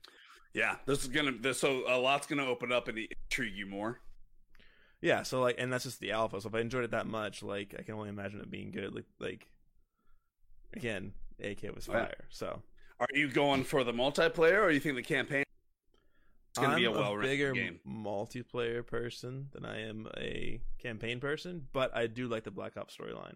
Yeah, 0.53 0.77
this 0.85 1.03
is 1.03 1.07
gonna. 1.09 1.31
This, 1.33 1.59
so 1.59 1.83
a 1.87 1.97
lot's 1.97 2.27
gonna 2.27 2.45
open 2.45 2.71
up 2.71 2.87
and 2.87 2.97
intrigue 2.97 3.55
you 3.55 3.65
more. 3.67 3.99
Yeah, 5.01 5.23
so 5.23 5.39
like, 5.41 5.55
and 5.57 5.71
that's 5.71 5.85
just 5.85 5.99
the 6.01 6.11
alpha. 6.11 6.41
So 6.41 6.49
if 6.49 6.55
I 6.55 6.59
enjoyed 6.59 6.83
it 6.83 6.91
that 6.91 7.07
much, 7.07 7.41
like, 7.41 7.73
I 7.79 7.83
can 7.83 7.93
only 7.95 8.09
imagine 8.09 8.41
it 8.41 8.51
being 8.51 8.71
good. 8.71 8.93
Like, 8.93 9.05
like 9.17 9.47
again, 10.73 11.13
AK 11.43 11.63
was 11.75 11.87
yeah. 11.87 11.93
fire. 12.05 12.25
So 12.29 12.61
Are 12.99 13.07
you 13.13 13.29
going 13.29 13.63
for 13.63 13.83
the 13.83 13.93
multiplayer, 13.93 14.63
or 14.63 14.67
do 14.69 14.73
you 14.73 14.79
think 14.79 14.95
the 14.95 15.01
campaign 15.03 15.43
is 16.55 16.61
gonna 16.61 16.73
I'm 16.73 16.79
be 16.79 16.85
a 16.85 16.91
a 16.91 16.93
well 16.93 17.17
bigger 17.19 17.53
game? 17.53 17.79
multiplayer 17.87 18.85
person 18.85 19.47
than 19.53 19.65
I 19.65 19.81
am 19.87 20.07
a 20.17 20.59
campaign 20.81 21.19
person, 21.19 21.67
but 21.73 21.95
I 21.95 22.07
do 22.07 22.27
like 22.27 22.43
the 22.43 22.51
Black 22.51 22.77
Ops 22.77 22.97
storyline. 22.97 23.35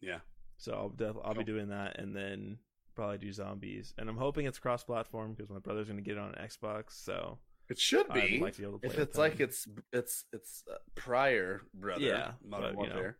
Yeah. 0.00 0.18
So 0.58 0.72
I'll 0.74 0.88
def- 0.90 1.16
I'll 1.24 1.34
Cool. 1.34 1.44
be 1.44 1.52
doing 1.52 1.68
that, 1.68 1.98
and 1.98 2.14
then 2.14 2.58
probably 2.94 3.18
do 3.18 3.32
zombies. 3.32 3.94
And 3.98 4.08
I'm 4.08 4.16
hoping 4.18 4.46
it's 4.46 4.58
cross-platform 4.58 5.32
because 5.34 5.48
my 5.50 5.58
brother's 5.58 5.86
going 5.88 5.96
to 5.96 6.02
get 6.04 6.18
it 6.18 6.20
on 6.20 6.34
Xbox. 6.34 6.90
So 7.02 7.38
It 7.70 7.78
should 7.78 8.06
be. 8.12 8.38
like 8.38 8.52
to 8.56 8.60
be 8.60 8.66
able 8.68 8.78
to 8.80 8.86
if 8.86 8.98
it's 8.98 9.16
like 9.16 9.40
it's 9.40 9.66
it's 9.92 10.24
it's 10.32 10.62
uh, 10.70 10.76
prior 10.94 11.62
brother. 11.74 12.02
Yeah, 12.02 12.32
Modern 12.44 12.74
but, 12.76 12.82
you 12.82 12.88
know, 12.90 12.94
Warfare. 12.94 13.16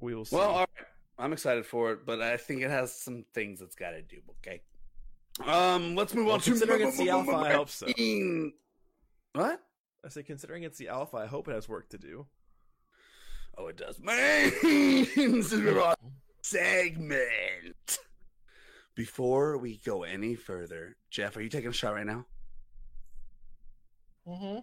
we 0.00 0.14
will 0.14 0.24
see. 0.24 0.36
Well, 0.36 0.50
all 0.50 0.58
right. 0.60 0.86
I'm 1.18 1.32
excited 1.32 1.64
for 1.64 1.92
it, 1.92 2.04
but 2.04 2.20
I 2.20 2.36
think 2.36 2.62
it 2.62 2.70
has 2.70 2.92
some 2.94 3.24
things 3.34 3.60
it's 3.60 3.76
got 3.76 3.90
to 3.90 4.02
do. 4.02 4.18
Okay. 4.40 4.62
Um, 5.44 5.94
let's 5.94 6.14
move 6.14 6.26
Well, 6.26 6.34
on 6.34 6.40
to 6.40 6.50
considering 6.50 6.88
it's 6.88 6.98
the 6.98 7.10
alpha, 7.10 7.32
I 7.32 7.52
hope 7.52 7.70
so. 7.70 7.86
What? 9.32 9.60
I 10.04 10.08
say, 10.08 10.22
considering 10.22 10.62
it's 10.64 10.78
the 10.78 10.88
alpha, 10.88 11.16
I 11.16 11.26
hope 11.26 11.48
it 11.48 11.52
has 11.52 11.68
work 11.68 11.88
to 11.90 11.98
do. 11.98 12.26
Oh, 13.56 13.68
it 13.68 13.76
does. 13.76 13.98
Main 14.02 15.42
segment. 16.42 17.98
Before 18.94 19.58
we 19.58 19.80
go 19.84 20.04
any 20.04 20.34
further, 20.34 20.96
Jeff, 21.10 21.36
are 21.36 21.42
you 21.42 21.48
taking 21.48 21.70
a 21.70 21.72
shot 21.72 21.94
right 21.94 22.06
now? 22.06 22.26
Mm-hmm. 24.26 24.58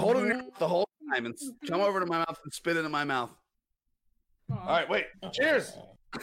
Hold 0.00 0.16
it 0.16 0.20
in 0.20 0.26
your 0.26 0.36
mouth 0.36 0.58
the 0.58 0.68
whole 0.68 0.88
time 1.12 1.26
and 1.26 1.36
come 1.68 1.80
over 1.80 2.00
to 2.00 2.06
my 2.06 2.18
mouth 2.18 2.38
and 2.42 2.52
spit 2.52 2.76
it 2.76 2.84
in 2.84 2.90
my 2.90 3.04
mouth. 3.04 3.30
All 4.50 4.56
right, 4.66 4.88
wait. 4.88 5.06
Cheers. 5.32 5.76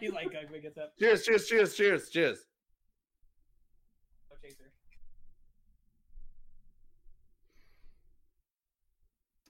He's 0.00 0.12
like, 0.12 0.26
uh, 0.26 0.58
gets 0.60 0.76
up. 0.78 0.92
Cheers, 0.98 1.24
cheers, 1.24 1.46
cheers, 1.48 1.74
cheers, 1.74 2.08
cheers. 2.10 2.38
No 4.30 4.36
chaser. 4.42 4.72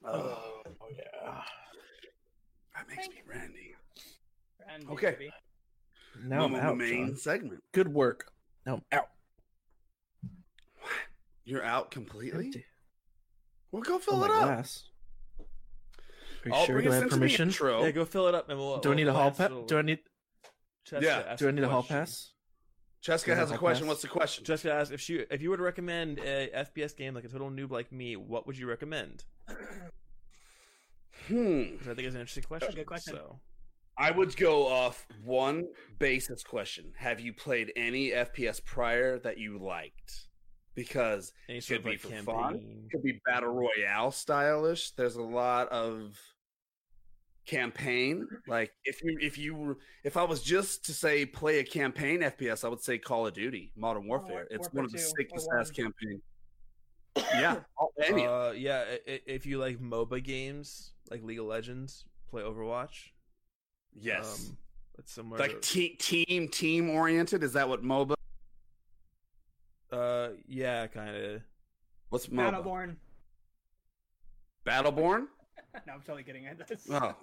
Oh, 0.05 0.61
Oh 0.65 0.87
yeah. 0.95 1.41
that 2.75 2.87
makes 2.89 3.07
me 3.09 3.15
randy. 3.25 3.75
Randy, 4.67 4.87
Okay. 4.87 5.11
baby. 5.11 5.31
Now 6.23 6.45
I'm 6.45 6.55
out. 6.55 6.77
main 6.77 7.07
John. 7.09 7.15
segment. 7.17 7.63
Good 7.73 7.91
work. 7.93 8.31
Now 8.65 8.75
I'm 8.75 8.81
out. 8.91 9.09
You're 11.45 11.63
out 11.63 11.91
completely? 11.91 12.45
Empty. 12.47 12.65
Well, 13.71 13.81
go 13.81 13.95
Oh, 13.95 13.99
fill 13.99 14.17
my 14.17 14.25
it 14.25 14.31
up. 14.31 14.43
glass. 14.43 14.83
Are 16.47 16.49
you 16.49 16.55
I'll 16.55 16.65
sure? 16.65 16.75
bring 16.75 16.85
Do 16.85 16.91
I 16.91 16.95
us 16.97 17.01
have 17.03 17.11
permission? 17.11 17.49
intro. 17.49 17.83
Yeah, 17.83 17.91
go 17.91 18.05
fill 18.05 18.27
it 18.27 18.35
up, 18.35 18.49
and 18.49 18.57
we'll. 18.57 18.79
Do 18.79 18.91
I 18.91 18.95
need 18.95 19.07
a 19.07 19.13
hall 19.13 19.31
pass? 19.31 19.49
the- 19.49 19.63
Do 19.67 19.77
I 19.77 19.81
need? 19.81 19.99
Jessica 20.85 21.25
Yeah. 21.29 21.35
Do 21.35 21.47
I 21.47 21.51
need 21.51 21.63
a 21.63 21.69
hall 21.69 21.83
pass? 21.83 22.31
Jessica 23.01 23.35
has 23.35 23.51
a 23.51 23.55
a 23.55 23.57
question. 23.57 23.85
pass? 23.85 23.89
What's 23.89 24.01
the 24.01 24.07
question? 24.07 24.43
Jessica 24.45 24.73
asked 24.73 24.91
if 24.91 24.99
she 25.01 25.15
if 25.29 25.41
you 25.41 25.49
were 25.49 25.57
to 25.57 25.63
recommend 25.63 26.19
a 26.19 26.49
FPS 26.53 26.95
game 26.95 27.13
like 27.13 27.25
a 27.25 27.29
total 27.29 27.49
noob 27.51 27.71
like 27.71 27.91
me, 27.91 28.15
what 28.15 28.47
would 28.47 28.57
you 28.57 28.67
recommend? 28.67 29.23
Hmm. 31.27 31.59
Which 31.77 31.87
I 31.87 31.93
think 31.93 32.07
is 32.07 32.15
an 32.15 32.21
interesting 32.21 32.43
question. 32.43 32.73
good 32.75 32.85
question. 32.85 33.15
So 33.15 33.39
I 33.97 34.11
would 34.11 34.35
go 34.37 34.67
off 34.67 35.05
one 35.23 35.67
basis 35.99 36.43
question. 36.43 36.93
Have 36.97 37.19
you 37.19 37.33
played 37.33 37.71
any 37.75 38.09
FPS 38.11 38.63
prior 38.63 39.19
that 39.19 39.37
you 39.37 39.57
liked? 39.57 40.27
Because 40.75 41.33
it 41.49 41.65
Could 41.67 41.83
be 41.83 41.91
like 41.91 41.99
for 42.01 42.09
fun. 42.23 42.55
it 42.85 42.91
could 42.91 43.03
be 43.03 43.19
battle 43.25 43.49
royale 43.49 44.11
stylish. 44.11 44.91
There's 44.91 45.15
a 45.15 45.23
lot 45.23 45.67
of 45.69 46.19
campaign. 47.47 48.27
Like 48.47 48.71
if 48.85 49.03
you 49.03 49.17
if 49.19 49.37
you 49.37 49.55
were- 49.55 49.77
if 50.03 50.15
I 50.17 50.23
was 50.23 50.43
just 50.43 50.85
to 50.85 50.93
say 50.93 51.25
play 51.25 51.59
a 51.59 51.63
campaign 51.63 52.19
FPS, 52.21 52.63
I 52.63 52.67
would 52.67 52.81
say 52.81 52.97
Call 52.99 53.25
of 53.25 53.33
Duty 53.33 53.71
Modern 53.75 54.07
Warfare. 54.07 54.47
it's 54.51 54.67
Warfare 54.67 54.71
one 54.73 54.85
of 54.85 54.91
the 54.91 54.97
2 54.99 55.03
sickest 55.17 55.49
ass 55.59 55.71
campaign. 55.71 56.21
Yeah, 57.15 57.61
any 58.03 58.25
Uh, 58.27 58.51
yeah, 58.51 58.85
i- 58.87 59.11
i- 59.11 59.21
if 59.25 59.45
you 59.47 59.57
like 59.57 59.79
MOBA 59.79 60.23
games 60.23 60.93
like 61.09 61.23
League 61.23 61.39
of 61.39 61.45
Legends, 61.45 62.05
play 62.29 62.43
Overwatch. 62.43 63.11
yes. 63.93 64.49
um, 64.49 64.57
it's 64.99 65.11
similar. 65.13 65.39
like 65.39 65.53
to, 65.53 65.59
te- 65.61 65.95
team 65.95 66.47
team 66.49 66.89
oriented. 66.89 67.41
Is 67.43 67.53
that 67.53 67.67
what 67.69 67.81
MOBA? 67.83 68.13
Uh, 69.91 70.29
yeah, 70.47 70.85
kind 70.87 71.15
of. 71.15 71.41
What's 72.09 72.27
MOBA? 72.27 72.51
Battleborn. 72.63 72.95
Battleborn? 74.65 75.27
No, 75.85 75.93
I'm 75.93 76.01
totally 76.01 76.23
kidding. 76.23 76.45
That's- 76.57 76.87
Oh. 76.89 77.15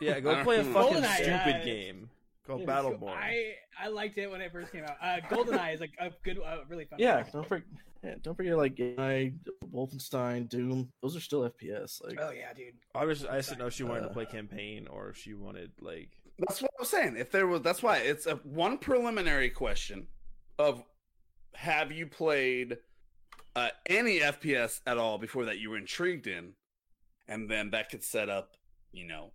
Yeah, 0.00 0.14
I 0.16 0.20
go 0.20 0.42
play 0.42 0.56
a 0.58 0.64
fucking 0.64 1.02
GoldenEye, 1.02 1.14
stupid 1.16 1.56
uh, 1.60 1.64
game 1.64 2.10
called 2.46 2.60
Yeah, 2.60 2.66
Battleborn. 2.66 3.10
I 3.16 3.54
I 3.78 3.88
liked 3.88 4.18
it 4.18 4.30
when 4.30 4.40
it 4.40 4.52
first 4.52 4.72
came 4.72 4.84
out. 4.84 4.96
Uh, 5.00 5.20
GoldenEye 5.28 5.74
is 5.74 5.80
like 5.80 5.92
a 6.00 6.10
good, 6.22 6.38
uh, 6.38 6.58
really 6.68 6.84
fun. 6.84 6.98
Yeah, 6.98 7.24
don't 7.32 7.46
forget. 7.46 7.66
Yeah, 8.02 8.14
don't 8.22 8.34
forget 8.36 8.56
like 8.58 8.78
I, 8.98 9.32
Wolfenstein, 9.72 10.48
Doom. 10.48 10.90
Those 11.02 11.16
are 11.16 11.20
still 11.20 11.48
FPS. 11.48 12.04
Like, 12.04 12.18
Oh 12.20 12.30
yeah, 12.30 12.52
dude. 12.52 12.74
I 12.94 13.04
was 13.06 13.24
I 13.24 13.36
just 13.38 13.48
didn't 13.48 13.60
know 13.60 13.66
if 13.68 13.72
she 13.74 13.82
wanted 13.84 14.02
to 14.02 14.10
Uh, 14.10 14.12
play 14.12 14.26
campaign 14.26 14.86
or 14.88 15.08
if 15.08 15.16
she 15.16 15.32
wanted 15.32 15.72
like 15.80 16.10
That's 16.38 16.60
what 16.60 16.70
I 16.78 16.82
was 16.82 16.90
saying. 16.90 17.16
If 17.16 17.30
there 17.30 17.46
was, 17.46 17.62
that's 17.62 17.82
why 17.82 17.98
it's 17.98 18.26
a 18.26 18.36
one 18.36 18.76
preliminary 18.78 19.48
question 19.48 20.08
of 20.58 20.82
have 21.54 21.92
you 21.92 22.06
played 22.06 22.76
uh, 23.56 23.68
any 23.86 24.18
FPS 24.20 24.80
at 24.86 24.98
all 24.98 25.16
before 25.16 25.46
that 25.46 25.58
you 25.58 25.70
were 25.70 25.78
intrigued 25.78 26.26
in, 26.26 26.52
and 27.28 27.50
then 27.50 27.70
that 27.70 27.90
could 27.90 28.02
set 28.02 28.28
up, 28.28 28.56
you 28.92 29.06
know, 29.06 29.32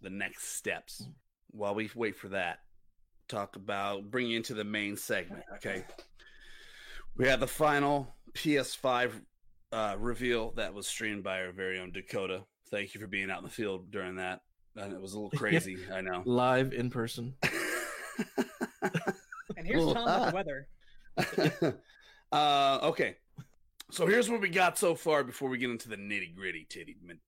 the 0.00 0.10
next 0.10 0.56
steps. 0.56 1.06
While 1.50 1.74
we 1.74 1.90
wait 1.94 2.16
for 2.16 2.28
that, 2.28 2.58
talk 3.28 3.56
about 3.56 4.10
bringing 4.10 4.32
into 4.32 4.54
the 4.54 4.64
main 4.64 4.96
segment. 4.96 5.44
Okay, 5.54 5.84
we 7.16 7.26
had 7.26 7.40
the 7.40 7.46
final 7.46 8.14
PS5 8.34 9.12
uh, 9.72 9.96
reveal 9.98 10.52
that 10.52 10.74
was 10.74 10.86
streamed 10.86 11.24
by 11.24 11.40
our 11.42 11.52
very 11.52 11.78
own 11.78 11.92
Dakota. 11.92 12.42
Thank 12.70 12.94
you 12.94 13.00
for 13.00 13.06
being 13.06 13.30
out 13.30 13.38
in 13.38 13.44
the 13.44 13.50
field 13.50 13.90
during 13.90 14.16
that. 14.16 14.40
And 14.76 14.92
it 14.92 15.00
was 15.00 15.14
a 15.14 15.18
little 15.18 15.30
crazy, 15.38 15.78
I 15.92 16.00
know. 16.02 16.22
live 16.26 16.72
in 16.72 16.90
person. 16.90 17.34
And 19.56 19.66
here's 19.66 19.92
Tom 19.92 20.04
with 20.20 21.24
the 21.24 21.52
weather. 21.56 21.78
uh, 22.32 22.78
okay. 22.82 23.16
So 23.90 24.06
here's 24.06 24.28
what 24.28 24.40
we 24.40 24.48
got 24.48 24.78
so 24.78 24.94
far 24.94 25.22
before 25.22 25.48
we 25.48 25.58
get 25.58 25.70
into 25.70 25.88
the 25.88 25.96
nitty 25.96 26.34
gritty 26.34 26.66
titty 26.68 26.96
min- 27.02 27.20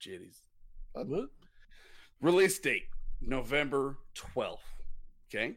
jitties. 0.00 0.40
Uh, 0.94 1.04
what? 1.04 1.28
Release 2.20 2.58
date 2.58 2.84
November 3.20 3.98
12th. 4.16 4.58
Okay. 5.28 5.56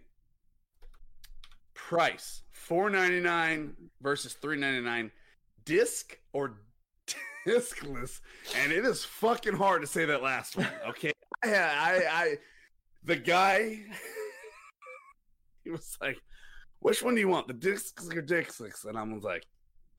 Price 1.74 2.44
four 2.52 2.90
ninety 2.90 3.20
nine 3.20 3.74
versus 4.02 4.34
three 4.34 4.58
ninety 4.58 4.82
nine. 4.82 5.12
Disc 5.66 6.18
or 6.32 6.60
discless, 7.48 8.22
and 8.56 8.72
it 8.72 8.86
is 8.86 9.04
fucking 9.04 9.56
hard 9.56 9.82
to 9.82 9.88
say 9.88 10.06
that 10.06 10.22
last 10.22 10.56
one. 10.58 10.68
Okay, 10.90 11.12
I, 11.44 11.50
I, 11.50 12.04
I 12.12 12.36
the 13.04 13.16
guy, 13.16 13.80
he 15.64 15.72
was 15.72 15.98
like, 16.02 16.18
"Which 16.80 17.02
one 17.02 17.16
do 17.16 17.22
you 17.22 17.28
want, 17.28 17.48
the 17.48 17.54
discs 17.54 18.08
or 18.08 18.22
discless?" 18.22 18.86
And 18.86 18.98
I 18.98 19.04
was 19.04 19.24
like, 19.24 19.46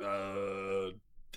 "Uh, 0.03 0.91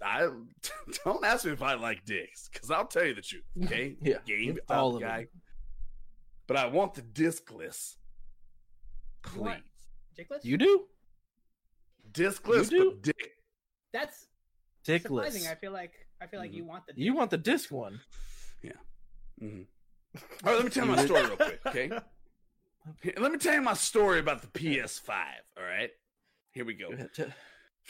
I 0.03 0.29
don't 1.05 1.23
ask 1.25 1.45
me 1.45 1.51
if 1.51 1.61
I 1.61 1.75
like 1.75 2.03
dicks, 2.05 2.49
because 2.51 2.69
I'll 2.71 2.87
tell 2.87 3.05
you 3.05 3.13
the 3.13 3.21
truth." 3.21 3.43
Okay, 3.65 3.95
Yeah, 4.01 4.17
game 4.25 4.57
all 4.69 4.77
all 4.91 4.95
of 4.95 5.01
guy, 5.01 5.19
them. 5.19 5.41
but 6.47 6.57
I 6.57 6.65
want 6.67 6.93
the 6.95 7.01
discless, 7.01 7.95
You 9.33 9.41
want 9.41 9.61
please. 10.15 10.25
Dickless? 10.27 10.43
You 10.45 10.57
do? 10.57 10.85
Discless, 12.11 12.71
You 12.71 12.77
do? 12.83 12.89
but 12.91 13.01
dick. 13.03 13.31
That's 13.93 14.27
Dickless. 14.85 15.01
surprising. 15.25 15.47
I 15.47 15.55
feel 15.55 15.71
like 15.71 15.93
I 16.21 16.27
feel 16.27 16.39
like 16.39 16.51
Mhm. 16.51 16.55
you 16.55 16.65
want 16.65 16.85
the. 16.87 16.93
You 16.95 17.13
want 17.13 17.31
the 17.31 17.37
disc 17.37 17.71
one? 17.71 18.01
Yeah. 18.63 18.71
hmm 19.39 19.61
All 20.15 20.21
right, 20.51 20.55
let 20.55 20.63
me 20.65 20.71
tell 20.71 20.85
you 20.87 20.91
my 20.95 21.05
story 21.05 21.23
real 21.25 21.35
quick, 21.35 21.59
okay? 21.67 21.91
Let 23.17 23.31
me 23.31 23.37
tell 23.37 23.53
you 23.53 23.61
my 23.61 23.73
story 23.73 24.19
about 24.19 24.41
the 24.41 24.47
PS5. 24.47 25.09
All 25.57 25.63
right, 25.63 25.91
here 26.53 26.65
we 26.65 26.73
go. 26.73 26.89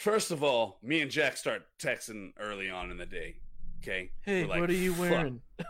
Go 0.04 0.12
ahead. 0.12 0.20
T- 0.20 0.20
First 0.20 0.32
of 0.32 0.44
all, 0.44 0.78
me 0.82 1.02
and 1.02 1.12
Jack 1.12 1.38
start 1.38 1.64
texting 1.80 2.34
early 2.40 2.70
on 2.70 2.92
in 2.92 2.98
the 2.98 3.06
day. 3.06 3.38
Okay. 3.82 4.12
Hey, 4.22 4.46
like, 4.46 4.62
what 4.62 4.70
are 4.70 4.74
you 4.74 4.94
wearing? 4.94 5.42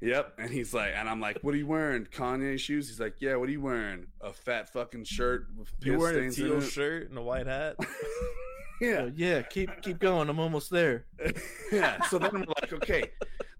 Yep. 0.00 0.34
And 0.38 0.50
he's 0.50 0.72
like, 0.72 0.92
and 0.94 1.08
I'm 1.08 1.20
like, 1.20 1.38
what 1.42 1.54
are 1.54 1.56
you 1.56 1.66
wearing? 1.66 2.04
Kanye 2.04 2.58
shoes? 2.58 2.88
He's 2.88 3.00
like, 3.00 3.16
yeah. 3.20 3.34
What 3.34 3.48
are 3.48 3.52
you 3.52 3.60
wearing? 3.60 4.06
A 4.20 4.32
fat 4.32 4.72
fucking 4.72 5.04
shirt 5.04 5.48
with 5.56 5.72
you 5.82 5.92
piss 5.92 6.00
wearing 6.00 6.28
a 6.28 6.32
stains 6.32 6.38
in 6.38 6.44
teal 6.44 6.58
it?" 6.58 6.70
shirt 6.70 7.08
and 7.08 7.18
a 7.18 7.22
white 7.22 7.46
hat. 7.46 7.76
yeah. 8.80 8.90
Uh, 8.90 9.10
yeah, 9.14 9.42
keep 9.42 9.70
keep 9.82 9.98
going. 9.98 10.28
I'm 10.28 10.38
almost 10.38 10.70
there. 10.70 11.06
yeah. 11.72 12.00
So 12.04 12.18
then 12.18 12.30
we're 12.32 12.44
like, 12.60 12.72
okay, 12.74 13.10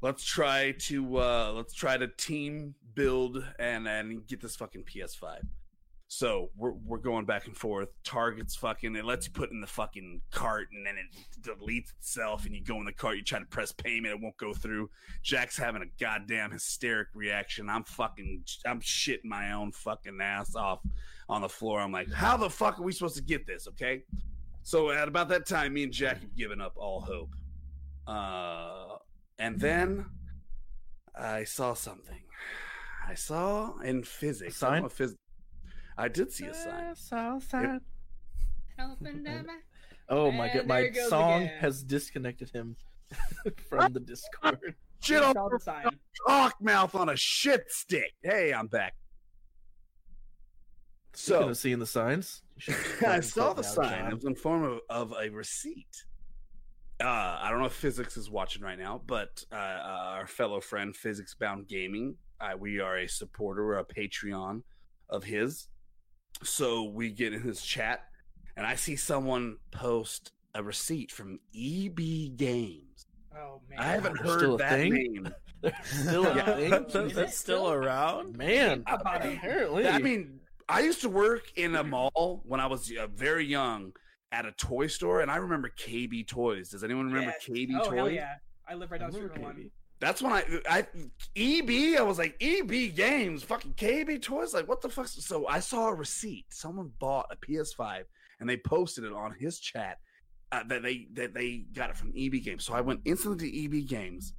let's 0.01 0.25
try 0.25 0.73
to 0.83 1.19
uh 1.19 1.53
let's 1.57 1.75
try 1.75 1.97
to 1.97 2.07
team 2.07 2.75
build 2.95 3.45
and 3.59 3.89
and 3.89 4.25
get 4.27 4.41
this 4.41 4.55
fucking 4.55 4.85
PS5. 4.85 5.41
So 6.11 6.49
we're 6.57 6.73
we're 6.73 6.99
going 6.99 7.27
back 7.27 7.47
and 7.47 7.57
forth. 7.57 7.91
Target's 8.03 8.57
fucking 8.57 8.97
it 8.97 9.05
lets 9.05 9.27
you 9.27 9.33
put 9.33 9.51
in 9.51 9.61
the 9.61 9.67
fucking 9.67 10.23
cart 10.31 10.69
and 10.73 10.87
then 10.87 10.95
it 10.97 11.43
deletes 11.43 11.93
itself 11.99 12.47
and 12.47 12.55
you 12.55 12.65
go 12.65 12.79
in 12.79 12.87
the 12.87 12.93
cart, 12.93 13.19
you 13.19 13.23
try 13.23 13.39
to 13.39 13.45
press 13.45 13.73
payment, 13.73 14.15
it 14.15 14.21
won't 14.21 14.37
go 14.39 14.55
through. 14.55 14.89
Jack's 15.23 15.59
having 15.59 15.83
a 15.83 16.03
goddamn 16.03 16.51
hysteric 16.51 17.09
reaction. 17.15 17.69
I'm 17.69 17.85
fucking 17.85 18.43
I'm 18.67 18.81
shitting 18.81 19.25
my 19.25 19.53
own 19.53 19.71
fucking 19.73 20.19
ass 20.23 20.55
off 20.55 20.81
on 21.29 21.43
the 21.43 21.49
floor. 21.49 21.79
I'm 21.79 21.93
like, 21.93 22.11
how 22.11 22.39
the 22.39 22.49
fuck 22.49 22.79
are 22.79 22.83
we 22.83 22.93
supposed 22.93 23.17
to 23.17 23.23
get 23.23 23.47
this? 23.47 23.69
Okay. 23.69 24.03
So 24.63 24.91
at 24.91 25.09
about 25.09 25.29
that 25.29 25.47
time, 25.47 25.75
me 25.75 25.83
and 25.83 25.93
Jack 25.93 26.21
have 26.23 26.35
given 26.35 26.61
up 26.61 26.73
all 26.77 27.03
hope. 27.03 27.35
Uh, 28.07 28.97
and 29.39 29.61
then 29.61 30.07
I 31.15 31.45
saw 31.45 31.75
something. 31.75 32.21
I 33.07 33.15
saw 33.15 33.79
in 33.81 34.03
physics. 34.03 34.57
A 34.57 34.59
sign? 34.59 34.71
I, 34.71 34.73
don't 34.81 34.83
know 34.83 35.05
if 35.05 35.11
phys- 35.11 35.17
I 35.99 36.09
did 36.09 36.33
see 36.33 36.47
a 36.47 36.55
sign. 36.55 36.95
Southside. 36.95 37.81
Open 38.81 39.25
the 39.25 39.31
ma- 39.47 39.53
Oh 40.09 40.31
my 40.31 40.49
god, 40.53 40.67
my 40.67 40.91
song 41.09 41.43
again. 41.43 41.59
has 41.59 41.83
disconnected 41.83 42.51
him 42.51 42.77
from 43.69 43.93
the 43.93 44.01
Discord. 44.01 44.75
Shit 45.01 45.23
Saw 45.23 45.33
on 45.45 45.51
the 45.53 45.61
sign. 45.61 45.85
cock 46.27 46.55
mouth 46.61 46.95
on 46.95 47.09
a 47.09 47.17
shit 47.17 47.65
stick. 47.69 48.15
Hey, 48.23 48.53
I'm 48.53 48.67
back. 48.69 48.95
Speaking 51.15 51.43
So 51.43 51.49
of 51.51 51.57
seeing 51.57 51.79
the 51.79 51.87
signs, 51.87 52.43
I 53.07 53.21
saw 53.21 53.53
the 53.53 53.63
sign. 53.63 53.99
John. 54.05 54.11
It 54.13 54.15
was 54.17 54.25
in 54.25 54.35
form 54.35 54.65
of, 54.65 54.79
of 54.91 55.15
a 55.21 55.29
receipt. 55.31 56.05
Uh, 57.01 57.39
I 57.41 57.49
don't 57.51 57.61
know 57.61 57.67
if 57.67 57.73
Physics 57.75 58.17
is 58.17 58.29
watching 58.29 58.63
right 58.63 58.79
now, 58.79 59.01
but 59.07 59.45
uh, 59.53 59.55
uh, 59.55 60.03
our 60.17 60.27
fellow 60.27 60.61
friend 60.61 60.95
Physics 60.97 61.35
Bound 61.39 61.69
Gaming, 61.69 62.17
uh, 62.41 62.57
we 62.59 62.81
are 62.81 62.99
a 62.99 63.07
supporter, 63.09 63.79
a 63.79 63.85
Patreon 63.85 64.63
of 65.09 65.23
his. 65.23 65.69
So 66.43 66.85
we 66.85 67.11
get 67.11 67.33
in 67.33 67.43
his 67.43 67.63
chat, 67.63 68.05
and 68.57 68.67
I 68.67 68.75
see 68.77 68.97
someone 68.97 69.57
post 69.71 70.33
a 70.55 70.63
receipt 70.63 71.11
from 71.11 71.41
EB 71.55 72.37
Games. 72.37 73.07
Oh 73.37 73.61
man. 73.69 73.79
I 73.79 73.85
haven't 73.87 74.17
There's 74.23 74.33
still 74.37 74.51
heard 74.53 74.55
a 74.55 74.57
that 74.65 74.71
thing? 74.71 74.93
name. 74.95 75.35
Still 75.83 76.25
a 76.27 76.37
Yeah. 76.37 76.55
thing? 76.57 76.71
That- 76.71 76.95
Is 77.07 77.15
that's 77.15 77.37
still 77.37 77.65
still? 77.67 77.73
around. 77.73 78.37
Man, 78.37 78.85
How 78.87 78.97
about 78.97 79.27
apparently. 79.27 79.89
I 79.89 79.99
mean, 79.99 80.39
I 80.69 80.81
used 80.81 81.01
to 81.01 81.09
work 81.09 81.51
in 81.57 81.75
a 81.75 81.83
mall 81.83 82.43
when 82.47 82.61
I 82.61 82.67
was 82.67 82.93
uh, 82.97 83.09
very 83.09 83.45
young 83.45 83.93
at 84.31 84.47
a 84.47 84.53
toy 84.53 84.87
store, 84.87 85.21
and 85.21 85.31
I 85.33 85.37
remember 85.37 85.69
KB 85.77 86.27
Toys. 86.29 86.69
Does 86.71 86.85
anyone 86.85 87.07
remember 87.07 87.35
Yeah. 87.49 87.55
KB 87.57 87.71
Oh 87.81 87.91
Toys? 87.91 87.97
hell 87.99 88.11
yeah! 88.11 88.35
I 88.69 88.75
live 88.75 88.93
right 88.93 89.01
I 89.01 89.05
down 89.05 89.11
the 89.11 89.17
street 89.17 89.33
from 89.33 89.43
one. 89.43 89.71
That's 90.01 90.23
when 90.23 90.33
I, 90.33 90.45
I 90.69 90.87
EB. 91.37 91.99
I 91.99 92.03
was 92.03 92.19
like 92.19 92.37
EB 92.41 92.95
Games, 92.95 93.43
fucking 93.43 93.75
KB 93.75 94.23
Toys. 94.23 94.55
Like 94.55 94.69
what 94.69 94.81
the 94.81 94.89
fuck? 94.89 95.09
So 95.09 95.47
I 95.49 95.61
saw 95.61 95.89
a 95.89 95.95
receipt. 95.95 96.47
Someone 96.51 96.93
bought 97.01 97.27
a 97.31 97.37
PS5 97.37 98.05
and 98.41 98.49
they 98.49 98.57
posted 98.57 99.05
it 99.05 99.13
on 99.13 99.35
his 99.39 99.59
chat 99.59 99.99
uh, 100.53 100.63
that 100.69 100.83
they 100.83 101.09
that 101.15 101.35
they 101.35 101.65
got 101.75 101.91
it 101.91 101.97
from 101.97 102.13
EB 102.17 102.43
Games. 102.45 102.65
So 102.65 102.75
I 102.75 102.81
went 102.81 103.01
instantly 103.05 103.51
to 103.51 103.65
EB 103.65 103.89
Games, 103.89 104.35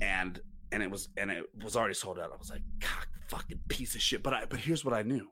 and 0.00 0.40
and 0.72 0.82
it 0.82 0.90
was 0.90 1.08
and 1.16 1.30
it 1.30 1.44
was 1.62 1.76
already 1.76 1.94
sold 1.94 2.18
out. 2.18 2.32
I 2.32 2.36
was 2.36 2.50
like, 2.50 2.62
God, 2.80 3.06
fucking 3.28 3.60
piece 3.68 3.94
of 3.94 4.00
shit. 4.00 4.22
But 4.22 4.34
I 4.34 4.44
but 4.46 4.60
here's 4.60 4.84
what 4.84 4.94
I 4.94 5.02
knew. 5.02 5.28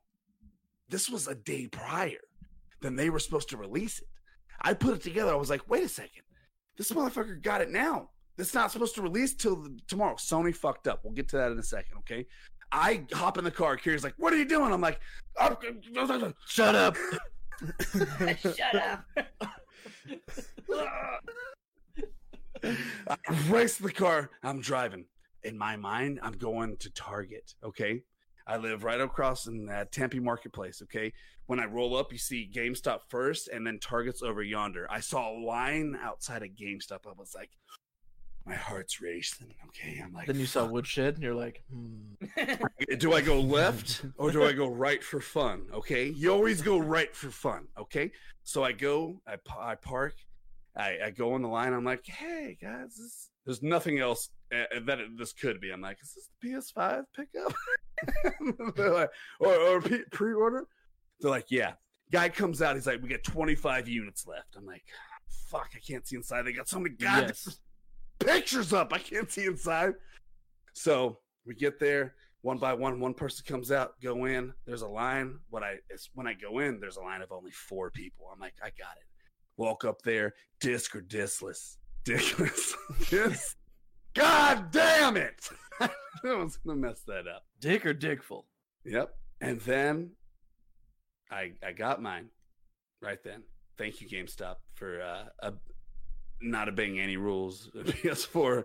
This 0.88 1.08
was 1.08 1.26
a 1.26 1.34
day 1.34 1.66
prior 1.66 2.20
than 2.80 2.96
they 2.96 3.10
were 3.10 3.18
supposed 3.18 3.48
to 3.50 3.56
release 3.56 3.98
it. 3.98 4.08
I 4.60 4.74
put 4.74 4.94
it 4.94 5.02
together. 5.02 5.32
I 5.32 5.36
was 5.36 5.50
like, 5.50 5.68
wait 5.68 5.84
a 5.84 5.88
second. 5.88 6.22
This 6.76 6.90
motherfucker 6.92 7.42
got 7.42 7.60
it 7.60 7.70
now. 7.70 8.10
It's 8.39 8.55
not 8.55 8.70
supposed 8.70 8.94
to 8.94 9.02
release 9.02 9.35
till 9.35 9.56
the, 9.56 9.78
tomorrow. 9.89 10.15
Sony 10.15 10.55
fucked 10.55 10.86
up. 10.86 11.01
We'll 11.02 11.12
get 11.12 11.28
to 11.31 11.36
that 11.36 11.51
in 11.51 11.59
a 11.59 11.62
second, 11.62 11.98
okay? 11.98 12.27
I 12.70 13.05
hop 13.12 13.39
in 13.39 13.44
the 13.44 13.51
car. 13.51 13.77
Kira's 13.77 14.05
like, 14.05 14.15
"What 14.19 14.32
are 14.32 14.36
you 14.36 14.44
doing?" 14.44 14.73
I'm 14.73 14.81
like, 14.81 15.01
"Shut 16.47 16.74
up." 16.74 16.97
Shut 17.90 18.74
up. 18.74 19.05
I 23.09 23.16
race 23.48 23.78
the 23.78 23.93
car. 23.93 24.31
I'm 24.43 24.60
driving. 24.60 25.06
In 25.44 25.56
my 25.56 25.77
mind, 25.77 26.20
I'm 26.23 26.32
going 26.32 26.77
to 26.78 26.90
Target. 26.90 27.55
Okay. 27.65 28.02
I 28.47 28.56
live 28.56 28.82
right 28.82 29.01
across 29.01 29.47
in 29.47 29.66
that 29.66 29.93
Tempe 29.93 30.20
Marketplace. 30.20 30.81
Okay. 30.82 31.12
When 31.47 31.60
I 31.60 31.66
roll 31.66 31.97
up, 31.97 32.12
you 32.12 32.19
see 32.19 32.51
GameStop 32.52 33.01
first 33.09 33.48
and 33.48 33.66
then 33.66 33.78
Target's 33.78 34.23
over 34.23 34.43
yonder. 34.43 34.86
I 34.90 35.01
saw 35.01 35.31
a 35.31 35.39
line 35.39 35.97
outside 36.02 36.43
of 36.43 36.51
GameStop. 36.51 37.06
I 37.06 37.12
was 37.16 37.35
like, 37.35 37.51
my 38.48 38.54
heart's 38.54 39.00
racing. 39.00 39.54
Okay, 39.68 40.00
I'm 40.02 40.12
like, 40.12 40.26
Then 40.26 40.40
you 40.40 40.46
saw 40.46 40.66
Woodshed, 40.66 41.14
and 41.14 41.22
you're 41.22 41.34
like, 41.34 41.62
hmm. 41.70 42.14
do 42.98 43.12
I 43.12 43.20
go 43.20 43.40
left 43.40 44.04
or 44.16 44.30
do 44.30 44.44
I 44.44 44.52
go 44.52 44.68
right 44.68 45.04
for 45.04 45.20
fun? 45.20 45.66
Okay, 45.72 46.06
you 46.06 46.32
always 46.32 46.62
go 46.62 46.78
right 46.78 47.14
for 47.14 47.30
fun. 47.30 47.68
Okay, 47.78 48.10
so 48.44 48.64
I 48.64 48.72
go, 48.72 49.20
I, 49.26 49.36
I 49.60 49.74
park, 49.74 50.14
I, 50.74 50.98
I 51.06 51.10
go 51.10 51.34
on 51.34 51.42
the 51.42 51.48
line. 51.48 51.74
I'm 51.74 51.84
like, 51.84 52.06
hey 52.06 52.56
guys, 52.60 52.96
this, 52.96 53.28
there's 53.44 53.62
nothing 53.62 53.98
else 53.98 54.30
uh, 54.54 54.80
that 54.86 54.98
it, 54.98 55.18
this 55.18 55.34
could 55.34 55.60
be. 55.60 55.70
I'm 55.70 55.82
like, 55.82 55.98
is 56.02 56.14
this 56.14 56.28
the 56.40 56.48
PS5 56.48 57.04
pickup? 57.14 58.74
They're 58.76 58.94
like, 58.94 59.10
or, 59.40 59.54
or 59.54 59.80
pre- 59.82 60.04
pre-order? 60.10 60.66
They're 61.20 61.30
like, 61.30 61.50
yeah. 61.50 61.72
Guy 62.10 62.30
comes 62.30 62.62
out. 62.62 62.76
He's 62.76 62.86
like, 62.86 63.02
we 63.02 63.08
got 63.10 63.22
25 63.22 63.86
units 63.86 64.26
left. 64.26 64.56
I'm 64.56 64.64
like, 64.64 64.84
fuck, 65.50 65.68
I 65.74 65.78
can't 65.86 66.06
see 66.06 66.16
inside. 66.16 66.42
They 66.42 66.52
got 66.52 66.68
so 66.68 66.78
many 66.78 66.94
goddamn 66.94 67.28
yes. 67.28 67.58
Pictures 68.19 68.73
up. 68.73 68.93
I 68.93 68.99
can't 68.99 69.31
see 69.31 69.47
inside. 69.47 69.95
So 70.73 71.19
we 71.47 71.55
get 71.55 71.78
there 71.81 72.15
one 72.43 72.59
by 72.59 72.73
one. 72.73 73.01
One 73.01 73.15
person 73.15 73.45
comes 73.47 73.73
out, 73.73 74.01
go 74.03 74.27
in. 74.27 74.53
There's 74.66 74.82
a 74.82 74.89
line. 74.89 75.39
What 75.51 75.62
I 75.62 75.77
it's 75.90 76.11
when 76.15 76.27
I 76.27 76.35
go 76.35 76.61
in, 76.61 76.81
there's 76.81 76.97
a 76.97 77.03
line 77.03 77.23
of 77.23 77.32
only 77.32 77.51
four 77.51 77.90
people. 77.90 78.27
I'm 78.32 78.40
like, 78.40 78.55
I 78.62 78.70
got 78.78 78.97
it. 78.97 79.07
Walk 79.57 79.85
up 79.85 80.03
there, 80.03 80.35
disc 80.61 80.95
or 80.95 81.03
discless, 81.03 81.77
discless, 82.05 82.74
disc. 83.11 83.57
God 84.15 84.70
damn 84.70 85.16
it! 85.16 85.49
I 85.81 85.90
was 86.24 86.57
gonna 86.57 86.78
mess 86.78 87.03
that 87.07 87.27
up. 87.27 87.45
Dick 87.61 87.85
or 87.85 87.95
Dickful? 87.95 88.45
Yep. 88.85 89.15
And 89.40 89.61
then 89.61 90.12
I 91.31 91.53
I 91.65 91.73
got 91.73 92.01
mine 92.01 92.28
right 93.03 93.23
then. 93.23 93.43
Thank 93.77 94.01
you, 94.01 94.09
GameStop, 94.09 94.57
for 94.74 95.01
uh, 95.01 95.24
a, 95.40 95.53
not 96.40 96.69
obeying 96.69 96.98
any 97.01 97.16
rules. 97.16 97.70
PS4 97.77 98.65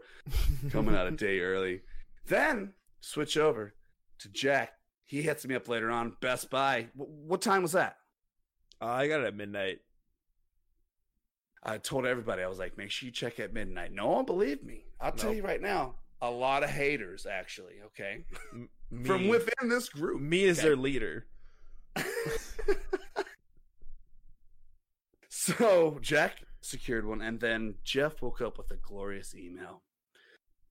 coming 0.72 0.95
out 0.95 1.08
a 1.08 1.12
day 1.12 1.40
early. 1.40 1.82
Then 2.28 2.74
switch 3.02 3.38
over 3.38 3.74
to 4.20 4.30
Jack. 4.30 4.74
He 5.06 5.22
hits 5.22 5.45
me 5.45 5.56
up 5.56 5.68
later 5.68 5.91
on. 5.91 6.16
Best 6.22 6.50
Buy. 6.50 6.88
Wh- 6.95 7.28
what 7.28 7.41
time 7.41 7.62
was 7.62 7.74
that? 7.74 7.98
Uh, 8.82 8.86
I 8.86 9.08
got 9.08 9.22
it 9.22 9.26
at 9.28 9.36
midnight. 9.36 9.80
I 11.64 11.78
told 11.78 12.06
everybody 12.06 12.44
I 12.44 12.48
was 12.48 12.60
like, 12.60 12.78
make 12.78 12.91
sure 12.91 13.08
you 13.08 13.12
check 13.14 13.40
at 13.40 13.54
midnight. 13.54 13.91
No 13.94 14.08
one 14.10 14.26
believed 14.26 14.64
me. 14.64 14.86
I'll 15.00 15.12
tell 15.14 15.34
you 15.34 15.44
right 15.44 15.62
now, 15.62 15.95
a 16.22 16.30
lot 16.30 16.64
of 16.64 16.70
haters 16.70 17.26
actually. 17.26 17.76
Okay, 17.88 18.26
from 19.06 19.28
within 19.30 19.70
this 19.70 19.88
group. 19.90 20.22
me 20.22 20.45
as 20.45 20.60
Okay. 20.60 20.68
their 20.68 20.76
leader. 20.76 21.26
so 25.30 25.98
Jack 26.02 26.38
secured 26.64 27.06
one, 27.06 27.22
and 27.22 27.40
then 27.40 27.76
Jeff 27.84 28.22
woke 28.22 28.41
up 28.41 28.57
with 28.57 28.72
a 28.72 28.76
glorious 28.77 29.35
email 29.35 29.84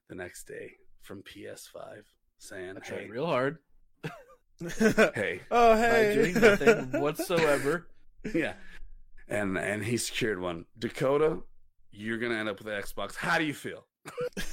the 0.09 0.15
next 0.15 0.45
day 0.45 0.73
from 1.01 1.23
PS5 1.23 2.03
saying, 2.39 2.77
I 2.77 2.81
tried 2.81 3.01
"Hey, 3.03 3.09
real 3.09 3.27
hard. 3.27 3.59
hey, 4.79 5.41
oh 5.51 5.75
By 5.75 5.79
hey, 5.81 6.15
doing 6.15 6.41
nothing 6.41 7.01
whatsoever. 7.01 7.89
yeah," 8.35 8.55
and 9.29 9.57
and 9.59 9.85
he 9.85 9.97
secured 9.97 10.41
one. 10.41 10.67
Dakota, 10.79 11.39
you're 11.91 12.19
gonna 12.19 12.37
end 12.37 12.49
up 12.49 12.59
with 12.59 12.69
an 12.73 12.81
Xbox. 12.81 13.17
How 13.17 13.39
do 13.39 13.45
you 13.45 13.55
feel? 13.55 13.87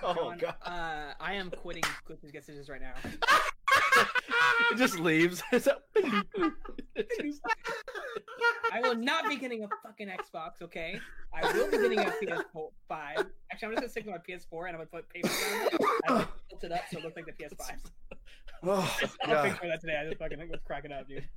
Oh 0.00 0.14
John, 0.14 0.38
god. 0.38 0.54
Uh, 0.64 1.12
I 1.20 1.34
am 1.34 1.50
quitting 1.50 1.82
Glitches 2.08 2.32
Get 2.32 2.44
Stitches 2.44 2.68
right 2.68 2.80
now. 2.80 2.94
It 4.70 4.76
just 4.76 4.98
leaves. 4.98 5.42
I 8.72 8.80
will 8.80 8.96
not 8.96 9.28
be 9.28 9.36
getting 9.36 9.64
a 9.64 9.68
fucking 9.82 10.08
Xbox, 10.08 10.62
okay? 10.62 10.98
I 11.32 11.52
will 11.52 11.70
be 11.70 11.78
getting 11.78 11.98
a 12.00 12.04
PS5. 12.04 12.46
Actually, 12.90 13.26
I'm 13.50 13.58
just 13.58 13.74
gonna 13.76 13.88
stick 13.88 14.06
with 14.06 14.14
my 14.14 14.18
PS4 14.18 14.68
and 14.68 14.76
I'm 14.76 14.84
gonna 14.84 14.86
put 14.86 15.08
paper 15.08 15.28
it. 15.30 15.80
I 16.08 16.26
tilt 16.48 16.64
it 16.64 16.72
up 16.72 16.80
so 16.90 16.98
it 16.98 17.04
looks 17.04 17.16
like 17.16 17.26
the 17.26 17.32
PS5. 17.32 17.78
Oh 18.64 18.98
I 19.22 19.26
god, 19.28 19.44
picture 19.44 19.68
that 19.68 19.80
today. 19.80 19.96
I 20.00 20.04
just 20.06 20.18
fucking 20.18 20.36
was 20.50 20.58
cracking 20.66 20.90
up, 20.90 21.06
dude. 21.06 21.28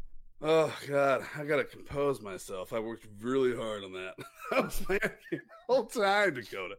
oh 0.41 0.73
god, 0.87 1.23
I 1.37 1.43
gotta 1.43 1.65
compose 1.65 2.19
myself. 2.19 2.73
I 2.73 2.79
worked 2.79 3.05
really 3.19 3.55
hard 3.55 3.83
on 3.83 3.93
that. 3.93 4.15
I 4.51 4.61
was 4.61 4.79
planning 4.79 5.11
the 5.31 5.39
whole 5.69 5.85
time, 5.85 6.33
Dakota. 6.33 6.77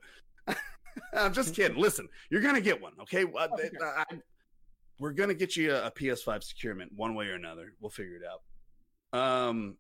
I'm 1.15 1.33
just 1.33 1.55
kidding. 1.55 1.77
Listen, 1.77 2.09
you're 2.29 2.41
gonna 2.41 2.61
get 2.61 2.83
one, 2.83 2.93
okay? 3.03 3.25
Oh, 3.25 3.49
sure. 3.57 3.85
I- 3.85 4.05
we're 4.99 5.13
gonna 5.13 5.35
get 5.35 5.57
you 5.57 5.75
a, 5.75 5.87
a 5.87 5.91
PS5 5.91 6.43
securement 6.43 6.93
one 6.95 7.15
way 7.15 7.27
or 7.27 7.35
another. 7.35 7.75
We'll 7.81 7.91
figure 7.91 8.17
it 8.17 8.23
out. 8.25 8.41
Um, 9.19 9.77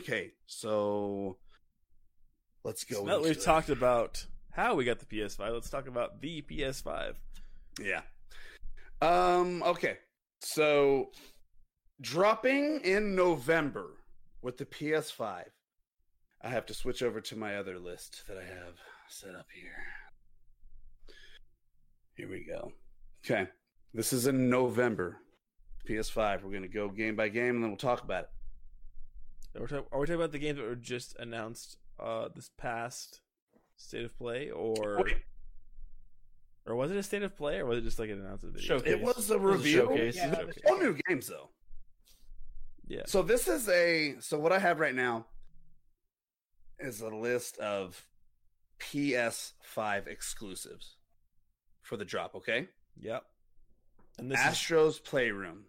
okay, 0.00 0.32
so 0.46 1.38
let's 2.64 2.84
go. 2.84 2.96
So 2.96 3.04
now 3.04 3.18
that 3.18 3.22
we've 3.22 3.42
talked 3.42 3.68
about 3.68 4.24
how 4.50 4.74
we 4.74 4.84
got 4.84 4.98
the 4.98 5.06
PS5, 5.06 5.52
let's 5.52 5.70
talk 5.70 5.88
about 5.88 6.20
the 6.20 6.42
PS5. 6.42 7.14
Yeah. 7.80 8.02
Um. 9.00 9.62
Okay. 9.62 9.98
So, 10.40 11.10
dropping 12.00 12.80
in 12.80 13.14
November 13.14 13.90
with 14.42 14.58
the 14.58 14.64
PS5, 14.64 15.44
I 16.42 16.48
have 16.48 16.66
to 16.66 16.74
switch 16.74 17.02
over 17.02 17.20
to 17.20 17.36
my 17.36 17.56
other 17.56 17.78
list 17.78 18.24
that 18.26 18.36
I 18.36 18.42
have 18.42 18.74
set 19.08 19.36
up 19.36 19.46
here. 19.54 19.70
Here 22.16 22.28
we 22.28 22.44
go. 22.44 22.72
Okay. 23.24 23.48
This 23.94 24.12
is 24.12 24.26
in 24.26 24.48
November. 24.50 25.18
PS5. 25.88 26.42
We're 26.42 26.50
going 26.50 26.62
to 26.62 26.68
go 26.68 26.88
game 26.88 27.16
by 27.16 27.28
game 27.28 27.56
and 27.56 27.62
then 27.64 27.70
we'll 27.70 27.76
talk 27.76 28.02
about 28.04 28.24
it. 28.24 29.58
Are 29.58 29.62
we, 29.62 29.66
talk- 29.68 29.88
are 29.92 29.98
we 30.00 30.06
talking 30.06 30.20
about 30.20 30.32
the 30.32 30.38
games 30.38 30.58
that 30.58 30.64
were 30.64 30.74
just 30.76 31.16
announced 31.18 31.76
uh, 32.00 32.28
this 32.34 32.50
past 32.56 33.20
state 33.76 34.04
of 34.04 34.16
play, 34.16 34.48
or 34.50 35.02
Wait, 35.04 35.16
or 36.64 36.74
was 36.76 36.90
it 36.90 36.96
a 36.96 37.02
state 37.02 37.22
of 37.22 37.36
play, 37.36 37.58
or 37.58 37.66
was 37.66 37.78
it 37.78 37.82
just 37.82 37.98
like 37.98 38.08
an 38.08 38.20
announcement 38.20 38.54
video? 38.54 38.78
Showcase. 38.78 38.92
it 38.92 39.00
was 39.02 39.12
a 39.12 39.18
This 39.18 39.24
is 39.24 39.30
a 39.30 39.38
review. 39.38 39.76
showcase. 39.78 40.16
Yeah, 40.16 40.28
that 40.30 40.46
was 40.46 40.56
All 40.66 40.78
new 40.78 40.96
games, 41.08 41.26
though. 41.26 41.50
Yeah. 42.86 43.02
So 43.06 43.22
this 43.22 43.46
is 43.48 43.68
a 43.68 44.14
so 44.20 44.38
what 44.38 44.52
I 44.52 44.58
have 44.58 44.78
right 44.80 44.94
now 44.94 45.26
is 46.78 47.00
a 47.02 47.08
list 47.08 47.58
of 47.58 48.06
PS5 48.80 50.06
exclusives 50.06 50.96
for 51.82 51.96
the 51.96 52.04
drop, 52.04 52.34
okay? 52.36 52.68
Yep. 53.00 53.22
And 54.18 54.30
this 54.30 54.38
is 54.38 54.46
Astro's 54.46 54.98
Playroom. 54.98 55.64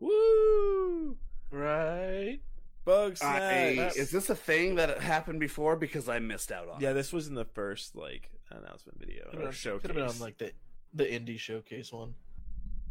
woo 0.00 1.16
right. 1.50 2.40
bug 2.84 3.16
I, 3.22 3.90
is 3.96 4.10
this 4.10 4.30
a 4.30 4.34
thing 4.34 4.76
that 4.76 5.00
happened 5.00 5.38
before 5.38 5.76
because 5.76 6.08
I 6.08 6.18
missed 6.18 6.50
out 6.50 6.68
on? 6.68 6.80
yeah, 6.80 6.92
this 6.92 7.12
was 7.12 7.28
in 7.28 7.34
the 7.34 7.44
first 7.44 7.94
like 7.94 8.30
announcement 8.50 8.98
video 8.98 9.30
Could 9.30 9.40
or 9.40 9.46
have 9.46 9.56
showcase. 9.56 9.92
been 9.92 10.02
on 10.02 10.18
like 10.18 10.38
the 10.38 10.52
the 10.94 11.04
indie 11.04 11.38
showcase 11.38 11.92
one. 11.92 12.14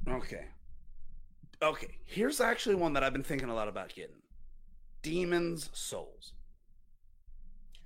Okay. 0.07 0.45
Okay. 1.61 1.97
Here's 2.05 2.41
actually 2.41 2.75
one 2.75 2.93
that 2.93 3.03
I've 3.03 3.13
been 3.13 3.23
thinking 3.23 3.49
a 3.49 3.53
lot 3.53 3.67
about 3.67 3.93
getting. 3.93 4.15
Demon's 5.03 5.69
Souls. 5.73 6.33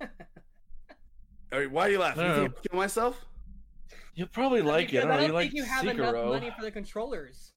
All 0.00 1.58
right, 1.60 1.70
why 1.70 1.86
are 1.86 1.90
you 1.90 1.98
laughing? 1.98 2.24
You 2.24 2.34
think 2.34 2.54
I'll 2.56 2.62
kill 2.62 2.78
myself? 2.78 3.24
You'll 4.16 4.28
probably 4.28 4.62
like 4.62 4.88
it. 4.92 5.02
Because 5.02 5.04
I 5.04 5.08
don't 5.08 5.16
know. 5.16 5.20
You 5.20 5.26
think 5.26 5.34
like 5.34 5.52
you 5.54 5.64
have 5.64 5.86
enough 5.86 6.14
Sekiro. 6.14 6.26
money 6.28 6.50
for 6.58 6.64
the 6.64 6.70
controllers. 6.72 7.52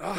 Ugh. 0.00 0.16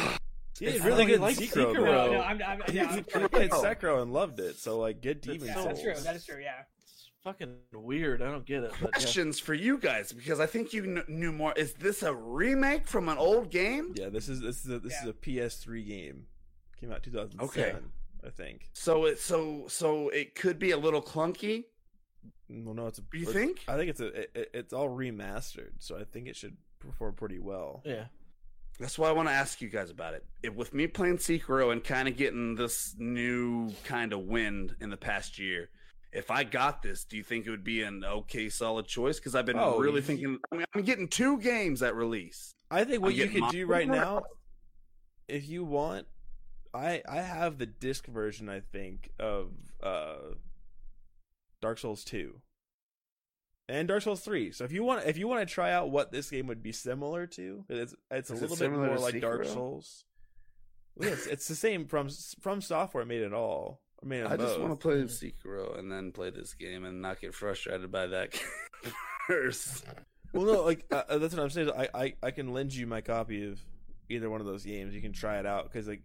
Yeah, 0.58 0.68
It's 0.68 0.76
he's 0.78 0.84
really 0.84 1.06
really 1.06 1.12
good 1.12 1.20
like 1.20 1.40
in 1.40 1.46
Sekiro. 1.48 1.72
Sekiro. 1.72 1.74
bro. 1.76 1.84
No, 2.06 2.12
no, 2.12 2.20
I'm, 2.20 2.42
I'm, 2.42 2.60
He, 2.68 2.72
yeah, 2.76 2.90
I'm- 3.14 3.28
played. 3.30 3.50
Sekiro 3.50 4.02
and 4.02 4.12
loved 4.12 4.40
it. 4.40 4.58
So 4.58 4.78
like, 4.78 5.00
get 5.00 5.22
Demon 5.22 5.46
yeah, 5.46 5.54
Souls. 5.54 5.66
that's 5.66 5.82
true. 5.82 5.94
That 5.94 6.16
is 6.16 6.26
true. 6.26 6.40
Yeah. 6.42 6.62
It's 6.82 7.10
fucking 7.24 7.54
weird. 7.72 8.20
I 8.22 8.30
don't 8.30 8.44
get 8.44 8.64
it. 8.64 8.72
But 8.72 8.80
yeah. 8.80 8.98
Questions 8.98 9.38
for 9.38 9.54
you 9.54 9.78
guys 9.78 10.12
because 10.12 10.40
I 10.40 10.46
think 10.46 10.72
you 10.72 10.82
kn- 10.82 11.04
knew 11.08 11.32
more. 11.32 11.54
Is 11.56 11.72
this 11.74 12.02
a 12.02 12.12
remake 12.14 12.86
from 12.88 13.08
an 13.08 13.16
old 13.16 13.50
game? 13.50 13.94
Yeah, 13.96 14.08
this 14.10 14.28
is 14.28 14.40
this 14.40 14.64
is 14.64 14.70
a, 14.70 14.78
this 14.80 14.92
Yeah. 15.02 15.04
is 15.04 15.08
a 15.10 15.12
PS3 15.14 15.86
game. 15.86 16.26
Came 16.80 16.92
out 16.92 17.02
2007, 17.02 17.48
Okay. 17.48 17.78
I 18.26 18.30
think. 18.30 18.68
So 18.74 19.04
it 19.06 19.18
so 19.20 19.64
so 19.68 20.08
it 20.10 20.34
could 20.34 20.58
be 20.58 20.72
a 20.72 20.76
little 20.78 21.00
clunky. 21.02 21.64
Well, 22.52 22.74
no, 22.74 22.86
it's 22.88 22.98
a. 22.98 23.02
You 23.12 23.22
it's- 23.22 23.34
think? 23.34 23.64
I 23.68 23.76
think 23.76 23.90
it's 23.90 24.00
a. 24.00 24.06
It, 24.08 24.30
it- 24.34 24.50
it's 24.54 24.72
all 24.72 24.88
remastered, 24.88 25.72
so 25.78 25.96
I 25.98 26.04
think 26.04 26.26
it 26.28 26.36
should 26.36 26.56
perform 26.80 27.14
pretty 27.14 27.38
well. 27.38 27.82
Yeah. 27.84 28.06
That's 28.78 28.98
why 28.98 29.08
I 29.08 29.12
want 29.12 29.28
to 29.28 29.34
ask 29.34 29.60
you 29.60 29.68
guys 29.68 29.90
about 29.90 30.14
it. 30.14 30.24
If, 30.42 30.54
with 30.54 30.72
me 30.72 30.86
playing 30.86 31.18
Sekiro 31.18 31.70
and 31.70 31.84
kind 31.84 32.08
of 32.08 32.16
getting 32.16 32.54
this 32.54 32.94
new 32.98 33.70
kind 33.84 34.12
of 34.14 34.20
wind 34.20 34.74
in 34.80 34.88
the 34.88 34.96
past 34.96 35.38
year, 35.38 35.68
if 36.12 36.30
I 36.30 36.44
got 36.44 36.80
this, 36.82 37.04
do 37.04 37.18
you 37.18 37.22
think 37.22 37.46
it 37.46 37.50
would 37.50 37.62
be 37.62 37.82
an 37.82 38.02
okay, 38.04 38.48
solid 38.48 38.86
choice? 38.86 39.18
Because 39.18 39.34
I've 39.34 39.44
been 39.44 39.58
Oh, 39.58 39.78
really 39.78 39.96
you- 39.96 40.00
thinking. 40.02 40.38
I 40.50 40.56
mean, 40.56 40.64
I'm 40.74 40.82
getting 40.82 41.08
two 41.08 41.38
games 41.38 41.82
at 41.82 41.94
release. 41.94 42.54
I 42.70 42.84
think 42.84 43.02
what 43.02 43.12
I'm 43.12 43.18
you 43.18 43.26
getting 43.26 43.42
could 43.42 43.52
do 43.52 43.66
right 43.66 43.86
Hunter. 43.86 44.00
now, 44.02 44.22
if 45.28 45.46
you 45.48 45.62
want, 45.64 46.06
I 46.72 47.02
I 47.08 47.16
have 47.20 47.58
the 47.58 47.66
disc 47.66 48.06
version. 48.06 48.48
I 48.48 48.60
think 48.60 49.10
of 49.18 49.50
uh, 49.82 50.16
Dark 51.60 51.78
Souls 51.78 52.04
two 52.04 52.40
and 53.70 53.86
Dark 53.86 54.02
Souls 54.02 54.20
three. 54.20 54.50
So 54.52 54.64
if 54.64 54.72
you 54.72 54.82
want, 54.82 55.06
if 55.06 55.16
you 55.16 55.28
want 55.28 55.46
to 55.46 55.52
try 55.52 55.72
out 55.72 55.90
what 55.90 56.10
this 56.10 56.28
game 56.30 56.46
would 56.48 56.62
be 56.62 56.72
similar 56.72 57.26
to, 57.28 57.64
it's 57.68 57.94
it's 58.10 58.30
a 58.30 58.34
Is 58.34 58.42
it 58.42 58.50
little 58.50 58.68
bit 58.68 58.76
more 58.76 58.98
like 58.98 59.20
Dark? 59.20 59.44
Souls. 59.44 60.04
Well, 60.96 61.12
it's, 61.12 61.26
it's 61.26 61.48
the 61.48 61.54
same 61.54 61.86
from 61.86 62.08
FromSoftware 62.08 63.06
made 63.06 63.22
it 63.22 63.32
all. 63.32 63.80
I 64.02 64.06
mean, 64.06 64.26
I 64.26 64.36
just 64.36 64.58
want 64.58 64.72
to 64.72 64.76
play 64.76 64.96
Sekiro 65.02 65.78
and 65.78 65.90
then 65.90 66.10
play 66.10 66.30
this 66.30 66.54
game 66.54 66.84
and 66.84 67.00
not 67.00 67.20
get 67.20 67.34
frustrated 67.34 67.92
by 67.92 68.06
that 68.08 68.34
first. 69.26 69.84
Well, 70.32 70.46
no, 70.46 70.64
like 70.64 70.84
uh, 70.90 71.02
uh, 71.08 71.18
that's 71.18 71.34
what 71.34 71.42
I'm 71.42 71.50
saying. 71.50 71.70
I, 71.70 71.88
I 71.94 72.14
I 72.22 72.30
can 72.30 72.52
lend 72.52 72.74
you 72.74 72.86
my 72.86 73.02
copy 73.02 73.46
of 73.46 73.60
either 74.08 74.28
one 74.28 74.40
of 74.40 74.46
those 74.46 74.64
games. 74.64 74.94
You 74.94 75.00
can 75.02 75.12
try 75.12 75.38
it 75.38 75.46
out 75.46 75.64
because 75.64 75.86
like 75.86 76.02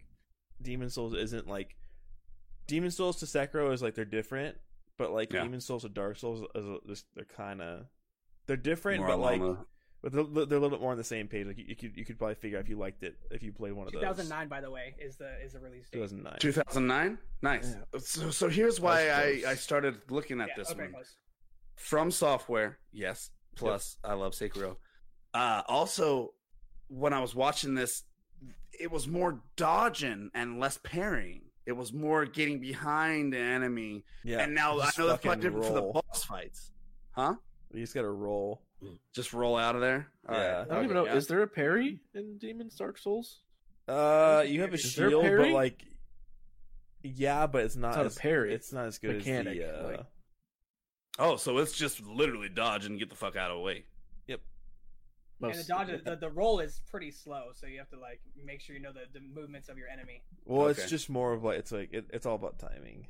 Demon 0.62 0.90
Souls 0.90 1.14
isn't 1.14 1.48
like 1.48 1.74
Demon 2.66 2.90
Souls 2.90 3.16
to 3.20 3.26
Sekiro 3.26 3.72
is 3.72 3.82
like 3.82 3.94
they're 3.94 4.04
different, 4.04 4.56
but 4.98 5.12
like 5.12 5.32
Yeah. 5.32 5.42
Demon 5.42 5.60
Souls 5.60 5.82
to 5.82 5.88
Dark 5.88 6.16
Souls 6.18 6.46
is 6.54 6.64
a- 6.66 6.78
just 6.86 7.06
they're 7.14 7.24
kind 7.24 7.60
of 7.62 7.86
they're 8.46 8.56
different, 8.56 9.00
More 9.00 9.08
but 9.08 9.18
like 9.18 9.40
along 9.40 9.66
but 10.02 10.12
they're, 10.12 10.22
they're 10.24 10.58
a 10.58 10.60
little 10.60 10.70
bit 10.70 10.80
more 10.80 10.92
on 10.92 10.98
the 10.98 11.02
same 11.04 11.26
page. 11.26 11.46
Like 11.46 11.58
you, 11.58 11.64
you 11.68 11.74
could 11.76 11.96
you 11.96 12.04
could 12.04 12.18
probably 12.18 12.36
figure 12.36 12.58
out 12.58 12.64
if 12.64 12.68
you 12.68 12.78
liked 12.78 13.02
it 13.02 13.16
if 13.30 13.42
you 13.42 13.52
played 13.52 13.72
one 13.72 13.86
of 13.88 13.92
those. 13.92 14.02
2009, 14.02 14.46
by 14.48 14.60
the 14.60 14.70
way, 14.70 14.94
is 15.00 15.16
the 15.16 15.30
is 15.42 15.54
the 15.54 15.58
release 15.60 15.88
date. 15.90 15.98
2009. 16.00 16.38
2009. 16.38 17.18
Nice. 17.42 17.76
So, 17.98 18.30
so 18.30 18.48
here's 18.48 18.78
why 18.80 19.08
I. 19.10 19.42
I 19.48 19.54
started 19.54 19.96
looking 20.10 20.40
at 20.40 20.48
Yeah, 20.48 20.54
this 20.58 20.70
okay, 20.70 20.82
one. 20.82 20.92
close. 20.92 21.16
FromSoftware 21.78 22.76
yes 22.92 23.30
plus 23.54 23.96
i 24.04 24.12
love 24.14 24.32
sekiro 24.32 24.76
uh 25.34 25.62
also 25.68 26.32
when 26.88 27.12
i 27.12 27.20
was 27.20 27.34
watching 27.34 27.74
this 27.74 28.02
it 28.78 28.90
was 28.90 29.06
more 29.06 29.42
dodging 29.56 30.30
and 30.34 30.58
less 30.60 30.78
parrying 30.82 31.42
it 31.66 31.72
was 31.72 31.92
more 31.92 32.24
getting 32.24 32.60
behind 32.60 33.32
the 33.32 33.38
enemy 33.38 34.04
Yeah, 34.24 34.38
and 34.40 34.54
now 34.54 34.72
i 34.72 34.74
know 34.74 34.80
that's 34.80 34.96
quite 34.96 35.20
fucking 35.22 35.40
different 35.40 35.66
for 35.66 35.72
the 35.74 35.82
boss 35.82 36.24
fights 36.24 36.70
huh 37.12 37.34
You 37.72 37.80
just 37.80 37.94
gotta 37.94 38.10
roll. 38.10 38.62
just 39.12 39.32
roll 39.32 39.56
out 39.56 39.74
of 39.74 39.80
there 39.80 40.08
All 40.28 40.34
Yeah. 40.36 40.58
right. 40.58 40.70
I 40.70 40.74
don't 40.74 40.84
even 40.84 40.94
know. 40.96 41.06
yeah. 41.06 41.14
Is 41.16 41.26
there 41.26 41.42
a 41.42 41.46
parry 41.48 42.00
in 42.14 42.38
Demon's 42.38 42.74
Dark 42.76 42.98
Souls? 42.98 43.40
Uh, 43.88 44.44
you 44.46 44.60
have 44.62 44.70
a 44.70 44.74
Is 44.74 44.94
there 44.96 45.06
a 45.06 45.10
shield, 45.10 45.24
but 45.38 45.50
like, 45.50 45.84
yeah, 47.02 47.46
but 47.46 47.64
it's 47.64 47.76
not, 47.76 47.88
It's 47.90 47.96
not 47.96 48.02
a 48.04 48.06
as, 48.06 48.14
parry. 48.18 48.52
It's 48.54 48.72
not 48.72 48.86
as 48.86 48.98
good 48.98 49.16
Mechanic, 49.18 49.58
as 49.60 49.68
the. 49.70 49.84
Uh, 49.84 49.88
like- 49.90 50.06
oh 51.18 51.36
so 51.36 51.56
it's 51.58 51.72
just 51.72 52.04
literally 52.06 52.48
dodge 52.50 52.84
and 52.84 52.98
get 52.98 53.08
the 53.08 53.14
fuck 53.16 53.36
out 53.36 53.50
of 53.50 53.56
the 53.56 53.62
way 53.62 53.84
And 55.42 55.52
the 55.52 55.56
Most- 55.58 55.68
dodge, 55.68 55.88
the, 56.04 56.16
the 56.16 56.30
roll 56.30 56.60
is 56.60 56.80
pretty 56.90 57.10
slow, 57.10 57.48
so 57.54 57.66
you 57.66 57.78
have 57.78 57.90
to 57.90 57.98
like 58.00 58.20
make 58.44 58.60
sure 58.60 58.74
you 58.74 58.80
know 58.82 58.92
the, 58.92 59.04
the 59.12 59.20
movements 59.20 59.68
of 59.68 59.76
your 59.76 59.88
enemy. 59.88 60.22
well, 60.46 60.68
Okay. 60.68 60.80
it's 60.82 60.90
just 60.90 61.10
more 61.10 61.32
of 61.34 61.44
like 61.44 61.58
it's 61.58 61.72
like 61.72 61.92
it, 61.92 62.06
it's 62.12 62.24
all 62.26 62.36
about 62.36 62.58
timing. 62.58 63.06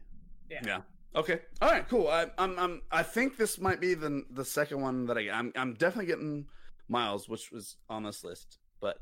Yeah. 0.51 0.61
Yeah. 0.65 0.81
Okay. 1.15 1.41
All 1.63 1.71
right. 1.71 1.89
Cool. 1.89 2.09
I, 2.09 2.27
I'm. 2.37 2.59
I'm. 2.59 2.83
I 2.91 3.03
think 3.03 3.37
this 3.37 3.61
might 3.61 3.81
be 3.81 3.95
the 3.95 4.25
the 4.31 4.45
second 4.45 4.81
one 4.81 5.07
that 5.07 5.17
I. 5.17 5.31
I'm. 5.31 5.53
I'm 5.57 5.75
definitely 5.75 6.07
getting 6.07 6.47
Miles, 6.89 7.29
which 7.29 7.51
was 7.53 7.77
on 7.89 8.03
this 8.03 8.23
list, 8.25 8.59
but 8.81 8.99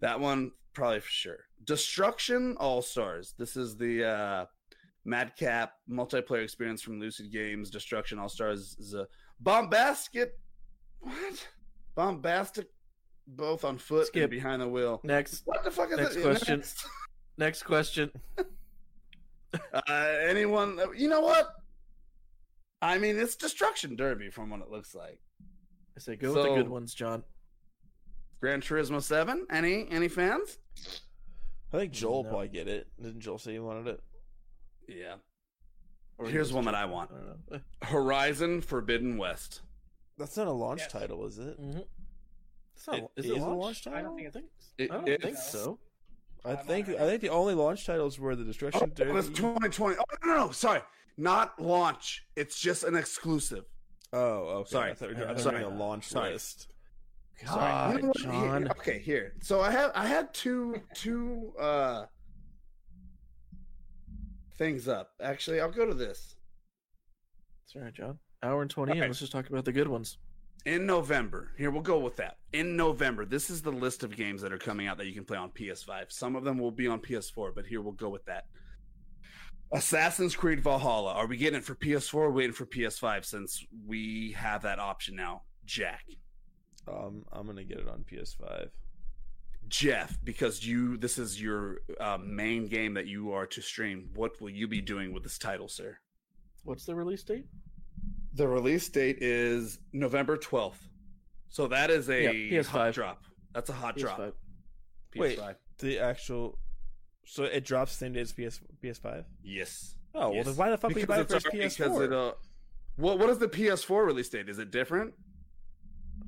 that 0.00 0.20
one 0.20 0.52
probably 0.72 1.00
for 1.00 1.10
sure. 1.10 1.38
Destruction 1.64 2.56
All 2.58 2.82
Stars. 2.82 3.34
This 3.36 3.56
is 3.56 3.76
the 3.76 4.04
uh, 4.08 4.44
Madcap 5.04 5.74
multiplayer 5.90 6.42
experience 6.44 6.82
from 6.82 7.00
Lucid 7.00 7.32
Games. 7.32 7.68
Destruction 7.70 8.18
All 8.18 8.28
Stars 8.28 8.76
is 8.78 8.94
a 8.94 9.06
bomb 9.40 9.68
basket. 9.68 10.38
What? 11.00 11.46
Bombastic. 11.94 12.68
Both 13.26 13.64
on 13.64 13.78
foot 13.78 14.08
Skip. 14.08 14.22
and 14.24 14.30
behind 14.30 14.60
the 14.60 14.68
wheel. 14.68 15.00
Next, 15.04 15.42
What 15.44 15.62
the 15.62 15.70
fuck 15.70 15.90
is 15.92 15.98
Next 15.98 16.16
it? 16.16 16.22
question. 16.22 16.62
next 17.38 17.62
question. 17.64 18.10
Uh, 19.72 19.82
anyone? 20.28 20.78
You 20.96 21.08
know 21.08 21.22
what? 21.22 21.48
I 22.80 22.98
mean, 22.98 23.18
it's 23.18 23.34
Destruction 23.34 23.96
Derby 23.96 24.30
from 24.30 24.48
what 24.50 24.60
it 24.60 24.70
looks 24.70 24.94
like. 24.94 25.18
I 25.96 26.00
say 26.00 26.14
go 26.14 26.32
with 26.32 26.44
the 26.44 26.54
good 26.54 26.68
ones, 26.68 26.94
John. 26.94 27.24
Gran 28.40 28.60
Turismo 28.60 29.02
Seven. 29.02 29.48
Any 29.50 29.88
any 29.90 30.06
fans? 30.06 30.58
I 31.72 31.78
think 31.78 31.92
Joel 31.92 32.22
No. 32.22 32.28
probably 32.30 32.48
get 32.48 32.68
it. 32.68 32.86
Didn't 33.02 33.20
Joel 33.20 33.38
say 33.38 33.52
he 33.54 33.58
wanted 33.58 33.88
it? 33.88 34.00
Yeah. 34.88 35.14
Or 36.16 36.26
Here's 36.28 36.46
just 36.48 36.54
one 36.54 36.66
that 36.66 36.76
I 36.76 36.84
want. 36.84 37.10
I 37.10 37.14
don't 37.16 37.50
know. 37.50 37.60
Horizon 37.82 38.60
Forbidden 38.60 39.18
West. 39.18 39.62
That's 40.20 40.36
not 40.36 40.46
a 40.48 40.52
launch 40.52 40.80
Yes. 40.82 40.92
title, 40.92 41.26
is 41.26 41.38
it? 41.38 41.58
Mhm. 41.58 41.86
It's 42.76 42.86
not, 42.86 42.96
It 42.98 43.10
is 43.16 43.24
is 43.24 43.30
it 43.32 43.38
a 43.38 43.40
launch? 43.40 43.58
launch 43.58 43.86
I 43.86 43.90
don't 43.90 43.94
title? 44.02 44.16
think 44.16 44.26
it's. 44.28 44.72
It- 44.76 44.90
I 44.90 44.94
don't 44.94 45.08
it- 45.08 45.22
think 45.22 45.32
it's- 45.32 45.50
so. 45.52 45.78
I 46.44 46.56
think 46.56 46.88
I 46.90 47.06
think 47.06 47.22
the 47.22 47.28
only 47.30 47.54
launch 47.54 47.84
titles 47.86 48.18
were 48.18 48.36
the 48.36 48.42
Oh, 48.42 48.46
Destruction 48.46 48.92
Derby. 48.94 49.18
it's 49.18 49.28
2020. 49.30 49.96
Oh 49.98 50.04
no, 50.24 50.28
no, 50.34 50.46
no, 50.46 50.52
sorry, 50.52 50.82
not 51.16 51.58
launch. 51.60 52.26
It's 52.36 52.58
just 52.60 52.82
an 52.84 52.96
exclusive. 52.96 53.64
Oh, 54.12 54.48
okay. 54.60 54.70
Sorry. 54.70 54.90
I 54.90 54.94
thought, 54.94 55.10
you 55.10 55.16
were- 55.16 55.22
I 55.24 55.26
thought 55.28 55.36
you 55.36 55.42
sorry. 55.42 55.62
a 55.62 55.68
launch 55.68 56.08
Sorry. 56.08 56.32
list. 56.32 56.68
God, 57.44 58.02
You? 58.02 58.12
John. 58.18 58.62
Here- 58.62 58.70
okay, 58.72 58.98
here. 58.98 59.36
So 59.40 59.60
I 59.62 59.70
have 59.70 59.90
I 59.94 60.06
had 60.06 60.34
two 60.34 60.82
two 60.94 61.54
uh 61.58 62.06
things 64.56 64.86
up. 64.88 65.12
Actually, 65.20 65.60
I'll 65.60 65.70
go 65.70 65.86
to 65.86 65.94
this. 65.94 66.36
It's 67.64 67.74
all 67.76 67.82
right, 67.82 67.92
John. 67.94 68.18
Hour 68.42 68.62
and 68.62 68.70
twenty, 68.70 68.92
Okay. 68.92 69.00
and 69.00 69.08
let's 69.08 69.20
just 69.20 69.32
talk 69.32 69.48
about 69.48 69.64
the 69.64 69.72
good 69.72 69.88
ones. 69.88 70.18
In 70.66 70.86
November, 70.86 71.52
here 71.56 71.70
we'll 71.70 71.82
go 71.82 71.98
with 71.98 72.16
that. 72.16 72.36
In 72.52 72.76
November, 72.76 73.24
this 73.24 73.48
is 73.50 73.62
the 73.62 73.70
list 73.72 74.02
of 74.02 74.16
games 74.16 74.42
that 74.42 74.52
are 74.52 74.58
coming 74.58 74.86
out 74.86 74.98
that 74.98 75.06
you 75.06 75.14
can 75.14 75.24
play 75.24 75.38
on 75.38 75.50
PS5. 75.50 76.10
Some 76.12 76.36
of 76.36 76.44
them 76.44 76.58
will 76.58 76.70
be 76.70 76.86
on 76.86 77.00
PS4, 77.00 77.54
but 77.54 77.66
here 77.66 77.80
we'll 77.80 77.92
go 77.92 78.08
with 78.10 78.24
that. 78.26 78.46
Assassin's 79.72 80.34
Creed 80.34 80.60
Valhalla. 80.60 81.12
Are 81.12 81.26
we 81.26 81.36
getting 81.36 81.58
it 81.58 81.64
for 81.64 81.74
PS4 81.74 82.14
or 82.14 82.30
waiting 82.30 82.52
for 82.52 82.66
PS5 82.66 83.24
since 83.24 83.64
we 83.86 84.32
have 84.32 84.62
that 84.62 84.78
option 84.78 85.16
now? 85.16 85.42
Jack. 85.64 86.04
Um, 86.88 87.24
I'm 87.32 87.46
gonna 87.46 87.64
get 87.64 87.78
it 87.78 87.88
on 87.88 88.04
PS5. 88.10 88.68
Jeff, 89.68 90.18
because 90.24 90.66
you 90.66 90.96
this 90.96 91.18
is 91.18 91.40
your 91.40 91.82
uh, 92.00 92.18
main 92.20 92.66
game 92.66 92.94
that 92.94 93.06
you 93.06 93.32
are 93.32 93.46
to 93.46 93.60
stream. 93.62 94.10
What 94.14 94.40
will 94.40 94.50
you 94.50 94.66
be 94.66 94.80
doing 94.80 95.12
with 95.12 95.22
this 95.22 95.38
title, 95.38 95.68
sir? 95.68 95.98
What's 96.64 96.84
the 96.84 96.94
release 96.94 97.22
date? 97.22 97.46
The 98.34 98.46
release 98.46 98.88
date 98.88 99.18
is 99.20 99.78
November 99.92 100.36
12th. 100.36 100.74
So 101.48 101.66
that 101.68 101.90
is 101.90 102.08
a 102.08 102.22
Yeah, 102.22 102.60
PS5. 102.60 102.66
hot 102.66 102.94
drop. 102.94 103.24
That's 103.52 103.70
a 103.70 103.72
hot 103.72 103.96
drop. 103.96 104.18
PS5. 104.18 104.32
Wait. 105.16 105.38
PS5. 105.38 105.54
The 105.78 105.98
actual, 105.98 106.58
so 107.24 107.44
it 107.44 107.64
drops 107.64 107.92
same 107.92 108.12
day 108.12 108.20
as 108.20 108.32
PS 108.32 108.60
PS5. 108.82 109.24
Yes. 109.42 109.96
Oh 110.14 110.30
well, 110.30 110.44
then 110.44 110.54
why 110.56 110.70
the 110.70 110.76
fuck 110.78 110.90
would 110.92 111.00
you 111.00 111.06
buy 111.06 111.20
it 111.20 111.28
for 111.28 111.36
it's 111.36 111.46
already- 111.46 111.58
PS4? 111.64 111.76
because 111.78 112.00
it, 112.02 112.12
uh, 112.12 112.32
what 112.96 113.18
what 113.18 113.30
is 113.30 113.38
the 113.38 113.48
PS4 113.48 114.04
release 114.06 114.28
date? 114.28 114.48
Is 114.48 114.58
it 114.58 114.70
different? 114.70 115.14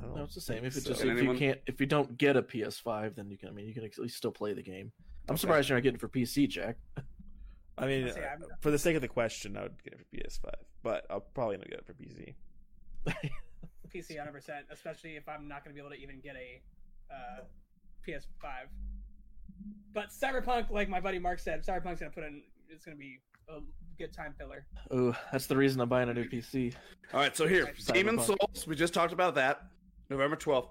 I 0.01 0.05
don't 0.07 0.17
No, 0.17 0.23
it's 0.25 0.35
the 0.35 0.41
same. 0.41 0.65
If 0.65 0.73
think 0.75 0.87
it 0.87 0.89
just 0.89 1.01
so. 1.01 1.07
Can 1.07 1.13
if 1.13 1.19
anyone- 1.19 1.37
you 1.37 1.39
can't 1.39 1.61
if 1.67 1.81
you 1.81 1.87
don't 1.87 2.17
get 2.19 2.37
a 2.37 2.43
PS5, 2.43 3.15
then 3.15 3.31
you 3.31 3.37
can. 3.39 3.49
I 3.51 3.53
mean, 3.53 3.67
you 3.67 3.75
can 3.75 3.85
at 3.85 3.97
least 3.99 4.17
still 4.17 4.33
play 4.33 4.55
the 4.55 4.63
game. 4.63 4.91
I'm 5.29 5.35
Okay. 5.35 5.41
surprised 5.41 5.69
you're 5.69 5.77
not 5.79 5.83
getting 5.83 5.97
it 5.97 6.01
for 6.01 6.09
PC, 6.09 6.49
Jack. 6.49 6.79
I 7.79 7.87
mean, 7.87 8.07
I'll 8.07 8.13
say 8.13 8.25
uh, 8.25 8.47
for 8.61 8.71
the 8.71 8.79
sake 8.79 8.97
of 8.97 9.03
the 9.03 9.09
question, 9.09 9.57
I 9.57 9.63
would 9.63 9.83
get 9.83 9.95
it 9.95 9.99
for 9.99 10.17
PS5, 10.17 10.53
but 10.83 11.07
I'll 11.11 11.21
probably 11.21 11.57
not 11.57 11.69
get 11.69 11.81
it 11.81 11.87
for 11.87 11.95
PC. 11.95 12.35
PC 13.95 14.17
100, 14.17 14.33
percent 14.33 14.67
especially 14.71 15.17
if 15.17 15.29
I'm 15.29 15.49
not 15.49 15.65
going 15.65 15.75
to 15.75 15.81
be 15.81 15.87
able 15.87 15.95
to 15.95 16.03
even 16.03 16.21
get 16.21 16.37
a 16.37 16.63
uh, 17.13 17.43
PS5. 18.07 18.69
But 19.93 20.09
Cyberpunk, 20.09 20.71
like 20.71 20.89
my 20.89 21.01
buddy 21.01 21.19
Mark 21.19 21.39
said, 21.39 21.65
Cyberpunk's 21.65 22.01
going 22.01 22.11
to 22.11 22.15
put 22.15 22.25
in. 22.25 22.43
It's 22.69 22.85
going 22.85 22.97
to 22.97 23.01
be 23.01 23.19
a 23.49 23.61
good 23.99 24.13
time 24.13 24.35
filler. 24.39 24.67
Oh, 24.91 25.15
that's 25.31 25.47
the 25.47 25.57
reason 25.57 25.81
I'm 25.81 25.89
buying 25.89 26.09
a 26.09 26.15
new 26.15 26.25
PC. 26.25 26.75
All 27.13 27.21
right, 27.21 27.37
so 27.37 27.47
here, 27.47 27.67
Cyberpunk. 27.67 27.95
Demon 27.95 28.19
Souls. 28.19 28.67
We 28.67 28.75
just 28.77 28.95
talked 28.95 29.13
about 29.13 29.35
that. 29.35 29.63
November 30.09 30.37
12th. 30.37 30.69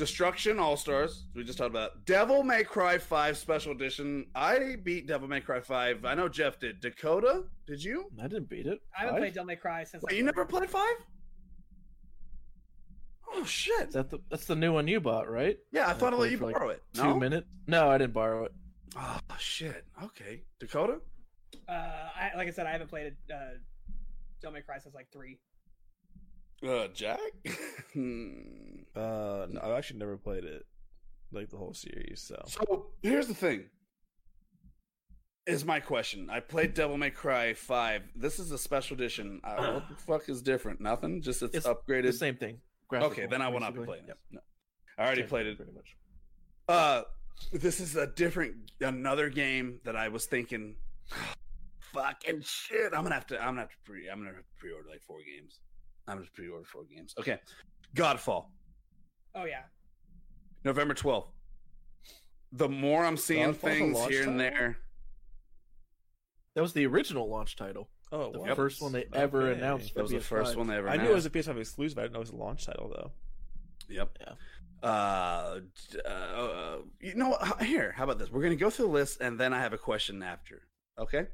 Destruction 0.00 0.58
All 0.58 0.78
Stars. 0.78 1.26
We 1.34 1.44
just 1.44 1.58
talked 1.58 1.68
about 1.68 2.06
Devil 2.06 2.42
May 2.42 2.64
Cry 2.64 2.96
5 2.96 3.36
Special 3.36 3.72
Edition. 3.72 4.24
I 4.34 4.76
beat 4.82 5.06
Devil 5.06 5.28
May 5.28 5.42
Cry 5.42 5.60
5. 5.60 6.06
I 6.06 6.14
know 6.14 6.26
Jeff 6.26 6.58
did. 6.58 6.80
Dakota, 6.80 7.44
did 7.66 7.84
you? 7.84 8.06
I 8.18 8.22
didn't 8.26 8.48
beat 8.48 8.66
it. 8.66 8.80
I 8.96 9.00
haven't 9.00 9.14
Five? 9.16 9.20
played 9.20 9.34
Devil 9.34 9.46
May 9.48 9.56
Cry 9.56 9.84
since. 9.84 10.02
Wait, 10.02 10.12
like, 10.12 10.16
you 10.18 10.24
never 10.24 10.46
played 10.46 10.70
5? 10.70 10.82
Oh 13.32 13.44
shit! 13.44 13.88
Is 13.88 13.94
that 13.94 14.08
the 14.10 14.18
that's 14.30 14.46
the 14.46 14.56
new 14.56 14.72
one 14.72 14.88
you 14.88 15.00
bought, 15.00 15.30
right? 15.30 15.56
Yeah, 15.70 15.86
I 15.86 15.90
I 15.90 15.92
thought 15.92 16.12
I 16.14 16.16
let 16.16 16.30
you 16.32 16.38
for, 16.38 16.46
like, 16.46 16.54
borrow 16.54 16.70
it. 16.70 16.82
Two 16.94 17.04
No? 17.04 17.16
minutes? 17.16 17.46
No, 17.68 17.88
I 17.90 17.96
didn't 17.98 18.12
borrow 18.14 18.46
it. 18.46 18.52
Oh 18.96 19.20
shit. 19.38 19.84
Okay, 20.02 20.42
Dakota. 20.58 20.98
Uh, 21.68 21.72
I, 21.72 22.30
like 22.36 22.48
I 22.48 22.50
said, 22.50 22.66
I 22.66 22.72
haven't 22.72 22.88
played 22.88 23.14
uh, 23.32 23.36
Devil 24.42 24.54
May 24.54 24.62
Cry 24.62 24.78
since 24.78 24.94
like 24.96 25.08
three. 25.12 25.38
Uh, 26.66 26.88
Jack. 26.88 27.18
Hmm. 27.94 28.32
Uh, 28.96 29.46
no, 29.48 29.60
I've 29.62 29.70
actually 29.78 30.00
never 30.00 30.16
played 30.16 30.42
it, 30.42 30.66
like 31.30 31.48
the 31.48 31.56
whole 31.56 31.72
series. 31.72 32.20
So 32.26 32.42
So 32.48 32.86
here's 33.04 33.28
the 33.28 33.34
thing. 33.34 33.66
Is 35.46 35.64
my 35.64 35.78
question. 35.78 36.28
I 36.28 36.40
played 36.40 36.74
Devil 36.74 36.98
May 36.98 37.10
Cry 37.10 37.54
5. 37.54 38.02
This 38.16 38.40
is 38.40 38.50
a 38.50 38.58
special 38.58 38.96
edition. 38.96 39.40
Uh, 39.44 39.74
what 39.74 39.88
the 39.88 39.94
fuck 39.94 40.28
is 40.28 40.42
different? 40.42 40.80
Nothing? 40.80 41.22
Just 41.22 41.40
it's, 41.42 41.54
It's 41.58 41.66
upgraded. 41.68 42.06
The 42.06 42.12
same 42.14 42.34
thing. 42.36 42.58
Graphical, 42.88 43.12
okay, 43.12 43.26
then 43.26 43.40
I 43.42 43.48
will 43.48 43.60
not 43.60 43.74
be 43.74 43.78
basically. 43.78 43.86
playing 43.86 44.08
Yep. 44.08 44.18
this. 44.32 44.32
No. 44.32 44.40
I 44.98 45.06
already 45.06 45.22
Same 45.22 45.28
played 45.28 45.46
it. 45.46 45.56
pretty 45.56 45.72
much. 45.72 45.96
Uh 46.68 47.02
this 47.52 47.78
is 47.78 47.94
a 47.94 48.08
different 48.08 48.56
another 48.80 49.30
game 49.30 49.78
that 49.84 49.94
I 49.94 50.08
was 50.08 50.26
thinking 50.26 50.74
fucking 51.94 52.42
shit. 52.42 52.92
I'm 52.92 53.04
gonna 53.04 53.14
have 53.14 53.26
to 53.28 53.38
I'm 53.38 53.50
gonna 53.50 53.60
have 53.60 53.70
to 53.70 53.76
pre 53.84 54.10
I'm 54.10 54.18
gonna 54.18 54.30
have 54.34 54.38
to 54.38 54.44
pre-order 54.58 54.88
like 54.90 55.02
four 55.02 55.18
games. 55.22 55.60
I'm 56.10 56.16
gonna 56.18 56.28
pre-order 56.34 56.64
four 56.64 56.84
games. 56.84 57.14
Okay. 57.18 57.38
Godfall. 57.94 58.46
Oh 59.34 59.44
yeah, 59.44 59.62
November 60.64 60.94
12th. 60.94 61.28
The 62.52 62.68
more 62.68 63.04
I'm 63.04 63.16
seeing 63.16 63.46
Godfall's 63.52 63.72
things 63.72 63.96
launch 63.98 64.12
here 64.12 64.28
and 64.28 64.40
there. 64.40 64.78
That 66.56 66.62
was 66.62 66.72
the 66.72 66.84
original 66.86 67.28
launch 67.28 67.54
title. 67.56 67.88
Oh, 68.12 68.32
The 68.32 68.40
wow. 68.40 68.54
first 68.56 68.82
one 68.82 68.90
they 68.90 69.06
ever 69.12 69.42
Okay. 69.50 69.58
announced. 69.60 69.94
That 69.94 70.02
was 70.02 70.10
the 70.10 70.16
PS5. 70.18 70.22
first 70.24 70.56
one 70.56 70.66
they 70.66 70.74
ever 70.76 70.88
I 70.88 70.96
knew 70.96 71.10
it 71.10 71.14
was 71.14 71.26
a 71.26 71.30
PS5 71.30 71.58
exclusive. 71.58 71.96
I 71.98 72.02
didn't 72.02 72.14
know 72.14 72.18
it 72.18 72.22
was 72.22 72.30
a 72.30 72.36
launch 72.36 72.66
title 72.66 72.88
though. 72.88 73.12
Yep. 73.88 74.18
Yeah. 74.20 74.32
Uh, 74.82 75.60
uh, 76.08 76.76
you 77.00 77.14
know 77.14 77.28
what? 77.30 77.62
Here, 77.62 77.92
how 77.96 78.04
about 78.04 78.18
this? 78.18 78.30
We're 78.30 78.42
gonna 78.42 78.56
go 78.56 78.70
through 78.70 78.86
the 78.86 78.92
list, 78.92 79.20
and 79.20 79.38
then 79.38 79.52
I 79.52 79.60
have 79.60 79.72
a 79.72 79.78
question 79.78 80.22
after. 80.22 80.62
Okay. 80.98 81.26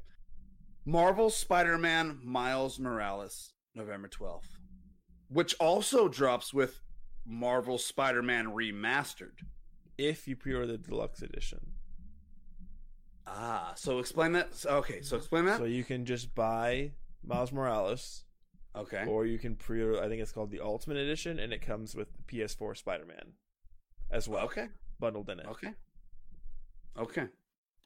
Marvel 0.85 1.29
Spider-Man 1.29 2.19
Miles 2.23 2.79
Morales, 2.79 3.53
November 3.73 4.07
twelfth, 4.07 4.56
which 5.29 5.53
also 5.59 6.07
drops 6.07 6.53
with 6.53 6.81
Marvel 7.25 7.77
Spider-Man 7.77 8.47
Remastered. 8.47 9.39
If 9.97 10.27
you 10.27 10.35
pre-order 10.35 10.67
the 10.67 10.77
deluxe 10.77 11.21
edition, 11.21 11.59
Ah, 13.25 13.73
so 13.75 13.99
explain 13.99 14.31
that. 14.33 14.53
so- 14.53 14.77
Okay, 14.77 15.01
so 15.01 15.17
explain 15.17 15.45
that. 15.45 15.57
so 15.57 15.65
you 15.65 15.83
can 15.83 16.05
just 16.05 16.33
buy 16.33 16.93
Miles 17.23 17.51
Morales, 17.51 18.23
Okay. 18.75 19.05
or 19.05 19.25
you 19.25 19.37
can 19.37 19.55
pre-order. 19.55 20.01
I 20.01 20.07
think 20.07 20.21
it's 20.21 20.31
called 20.31 20.49
the 20.51 20.61
Ultimate 20.61 20.97
Edition, 20.97 21.39
and 21.39 21.51
it 21.51 21.61
comes 21.61 21.93
with 21.95 22.13
the 22.13 22.23
PS4 22.23 22.73
Spider-Man 22.75 23.33
as 24.09 24.29
well, 24.29 24.45
Okay. 24.45 24.69
bundled 24.99 25.29
in 25.29 25.39
it. 25.41 25.45
Okay. 25.47 25.73
Okay. 26.95 27.27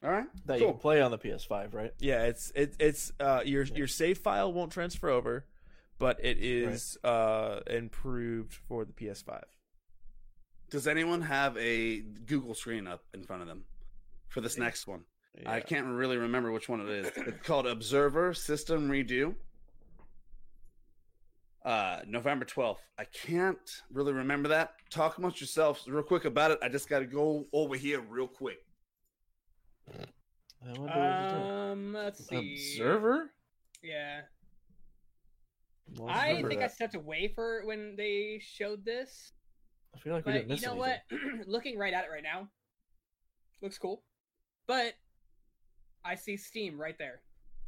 All 0.04 0.10
right. 0.10 0.28
That 0.46 0.58
you 0.60 0.66
cool. 0.66 0.74
can 0.74 0.80
play 0.80 1.00
on 1.00 1.10
the 1.10 1.18
PS5, 1.18 1.74
right? 1.74 1.92
Yeah, 1.98 2.22
it's 2.24 2.50
it, 2.52 2.74
it's 2.80 3.12
uh 3.20 3.42
your 3.44 3.62
your 3.64 3.86
save 3.86 4.18
file 4.18 4.52
won't 4.52 4.72
transfer 4.72 5.08
over, 5.08 5.46
but 6.02 6.18
it 6.20 6.38
is 6.40 6.98
uh 7.04 7.60
improved 7.68 8.52
for 8.66 8.84
the 8.84 8.92
PS5. 8.92 9.40
Does 10.68 10.88
anyone 10.88 11.22
have 11.22 11.56
a 11.56 12.00
Google 12.00 12.54
screen 12.54 12.88
up 12.88 13.04
in 13.14 13.22
front 13.22 13.40
of 13.42 13.46
them 13.46 13.62
for 14.28 14.40
this 14.40 14.58
next 14.58 14.88
one? 14.88 15.04
I 15.46 15.60
can't 15.60 15.86
really 15.86 16.16
remember 16.16 16.50
which 16.50 16.68
one 16.68 16.80
it 16.80 16.88
is. 16.88 17.12
It's 17.16 17.46
called 17.46 17.68
Observer 17.68 18.34
System 18.34 18.88
Redux. 18.88 19.36
Uh, 21.64 22.00
November 22.08 22.44
12th. 22.44 22.78
I 22.98 23.04
can't 23.04 23.82
really 23.92 24.12
remember 24.12 24.48
that. 24.48 24.72
Talk 24.90 25.18
amongst 25.18 25.40
yourselves 25.40 25.86
real 25.86 26.02
quick 26.02 26.24
about 26.24 26.50
it. 26.50 26.58
I 26.60 26.68
just 26.68 26.88
got 26.88 26.98
to 26.98 27.06
go 27.06 27.46
over 27.52 27.76
here 27.76 28.00
real 28.00 28.26
quick. 28.26 28.58
I 29.88 30.72
wonder 30.76 30.82
what 30.82 30.96
you're 30.96 31.28
doing. 31.28 31.70
Um, 31.70 31.92
let's 31.92 32.26
see. 32.26 32.54
Observer? 32.54 33.30
Yeah, 33.82 34.22
I 36.08 36.42
think 36.42 36.62
I 36.62 36.68
stepped 36.68 36.94
away 36.94 37.28
for 37.34 37.62
when 37.64 37.96
they 37.96 38.40
showed 38.42 38.84
this. 38.84 39.32
I 39.94 39.98
feel 39.98 40.14
like 40.14 40.24
we 40.24 40.32
didn't 40.32 40.60
you 40.60 40.66
know 40.66 40.82
anything. 40.82 41.18
what? 41.38 41.46
Looking 41.48 41.78
right 41.78 41.92
at 41.92 42.04
it 42.04 42.08
right 42.10 42.22
now, 42.22 42.48
looks 43.60 43.76
cool. 43.78 44.02
But 44.66 44.94
I 46.04 46.14
see 46.14 46.36
Steam 46.36 46.80
right 46.80 46.96
there, 46.98 47.20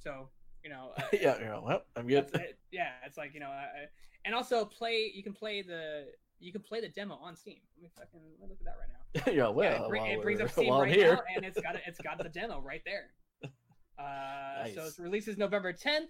so 0.02 0.28
you 0.62 0.70
know. 0.70 0.92
Uh, 0.96 1.02
yeah, 1.12 1.36
yeah, 1.40 1.58
well, 1.62 1.82
I'm 1.96 2.06
good. 2.06 2.30
it. 2.34 2.58
Yeah, 2.72 2.90
it's 3.04 3.16
like 3.18 3.34
you 3.34 3.40
know, 3.40 3.50
uh, 3.50 3.86
and 4.24 4.34
also 4.34 4.64
play. 4.64 5.12
You 5.14 5.22
can 5.22 5.34
play 5.34 5.60
the 5.62 6.06
you 6.40 6.50
can 6.52 6.62
play 6.62 6.80
the 6.80 6.88
demo 6.88 7.16
on 7.16 7.36
Steam. 7.36 7.58
Let 7.76 7.82
me 7.82 7.90
fucking 7.96 8.20
let 8.40 8.48
me 8.48 8.54
look 8.54 8.60
at 8.60 8.64
that 8.64 8.76
right 8.78 8.88
now. 8.88 9.32
yeah, 9.44 9.48
well, 9.50 9.70
yeah, 9.70 9.84
it, 9.84 9.88
bring- 9.88 10.06
it 10.06 10.22
brings 10.22 10.40
up 10.40 10.50
Steam 10.50 10.72
right 10.72 10.90
here. 10.94 11.14
now, 11.14 11.22
and 11.36 11.44
it's 11.44 11.60
got 11.60 11.76
it's 11.86 12.00
got 12.00 12.18
the 12.18 12.28
demo 12.40 12.60
right 12.60 12.82
there. 12.86 13.10
Uh, 13.98 14.66
So 14.74 14.82
Nice. 14.84 14.98
it 14.98 15.02
releases 15.02 15.36
November 15.36 15.72
10th, 15.72 16.08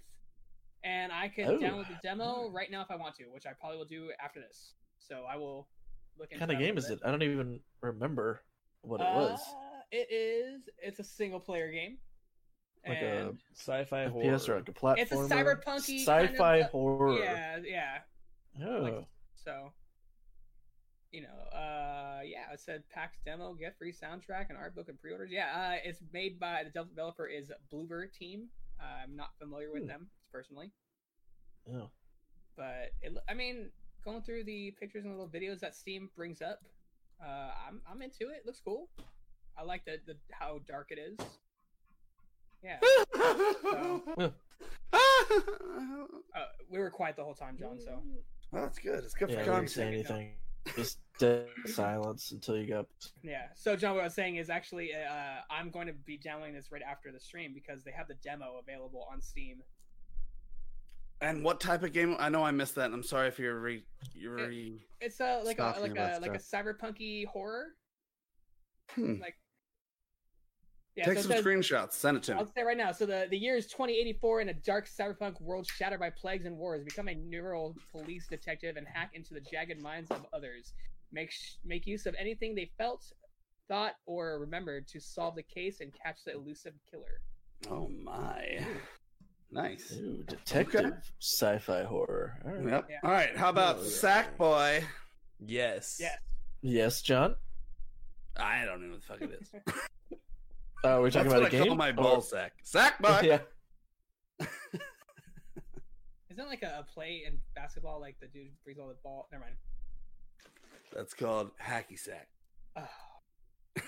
and 0.85 1.11
I 1.13 1.29
can 1.29 1.47
Oh. 1.49 1.59
download 1.59 1.89
the 1.89 1.99
demo 2.03 2.51
right 2.51 2.71
now 2.71 2.83
if 2.83 2.91
I 2.91 2.97
want 2.97 3.17
to, 3.17 3.25
which 3.25 3.47
I 3.47 3.53
probably 3.55 3.79
will 3.79 3.85
do 3.87 4.13
after 4.23 4.41
this. 4.41 4.75
So 4.99 5.25
I 5.29 5.37
will 5.37 5.67
look. 6.17 6.31
What 6.31 6.33
into 6.33 6.39
kind 6.39 6.53
of 6.53 6.59
game 6.59 6.79
is 6.79 6.89
it? 6.91 7.01
I 7.05 7.11
don't 7.11 7.23
even 7.23 7.61
remember 7.81 8.43
what 8.83 9.01
it 9.01 9.05
was. 9.05 9.41
Uh, 9.41 9.81
it 9.91 10.09
is. 10.13 10.69
It's 10.79 11.01
a 11.01 11.05
single 11.05 11.41
player 11.41 11.71
game. 11.73 11.99
Like 12.87 12.99
a 12.99 13.35
sci-fi 13.55 14.09
horror. 14.09 14.25
FPS 14.25 14.49
or 14.49 14.57
like 14.57 14.69
a 14.69 14.73
platformer? 14.73 14.99
It's 14.99 15.13
a 15.13 15.15
cyberpunky 15.17 16.01
sci-fi 16.05 16.27
kind 16.27 16.61
of, 16.61 16.67
uh, 16.67 16.69
horror. 16.69 17.19
Yeah, 17.19 17.57
yeah. 17.65 17.99
Oh, 18.63 18.79
like- 18.83 19.07
So, 19.37 19.73
you 21.11 21.23
know, 21.23 21.29
uh, 21.59 22.21
yeah, 22.25 22.53
it 22.53 22.61
said 22.61 22.83
PAX 22.91 23.19
demo, 23.25 23.55
get 23.55 23.77
free 23.79 23.93
soundtrack 23.93 24.51
and 24.51 24.59
art 24.59 24.75
book 24.75 24.89
and 24.89 25.01
pre-orders. 25.01 25.31
Yeah, 25.31 25.51
uh, 25.55 25.79
it's 25.89 26.03
made 26.13 26.39
by 26.39 26.63
the 26.65 26.71
developer 26.71 27.27
is 27.27 27.51
Bloober 27.73 28.13
Team. 28.13 28.51
I'm 28.81 29.17
not 29.17 29.31
familiar 29.39 29.73
with 29.73 29.83
Hmm. 29.83 29.89
them 29.89 30.11
personally, 30.33 30.71
oh. 31.73 31.91
but 32.57 32.93
it, 33.03 33.17
I 33.29 33.35
mean, 33.35 33.71
going 34.05 34.23
through 34.23 34.45
the 34.45 34.73
pictures 34.79 35.05
and 35.05 35.13
little 35.13 35.29
videos 35.29 35.61
that 35.61 35.75
Steam 35.75 36.11
brings 36.17 36.43
up, 36.43 36.61
uh, 37.25 37.51
I'm 37.69 37.81
I'm 37.91 38.03
into 38.03 38.29
it. 38.31 38.45
Looks 38.47 38.61
cool. 38.65 38.89
I 39.57 39.63
like 39.63 39.85
the, 39.85 39.99
the 40.07 40.17
how 40.33 40.61
dark 40.67 40.91
it 40.91 40.99
is. 40.99 41.19
Yeah. 42.63 42.79
Uh, 44.93 46.47
we 46.71 46.79
were 46.79 46.91
quiet 46.91 47.17
the 47.17 47.25
whole 47.25 47.35
time, 47.35 47.57
John. 47.59 47.79
So 47.81 48.03
Well, 48.51 48.63
that's 48.63 48.79
good. 48.79 49.05
It's 49.05 49.15
good 49.15 49.31
Yeah, 49.31 49.45
for 49.45 49.53
I 49.53 49.57
didn't 49.61 49.71
say 49.71 49.83
content. 49.85 50.11
anything. 50.11 50.33
Just 50.77 50.99
dead 51.19 51.47
silence 51.67 52.33
until 52.33 52.57
you 52.57 52.67
got. 52.67 52.87
Yeah. 53.23 53.47
So 53.55 53.77
John, 53.77 53.95
what 53.95 54.01
I 54.01 54.05
was 54.05 54.15
saying 54.15 54.37
is 54.37 54.51
actually, 54.51 54.93
uh, 54.95 55.41
I'm 55.51 55.71
going 55.71 55.87
to 55.87 55.93
be 55.93 56.17
downloading 56.17 56.55
this 56.55 56.73
right 56.73 56.83
after 56.83 57.13
the 57.13 57.21
stream 57.21 57.53
because 57.55 57.85
they 57.85 57.93
have 57.93 58.09
the 58.09 58.15
demo 58.15 58.61
available 58.61 59.07
on 59.13 59.21
Steam. 59.21 59.63
And 61.21 61.45
what 61.45 61.61
type 61.61 61.83
of 61.83 61.93
game? 61.93 62.17
I 62.19 62.29
know 62.29 62.45
I 62.45 62.51
missed 62.51 62.75
that. 62.75 62.93
I'm 62.93 63.03
sorry 63.03 63.29
if 63.29 63.39
you're 63.39 63.59
re. 63.59 63.85
You're 64.15 64.35
re... 64.35 64.85
It's 65.01 65.21
a 65.21 65.41
like 65.45 65.59
a 65.59 65.75
like 65.81 65.93
about 65.93 66.19
a 66.19 66.21
like 66.21 66.35
a 66.35 66.39
cyberpunky 66.39 67.27
horror. 67.27 67.69
Hmm. 68.91 69.21
Like. 69.21 69.37
Yeah. 70.97 71.05
Take 71.07 71.17
so 71.17 71.23
some 71.23 71.33
says- 71.33 71.45
screenshots. 71.45 71.93
Send 71.95 72.17
it 72.19 72.23
to 72.25 72.35
me. 72.35 72.39
I'll 72.41 72.47
say 72.47 72.63
right 72.63 72.77
now. 72.77 72.93
So 72.93 73.05
the, 73.07 73.27
the 73.29 73.37
year 73.39 73.57
is 73.57 73.67
2084 73.67 74.43
in 74.43 74.49
a 74.51 74.55
dark 74.55 74.89
cyberpunk 74.89 75.41
world 75.41 75.67
shattered 75.67 75.99
by 76.01 76.11
plagues 76.11 76.47
and 76.47 76.57
wars. 76.57 76.85
Become 76.85 77.09
a 77.09 77.15
neural 77.15 77.75
police 77.91 78.27
detective 78.29 78.77
and 78.77 78.87
hack 78.87 79.11
into 79.15 79.35
the 79.35 79.41
jagged 79.41 79.83
minds 79.83 80.11
of 80.11 80.25
others. 80.33 80.73
Make 81.13 81.31
sh- 81.33 81.55
make 81.65 81.87
use 81.87 82.07
of 82.07 82.15
anything 82.19 82.55
they 82.55 82.71
felt, 82.79 83.05
thought, 83.69 83.95
or 84.07 84.39
remembered 84.39 84.87
to 84.89 85.01
solve 85.01 85.35
the 85.35 85.43
case 85.43 85.81
and 85.81 85.93
catch 86.01 86.19
the 86.25 86.33
elusive 86.35 86.75
killer. 86.91 87.21
Oh 87.71 87.89
my. 87.89 88.65
Nice. 89.51 89.93
Ooh, 90.01 90.25
detective 90.27 90.95
sci-fi 91.21 91.85
horror. 91.85 92.39
All 92.45 92.53
right. 92.53 92.69
Yep. 92.69 92.87
Yeah. 92.91 92.97
All 93.05 93.11
right. 93.11 93.37
How 93.37 93.49
about 93.51 93.77
Oh, 93.79 93.83
yeah. 93.85 93.89
Sackboy? 93.89 94.85
Yes. 95.41 95.99
Yeah. 96.01 96.15
Yes, 96.63 97.03
John. 97.03 97.37
I 98.37 98.65
don't 98.65 98.83
know 98.83 98.93
what 98.95 99.01
the 99.01 99.07
fuck 99.07 99.23
it 99.23 99.41
is. 99.41 99.53
Uh, 100.85 100.99
we're 101.01 101.11
talking 101.11 101.31
That's 101.31 101.41
about 101.41 101.43
what 101.43 101.43
a 101.43 101.47
I 101.47 101.51
game. 101.61 101.67
call 101.69 101.77
my 101.77 101.91
Or- 101.91 101.93
ball 101.95 102.21
sack. 102.21 102.53
Sackboy. 102.65 103.23
yeah. 103.25 103.39
Isn't 106.31 106.37
that 106.37 106.47
like 106.47 106.63
a, 106.63 106.81
a 106.81 106.93
play 106.93 107.23
in 107.27 107.39
basketball? 107.55 108.01
Like 108.01 108.17
the 108.21 108.27
dude 108.27 108.51
brings 108.65 108.79
all 108.79 108.89
the 108.89 108.95
ball. 109.03 109.29
Never 109.33 109.45
mind. 109.45 109.57
That's 110.95 111.15
called 111.15 111.51
hacky 111.63 111.99
sack. 111.99 112.29
Oh, 112.77 112.83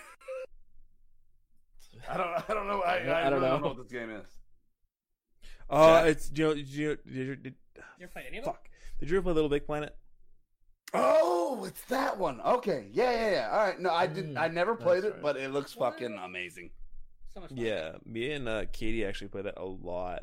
I 2.09 2.17
don't. 2.17 2.29
I 2.51 2.55
don't 2.55 2.67
know. 2.67 2.81
I, 2.83 3.27
I 3.27 3.31
don't 3.31 3.41
know. 3.43 3.59
what 3.59 3.77
this 3.77 3.93
game 3.93 4.11
is. 4.11 4.25
Uh, 5.69 6.03
Yeah. 6.05 6.11
it's 6.11 6.31
you 6.35 6.45
know, 6.45 6.55
did 6.55 6.69
you, 6.69 6.97
did 7.05 7.15
you, 7.15 7.37
did, 7.37 7.55
you 7.77 7.83
ever 8.05 8.13
played 8.13 8.27
any 8.29 8.39
of 8.39 8.45
them? 8.45 8.55
fuck. 8.55 8.69
Did 9.01 9.11
you 9.11 9.17
ever 9.19 9.25
play 9.25 9.33
Little 9.35 9.51
Big 9.51 9.67
Planet? 9.67 9.95
Oh, 10.95 11.65
it's 11.67 11.83
that 11.83 12.17
one. 12.17 12.41
Okay. 12.41 12.87
Yeah, 12.93 13.11
yeah, 13.11 13.31
yeah. 13.33 13.49
All 13.53 13.59
right. 13.67 13.79
No, 13.81 13.91
I 13.91 14.07
didn't. 14.07 14.35
Mm, 14.35 14.41
I 14.41 14.49
never 14.49 14.75
played 14.77 15.03
that's 15.03 15.17
it, 15.17 15.23
but 15.23 15.37
it 15.37 15.51
looks 15.53 15.77
What? 15.77 15.95
fucking 15.95 16.17
amazing. 16.23 16.71
So 17.37 17.43
much 17.43 17.51
fun. 17.51 17.59
Yeah, 17.59 17.93
me 18.07 18.33
and 18.33 18.49
uh, 18.49 18.65
Katie 18.73 19.05
actually 19.05 19.29
play 19.29 19.43
that 19.43 19.59
a 19.59 19.65
lot 19.67 20.23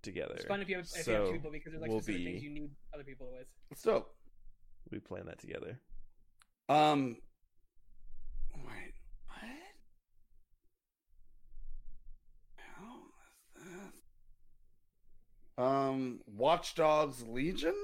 together. 0.00 0.34
It's 0.36 0.44
fun 0.44 0.60
if 0.60 0.68
you 0.68 0.76
have, 0.76 0.86
if 0.94 1.06
you 1.08 1.12
have 1.12 1.26
two 1.26 1.32
people 1.32 1.50
because 1.50 1.72
there's 1.72 1.82
like 1.82 1.90
we'll 1.90 1.98
specific 1.98 2.24
be- 2.24 2.30
things 2.30 2.44
you 2.44 2.50
need 2.50 2.70
other 2.94 3.02
people 3.02 3.32
with. 3.36 3.48
So. 3.76 4.06
We 4.92 5.00
playing 5.00 5.26
that 5.26 5.40
together. 5.40 5.80
Um. 6.68 7.16
Wait. 8.54 8.94
What? 9.26 9.38
How 12.58 12.84
is 13.56 13.64
this? 13.64 13.74
Um. 15.58 16.20
Watch 16.28 16.76
Dogs 16.76 17.26
Legion, 17.26 17.74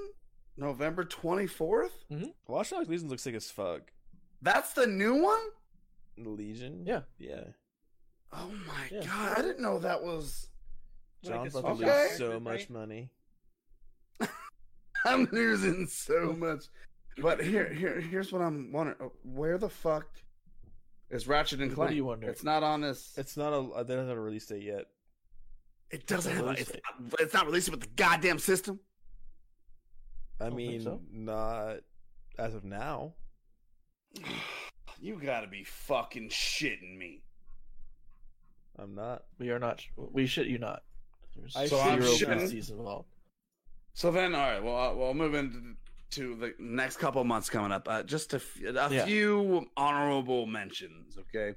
November 0.55 1.03
twenty 1.03 1.47
fourth. 1.47 2.05
Watch 2.47 2.69
Dogs 2.69 2.87
Legion 2.87 3.09
looks 3.09 3.23
sick 3.23 3.35
as 3.35 3.51
fuck. 3.51 3.91
That's 4.41 4.71
the 4.71 4.87
new 4.87 5.21
one. 5.21 5.41
Legion? 6.17 6.83
Yeah. 6.85 7.01
Yeah. 7.19 7.43
Oh 8.33 8.51
my 8.67 8.87
Yeah. 8.91 9.05
god! 9.05 9.37
I 9.37 9.41
didn't 9.41 9.61
know 9.61 9.79
that 9.79 10.01
was. 10.03 10.47
Like 11.23 11.33
John's 11.35 11.53
the 11.53 11.59
about 11.59 11.69
to 11.69 11.75
Switch 11.77 11.87
lose 11.87 11.95
characters, 11.95 12.17
so 12.17 12.39
much 12.39 12.69
money. 12.69 13.09
I'm 15.05 15.27
losing 15.31 15.87
so 15.87 16.33
much. 16.33 16.65
But 17.17 17.43
here, 17.43 17.71
here, 17.73 17.99
here's 17.99 18.31
what 18.31 18.41
I'm 18.41 18.71
wondering: 18.71 18.97
Uh, 19.01 19.09
Where 19.23 19.57
the 19.57 19.69
fuck 19.69 20.07
is 21.09 21.27
Ratchet 21.27 21.59
and 21.59 21.69
Clank? 21.69 21.77
What 21.77 21.83
Clank? 21.85 21.91
do 21.91 21.95
you 21.97 22.05
wonder? 22.05 22.29
It's 22.29 22.43
not 22.43 22.63
on 22.63 22.81
this. 22.81 23.13
It's 23.17 23.35
not 23.37 23.51
a. 23.53 23.83
They 23.83 23.95
don't 23.95 24.07
have 24.07 24.17
a 24.17 24.21
release 24.21 24.45
date 24.47 24.63
yet. 24.63 24.85
It 25.91 26.07
doesn't 26.07 26.31
have. 26.33 26.41
A, 26.45 26.49
release 26.49 26.61
it's, 26.61 26.71
date. 26.71 26.81
not, 26.99 27.19
it's 27.19 27.33
not 27.33 27.45
releasing 27.45 27.71
with 27.71 27.81
the 27.81 27.89
goddamn 27.95 28.39
system. 28.39 28.79
I 30.39 30.45
Don't 30.45 30.55
mean, 30.55 30.81
so. 30.81 31.01
not 31.11 31.77
as 32.39 32.55
of 32.55 32.63
now. 32.63 33.13
You 35.03 35.19
gotta 35.19 35.47
be 35.47 35.63
fucking 35.63 36.29
shitting 36.29 36.95
me. 36.95 37.23
I'm 38.81 38.95
not. 38.95 39.23
We 39.37 39.49
are 39.51 39.59
not. 39.59 39.81
We 39.95 40.25
shit 40.25 40.47
you 40.47 40.57
not. 40.57 40.81
There's 41.35 41.55
I 41.55 41.67
So 41.67 41.79
I'm 41.79 42.01
zero 42.01 42.13
shitting- 42.15 42.69
involved. 42.71 43.07
So 43.93 44.09
then, 44.11 44.33
all 44.33 44.41
right. 44.49 44.63
Well, 44.63 44.75
uh, 44.77 44.93
we'll 44.95 45.13
move 45.13 45.33
into 45.35 45.75
to 46.11 46.35
the 46.35 46.53
next 46.59 46.97
couple 46.97 47.23
months 47.23 47.49
coming 47.49 47.71
up. 47.71 47.87
Uh, 47.87 48.03
just 48.03 48.33
a, 48.33 48.37
f- 48.37 48.57
a 48.61 48.89
Yeah. 48.93 49.05
few 49.05 49.67
honorable 49.77 50.45
mentions. 50.45 51.17
Okay. 51.17 51.55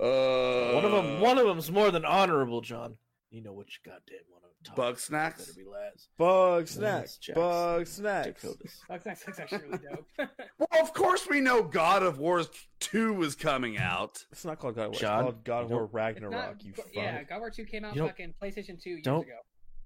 Uh, 0.00 0.72
one 0.74 0.84
of 0.84 0.92
them. 0.92 1.20
One 1.20 1.38
of 1.38 1.46
them's 1.46 1.70
more 1.70 1.90
than 1.90 2.04
honorable, 2.04 2.60
John. 2.60 2.96
You 3.32 3.42
know 3.42 3.52
which 3.54 3.80
goddamn 3.82 4.18
one 4.28 4.42
I'm 4.44 4.50
talking. 4.62 4.76
Bug 4.76 4.88
about. 4.90 5.00
snacks? 5.00 5.46
Better 5.46 5.58
be 5.58 5.64
Laz. 5.64 6.08
Bug 6.18 6.60
Yes, 6.62 6.70
snacks. 6.72 7.18
Bugsnax. 7.34 8.24
Dakotas. 8.24 8.80
That's, 8.88 9.04
that's, 9.04 9.24
that's 9.24 9.40
actually 9.40 9.62
really 9.64 9.78
dope. 9.78 10.06
Well, 10.58 10.82
of 10.82 10.92
course 10.92 11.26
we 11.28 11.40
know 11.40 11.62
God 11.62 12.02
of 12.02 12.18
War 12.18 12.42
two 12.78 13.14
was 13.14 13.34
coming 13.34 13.78
out. 13.78 14.22
It's 14.30 14.44
not 14.44 14.58
called 14.58 14.76
God 14.76 14.84
of 14.84 14.90
War. 14.92 15.00
John, 15.00 15.18
It's 15.20 15.22
called 15.32 15.44
God 15.44 15.64
of 15.64 15.70
you 15.70 15.76
War 15.76 15.86
Ragnarok. 15.90 16.32
not- 16.32 16.64
you 16.64 16.72
fuck. 16.74 16.86
yeah, 16.92 17.22
God 17.24 17.36
of 17.36 17.40
War 17.40 17.50
2 17.50 17.64
came 17.64 17.84
out 17.86 17.96
You 17.96 18.06
fucking 18.06 18.34
PlayStation 18.40 18.80
2 18.80 18.90
years 18.90 19.02
don't- 19.02 19.22
ago. 19.26 19.38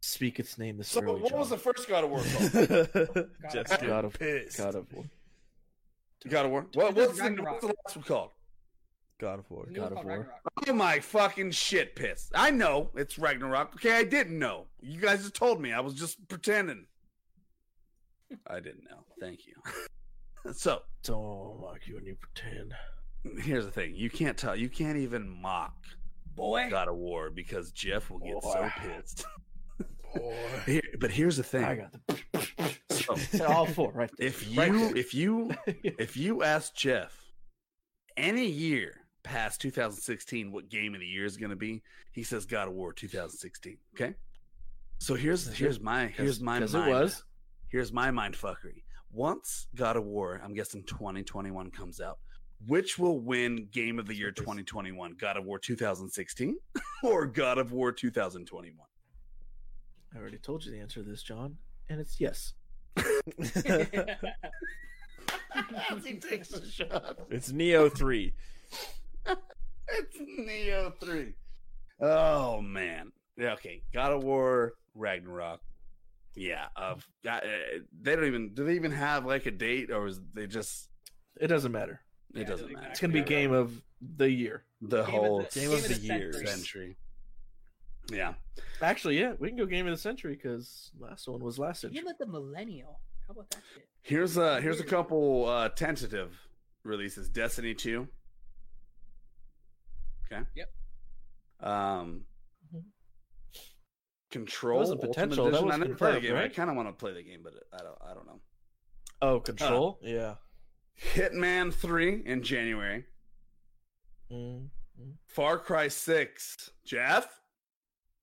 Speak 0.03 0.39
its 0.39 0.59
name 0.59 0.77
this 0.77 0.89
So 0.89 1.01
early, 1.01 1.21
what 1.21 1.33
was 1.33 1.49
the 1.51 1.57
first 1.57 1.89
God 1.89 2.05
of 2.05 2.11
War 2.11 2.19
called? 2.25 3.31
Just 3.53 3.71
God 3.71 3.81
get 3.81 3.87
God 3.87 4.05
of- 4.05 4.13
pissed. 4.19 4.59
God 4.59 4.75
of 4.75 4.93
War. 4.93 5.05
God 6.29 6.45
of 6.47 6.51
War. 6.51 6.67
What, 6.75 6.95
what's, 6.95 7.19
the, 7.19 7.31
what's 7.43 7.61
the 7.63 7.67
last 7.85 7.97
one 7.97 8.03
called? 8.05 8.31
God 9.19 9.39
of 9.39 9.51
War. 9.51 9.65
The 9.67 9.73
new 9.73 9.81
God 9.81 9.93
of 9.93 10.05
War. 10.05 10.05
Ragnarok. 10.19 10.41
Oh 10.69 10.73
my 10.73 11.01
fucking 11.01 11.51
shit 11.53 11.95
piss. 11.97 12.31
I 12.35 12.51
know 12.51 12.91
it's 12.95 13.19
Ragnarok. 13.19 13.75
Okay, 13.77 13.95
I 13.97 14.05
didn't 14.05 14.39
know. 14.39 14.67
You 14.81 15.01
guys 15.01 15.23
just 15.23 15.35
told 15.35 15.61
me. 15.61 15.73
I 15.73 15.81
was 15.81 15.95
just 15.95 16.27
pretending. 16.29 16.87
I 18.47 18.57
didn't 18.61 18.85
know. 18.85 19.05
Thank 19.21 19.41
you. 19.47 19.55
so 20.53 20.83
Don't 21.03 21.61
mock 21.61 21.81
you 21.87 21.95
when 21.97 22.05
you 22.07 22.17
pretend. 22.17 22.75
here's 23.45 23.65
the 23.65 23.71
thing. 23.71 23.95
You 23.95 24.11
can't 24.11 24.37
tell 24.37 24.55
you 24.57 24.69
can't 24.69 24.99
even 24.99 25.29
mock 25.29 25.75
Boy. 26.35 26.69
God 26.71 26.89
of 26.89 26.97
War 26.97 27.31
because 27.31 27.73
Jeff 27.73 28.11
will 28.11 28.19
get 28.19 28.43
so 28.43 28.71
pissed. 28.83 29.25
Boy. 30.15 30.37
Here, 30.67 30.83
but 31.01 31.11
here's 31.11 31.37
the 31.37 31.43
thing. 31.43 31.65
I 31.65 31.75
got 31.77 31.93
the 32.03 33.17
So, 33.33 33.47
all 33.47 33.67
four 33.67 33.93
right 33.93 34.11
there. 34.19 34.27
if 34.29 34.49
you 34.51 34.59
Right 34.61 34.73
there. 34.73 34.97
if 34.97 35.15
you 35.15 35.51
if 35.83 36.17
you 36.17 36.43
ask 36.43 36.75
Jeff 36.75 37.23
any 38.17 38.47
year 38.47 39.01
past 39.27 39.61
2016 39.61 40.53
what 40.53 40.69
game 40.69 40.95
of 40.95 41.01
the 41.01 41.07
year 41.07 41.25
is 41.25 41.37
going 41.37 41.51
to 41.51 41.57
be, 41.57 41.83
he 42.13 42.23
says 42.23 42.47
God 42.47 42.69
of 42.69 42.75
War 42.75 42.93
2016. 42.93 43.77
Okay, 43.95 44.15
so 44.99 45.15
here's 45.15 45.53
here's 45.53 45.81
my 45.81 46.07
here's 46.07 46.41
my 46.41 46.59
because 46.59 46.75
mind. 46.75 46.89
it 46.89 46.93
was. 46.93 47.25
Here's 47.69 47.93
my 47.93 48.11
mind 48.11 48.35
fuckery. 48.35 48.83
Once 49.13 49.67
God 49.75 49.97
of 49.97 50.05
War, 50.05 50.41
I'm 50.45 50.55
guessing 50.55 50.85
2021 50.85 51.71
comes 51.71 52.01
out. 52.01 52.19
Which 52.67 52.99
will 52.99 53.21
win 53.21 53.69
Game 53.71 53.99
of 53.99 54.07
the 54.07 54.15
Year 54.15 54.31
2021? 54.31 55.17
God 55.19 55.37
of 55.37 55.45
War 55.45 55.59
2016 55.59 56.57
or 57.03 57.27
God 57.27 57.59
of 57.59 57.73
War 57.73 57.93
2021? 57.93 58.87
I 60.15 60.19
already 60.19 60.39
told 60.39 60.65
you 60.65 60.71
the 60.71 60.79
answer 60.81 61.03
to 61.03 61.09
this, 61.09 61.23
John, 61.23 61.59
and 61.91 62.01
it's 62.01 62.19
yes. 62.19 62.55
he 66.05 66.15
takes 66.15 66.53
a 66.53 66.67
shot. 66.71 67.19
It's 67.31 67.53
Neo 67.53 67.89
3. 67.91 68.33
It's 69.89 70.17
Neo 70.19 70.93
3. 71.01 71.33
Oh 72.01 72.61
man. 72.61 73.13
Okay. 73.41 73.83
God 73.95 74.13
of 74.13 74.25
War 74.25 74.73
Ragnarok. 74.95 75.61
Yeah, 76.35 76.67
of 76.77 77.07
uh, 77.27 77.41
they 78.03 78.15
don't 78.17 78.27
even 78.27 78.53
do 78.53 78.65
they 78.65 78.75
even 78.75 78.91
have 78.93 79.25
like 79.25 79.47
a 79.47 79.51
date 79.51 79.91
or 79.91 80.07
is 80.09 80.21
they 80.35 80.47
just 80.47 80.91
It 81.41 81.47
doesn't 81.47 81.73
matter. 81.73 82.01
it 82.35 82.41
Yeah, 82.41 82.45
doesn't 82.47 82.73
matter. 82.73 82.89
It's 82.91 83.01
gonna 83.01 83.13
be 83.13 83.23
game 83.23 83.53
of 83.53 83.81
the 84.17 84.29
year. 84.31 84.65
the 84.83 85.05
Game 85.05 85.15
of 85.15 85.21
whole 85.23 85.39
the- 85.43 85.61
Game 85.61 85.71
of 85.73 85.83
the 85.89 85.95
year. 85.95 86.33
century. 86.33 86.47
century. 86.47 86.97
Yeah. 88.11 88.35
Actually, 88.83 89.19
yeah, 89.21 89.33
we 89.39 89.49
can 89.49 89.57
go 89.57 89.67
game 89.67 89.87
of 89.87 89.93
the 89.93 89.97
century 89.99 90.35
because 90.35 90.91
last 90.99 91.27
one 91.29 91.41
was 91.43 91.59
last 91.59 91.81
century. 91.81 92.01
Game 92.01 92.09
of 92.09 92.19
the 92.19 92.27
millennial. 92.27 93.01
How 93.27 93.33
about 93.33 93.51
that 93.51 93.63
shit? 93.73 93.87
Here's 94.03 94.37
a 94.37 94.61
here's 94.61 94.81
a 94.81 94.85
couple 94.85 95.47
uh 95.49 95.69
tentative 95.71 96.37
releases. 96.83 97.29
Destiny 97.29 97.73
2. 97.75 98.07
Okay. 100.33 100.43
Yep. 100.55 100.71
Um 101.61 102.25
Mhm. 102.75 102.83
Control 104.31 104.81
That 104.81 104.81
was 104.81 104.91
a 104.91 104.97
potential. 104.97 105.51
That 105.51 105.63
was 105.63 105.75
I 105.75 105.79
never 105.79 105.95
played 105.95 106.17
the 106.17 106.21
confirmed, 106.21 106.23
game. 106.23 106.37
I 106.37 106.49
kind 106.49 106.71
of 106.71 106.77
want 106.77 106.89
to 106.89 106.93
play 106.93 107.13
the 107.13 107.23
game, 107.23 107.41
but 107.43 107.55
I 107.73 107.79
don't 107.83 107.99
I 108.03 108.15
don't 108.15 108.27
know. 108.27 108.41
Oh, 109.23 109.41
control. 109.41 109.99
yeah. 110.03 110.35
Hitman 111.15 111.73
3 111.73 112.23
in 112.27 112.43
January. 112.43 113.05
Mm. 114.31 114.69
Far 115.27 115.59
Cry 115.59 115.89
6. 115.89 116.71
Jeff? 116.85 117.29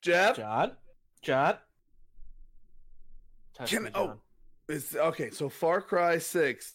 Jeff? 0.01 0.35
John. 0.35 0.75
John. 1.21 1.57
Touch 3.55 3.69
Can 3.69 3.83
me, 3.83 3.89
oh 3.95 4.07
John. 4.07 4.19
it's 4.69 4.95
okay, 4.95 5.29
so 5.29 5.47
Far 5.49 5.81
Cry 5.81 6.17
6, 6.17 6.73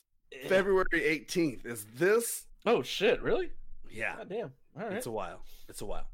February 0.49 0.85
18th. 0.93 1.67
Is 1.67 1.85
this 1.97 2.45
Oh 2.67 2.83
shit! 2.83 3.21
Really? 3.23 3.51
yeah. 3.91 4.17
God 4.19 4.29
damn. 4.29 4.53
All 4.79 4.85
right. 4.85 4.97
It's 4.97 5.07
a 5.07 5.11
while. 5.11 5.43
It's 5.69 5.81
a 5.81 5.87
while. 5.87 6.09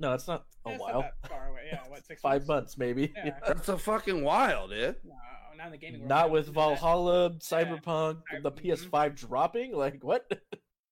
no, 0.00 0.14
it's 0.14 0.26
not 0.26 0.44
a 0.66 0.70
Yeah, 0.70 0.74
it's 0.74 0.80
not 0.82 0.92
while. 0.94 1.02
that 1.02 1.28
far 1.28 1.48
away. 1.48 1.68
Yeah, 1.72 1.80
what, 1.88 2.04
six 2.06 2.20
Five 2.22 2.46
months? 2.46 2.48
months, 2.48 2.78
maybe. 2.78 3.12
Yeah. 3.16 3.38
That's 3.46 3.68
a 3.68 3.78
fucking 3.78 4.22
while, 4.24 4.68
dude. 4.68 4.96
No, 5.04 5.14
not 5.56 5.66
in 5.66 5.72
the 5.72 5.78
gaming 5.78 6.00
world. 6.00 6.08
Not 6.08 6.30
with 6.30 6.48
wouldn't 6.48 6.54
that. 6.56 6.60
Valhalla, 6.80 7.30
Cyberpunk, 7.38 8.22
I- 8.32 8.40
the 8.40 8.50
mhm. 8.52 8.62
PS5 8.90 9.14
dropping. 9.16 9.76
Like 9.76 10.02
what? 10.02 10.30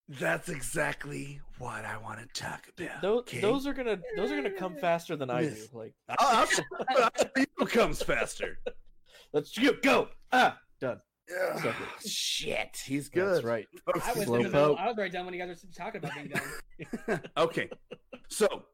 That's 0.09 0.49
exactly 0.49 1.41
what 1.59 1.85
I 1.85 1.97
want 1.99 2.19
to 2.21 2.27
talk 2.41 2.67
about. 2.77 3.01
those 3.01 3.21
okay? 3.21 3.41
those 3.41 3.65
are 3.67 3.73
gonna 3.73 3.99
those 4.17 4.33
are 4.33 4.37
gonna 4.37 4.51
come 4.51 4.77
faster 4.77 5.15
than 5.15 5.31
I 5.31 5.43
do. 5.45 5.55
Like 5.73 5.95
I'll, 6.09 6.17
I'll, 6.49 6.49
I'll 7.05 7.11
tell 7.11 7.31
you 7.37 7.47
who 7.57 7.67
comes 7.67 8.03
faster. 8.03 8.59
let's 9.33 9.57
you 9.57 9.77
go. 9.83 10.09
Ah, 10.33 10.59
done. 10.81 11.01
Ugh, 11.31 11.75
shit, 12.07 12.83
he's 12.85 13.09
good. 13.09 13.35
That's 13.35 13.45
right. 13.45 13.67
I 13.87 14.13
was, 14.13 14.25
Slow 14.25 14.37
in 14.37 14.43
the 14.45 14.49
middle. 14.51 14.77
I 14.77 14.87
was 14.87 14.97
very 14.97 15.11
done 15.11 15.25
when 15.25 15.35
you 15.35 15.41
guys 15.45 15.65
were 15.65 15.73
talking 15.73 15.99
about 15.99 16.15
being 16.15 16.33
done. 17.09 17.21
okay, 17.37 17.69
so 18.29 18.65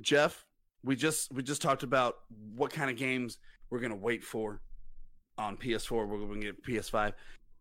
Jeff, 0.00 0.44
we 0.82 0.96
just 0.96 1.32
we 1.32 1.42
just 1.42 1.62
talked 1.62 1.82
about 1.82 2.16
what 2.54 2.72
kind 2.72 2.90
of 2.90 2.96
games 2.96 3.38
we're 3.70 3.80
gonna 3.80 3.96
wait 3.96 4.24
for 4.24 4.60
on 5.38 5.56
PS4. 5.56 6.06
We're 6.08 6.18
gonna 6.18 6.40
get 6.40 6.64
PS5. 6.64 7.12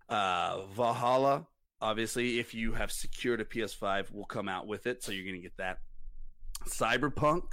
Uh, 0.10 0.66
Valhalla, 0.74 1.48
obviously, 1.82 2.40
if 2.40 2.54
you 2.54 2.74
have 2.74 2.92
secured 2.92 3.42
a 3.42 3.46
PS5, 3.46 4.12
will 4.12 4.26
come 4.26 4.50
out 4.50 4.68
with 4.68 4.88
it, 4.88 5.04
so 5.04 5.12
you're 5.12 5.26
gonna 5.26 5.38
get 5.38 5.58
that. 5.58 5.78
Cyberpunk 6.68 7.44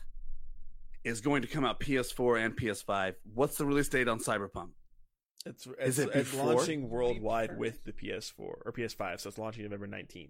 is 1.04 1.20
going 1.20 1.42
to 1.42 1.48
come 1.48 1.64
out 1.64 1.80
PS4 1.80 2.44
and 2.44 2.56
PS5. 2.56 3.14
What's 3.34 3.56
the 3.56 3.64
release 3.64 3.88
date 3.88 4.08
on 4.08 4.18
Cyberpunk? 4.18 4.70
It's, 5.46 5.66
Is 5.66 5.98
it's, 5.98 5.98
it 5.98 6.10
it's 6.18 6.34
launching 6.34 6.90
worldwide 6.90 7.56
with 7.58 7.82
the 7.84 7.92
PS4 7.92 8.38
or 8.38 8.72
PS5, 8.76 9.20
so 9.20 9.28
it's 9.28 9.38
launching 9.38 9.62
November 9.64 9.88
19th. 9.88 10.28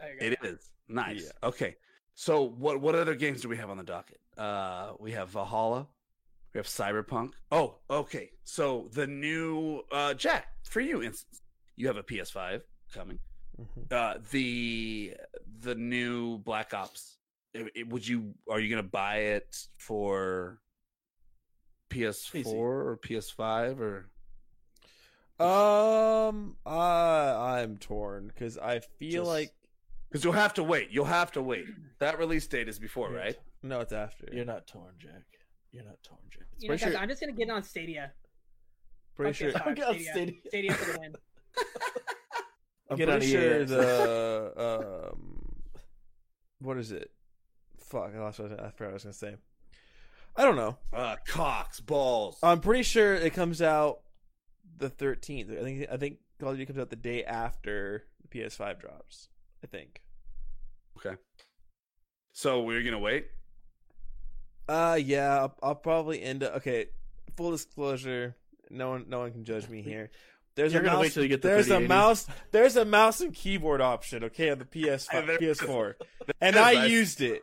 There 0.00 0.14
you. 0.14 0.18
It 0.32 0.38
is 0.42 0.70
nice. 0.88 1.24
Yeah. 1.24 1.48
Okay, 1.48 1.76
so 2.14 2.42
what 2.44 2.80
what 2.80 2.94
other 2.94 3.14
games 3.14 3.42
do 3.42 3.48
we 3.48 3.56
have 3.58 3.68
on 3.68 3.76
the 3.76 3.82
docket? 3.84 4.20
Uh, 4.38 4.92
we 4.98 5.12
have 5.12 5.28
Valhalla, 5.28 5.86
we 6.54 6.58
have 6.58 6.66
Cyberpunk. 6.66 7.32
Oh, 7.52 7.76
okay. 7.90 8.30
So 8.44 8.88
the 8.94 9.06
new 9.06 9.82
uh, 9.92 10.14
Jack 10.14 10.46
for 10.64 10.80
you, 10.80 11.02
instance, 11.02 11.42
you 11.76 11.86
have 11.88 11.96
a 11.96 12.02
PS5 12.02 12.62
coming. 12.94 13.18
Mhm. 13.60 13.92
Uh, 13.92 14.18
the 14.30 15.14
the 15.60 15.74
new 15.74 16.38
Black 16.38 16.72
Ops. 16.72 17.16
It- 17.52 17.72
it- 17.74 17.88
would 17.88 18.06
you 18.06 18.34
are 18.48 18.60
you 18.60 18.70
gonna 18.70 18.82
buy 18.82 19.16
it 19.36 19.66
for 19.76 20.60
PS4 21.90 22.44
PC. 22.44 22.54
or 22.54 22.98
PS5 23.02 23.80
or? 23.80 24.10
Um, 25.40 26.56
I 26.66 27.60
I'm 27.62 27.76
torn 27.78 28.26
because 28.28 28.58
I 28.58 28.80
feel 28.98 29.22
Just- 29.22 29.28
like 29.28 29.52
Because 30.10 30.24
you'll 30.24 30.32
have 30.32 30.54
to 30.54 30.64
wait. 30.64 30.90
You'll 30.90 31.04
have 31.04 31.32
to 31.32 31.42
wait. 31.42 31.66
That 32.00 32.18
release 32.18 32.46
date 32.46 32.68
is 32.68 32.78
before, 32.78 33.10
You're 33.10 33.18
right? 33.18 33.36
no, 33.62 33.80
it's 33.80 33.92
after. 33.92 34.28
You're 34.32 34.44
not 34.44 34.66
torn, 34.66 34.94
Jack. 34.98 35.22
You're 35.70 35.84
not 35.84 36.02
torn, 36.02 36.20
Jack. 36.30 36.42
You 36.58 36.68
know, 36.68 36.76
guys, 36.76 36.80
sure- 36.92 36.96
I'm 36.98 37.08
just 37.08 37.20
gonna 37.20 37.32
get 37.32 37.50
on 37.50 37.62
Stadia. 37.62 38.12
pretty 39.14 39.32
Fuck 39.32 39.52
sure. 39.52 39.52
PS5, 39.72 39.76
Get 39.76 39.84
on 39.86 39.94
Stadia. 39.98 40.12
Stadia. 40.12 40.34
Stadia 40.48 40.72
for 40.74 40.92
the 40.92 40.98
win. 40.98 41.14
I'm 42.90 42.96
Get 42.96 43.08
pretty 43.08 43.26
sure 43.30 43.64
the 43.66 45.10
um, 45.12 45.54
what 46.60 46.78
is 46.78 46.90
it? 46.90 47.10
Fuck, 47.78 48.12
I 48.14 48.18
lost 48.18 48.38
what 48.40 48.50
I 48.50 48.54
was- 48.54 48.60
I 48.64 48.70
forgot 48.70 48.80
what 48.80 48.90
I 48.90 48.92
was 48.94 49.02
gonna 49.04 49.12
say. 49.12 49.36
I 50.36 50.44
don't 50.44 50.56
know. 50.56 50.78
Uh, 50.92 51.16
cocks, 51.26 51.80
balls. 51.80 52.38
I'm 52.42 52.60
pretty 52.60 52.82
sure 52.84 53.14
it 53.14 53.34
comes 53.34 53.60
out 53.60 54.00
the 54.78 54.90
13th. 54.90 55.58
I 55.58 55.62
think 55.62 55.86
I 55.92 55.96
think 55.96 56.18
Call 56.40 56.50
of 56.50 56.56
Duty 56.56 56.66
comes 56.66 56.78
out 56.78 56.90
the 56.90 56.96
day 56.96 57.24
after 57.24 58.04
the 58.22 58.28
PS5 58.38 58.80
drops. 58.80 59.28
I 59.62 59.66
think. 59.66 60.02
Okay. 60.98 61.16
So 62.32 62.62
we're 62.62 62.82
gonna 62.82 62.98
wait. 62.98 63.26
Uh, 64.68 64.98
yeah, 65.02 65.38
I'll, 65.38 65.56
I'll 65.62 65.74
probably 65.74 66.22
end 66.22 66.42
up. 66.42 66.56
Okay, 66.56 66.86
full 67.36 67.50
disclosure, 67.52 68.36
no 68.70 68.90
one, 68.90 69.06
no 69.08 69.20
one 69.20 69.32
can 69.32 69.44
judge 69.44 69.68
me 69.68 69.80
here. 69.82 70.10
There's 70.56 70.72
You're 70.72 70.82
a 70.82 70.86
mouse, 70.86 71.00
wait 71.00 71.12
till 71.12 71.22
you 71.22 71.28
get 71.28 71.40
the 71.40 71.48
there's 71.48 71.70
a 71.70 71.80
mouse. 71.80 72.26
There's 72.50 72.76
a 72.76 72.84
mouse 72.84 73.20
and 73.20 73.32
keyboard 73.32 73.80
option. 73.80 74.24
Okay, 74.24 74.50
on 74.50 74.58
the 74.58 74.64
PS 74.66 75.08
And 75.12 75.28
there- 75.28 75.38
PS4, 75.38 75.94
and 76.40 76.56
I 76.56 76.86
used 76.86 77.20
it, 77.20 77.42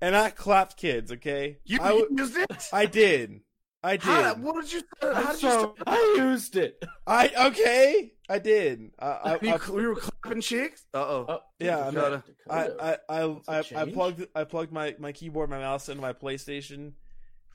and 0.00 0.16
I 0.16 0.30
clapped 0.30 0.76
kids. 0.76 1.12
Okay, 1.12 1.58
You 1.64 1.78
I, 1.80 2.04
used 2.10 2.36
it. 2.36 2.68
I 2.72 2.86
did. 2.86 3.40
I 3.84 3.92
did. 3.92 4.02
How, 4.02 4.34
what 4.36 4.62
did 4.64 4.72
you? 4.72 4.82
How 5.02 5.08
I'm 5.12 5.24
did 5.26 5.42
you? 5.42 5.50
start- 5.50 5.74
I 5.86 6.14
used 6.18 6.56
it. 6.56 6.84
I 7.06 7.30
okay. 7.48 8.12
I 8.28 8.38
did. 8.38 8.90
I, 8.98 9.06
I, 9.06 9.38
You, 9.42 9.54
I, 9.54 9.58
cl- 9.58 9.80
you 9.80 9.88
were 9.88 9.96
clapping 9.96 10.40
cheeks. 10.40 10.86
Uh 10.94 10.98
oh. 10.98 11.40
Yeah, 11.58 11.90
Dakota, 11.90 12.22
I, 12.48 12.62
Dakota. 12.62 12.98
I, 13.08 13.14
I, 13.22 13.26
That's 13.46 13.70
a 13.70 13.76
I, 13.76 13.80
I 13.80 13.84
change. 13.84 13.94
plugged 13.94 14.26
I 14.34 14.44
plugged 14.44 14.72
my, 14.72 14.96
my 14.98 15.12
keyboard, 15.12 15.50
my 15.50 15.58
mouse 15.58 15.88
into 15.90 16.00
my 16.00 16.14
PlayStation, 16.14 16.92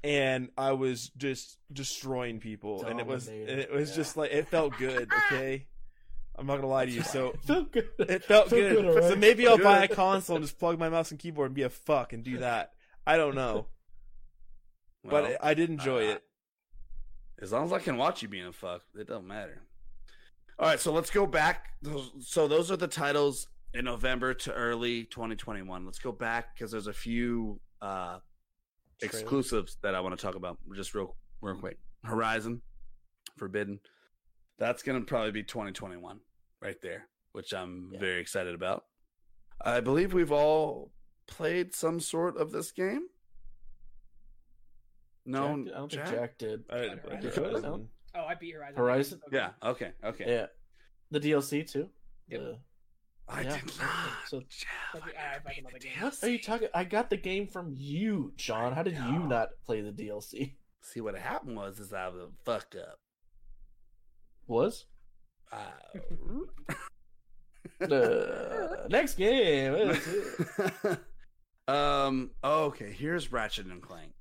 and 0.04 0.50
I 0.58 0.74
was 0.74 1.10
just 1.18 1.58
destroying 1.74 2.40
people, 2.40 2.86
and 2.86 3.00
it 3.00 3.08
was 3.08 3.28
and 3.28 3.50
it 3.50 3.72
was 3.72 3.90
yeah. 3.90 3.96
just 3.96 4.16
like 4.16 4.32
it 4.32 4.48
felt 4.48 4.78
good. 4.78 5.10
Okay, 5.32 5.66
I'm 6.36 6.46
not 6.46 6.58
gonna 6.58 6.68
lie 6.68 6.86
to 6.86 6.92
you. 6.92 7.02
So 7.02 7.34
felt 7.46 7.72
good. 7.72 7.90
it 7.98 8.24
felt 8.24 8.50
Felt 8.50 8.62
good. 8.62 8.76
good, 8.76 8.86
alright. 8.86 9.04
So 9.06 9.16
maybe 9.16 9.48
I'll 9.48 9.58
buy 9.58 9.84
a 9.84 9.88
console 9.88 10.36
and 10.38 10.46
just 10.46 10.60
plug 10.60 10.78
my 10.78 10.90
mouse 10.90 11.10
and 11.12 11.20
keyboard 11.20 11.48
and 11.48 11.56
be 11.56 11.64
a 11.64 11.70
fuck 11.70 12.14
and 12.14 12.24
do 12.24 12.38
that. 12.38 12.74
I 13.08 13.18
don't 13.18 13.34
know, 13.36 13.66
Well, 15.04 15.24
but 15.24 15.38
I 15.42 15.54
did 15.54 15.70
enjoy 15.70 16.08
uh, 16.10 16.14
it. 16.14 16.24
As 17.42 17.52
long 17.52 17.66
as 17.66 17.74
I 17.74 17.80
can 17.80 17.98
watch 17.98 18.22
you 18.22 18.28
being 18.28 18.48
a 18.48 18.52
fuck, 18.52 18.82
it 18.96 19.08
don't 19.08 19.28
matter. 19.28 19.62
All 20.58 20.68
right, 20.68 20.80
so 20.80 20.92
let's 20.92 21.10
go 21.10 21.26
back. 21.26 21.70
So 22.20 22.48
those 22.48 22.70
are 22.70 22.76
the 22.76 22.88
titles 22.88 23.48
in 23.74 23.86
November 23.86 24.34
to 24.34 24.54
early 24.54 25.06
2021. 25.06 25.86
Let's 25.86 26.00
go 26.00 26.12
back 26.12 26.54
because 26.54 26.72
there's 26.72 26.88
a 26.88 26.94
few 26.94 27.62
uh, 27.82 28.20
exclusives 29.02 29.78
that 29.84 29.96
I 29.96 30.02
want 30.02 30.18
to 30.18 30.22
talk 30.22 30.36
about 30.36 30.58
just 30.76 30.94
real 30.94 31.16
real 31.42 31.56
quick. 31.56 31.78
Horizon, 32.04 32.62
Forbidden. 33.38 33.80
That's 34.58 34.84
gonna 34.84 35.02
probably 35.02 35.32
be 35.32 35.44
2021 35.44 36.20
right 36.62 36.82
there, 36.82 37.08
which 37.32 37.54
I'm 37.54 37.92
Yeah. 37.94 38.00
very 38.00 38.20
excited 38.20 38.54
about. 38.54 38.86
I 39.62 39.80
believe 39.80 40.14
we've 40.14 40.32
all 40.32 40.92
played 41.28 41.74
some 41.74 42.02
sort 42.02 42.36
of 42.36 42.52
this 42.52 42.72
game. 42.74 43.08
No, 45.26 45.64
Jack, 45.64 45.74
I 45.74 45.78
don't 45.78 45.92
think 45.92 46.06
Jack? 46.06 46.12
Jack 46.16 46.38
did. 46.38 46.64
I 46.72 46.78
didn't 46.80 47.04
play 47.04 47.16
Horizon. 47.18 47.44
Horizon. 47.44 47.90
Oh, 48.16 48.24
I 48.26 48.36
beat 48.36 48.54
Horizon. 48.56 48.76
Horizon? 48.78 49.22
Okay. 49.28 49.36
Yeah. 49.38 49.50
Okay. 49.70 49.92
Okay. 50.04 50.26
Yeah, 50.28 50.46
the 51.12 51.20
DLC 51.20 51.70
too. 51.70 51.90
Yep. 52.30 52.40
The- 52.42 52.60
I 53.32 53.42
Yeah. 53.42 53.56
did 53.60 53.78
not. 53.78 54.10
So- 54.28 54.42
But 54.92 55.06
the- 55.06 55.22
I 55.22 55.40
fucking 55.40 55.64
love 55.64 55.74
the 55.74 55.80
game. 55.80 55.92
What 56.02 56.24
are 56.24 56.30
you 56.30 56.40
talking? 56.42 56.68
I 56.74 56.84
got 56.84 57.12
the 57.12 57.18
game 57.18 57.46
from 57.48 57.74
you, 57.78 58.34
John. 58.38 58.74
How 58.74 58.82
did 58.82 58.96
you 58.96 59.20
not 59.20 59.50
play 59.66 59.82
the 59.82 59.92
DLC? 59.92 60.56
See 60.82 61.00
what 61.02 61.16
happened 61.16 61.56
was 61.56 61.80
is 61.80 61.94
I 61.94 62.08
was 62.08 62.24
fucked 62.46 62.76
up. 62.76 63.00
Was 64.48 64.86
Uh, 65.52 65.60
the 67.80 68.88
next 68.90 69.16
game? 69.16 69.74
what 69.74 69.82
is 69.98 70.08
it? 70.58 71.00
um. 71.68 72.32
Okay. 72.44 72.92
Here's 72.92 73.32
Ratchet 73.32 73.68
and 73.68 73.82
Clank. 73.82 74.14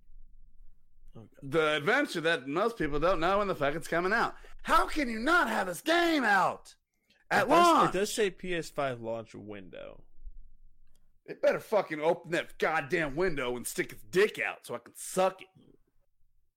Okay. 1.19 1.49
The 1.51 1.77
adventure 1.77 2.20
that 2.23 2.47
most 2.49 2.77
people 2.77 2.99
don't 3.01 3.20
know 3.20 3.39
when 3.39 3.49
the 3.49 3.55
fuck 3.55 3.74
it's 3.74 3.89
coming 3.89 4.12
out. 4.12 4.35
How 4.62 4.86
can 4.86 5.09
you 5.09 5.19
not 5.19 5.49
have 5.49 5.66
this 5.66 5.81
game 5.81 6.24
out 6.24 6.74
at 7.31 7.47
it, 7.47 7.49
does, 7.49 7.66
launch? 7.66 7.95
it 7.95 7.99
does 7.99 8.12
say 8.12 8.31
PS5 8.31 9.03
launch 9.03 9.35
window. 9.35 10.03
It 11.27 11.43
better 11.43 11.61
fucking 11.61 12.01
open 12.01 12.31
that 12.32 12.57
goddamn 12.59 13.15
window 13.15 13.57
and 13.57 13.66
stick 13.66 13.93
its 13.93 14.03
dick 14.11 14.40
out 14.45 14.66
so 14.66 14.74
I 14.74 14.78
can 14.78 14.95
suck 14.97 15.43
it. 15.43 15.49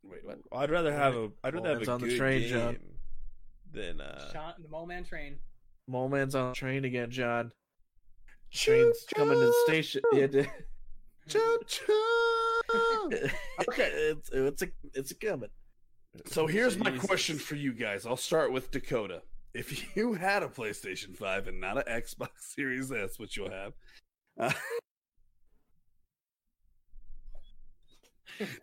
Wait, 0.04 0.26
what? 0.26 0.40
I'd 0.52 0.72
rather 0.72 0.94
have 0.94 1.16
a 1.16 1.30
I'd 1.44 1.54
rather 1.54 1.70
have 1.78 1.88
a 1.88 1.92
on 1.92 2.02
the 2.02 2.08
good 2.08 2.18
train, 2.18 2.42
game 2.42 2.50
John. 2.50 2.78
than 3.72 4.02
uh. 4.02 4.32
Sean, 4.32 4.54
the 4.62 4.70
Mole 4.70 4.86
Man 4.88 5.04
train. 5.04 5.38
Mole 5.88 6.10
Man's 6.10 6.36
on 6.36 6.50
the 6.50 6.56
train 6.56 6.86
again, 6.86 7.12
John. 7.12 7.52
Train's 8.52 9.06
coming 9.16 9.34
to 9.40 9.46
the 9.46 9.54
station. 9.66 10.02
Yeah, 10.14 10.28
d- 10.28 10.46
Choo 11.28 11.60
choo. 11.68 11.94
Okay. 12.74 13.30
it's 13.94 14.30
it's 14.32 14.62
a 14.62 14.68
it's 14.94 15.12
a 15.12 15.16
coming. 15.16 15.50
So 16.26 16.46
here's 16.48 16.78
my 16.78 16.92
Jesus. 16.92 17.06
question 17.08 17.38
for 17.38 17.56
you 17.56 17.74
guys. 17.74 18.06
I'll 18.06 18.18
start 18.18 18.52
with 18.52 18.72
Dakota. 18.72 19.22
If 19.54 19.96
you 19.98 20.14
had 20.14 20.44
a 20.44 20.48
PlayStation 20.48 21.16
5 21.16 21.48
and 21.48 21.60
not 21.62 21.78
an 21.78 21.84
Xbox 22.02 22.30
Series 22.40 22.92
S, 22.92 23.18
which 23.20 23.38
you'll 23.38 23.50
have, 23.52 23.74
uh, 24.40 24.52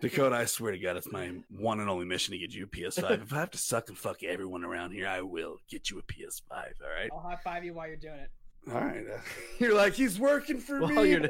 Dakota, 0.00 0.34
I 0.34 0.44
swear 0.46 0.72
to 0.72 0.78
God, 0.78 0.96
it's 0.96 1.10
my 1.12 1.30
one 1.50 1.78
and 1.80 1.88
only 1.88 2.04
mission 2.06 2.32
to 2.32 2.38
get 2.38 2.52
you 2.54 2.64
a 2.64 2.66
PS5. 2.66 3.22
if 3.22 3.32
I 3.32 3.36
have 3.40 3.50
to 3.52 3.58
suck 3.58 3.88
and 3.88 3.96
fuck 3.98 4.22
everyone 4.24 4.64
around 4.64 4.92
here, 4.92 5.06
I 5.06 5.20
will 5.20 5.56
get 5.70 5.90
you 5.90 5.98
a 5.98 6.02
PS5. 6.02 6.50
All 6.50 6.90
right. 6.94 7.10
I'll 7.12 7.20
high 7.20 7.36
five 7.44 7.64
you 7.64 7.74
while 7.74 7.86
you're 7.86 7.96
doing 7.96 8.18
it. 8.18 8.30
All 8.72 8.80
right. 8.80 9.04
Uh, 9.06 9.20
you're 9.60 9.74
like, 9.74 9.94
he's 9.94 10.18
working 10.18 10.58
for 10.58 10.80
While 10.80 10.90
me. 11.02 11.10
you're- 11.10 11.28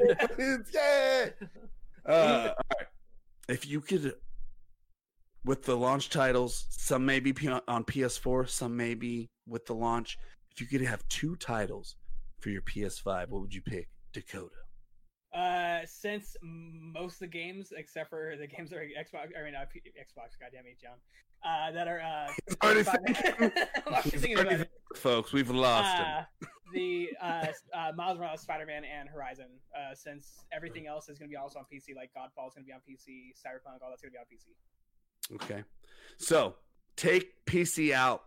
yeah. 0.73 1.29
Uh, 2.05 2.51
right. 2.79 2.87
If 3.47 3.67
you 3.67 3.81
could, 3.81 4.13
with 5.43 5.63
the 5.63 5.75
launch 5.75 6.09
titles, 6.09 6.65
some 6.69 7.05
may 7.05 7.19
be 7.19 7.33
on 7.67 7.83
PS4, 7.83 8.49
some 8.49 8.75
may 8.75 8.93
be 8.93 9.29
with 9.47 9.65
the 9.65 9.75
launch. 9.75 10.17
If 10.51 10.61
you 10.61 10.67
could 10.67 10.85
have 10.87 11.07
two 11.09 11.35
titles 11.35 11.95
for 12.39 12.49
your 12.49 12.61
PS5, 12.61 13.29
what 13.29 13.41
would 13.41 13.53
you 13.53 13.61
pick? 13.61 13.87
Dakota. 14.13 14.55
Uh, 15.33 15.79
since 15.85 16.35
most 16.41 17.15
of 17.15 17.19
the 17.19 17.27
games, 17.27 17.71
except 17.75 18.09
for 18.09 18.35
the 18.39 18.47
games 18.47 18.71
that 18.71 18.77
are 18.77 18.81
Xbox, 18.81 19.29
I 19.39 19.45
mean 19.45 19.55
uh, 19.55 19.65
P- 19.71 19.81
Xbox, 19.99 20.39
goddamn 20.39 20.65
it, 20.65 20.79
John, 20.81 20.97
uh, 21.45 21.71
that 21.71 21.87
are 21.87 22.01
uh, 22.01 22.31
already 22.63 22.83
thinking. 23.05 23.51
Already 23.87 24.09
He's 24.09 24.21
thinking 24.21 24.37
already 24.37 24.55
about 24.55 24.67
it. 24.67 24.97
Folks, 24.97 25.31
we've 25.31 25.51
lost. 25.51 26.01
Uh, 26.01 26.23
the 26.73 27.09
uh, 27.21 27.47
uh, 27.73 27.91
Miles 27.95 28.17
Morales, 28.17 28.41
Spider-Man, 28.41 28.83
and 28.83 29.09
Horizon. 29.09 29.47
Uh, 29.75 29.93
since 29.93 30.45
everything 30.51 30.87
else 30.87 31.09
is 31.09 31.19
going 31.19 31.29
to 31.29 31.33
be 31.33 31.37
also 31.37 31.59
on 31.59 31.65
PC, 31.71 31.95
like 31.95 32.09
Godfall 32.17 32.47
is 32.47 32.55
going 32.55 32.65
to 32.65 32.67
be 32.67 32.73
on 32.73 32.79
PC, 32.79 33.33
Cyberpunk, 33.37 33.81
all 33.83 33.89
that's 33.89 34.01
going 34.01 34.11
to 34.11 34.17
be 34.17 34.17
on 34.17 34.25
PC. 34.31 35.43
Okay. 35.43 35.63
So 36.17 36.55
take 36.95 37.45
PC 37.45 37.91
out 37.91 38.23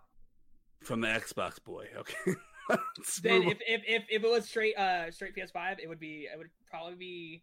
from 0.83 1.01
the 1.01 1.09
Xbox 1.09 1.63
boy. 1.63 1.89
Okay. 1.97 2.39
Then 3.23 3.43
if, 3.43 3.59
if 3.67 3.83
if 3.87 4.03
if 4.09 4.25
it 4.25 4.31
was 4.31 4.49
straight 4.49 4.77
uh 4.77 5.11
straight 5.11 5.35
PS5, 5.37 5.79
it 5.83 5.89
would 5.89 6.01
be 6.01 6.29
it 6.33 6.37
would 6.39 6.51
probably 6.71 6.95
be. 6.95 7.43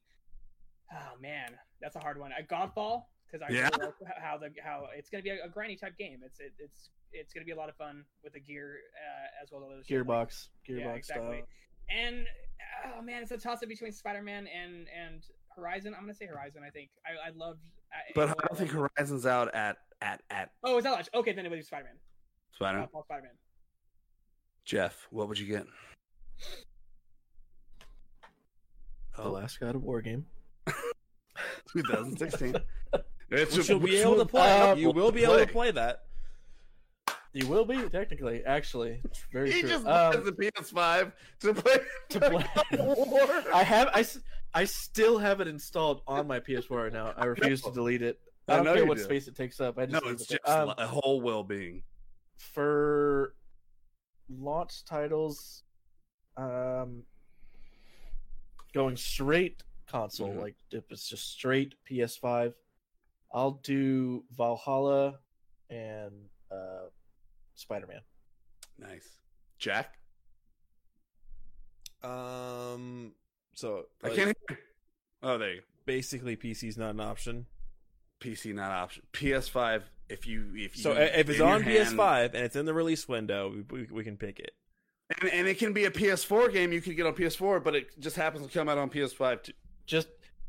Oh 0.92 1.20
man, 1.22 1.50
that's 1.82 1.96
a 1.96 2.00
hard 2.00 2.20
one. 2.20 2.32
A 2.32 2.42
Godfall 2.44 3.04
because 3.28 3.46
I 3.48 3.54
Yeah. 3.54 3.70
really 3.78 3.92
like 4.02 4.18
how 4.22 4.38
the 4.38 4.50
how 4.64 4.88
it's 4.96 5.10
going 5.10 5.24
to 5.24 5.30
be 5.30 5.36
a, 5.38 5.46
a 5.46 5.50
grindy 5.50 5.80
type 5.80 5.98
game. 5.98 6.22
It's 6.26 6.40
it, 6.40 6.54
it's 6.58 6.90
it's 7.12 7.34
going 7.34 7.42
to 7.44 7.46
be 7.46 7.52
a 7.52 7.56
lot 7.56 7.70
of 7.70 7.76
fun 7.76 8.04
with 8.24 8.34
the 8.34 8.40
gear 8.40 8.78
uh, 8.96 9.44
as 9.44 9.50
well 9.52 9.70
as 9.78 9.86
the 9.86 9.94
Gearbox, 9.96 10.48
Gearbox 10.68 10.80
Yeah, 10.80 10.94
exactly. 10.94 11.38
style. 11.38 11.48
And 11.96 12.26
oh 12.98 13.02
man, 13.02 13.22
it's 13.22 13.32
a 13.32 13.38
toss 13.38 13.62
up 13.62 13.70
between 13.70 13.92
Spider 13.92 14.22
Man 14.24 14.48
and 14.48 14.88
and 14.90 15.24
Horizon. 15.56 15.94
I'm 15.96 16.02
gonna 16.04 16.14
say 16.16 16.26
Horizon. 16.26 16.62
I 16.66 16.70
think 16.72 16.90
I 17.06 17.28
I 17.30 17.32
loved. 17.36 17.62
I, 17.94 17.98
But 18.16 18.30
I 18.30 18.34
don't 18.48 18.58
think 18.58 18.72
Horizon's 18.72 19.26
out 19.26 19.54
at 19.54 19.78
at 20.02 20.22
at 20.32 20.50
Oh, 20.64 20.78
is 20.78 20.84
that 20.86 20.92
much? 20.98 21.10
Okay, 21.14 21.34
then 21.34 21.46
it 21.46 21.50
would 21.50 21.58
be 21.58 21.64
Spider 21.64 21.86
Man. 21.86 21.98
Spider. 22.54 22.80
Godfall 22.80 23.04
Spider 23.04 23.24
Man. 23.24 23.32
Jeff, 24.70 25.08
what 25.10 25.28
would 25.28 25.40
you 25.40 25.48
get? 25.48 25.66
The 29.16 29.28
last 29.28 29.60
God 29.60 29.74
of 29.74 29.84
War 29.84 30.00
game. 30.02 30.28
2016. 31.74 32.56
It's 33.32 33.56
Which 33.56 33.70
a- 33.70 33.74
you'll 33.74 33.80
be 33.80 33.92
which 33.92 34.02
able 34.02 34.16
to 34.18 34.26
play. 34.26 34.60
uh, 34.62 34.74
you 34.76 34.90
will 34.92 35.12
be 35.12 35.24
able 35.24 35.38
to 35.38 35.46
play 35.46 35.70
that. 35.72 36.02
You 37.34 37.46
will 37.48 37.64
be 37.66 37.78
technically, 37.90 38.44
actually. 38.44 39.02
It's 39.06 39.24
very 39.32 39.52
He 39.52 39.60
true. 39.62 39.70
just 39.70 39.86
Um, 39.86 40.14
buys 40.14 40.24
the 40.26 40.32
PS5 40.32 41.12
to 41.42 41.54
play 41.54 41.78
to 42.10 42.20
play. 42.20 42.46
God 42.72 42.80
of 42.80 42.98
War. 43.08 43.44
I 43.54 43.62
have 43.64 43.90
I, 43.94 44.00
s- 44.00 44.20
I 44.56 44.66
still 44.66 45.20
have 45.20 45.42
it 45.42 45.48
installed 45.48 46.02
on 46.08 46.26
my 46.28 46.40
PS4 46.40 46.72
right 46.86 46.94
now. 46.94 47.14
I 47.18 47.26
refuse 47.26 47.62
to 47.64 47.72
delete 47.72 48.02
it. 48.02 48.20
I 48.48 48.54
I 48.54 48.56
don't 48.58 48.66
know 48.66 48.74
care 48.74 48.86
what 48.88 48.98
do. 48.98 49.04
space 49.04 49.28
it 49.28 49.36
takes 49.36 49.60
up. 49.60 49.78
I 49.78 49.86
just 49.86 50.04
no, 50.04 50.10
it's 50.12 50.24
it 50.32 50.42
just. 50.44 50.50
Um, 50.50 50.74
a 50.80 50.88
whole 50.88 51.22
well-being. 51.22 51.84
for 52.38 53.36
launch 54.30 54.84
titles 54.86 55.64
um 56.38 57.04
going 58.74 58.96
straight 58.96 59.64
console 59.88 60.30
Mhm. 60.30 60.42
like 60.42 60.56
if 60.72 60.84
it's 60.92 61.10
just 61.10 61.32
straight 61.32 61.74
ps5 61.90 62.54
i'll 63.34 63.60
do 63.64 64.24
valhalla 64.36 65.20
and 65.70 66.30
uh 66.52 66.88
spider-man 67.56 68.02
Nice, 68.78 69.18
Jack. 69.58 69.98
Um. 72.02 73.12
So 73.54 73.88
I 74.04 74.10
can't 74.10 74.38
hear. 74.50 74.60
Oh, 75.22 75.38
there 75.38 75.56
you 75.56 75.60
go. 75.60 75.66
basically 75.86 76.38
PC's 76.38 76.78
not 76.78 76.92
an 76.92 77.02
option. 77.02 77.46
PC 78.22 78.54
not 78.56 78.72
option. 78.72 79.04
PS5. 79.12 79.84
If 80.10 80.26
you 80.28 80.52
if 80.56 80.76
you 80.78 80.84
So 80.84 80.94
if 80.94 81.30
it's 81.30 81.40
on 81.40 81.62
hand- 81.64 81.88
PS5 81.98 82.26
and 82.34 82.44
it's 82.44 82.56
in 82.56 82.66
the 82.66 82.74
release 82.74 83.08
window, 83.08 83.52
we, 83.52 83.82
we, 83.82 83.88
we 83.92 84.04
can 84.04 84.18
pick 84.18 84.40
it. 84.40 84.52
and, 85.22 85.32
and 85.32 85.48
it 85.48 85.58
can 85.60 85.74
be 85.74 85.86
a 85.86 85.92
PS4 85.92 86.52
game, 86.52 86.72
you 86.74 86.82
could 86.82 86.96
get 86.96 87.06
on 87.06 87.14
PS4, 87.14 87.64
but 87.64 87.76
it 87.76 88.00
just 88.00 88.16
happens 88.16 88.46
to 88.48 88.52
come 88.52 88.68
out 88.70 88.78
on 88.78 88.90
PS5 88.90 89.44
too. 89.44 89.54
just 89.86 90.08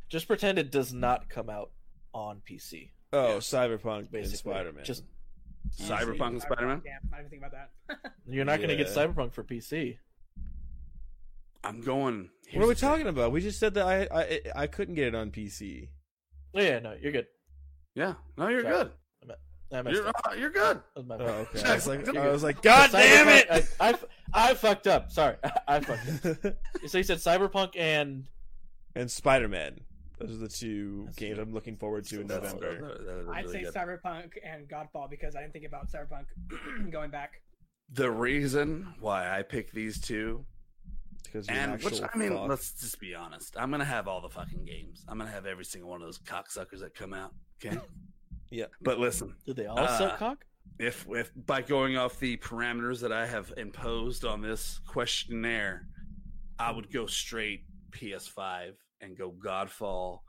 just 0.09 0.27
pretend 0.27 0.59
it 0.59 0.70
does 0.70 0.93
not 0.93 1.28
come 1.28 1.49
out 1.51 1.70
on 2.12 2.43
pc 2.49 2.91
Oh, 3.12 3.35
Yeah. 3.35 3.37
Cyberpunk 3.39 3.99
and 4.01 4.11
basically 4.11 4.39
Spider 4.53 4.73
Man. 4.73 4.85
just 4.85 5.05
Cyberpunk 5.81 6.28
and 6.28 6.43
Spider 6.43 6.66
Man. 6.66 6.82
Damn, 6.85 7.11
I 7.12 7.19
didn't 7.19 7.31
think 7.31 7.43
about 7.45 7.53
that. 7.53 8.12
you're 8.27 8.45
not 8.45 8.57
going 8.59 8.70
to 8.70 8.77
get 8.77 8.89
cyberpunk 8.89 9.32
for 9.32 9.45
pc 9.45 9.99
I'm 11.62 11.82
going. 11.82 12.31
What 12.55 12.65
are 12.65 12.69
we 12.69 12.74
talking 12.74 13.07
about? 13.07 13.32
We 13.32 13.41
just 13.43 13.61
said 13.61 13.74
that 13.74 13.87
I 13.87 14.09
I 14.11 14.41
I 14.62 14.66
couldn't 14.66 14.95
get 14.95 15.09
it 15.09 15.15
on 15.15 15.31
PC. 15.31 15.89
Oh, 16.55 16.61
yeah, 16.61 16.78
no, 16.78 16.95
you're 17.01 17.12
good. 17.12 17.27
Yeah. 17.95 18.15
No, 18.39 18.49
you're 18.49 18.62
Sorry. 18.62 18.74
good. 18.85 18.91
I 19.72 19.82
messed 19.82 19.97
You're, 19.97 20.09
up. 20.09 20.14
uh, 20.28 20.34
you're 20.34 20.51
good. 20.51 20.76
That 20.78 20.97
was 20.97 21.06
my 21.06 21.14
Oh, 21.14 21.18
bad. 21.18 21.28
okay. 21.55 21.62
I 21.70 21.74
was 21.74 21.86
like, 21.86 22.06
You're 22.06 22.20
I 22.20 22.28
was 22.32 22.42
like, 22.42 22.60
God 22.62 22.90
damn 22.92 23.26
Cyberpunk- 23.26 23.56
it! 23.59 23.68
I, 23.80 23.88
I, 23.90 23.94
I 24.51 24.55
fucked 24.55 24.86
up. 24.86 25.10
Sorry, 25.12 25.36
I 25.68 25.80
fucked 25.80 26.26
up. 26.47 26.55
So 26.88 26.98
you 26.98 27.05
said 27.05 27.18
Cyberpunk 27.18 27.70
and 27.76 28.24
and 28.97 29.10
Spider 29.10 29.48
Man. 29.48 29.80
Those 30.18 30.32
are 30.32 30.36
the 30.36 30.48
two 30.48 31.05
That's 31.06 31.16
games 31.18 31.38
I'm 31.38 31.52
looking 31.55 31.76
forward 31.76 32.05
to 32.06 32.20
in 32.20 32.26
That's- 32.26 32.52
November. 32.52 32.88
that- 32.98 33.06
that 33.06 33.18
is 33.20 33.28
I'd 33.28 33.44
really 33.44 33.52
say 33.59 33.62
good. 33.64 33.74
Cyberpunk 33.74 34.30
and 34.44 34.68
Godfall 34.68 35.09
because 35.09 35.34
I 35.36 35.40
didn't 35.40 35.52
think 35.55 35.64
about 35.66 35.88
Cyberpunk 35.90 36.26
going 36.90 37.10
back. 37.10 37.40
The 37.92 38.10
reason 38.10 38.92
why 39.01 39.30
I 39.36 39.42
picked 39.42 39.72
these 39.74 40.01
two, 40.01 40.44
Because 41.24 41.48
you're 41.48 41.56
an 41.56 41.70
and 41.72 41.82
which 41.82 41.94
actual 42.02 42.09
I 42.12 42.18
mean, 42.18 42.32
fuck. 42.36 42.48
let's 42.48 42.72
just 42.74 43.01
be 43.01 43.14
honest. 43.14 43.56
I'm 43.59 43.70
gonna 43.70 43.84
have 43.84 44.09
all 44.09 44.20
the 44.20 44.28
fucking 44.28 44.64
games. 44.64 45.05
I'm 45.09 45.16
gonna 45.18 45.30
have 45.30 45.47
every 45.47 45.64
single 45.64 45.88
one 45.90 46.02
of 46.02 46.06
those 46.06 46.18
cocksuckers 46.18 46.80
that 46.80 46.94
come 46.94 47.14
out. 47.14 47.32
Okay. 47.64 47.78
Yeah. 48.51 48.66
But 48.81 48.98
listen, 48.98 49.36
did 49.47 49.56
they 49.56 49.66
all 49.66 49.78
Uh, 49.78 49.98
suck 49.98 50.18
cock? 50.18 50.44
if 50.78 51.06
if 51.10 51.31
by 51.35 51.62
going 51.62 51.97
off 51.97 52.18
the 52.18 52.36
parameters 52.39 53.01
that 53.01 53.12
I 53.12 53.27
have 53.27 53.52
imposed 53.56 54.24
on 54.24 54.40
this 54.43 54.81
questionnaire, 54.86 55.86
I 56.59 56.70
would 56.72 56.93
go 56.93 57.06
straight 57.06 57.64
PS5 57.93 58.74
and 59.01 59.16
go 59.16 59.31
Godfall 59.32 60.20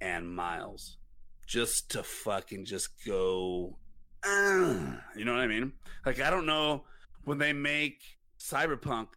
and 0.00 0.28
Miles, 0.28 0.98
just 1.46 1.90
to 1.92 2.02
fucking 2.02 2.64
just 2.66 2.88
go. 3.04 3.78
"Ah," 4.24 5.02
you 5.16 5.24
know 5.24 5.32
what 5.32 5.40
I 5.42 5.46
mean? 5.46 5.72
Like 6.04 6.20
I 6.20 6.30
don't 6.30 6.46
know 6.46 6.84
when 7.24 7.38
they 7.38 7.52
make 7.52 8.00
Cyberpunk 8.38 9.08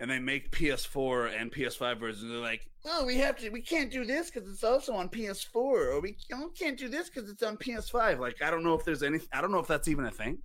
and 0.00 0.10
they 0.10 0.18
make 0.18 0.50
PS4 0.50 1.38
and 1.38 1.52
PS5 1.52 2.00
versions. 2.00 2.30
They're 2.30 2.40
like, 2.40 2.68
oh, 2.86 3.04
we 3.04 3.16
have 3.18 3.36
to, 3.36 3.50
we 3.50 3.60
can't 3.60 3.90
do 3.92 4.04
this 4.04 4.30
because 4.30 4.48
it's 4.50 4.64
also 4.64 4.94
on 4.94 5.08
PS4, 5.10 5.54
or 5.54 6.00
we 6.00 6.16
can't- 6.28 6.56
can't 6.58 6.78
do 6.78 6.88
this 6.88 7.08
because 7.10 7.30
it's 7.30 7.42
on 7.42 7.56
PS5. 7.58 8.18
Like 8.18 8.42
I 8.42 8.50
don't 8.50 8.64
know 8.64 8.74
if 8.74 8.84
there's 8.84 9.02
any, 9.02 9.20
I 9.32 9.40
don't 9.40 9.52
know 9.52 9.58
if 9.58 9.66
that's 9.68 9.86
even 9.88 10.06
a 10.06 10.10
thing. 10.10 10.38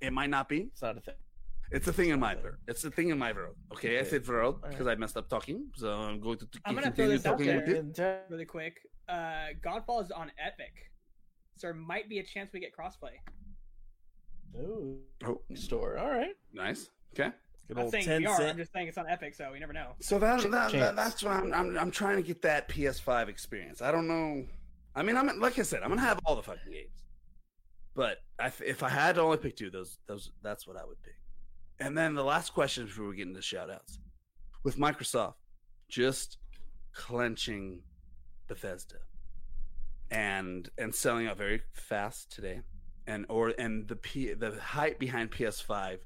It 0.00 0.12
might 0.12 0.30
not 0.30 0.48
be. 0.48 0.60
It's 0.72 0.82
not 0.82 0.96
a 0.96 1.00
thing. 1.00 1.14
It's 1.70 1.86
a 1.86 1.92
thing 1.92 2.08
in 2.08 2.18
my 2.18 2.34
world. 2.34 2.56
It's 2.66 2.82
a 2.84 2.90
thing 2.90 3.10
in 3.10 3.18
my 3.18 3.32
world. 3.32 3.54
Okay, 3.74 3.96
I 3.98 4.00
Okay. 4.00 4.08
said 4.10 4.26
world 4.26 4.54
Alright. 4.56 4.70
because 4.70 4.86
I 4.86 4.94
messed 4.94 5.18
up 5.18 5.28
talking, 5.28 5.66
so 5.76 5.92
I'm 5.92 6.18
going 6.20 6.38
to 6.38 6.48
I'm 6.64 6.74
gonna 6.74 6.86
throw 6.86 7.08
continue 7.08 7.18
this 7.18 7.26
out 7.26 7.38
there. 7.38 7.56
with 7.56 7.98
you. 7.98 8.16
Really 8.30 8.46
quick, 8.46 8.78
uh, 9.08 9.48
Godfall 9.62 10.02
is 10.02 10.10
on 10.10 10.32
Epic, 10.38 10.72
so 11.56 11.66
there 11.66 11.74
might 11.74 12.08
be 12.08 12.20
a 12.20 12.22
chance 12.22 12.50
we 12.54 12.60
get 12.60 12.72
crossplay. 12.74 13.16
Ooh, 14.56 14.98
Oh, 15.26 15.42
store. 15.54 15.98
All 15.98 16.08
right. 16.08 16.34
nice. 16.54 16.88
Okay. 17.12 17.32
Good 17.68 17.76
I'm 17.78 17.84
old 17.84 17.92
saying 17.92 18.06
10 18.06 18.20
we 18.22 18.26
are. 18.26 18.42
I'm 18.42 18.56
just 18.56 18.72
saying 18.72 18.88
it's 18.88 18.96
on 18.96 19.06
Epic, 19.06 19.34
so 19.34 19.52
we 19.52 19.58
never 19.58 19.74
know. 19.74 19.90
So 20.00 20.18
that, 20.18 20.40
Ch- 20.40 20.44
that, 20.44 20.72
that 20.72 20.96
that's 20.96 21.22
why 21.22 21.32
I'm, 21.32 21.52
I'm 21.52 21.78
I'm 21.78 21.90
trying 21.90 22.16
to 22.16 22.22
get 22.22 22.40
that 22.42 22.68
PS5 22.68 23.28
experience. 23.28 23.82
I 23.82 23.92
don't 23.92 24.08
know. 24.08 24.46
I 24.94 25.02
mean, 25.02 25.16
I'm 25.18 25.38
like 25.38 25.58
I 25.58 25.62
said, 25.62 25.82
I'm 25.82 25.90
gonna 25.90 26.00
have 26.00 26.18
all 26.24 26.34
the 26.34 26.42
fucking 26.42 26.72
games. 26.72 27.04
But 27.94 28.18
I, 28.38 28.50
if 28.64 28.82
I 28.82 28.88
had 28.88 29.16
to 29.16 29.22
only 29.22 29.36
pick 29.36 29.56
two, 29.56 29.70
those 29.70 29.98
those 30.06 30.30
that's 30.42 30.66
what 30.66 30.76
I 30.78 30.84
would 30.84 31.02
pick. 31.02 31.16
And 31.78 31.96
then 31.96 32.14
the 32.14 32.24
last 32.24 32.54
question 32.54 32.86
before 32.86 33.08
we 33.08 33.16
get 33.16 33.28
into 33.28 33.42
shout 33.42 33.70
outs. 33.70 33.98
With 34.64 34.78
Microsoft 34.78 35.34
just 35.88 36.38
clenching 36.92 37.80
Bethesda 38.48 38.96
and 40.10 40.68
and 40.78 40.94
selling 40.94 41.26
out 41.26 41.36
very 41.36 41.60
fast 41.72 42.32
today. 42.32 42.62
And 43.06 43.26
or 43.28 43.52
and 43.58 43.88
the 43.88 43.96
P, 43.96 44.32
the 44.32 44.58
hype 44.60 44.98
behind 44.98 45.30
PS5 45.30 45.98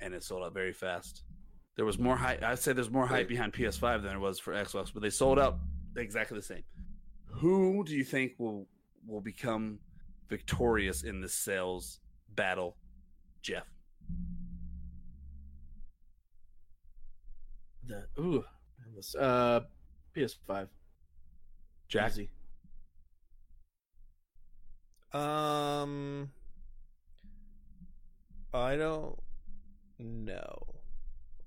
and 0.00 0.14
it 0.14 0.22
sold 0.22 0.44
out 0.44 0.54
very 0.54 0.72
fast. 0.72 1.22
There 1.76 1.84
was 1.84 1.98
more 1.98 2.16
hype. 2.16 2.42
I'd 2.42 2.58
say 2.58 2.72
there's 2.72 2.90
more 2.90 3.06
hype 3.06 3.28
behind 3.28 3.52
PS5 3.52 4.02
than 4.02 4.10
there 4.10 4.20
was 4.20 4.38
for 4.38 4.52
Xbox, 4.52 4.92
but 4.92 5.02
they 5.02 5.10
sold 5.10 5.38
out 5.38 5.58
exactly 5.96 6.36
the 6.36 6.42
same. 6.42 6.62
Who 7.26 7.84
do 7.84 7.94
you 7.94 8.04
think 8.04 8.32
will 8.38 8.66
will 9.06 9.20
become 9.20 9.78
victorious 10.28 11.02
in 11.02 11.20
this 11.20 11.34
sales 11.34 12.00
battle, 12.34 12.76
Jeff? 13.42 13.66
The 17.86 18.06
ooh, 18.18 18.44
this, 18.94 19.14
uh, 19.14 19.60
PS5. 20.16 20.68
Jack? 21.88 22.12
Easy. 22.12 22.30
Um, 25.12 26.30
I 28.54 28.76
don't 28.76 29.18
know. 30.00 30.66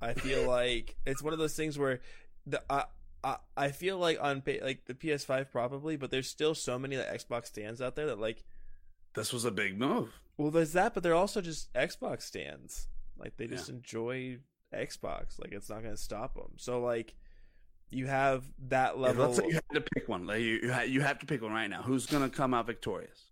I 0.01 0.13
feel 0.13 0.43
like 0.47 0.95
it's 1.05 1.21
one 1.21 1.33
of 1.33 1.39
those 1.39 1.55
things 1.55 1.77
where 1.77 1.99
the 2.45 2.61
I 2.69 2.85
I, 3.23 3.37
I 3.55 3.71
feel 3.71 3.97
like 3.97 4.17
on 4.21 4.43
like 4.61 4.85
the 4.85 4.93
PS5 4.93 5.51
probably, 5.51 5.95
but 5.95 6.11
there's 6.11 6.29
still 6.29 6.55
so 6.55 6.77
many 6.77 6.97
like 6.97 7.07
Xbox 7.07 7.47
stands 7.47 7.81
out 7.81 7.95
there 7.95 8.07
that 8.07 8.19
like 8.19 8.43
This 9.15 9.31
was 9.31 9.45
a 9.45 9.51
big 9.51 9.77
move. 9.79 10.09
well 10.37 10.51
there's 10.51 10.73
that, 10.73 10.93
but 10.93 11.03
they're 11.03 11.15
also 11.15 11.41
just 11.41 11.71
Xbox 11.73 12.23
stands. 12.23 12.87
Like 13.17 13.37
they 13.37 13.47
just 13.47 13.69
enjoy 13.69 14.39
Xbox. 14.73 15.39
Like 15.39 15.51
it's 15.51 15.69
not 15.69 15.83
gonna 15.83 15.97
stop 15.97 16.35
them. 16.35 16.53
So 16.57 16.81
like 16.81 17.15
you 17.89 18.07
have 18.07 18.43
that 18.69 18.97
level. 18.97 19.25
let's 19.25 19.37
say 19.37 19.45
you 19.47 19.53
had 19.53 19.63
to 19.73 19.81
pick 19.81 20.09
one. 20.09 20.25
Like 20.25 20.39
you, 20.41 20.59
you, 20.63 20.73
ha- 20.73 20.81
you 20.81 21.01
have 21.01 21.19
to 21.19 21.25
pick 21.27 21.41
one 21.43 21.51
right 21.51 21.69
now. 21.69 21.83
Who's 21.83 22.07
going 22.07 22.27
to 22.27 22.35
come 22.35 22.51
out 22.53 22.65
victorious? 22.65 23.25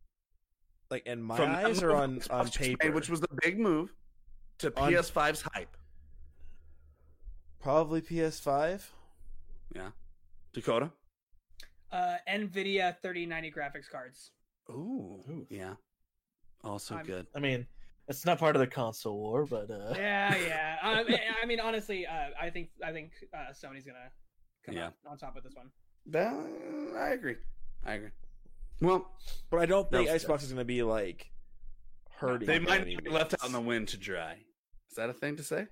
like 0.92 1.08
in 1.08 1.24
my 1.24 1.38
From 1.38 1.50
eyes 1.50 1.82
or 1.82 1.94
on 1.94 2.22
on 2.30 2.50
paper, 2.50 2.92
which 2.92 3.10
was 3.10 3.22
the 3.22 3.30
big 3.42 3.58
move, 3.58 3.94
to 4.62 4.74
On- 4.80 4.92
PS5's 4.92 5.42
hype. 5.54 5.76
probably 7.60 8.02
PS5. 8.02 8.82
Yeah, 9.76 9.90
Dakota. 10.54 10.92
Uh, 11.92 12.16
Nvidia 12.28 12.96
3090 13.02 13.52
graphics 13.52 13.90
cards. 13.90 14.32
Ooh, 14.70 15.22
Ooh. 15.30 15.48
yeah. 15.50 15.74
Also 16.64 16.96
I'm- 16.96 17.06
good. 17.06 17.28
I 17.36 17.40
mean, 17.40 17.68
it's 18.08 18.26
not 18.26 18.40
part 18.40 18.56
of 18.56 18.60
the 18.60 18.68
console 18.68 19.18
war, 19.18 19.46
but 19.46 19.70
uh, 19.70 19.94
Yeah, 19.96 20.36
yeah. 20.38 20.78
I, 20.84 21.04
mean- 21.04 21.20
I 21.42 21.46
mean, 21.46 21.60
honestly, 21.60 22.06
uh, 22.06 22.30
I 22.40 22.50
think 22.50 22.70
I 22.86 22.92
think 22.92 23.12
uh, 23.34 23.52
Sony's 23.54 23.86
gonna 23.86 24.12
come 24.66 24.76
Yeah. 24.76 24.90
on 25.06 25.18
top 25.18 25.36
with 25.36 25.44
this 25.44 25.54
one. 25.56 25.70
That, 26.08 26.34
I 26.98 27.10
agree. 27.10 27.36
I 27.86 27.94
agree. 27.94 28.10
Well, 28.82 29.12
But 29.52 29.60
I 29.60 29.66
don't 29.68 29.90
think 29.92 30.08
That 30.08 30.14
was- 30.14 30.24
Xbox 30.26 30.42
is 30.44 30.48
going 30.50 30.58
to 30.60 30.66
be 30.66 30.82
like 30.84 31.32
hurting. 32.18 32.48
they 32.48 32.58
might 32.60 32.86
be 32.86 32.98
left 33.10 33.34
out 33.36 33.46
in 33.46 33.52
the 33.52 33.62
wind 33.62 33.90
to 33.90 33.98
dry. 33.98 34.38
Is 34.92 34.98
that 34.98 35.10
a 35.10 35.14
thing 35.14 35.38
to 35.38 35.44
say? 35.44 35.68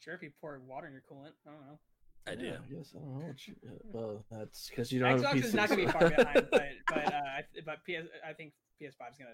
Sure, 0.00 0.14
if 0.14 0.22
you 0.22 0.30
pour 0.40 0.60
water 0.66 0.86
in 0.86 0.92
your 0.92 1.02
coolant, 1.10 1.32
I 1.46 1.50
don't 1.50 1.60
know. 1.66 1.78
I 2.26 2.34
do. 2.34 2.44
yeah, 2.44 2.52
I 2.52 2.72
guess 2.74 2.92
I 2.94 2.98
don't 3.00 3.18
know. 3.18 3.26
What 3.26 3.46
you, 3.48 3.54
uh, 3.66 3.70
well, 3.84 4.24
that's 4.30 4.68
because 4.68 4.92
you 4.92 5.00
don't 5.00 5.10
have 5.10 5.20
a 5.36 5.38
Xbox 5.40 5.44
is 5.44 5.54
not 5.54 5.68
gonna 5.70 5.86
be 5.86 5.90
far 5.90 6.10
behind, 6.16 6.46
but 6.50 6.68
but 6.86 7.06
uh, 7.14 7.16
I 7.16 7.42
but 7.64 7.78
PS 7.84 8.06
I 8.28 8.32
think 8.34 8.52
PS5 8.80 9.10
is 9.12 9.18
gonna 9.18 9.30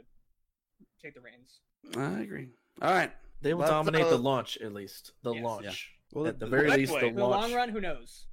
take 1.03 1.15
the 1.15 1.21
reins. 1.21 1.61
I 1.97 2.23
agree. 2.23 2.49
All 2.81 2.93
right. 2.93 3.13
They 3.43 3.53
will 3.53 3.61
Let's, 3.61 3.73
dominate 3.73 4.05
uh, 4.05 4.11
the 4.11 4.19
launch 4.19 4.57
at 4.59 4.73
least. 4.73 5.13
The 5.23 5.33
Yes. 5.35 5.45
launch. 5.45 5.91
Well, 6.13 6.27
at 6.29 6.39
the 6.39 6.47
the- 6.47 6.51
very 6.51 6.69
well, 6.69 6.77
least, 6.79 6.93
the 6.93 6.97
anyway, 6.99 7.11
In 7.11 7.17
the 7.17 7.25
launch. 7.27 7.43
long 7.43 7.55
run, 7.55 7.69
who 7.71 7.81
knows? 7.81 8.27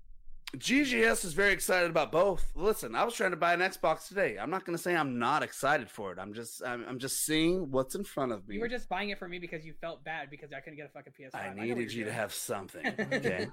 GGS 0.57 1.23
is 1.23 1.33
very 1.33 1.53
excited 1.53 1.89
about 1.89 2.11
both. 2.11 2.51
Listen, 2.55 2.93
I 2.93 3.05
was 3.05 3.13
trying 3.13 3.31
to 3.31 3.37
buy 3.37 3.53
an 3.53 3.61
Xbox 3.61 4.09
today. 4.09 4.37
I'm 4.37 4.49
not 4.49 4.65
going 4.65 4.77
to 4.77 4.81
say 4.81 4.95
I'm 4.95 5.17
not 5.17 5.43
excited 5.43 5.89
for 5.89 6.11
it. 6.11 6.19
I'm 6.19 6.33
just 6.33 6.61
I'm, 6.63 6.83
I'm 6.87 6.99
just 6.99 7.25
seeing 7.25 7.71
what's 7.71 7.95
in 7.95 8.03
front 8.03 8.33
of 8.33 8.47
me. 8.47 8.55
You 8.55 8.61
were 8.61 8.67
just 8.67 8.89
buying 8.89 9.09
it 9.11 9.17
for 9.17 9.29
me 9.29 9.39
because 9.39 9.65
you 9.65 9.73
felt 9.79 10.03
bad 10.03 10.29
because 10.29 10.51
I 10.51 10.59
couldn't 10.59 10.77
get 10.77 10.87
a 10.87 10.89
fucking 10.89 11.13
PS5. 11.17 11.35
I 11.35 11.43
know 11.49 11.55
what 11.55 11.77
needed 11.77 11.93
you're 11.93 11.99
you 11.99 12.05
to 12.05 12.13
have 12.13 12.33
something. 12.33 12.85
Okay. 13.11 13.47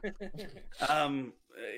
um, 0.88 1.32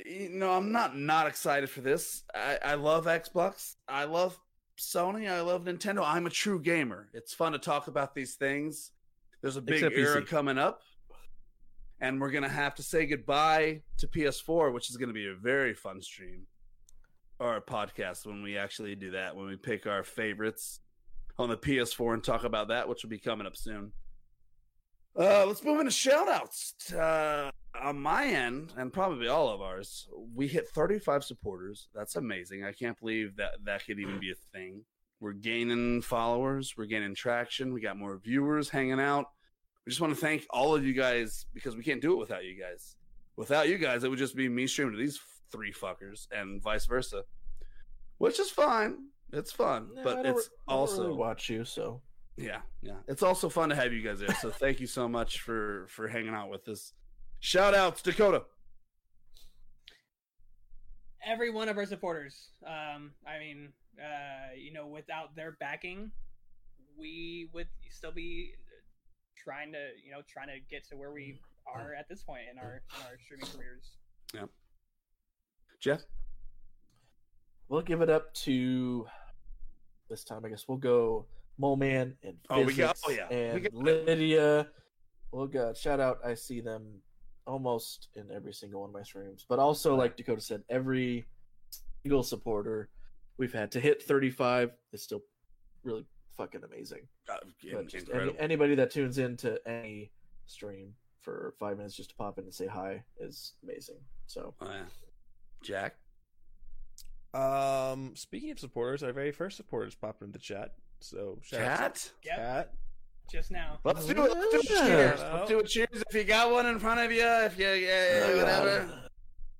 you 0.07 0.29
know, 0.31 0.53
I'm 0.53 0.73
not 0.73 0.97
not 0.97 1.27
excited 1.27 1.69
for 1.69 1.81
this. 1.81 2.25
I, 2.35 2.59
I 2.65 2.75
love 2.75 3.07
Xbox. 3.07 3.77
I 3.89 4.05
love 4.05 4.39
Sony. 4.79 5.31
I 5.31 5.41
love 5.41 5.65
Nintendo. 5.65 6.03
I'm 6.05 6.27
a 6.27 6.31
true 6.31 6.61
gamer. 6.61 7.09
It's 7.13 7.35
fun 7.35 7.53
to 7.53 7.59
talk 7.59 7.89
about 7.89 8.15
these 8.15 8.35
things. 8.35 8.93
There's 9.43 9.57
a 9.57 9.63
big 9.63 9.77
Except 9.77 9.97
era 9.97 10.23
PC. 10.23 10.27
coming 10.29 10.59
up, 10.59 10.83
and 12.01 12.21
we're 12.21 12.31
gonna 12.31 12.49
have 12.49 12.75
to 12.77 12.83
say 12.83 13.07
goodbye 13.07 13.83
to 13.99 14.09
PS4, 14.09 14.73
which 14.73 14.91
is 14.91 14.97
gonna 14.97 15.13
be 15.13 15.29
a 15.29 15.35
very 15.35 15.75
fun 15.75 16.01
stream 16.01 16.47
or 17.39 17.57
a 17.57 17.63
podcast 17.63 18.27
when 18.27 18.43
we 18.43 18.57
actually 18.57 18.95
do 18.95 19.13
that. 19.13 19.37
When 19.37 19.47
we 19.47 19.57
pick 19.57 19.87
our 19.87 20.05
favorites 20.05 20.81
on 21.39 21.49
the 21.49 21.57
PS4 21.57 22.15
and 22.15 22.25
talk 22.25 22.45
about 22.45 22.69
that, 22.69 22.89
which 22.89 23.03
will 23.03 23.11
be 23.11 23.19
coming 23.19 23.47
up 23.47 23.57
soon. 23.57 23.93
Uh, 25.19 25.45
let's 25.47 25.65
move 25.65 25.81
into 25.81 25.91
shout 25.91 26.29
outs. 26.29 26.93
Uh, 26.93 27.51
on 27.81 28.01
my 28.01 28.27
end, 28.27 28.73
and 28.77 28.93
probably 28.93 29.29
all 29.29 29.49
of 29.49 29.61
ours, 29.61 30.09
we 30.35 30.47
hit 30.47 30.69
35 30.69 31.25
supporters. 31.25 31.89
That's 31.95 32.17
amazing. 32.17 32.65
I 32.65 32.73
can't 32.73 32.99
believe 32.99 33.37
that 33.37 33.65
that 33.65 33.85
could 33.87 33.99
even 33.99 34.21
be 34.21 34.31
a 34.31 34.35
thing. 34.53 34.85
We're 35.21 35.33
gaining 35.33 36.01
followers, 36.01 36.75
we're 36.77 36.87
gaining 36.87 37.15
traction, 37.15 37.75
we 37.75 37.81
got 37.81 37.99
more 37.99 38.19
viewers 38.19 38.71
hanging 38.71 39.01
out. 39.01 39.27
We 39.87 39.91
just 39.91 40.01
want 40.01 40.15
to 40.15 40.21
thank 40.21 40.47
all 40.51 40.75
of 40.75 40.85
you 40.85 40.93
guys 40.93 41.47
because 41.55 41.77
we 41.77 41.83
can't 41.83 42.01
do 42.03 42.13
it 42.13 42.19
without 42.19 42.45
you 42.45 42.55
guys. 42.61 42.97
Without 43.37 43.69
you 43.69 43.79
guys, 43.79 44.05
it 44.05 44.09
would 44.11 44.19
just 44.19 44.37
be 44.37 44.49
me 44.49 44.67
streaming 44.67 44.93
to 44.95 44.99
these 44.99 45.19
three 45.51 45.73
fuckers 45.73 46.27
and 46.33 46.63
vice 46.63 46.87
versa, 46.87 47.25
which 48.19 48.39
is 48.39 48.51
fine. 48.51 49.07
It's 49.33 49.53
fun, 49.53 49.89
Yeah, 49.95 50.01
I 50.01 50.05
but 50.05 50.15
don't 50.17 50.27
it's 50.27 50.49
re- 50.49 50.75
also 50.75 51.03
really 51.05 51.15
watch 51.15 51.49
you, 51.49 51.65
so 51.65 52.03
yeah, 52.37 52.61
yeah. 52.83 52.97
It's 53.09 53.23
also 53.23 53.49
fun 53.49 53.69
to 53.71 53.75
have 53.77 53.93
you 53.93 54.03
guys 54.03 54.19
there. 54.21 54.35
So 54.35 54.51
thank 54.51 54.81
you 54.81 54.87
so 54.87 55.09
much 55.09 55.41
for 55.41 55.87
for 55.89 56.09
hanging 56.09 56.35
out 56.35 56.51
with 56.51 56.69
us 56.69 56.93
Shout 57.43 57.75
outs, 57.75 58.03
Dakota. 58.03 58.43
Every 61.25 61.51
one 61.51 61.69
of 61.69 61.79
our 61.79 61.87
supporters. 61.87 62.51
Um, 62.67 63.13
I 63.27 63.39
mean, 63.39 63.73
uh, 63.99 64.55
you 64.57 64.73
know, 64.73 64.87
without 64.87 65.35
their 65.37 65.53
backing, 65.53 66.11
we 66.99 67.49
would 67.55 67.69
still 67.91 68.13
be 68.13 68.53
trying 69.43 69.73
to, 69.73 69.79
you 70.05 70.13
know, 70.13 70.21
trying 70.29 70.49
to 70.49 70.61
get 70.71 70.87
to 70.89 70.97
where 70.97 71.13
we 71.13 71.39
mm. 71.39 71.75
are 71.75 71.95
at 71.95 72.09
this 72.09 72.23
point 72.23 72.43
in 72.51 72.59
our 72.59 72.83
in 72.97 73.07
our 73.07 73.19
streaming 73.25 73.47
careers. 73.47 73.93
Yeah. 74.35 74.47
Jeff. 75.81 76.03
We'll 77.69 77.83
give 77.83 78.03
it 78.03 78.11
up 78.11 78.35
to 78.35 79.07
this 80.09 80.25
time. 80.25 80.45
I 80.45 80.49
guess 80.49 80.65
we'll 80.67 80.79
go 80.79 81.27
Mole 81.57 81.77
Man 81.77 82.17
and 82.23 82.37
Oh, 82.51 82.65
we 82.65 82.75
got- 82.75 82.99
oh, 83.07 83.11
yeah. 83.11 83.29
We 83.31 83.37
and 83.37 83.63
got- 83.63 83.75
Lydia. 83.75 84.69
We'll 85.31 85.47
go 85.47 85.73
shout 85.73 86.01
out. 86.01 86.19
I 86.25 86.35
see 86.35 86.61
them 86.61 87.01
almost 87.47 88.09
in 88.15 88.31
every 88.33 88.53
single 88.53 88.81
one 88.81 88.91
of 88.91 88.95
my 88.95 89.03
streams, 89.03 89.47
but 89.49 89.59
also 89.59 89.95
like 89.95 90.17
Dakota 90.17 90.41
said, 90.41 90.63
every 90.69 91.27
single 92.03 92.23
supporter 92.23 92.89
we've 93.39 93.53
had 93.53 93.71
to 93.73 93.81
hit 93.81 94.03
35 94.03 94.73
is 94.93 95.03
still 95.03 95.23
really 95.85 96.05
fucking 96.41 96.63
amazing. 96.65 97.07
Uh, 97.29 97.37
But 97.73 97.89
just 97.89 98.09
any, 98.13 98.39
anybody 98.39 98.75
that 98.77 98.91
tunes 98.91 99.19
into 99.19 99.61
any 99.69 100.11
stream 100.47 100.95
for 101.21 101.55
five 101.61 101.77
minutes 101.77 101.95
just 101.95 102.11
to 102.11 102.17
pop 102.17 102.39
in 102.39 102.45
and 102.45 102.55
say 102.55 102.67
hi 102.67 103.05
is 103.19 103.53
amazing. 103.63 103.99
So 104.27 104.55
Oh, 104.61 104.71
yeah. 104.71 104.85
Jack. 105.63 105.97
Um, 107.35 108.13
speaking 108.17 108.51
of 108.51 108.59
supporters, 108.59 109.03
our 109.03 109.13
very 109.13 109.31
first 109.33 109.57
supporters 109.57 109.95
popped 109.95 110.23
into 110.23 110.33
the 110.33 110.39
chat. 110.39 110.73
So 111.01 111.39
chat, 111.45 111.61
out 111.61 111.79
Cat. 111.79 111.95
to 111.97 112.11
Yep, 112.29 112.37
Cat. 112.37 112.73
just 113.31 113.51
now. 113.51 113.79
Let's 113.85 114.07
do 114.07 114.13
it. 114.25 114.37
Let's 114.37 114.51
do 114.51 114.59
it. 114.59 114.71
Yeah. 114.71 114.87
Cheers. 114.87 115.21
Let's 115.21 115.49
do 115.49 115.59
it. 115.61 115.67
Cheers. 115.67 116.03
If 116.09 116.15
you 116.15 116.25
got 116.25 116.51
one 116.51 116.67
in 116.67 116.79
front 116.79 117.01
of 117.01 117.13
you, 117.13 117.25
if 117.27 117.59
you, 117.59 117.69
yeah, 117.69 118.37
whatever. 118.37 118.89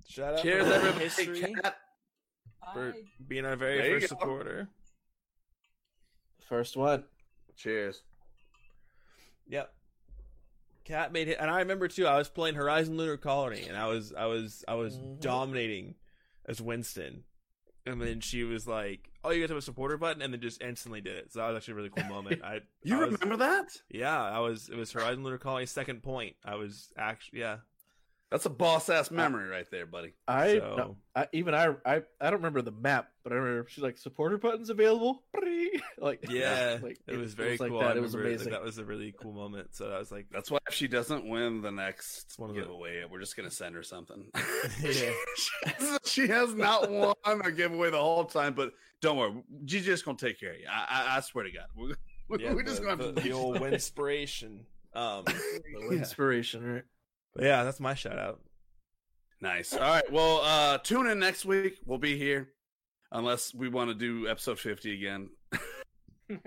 Shout 0.07 0.33
out 0.33 0.41
Cheers, 0.41 0.67
for 0.67 0.73
everybody. 0.73 1.03
history 1.05 1.53
Cat. 1.63 1.77
for 2.73 2.93
being 3.27 3.45
our 3.45 3.55
very 3.55 3.77
There 3.77 3.87
you 3.87 3.99
first 4.01 4.13
go. 4.13 4.19
supporter. 4.19 4.67
First 6.51 6.75
one. 6.75 7.05
Cheers. 7.55 8.01
Yep. 9.47 9.73
Cat 10.83 11.13
made 11.13 11.29
it, 11.29 11.37
and 11.39 11.49
I 11.49 11.59
remember 11.59 11.87
too. 11.87 12.05
I 12.05 12.17
was 12.17 12.27
playing 12.27 12.55
Horizon 12.55 12.97
Lunar 12.97 13.15
Colony, 13.15 13.63
and 13.69 13.77
I 13.77 13.87
was, 13.87 14.11
I 14.13 14.25
was, 14.25 14.65
I 14.67 14.73
was 14.73 14.97
Mhm. 14.97 15.21
dominating 15.21 15.95
as 16.45 16.59
Winston, 16.61 17.23
and 17.85 18.01
then 18.01 18.19
she 18.19 18.43
was 18.43 18.67
like, 18.67 19.09
"Oh, 19.23 19.29
you 19.29 19.39
guys 19.39 19.49
have 19.49 19.57
a 19.57 19.61
supporter 19.61 19.97
button," 19.97 20.21
and 20.21 20.33
then 20.33 20.41
just 20.41 20.61
instantly 20.61 20.99
did 20.99 21.15
it. 21.15 21.31
So 21.31 21.39
that 21.39 21.47
was 21.47 21.57
actually 21.57 21.73
a 21.73 21.75
really 21.75 21.89
cool 21.91 22.03
moment. 22.05 22.41
I, 22.43 22.59
You 22.83 22.97
I 23.01 23.05
was- 23.05 23.13
remember 23.21 23.37
that? 23.45 23.67
Yeah, 23.89 24.21
I 24.21 24.39
was. 24.39 24.67
It 24.67 24.75
was 24.75 24.91
Horizon 24.91 25.23
Lunar 25.23 25.37
Colony 25.37 25.67
second 25.67 26.03
point. 26.03 26.35
I 26.43 26.55
was 26.55 26.91
actually, 26.97 27.39
yeah. 27.39 27.57
That's 28.31 28.45
a 28.45 28.49
boss 28.49 28.87
ass 28.89 29.11
memory 29.11 29.49
right 29.49 29.69
there, 29.69 29.85
buddy. 29.85 30.13
I, 30.25 30.59
So- 30.59 30.75
no, 30.77 30.95
I 31.13 31.27
even 31.33 31.53
I, 31.53 31.75
I 31.85 31.95
I 32.21 32.25
don't 32.29 32.35
remember 32.39 32.61
the 32.61 32.71
map, 32.71 33.09
but 33.23 33.33
I 33.33 33.35
remember 33.35 33.67
she's 33.69 33.83
like 33.83 33.97
supporter 33.97 34.37
buttons 34.37 34.69
available. 34.69 35.23
like 35.99 36.25
Yeah, 36.29 36.77
like, 36.81 36.97
it, 37.07 37.17
was 37.17 37.33
very 37.33 37.57
like 37.57 37.69
cool. 37.69 37.79
That. 37.81 37.91
I 37.91 37.95
It 37.97 38.01
was 38.01 38.15
remember, 38.15 38.29
like, 38.29 38.35
amazing. 38.37 38.51
that 38.53 38.63
was 38.63 38.77
a 38.77 38.85
really 38.85 39.13
cool 39.21 39.33
moment. 39.33 39.75
So 39.75 39.91
I 39.91 39.99
was 39.99 40.11
like, 40.13 40.27
That's 40.31 40.49
why 40.49 40.59
if 40.69 40.73
she 40.73 40.87
doesn't 40.87 41.27
win 41.27 41.61
the 41.61 41.71
next 41.71 42.35
one 42.37 42.49
of 42.51 42.55
the- 42.55 42.61
giveaway, 42.61 43.03
we're 43.11 43.19
just 43.19 43.35
gonna 43.35 43.51
send 43.51 43.75
her 43.75 43.83
something. 43.83 44.25
Yeah. 44.81 45.97
she 46.05 46.27
has 46.27 46.55
not 46.55 46.89
won 46.89 47.15
a 47.43 47.51
giveaway 47.51 47.89
the 47.91 47.99
whole 47.99 48.23
time, 48.25 48.53
but 48.53 48.71
don't 49.01 49.17
worry, 49.17 49.43
Gigi's 49.65 49.87
just 49.87 50.05
gonna 50.05 50.17
take 50.17 50.39
care 50.39 50.53
of 50.53 50.59
you. 50.59 50.67
I, 50.71 50.85
I, 51.09 51.17
I 51.17 51.19
swear 51.19 51.43
to 51.43 51.51
God, 51.51 51.65
we're, 51.75 51.95
we're, 52.29 52.39
yeah, 52.39 52.53
we're 52.53 52.63
just 52.63 52.81
gonna 52.81 52.95
the, 52.95 53.05
have 53.07 53.15
to 53.15 53.21
the 53.21 53.33
old 53.33 53.61
inspiration. 53.61 54.65
Um, 54.93 55.25
The 55.25 55.89
inspiration, 55.97 56.65
right? 56.75 56.83
But 57.35 57.43
yeah, 57.43 57.63
that's 57.63 57.79
my 57.79 57.93
shout 57.93 58.17
out. 58.17 58.41
Nice. 59.41 59.73
All 59.73 59.79
right. 59.79 60.11
Well, 60.11 60.41
uh 60.43 60.77
tune 60.79 61.07
in 61.07 61.19
next 61.19 61.45
week. 61.45 61.79
We'll 61.85 61.97
be 61.97 62.17
here, 62.17 62.49
unless 63.11 63.53
we 63.53 63.69
want 63.69 63.89
to 63.89 63.95
do 63.95 64.27
episode 64.27 64.59
fifty 64.59 64.93
again. 64.93 65.29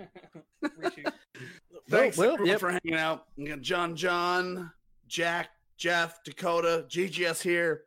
Thanks 1.89 2.17
well, 2.17 2.33
everyone 2.33 2.47
yep. 2.47 2.59
for 2.59 2.71
hanging 2.71 2.95
out. 2.95 3.25
John, 3.61 3.95
John, 3.95 4.71
Jack, 5.07 5.49
Jeff, 5.77 6.23
Dakota, 6.23 6.85
GGS 6.89 7.41
here. 7.41 7.83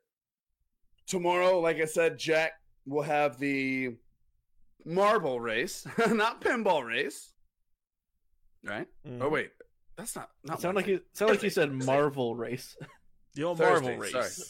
Tomorrow, 1.07 1.59
like 1.61 1.79
I 1.81 1.87
said, 1.87 2.19
Jack 2.19 2.53
will 2.87 3.03
have 3.03 3.39
the 3.39 3.97
marble 4.85 5.41
race, 5.41 5.87
not 6.11 6.41
pinball 6.41 6.87
race. 6.87 7.33
Right? 8.65 8.87
Mhm. 9.07 9.23
Oh 9.23 9.29
wait, 9.29 9.51
that's 9.99 10.16
not. 10.16 10.31
not 10.45 10.59
It 10.59 10.62
sound 10.62 10.77
like 10.77 10.87
you 10.87 11.01
sound 11.12 11.31
like 11.33 11.43
you 11.43 11.51
said 11.51 11.70
Marvel 11.73 12.35
race. 12.35 12.75
the 13.35 13.43
old 13.45 13.59
Thursday, 13.59 13.97
Marvel 13.97 14.01
race. 14.01 14.12
sorry. 14.12 14.49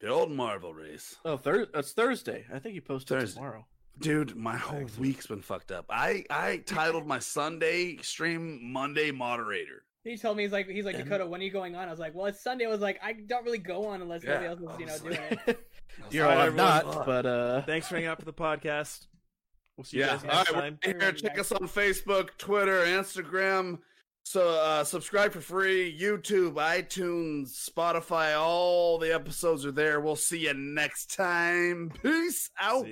the 0.00 0.08
old 0.08 0.30
Marvel 0.30 0.72
race. 0.74 1.16
Oh, 1.24 1.36
thir- 1.36 1.66
that's 1.74 1.92
Thursday. 1.92 2.44
I 2.54 2.60
think 2.60 2.74
you 2.76 2.82
posted 2.82 3.18
Thursday. 3.18 3.38
tomorrow. 3.40 3.66
Dude, 3.98 4.36
my 4.36 4.56
whole 4.56 4.86
week's 5.00 5.26
been 5.26 5.42
fucked 5.42 5.72
up. 5.72 5.86
I 5.90 6.24
I 6.30 6.58
titled 6.66 7.06
my 7.06 7.18
Sunday 7.18 7.96
stream 7.96 8.72
Monday 8.72 9.10
moderator. 9.10 9.82
He 10.04 10.16
told 10.16 10.36
me 10.36 10.44
he's 10.44 10.52
like 10.52 10.68
he's 10.68 10.84
like 10.84 10.94
And- 10.94 11.04
Dakota, 11.04 11.26
when 11.26 11.40
are 11.40 11.44
you 11.44 11.50
going 11.50 11.74
on? 11.74 11.88
I 11.88 11.90
was 11.90 11.98
like, 11.98 12.14
well, 12.14 12.26
it's 12.26 12.40
Sunday. 12.40 12.64
I 12.66 12.68
was 12.68 12.80
like, 12.80 13.00
I 13.02 13.14
don't 13.14 13.44
really 13.44 13.58
go 13.58 13.86
on 13.86 14.00
unless 14.00 14.22
Yeah, 14.22 14.34
nobody 14.40 14.46
else 14.46 14.60
is, 14.60 14.80
you 14.80 14.86
know, 14.86 14.92
I 14.92 14.94
was 14.94 15.00
doing 15.02 15.38
it. 15.48 15.68
You're 16.10 16.26
All 16.26 16.30
right, 16.30 16.40
I'm 16.42 16.46
everyone. 16.60 16.94
not, 16.96 17.06
but 17.06 17.26
uh, 17.26 17.62
Thanks 17.62 17.88
for 17.88 17.96
hanging 17.96 18.08
out 18.08 18.20
for 18.20 18.24
the 18.24 18.32
podcast. 18.32 19.06
We'll 19.76 19.84
see 19.84 19.96
you 19.98 20.04
Yeah. 20.04 20.10
guys 20.16 20.22
All 20.22 20.28
next 20.28 20.52
right. 20.52 20.60
time. 20.62 20.78
We're 20.86 21.00
here. 21.00 21.12
Check 21.12 21.38
us 21.40 21.50
on 21.50 21.60
Facebook, 21.68 22.28
Twitter, 22.38 22.84
Instagram. 22.86 23.78
So 24.28 24.46
uh, 24.46 24.84
subscribe 24.84 25.32
for 25.32 25.40
free. 25.40 25.98
YouTube, 25.98 26.56
iTunes, 26.56 27.66
Spotify. 27.66 28.38
All 28.38 28.98
the 28.98 29.14
episodes 29.14 29.64
are 29.64 29.72
there. 29.72 30.02
We'll 30.02 30.16
see 30.16 30.40
you 30.40 30.52
next 30.52 31.16
time. 31.16 31.90
Peace 32.02 32.50
out. 32.60 32.84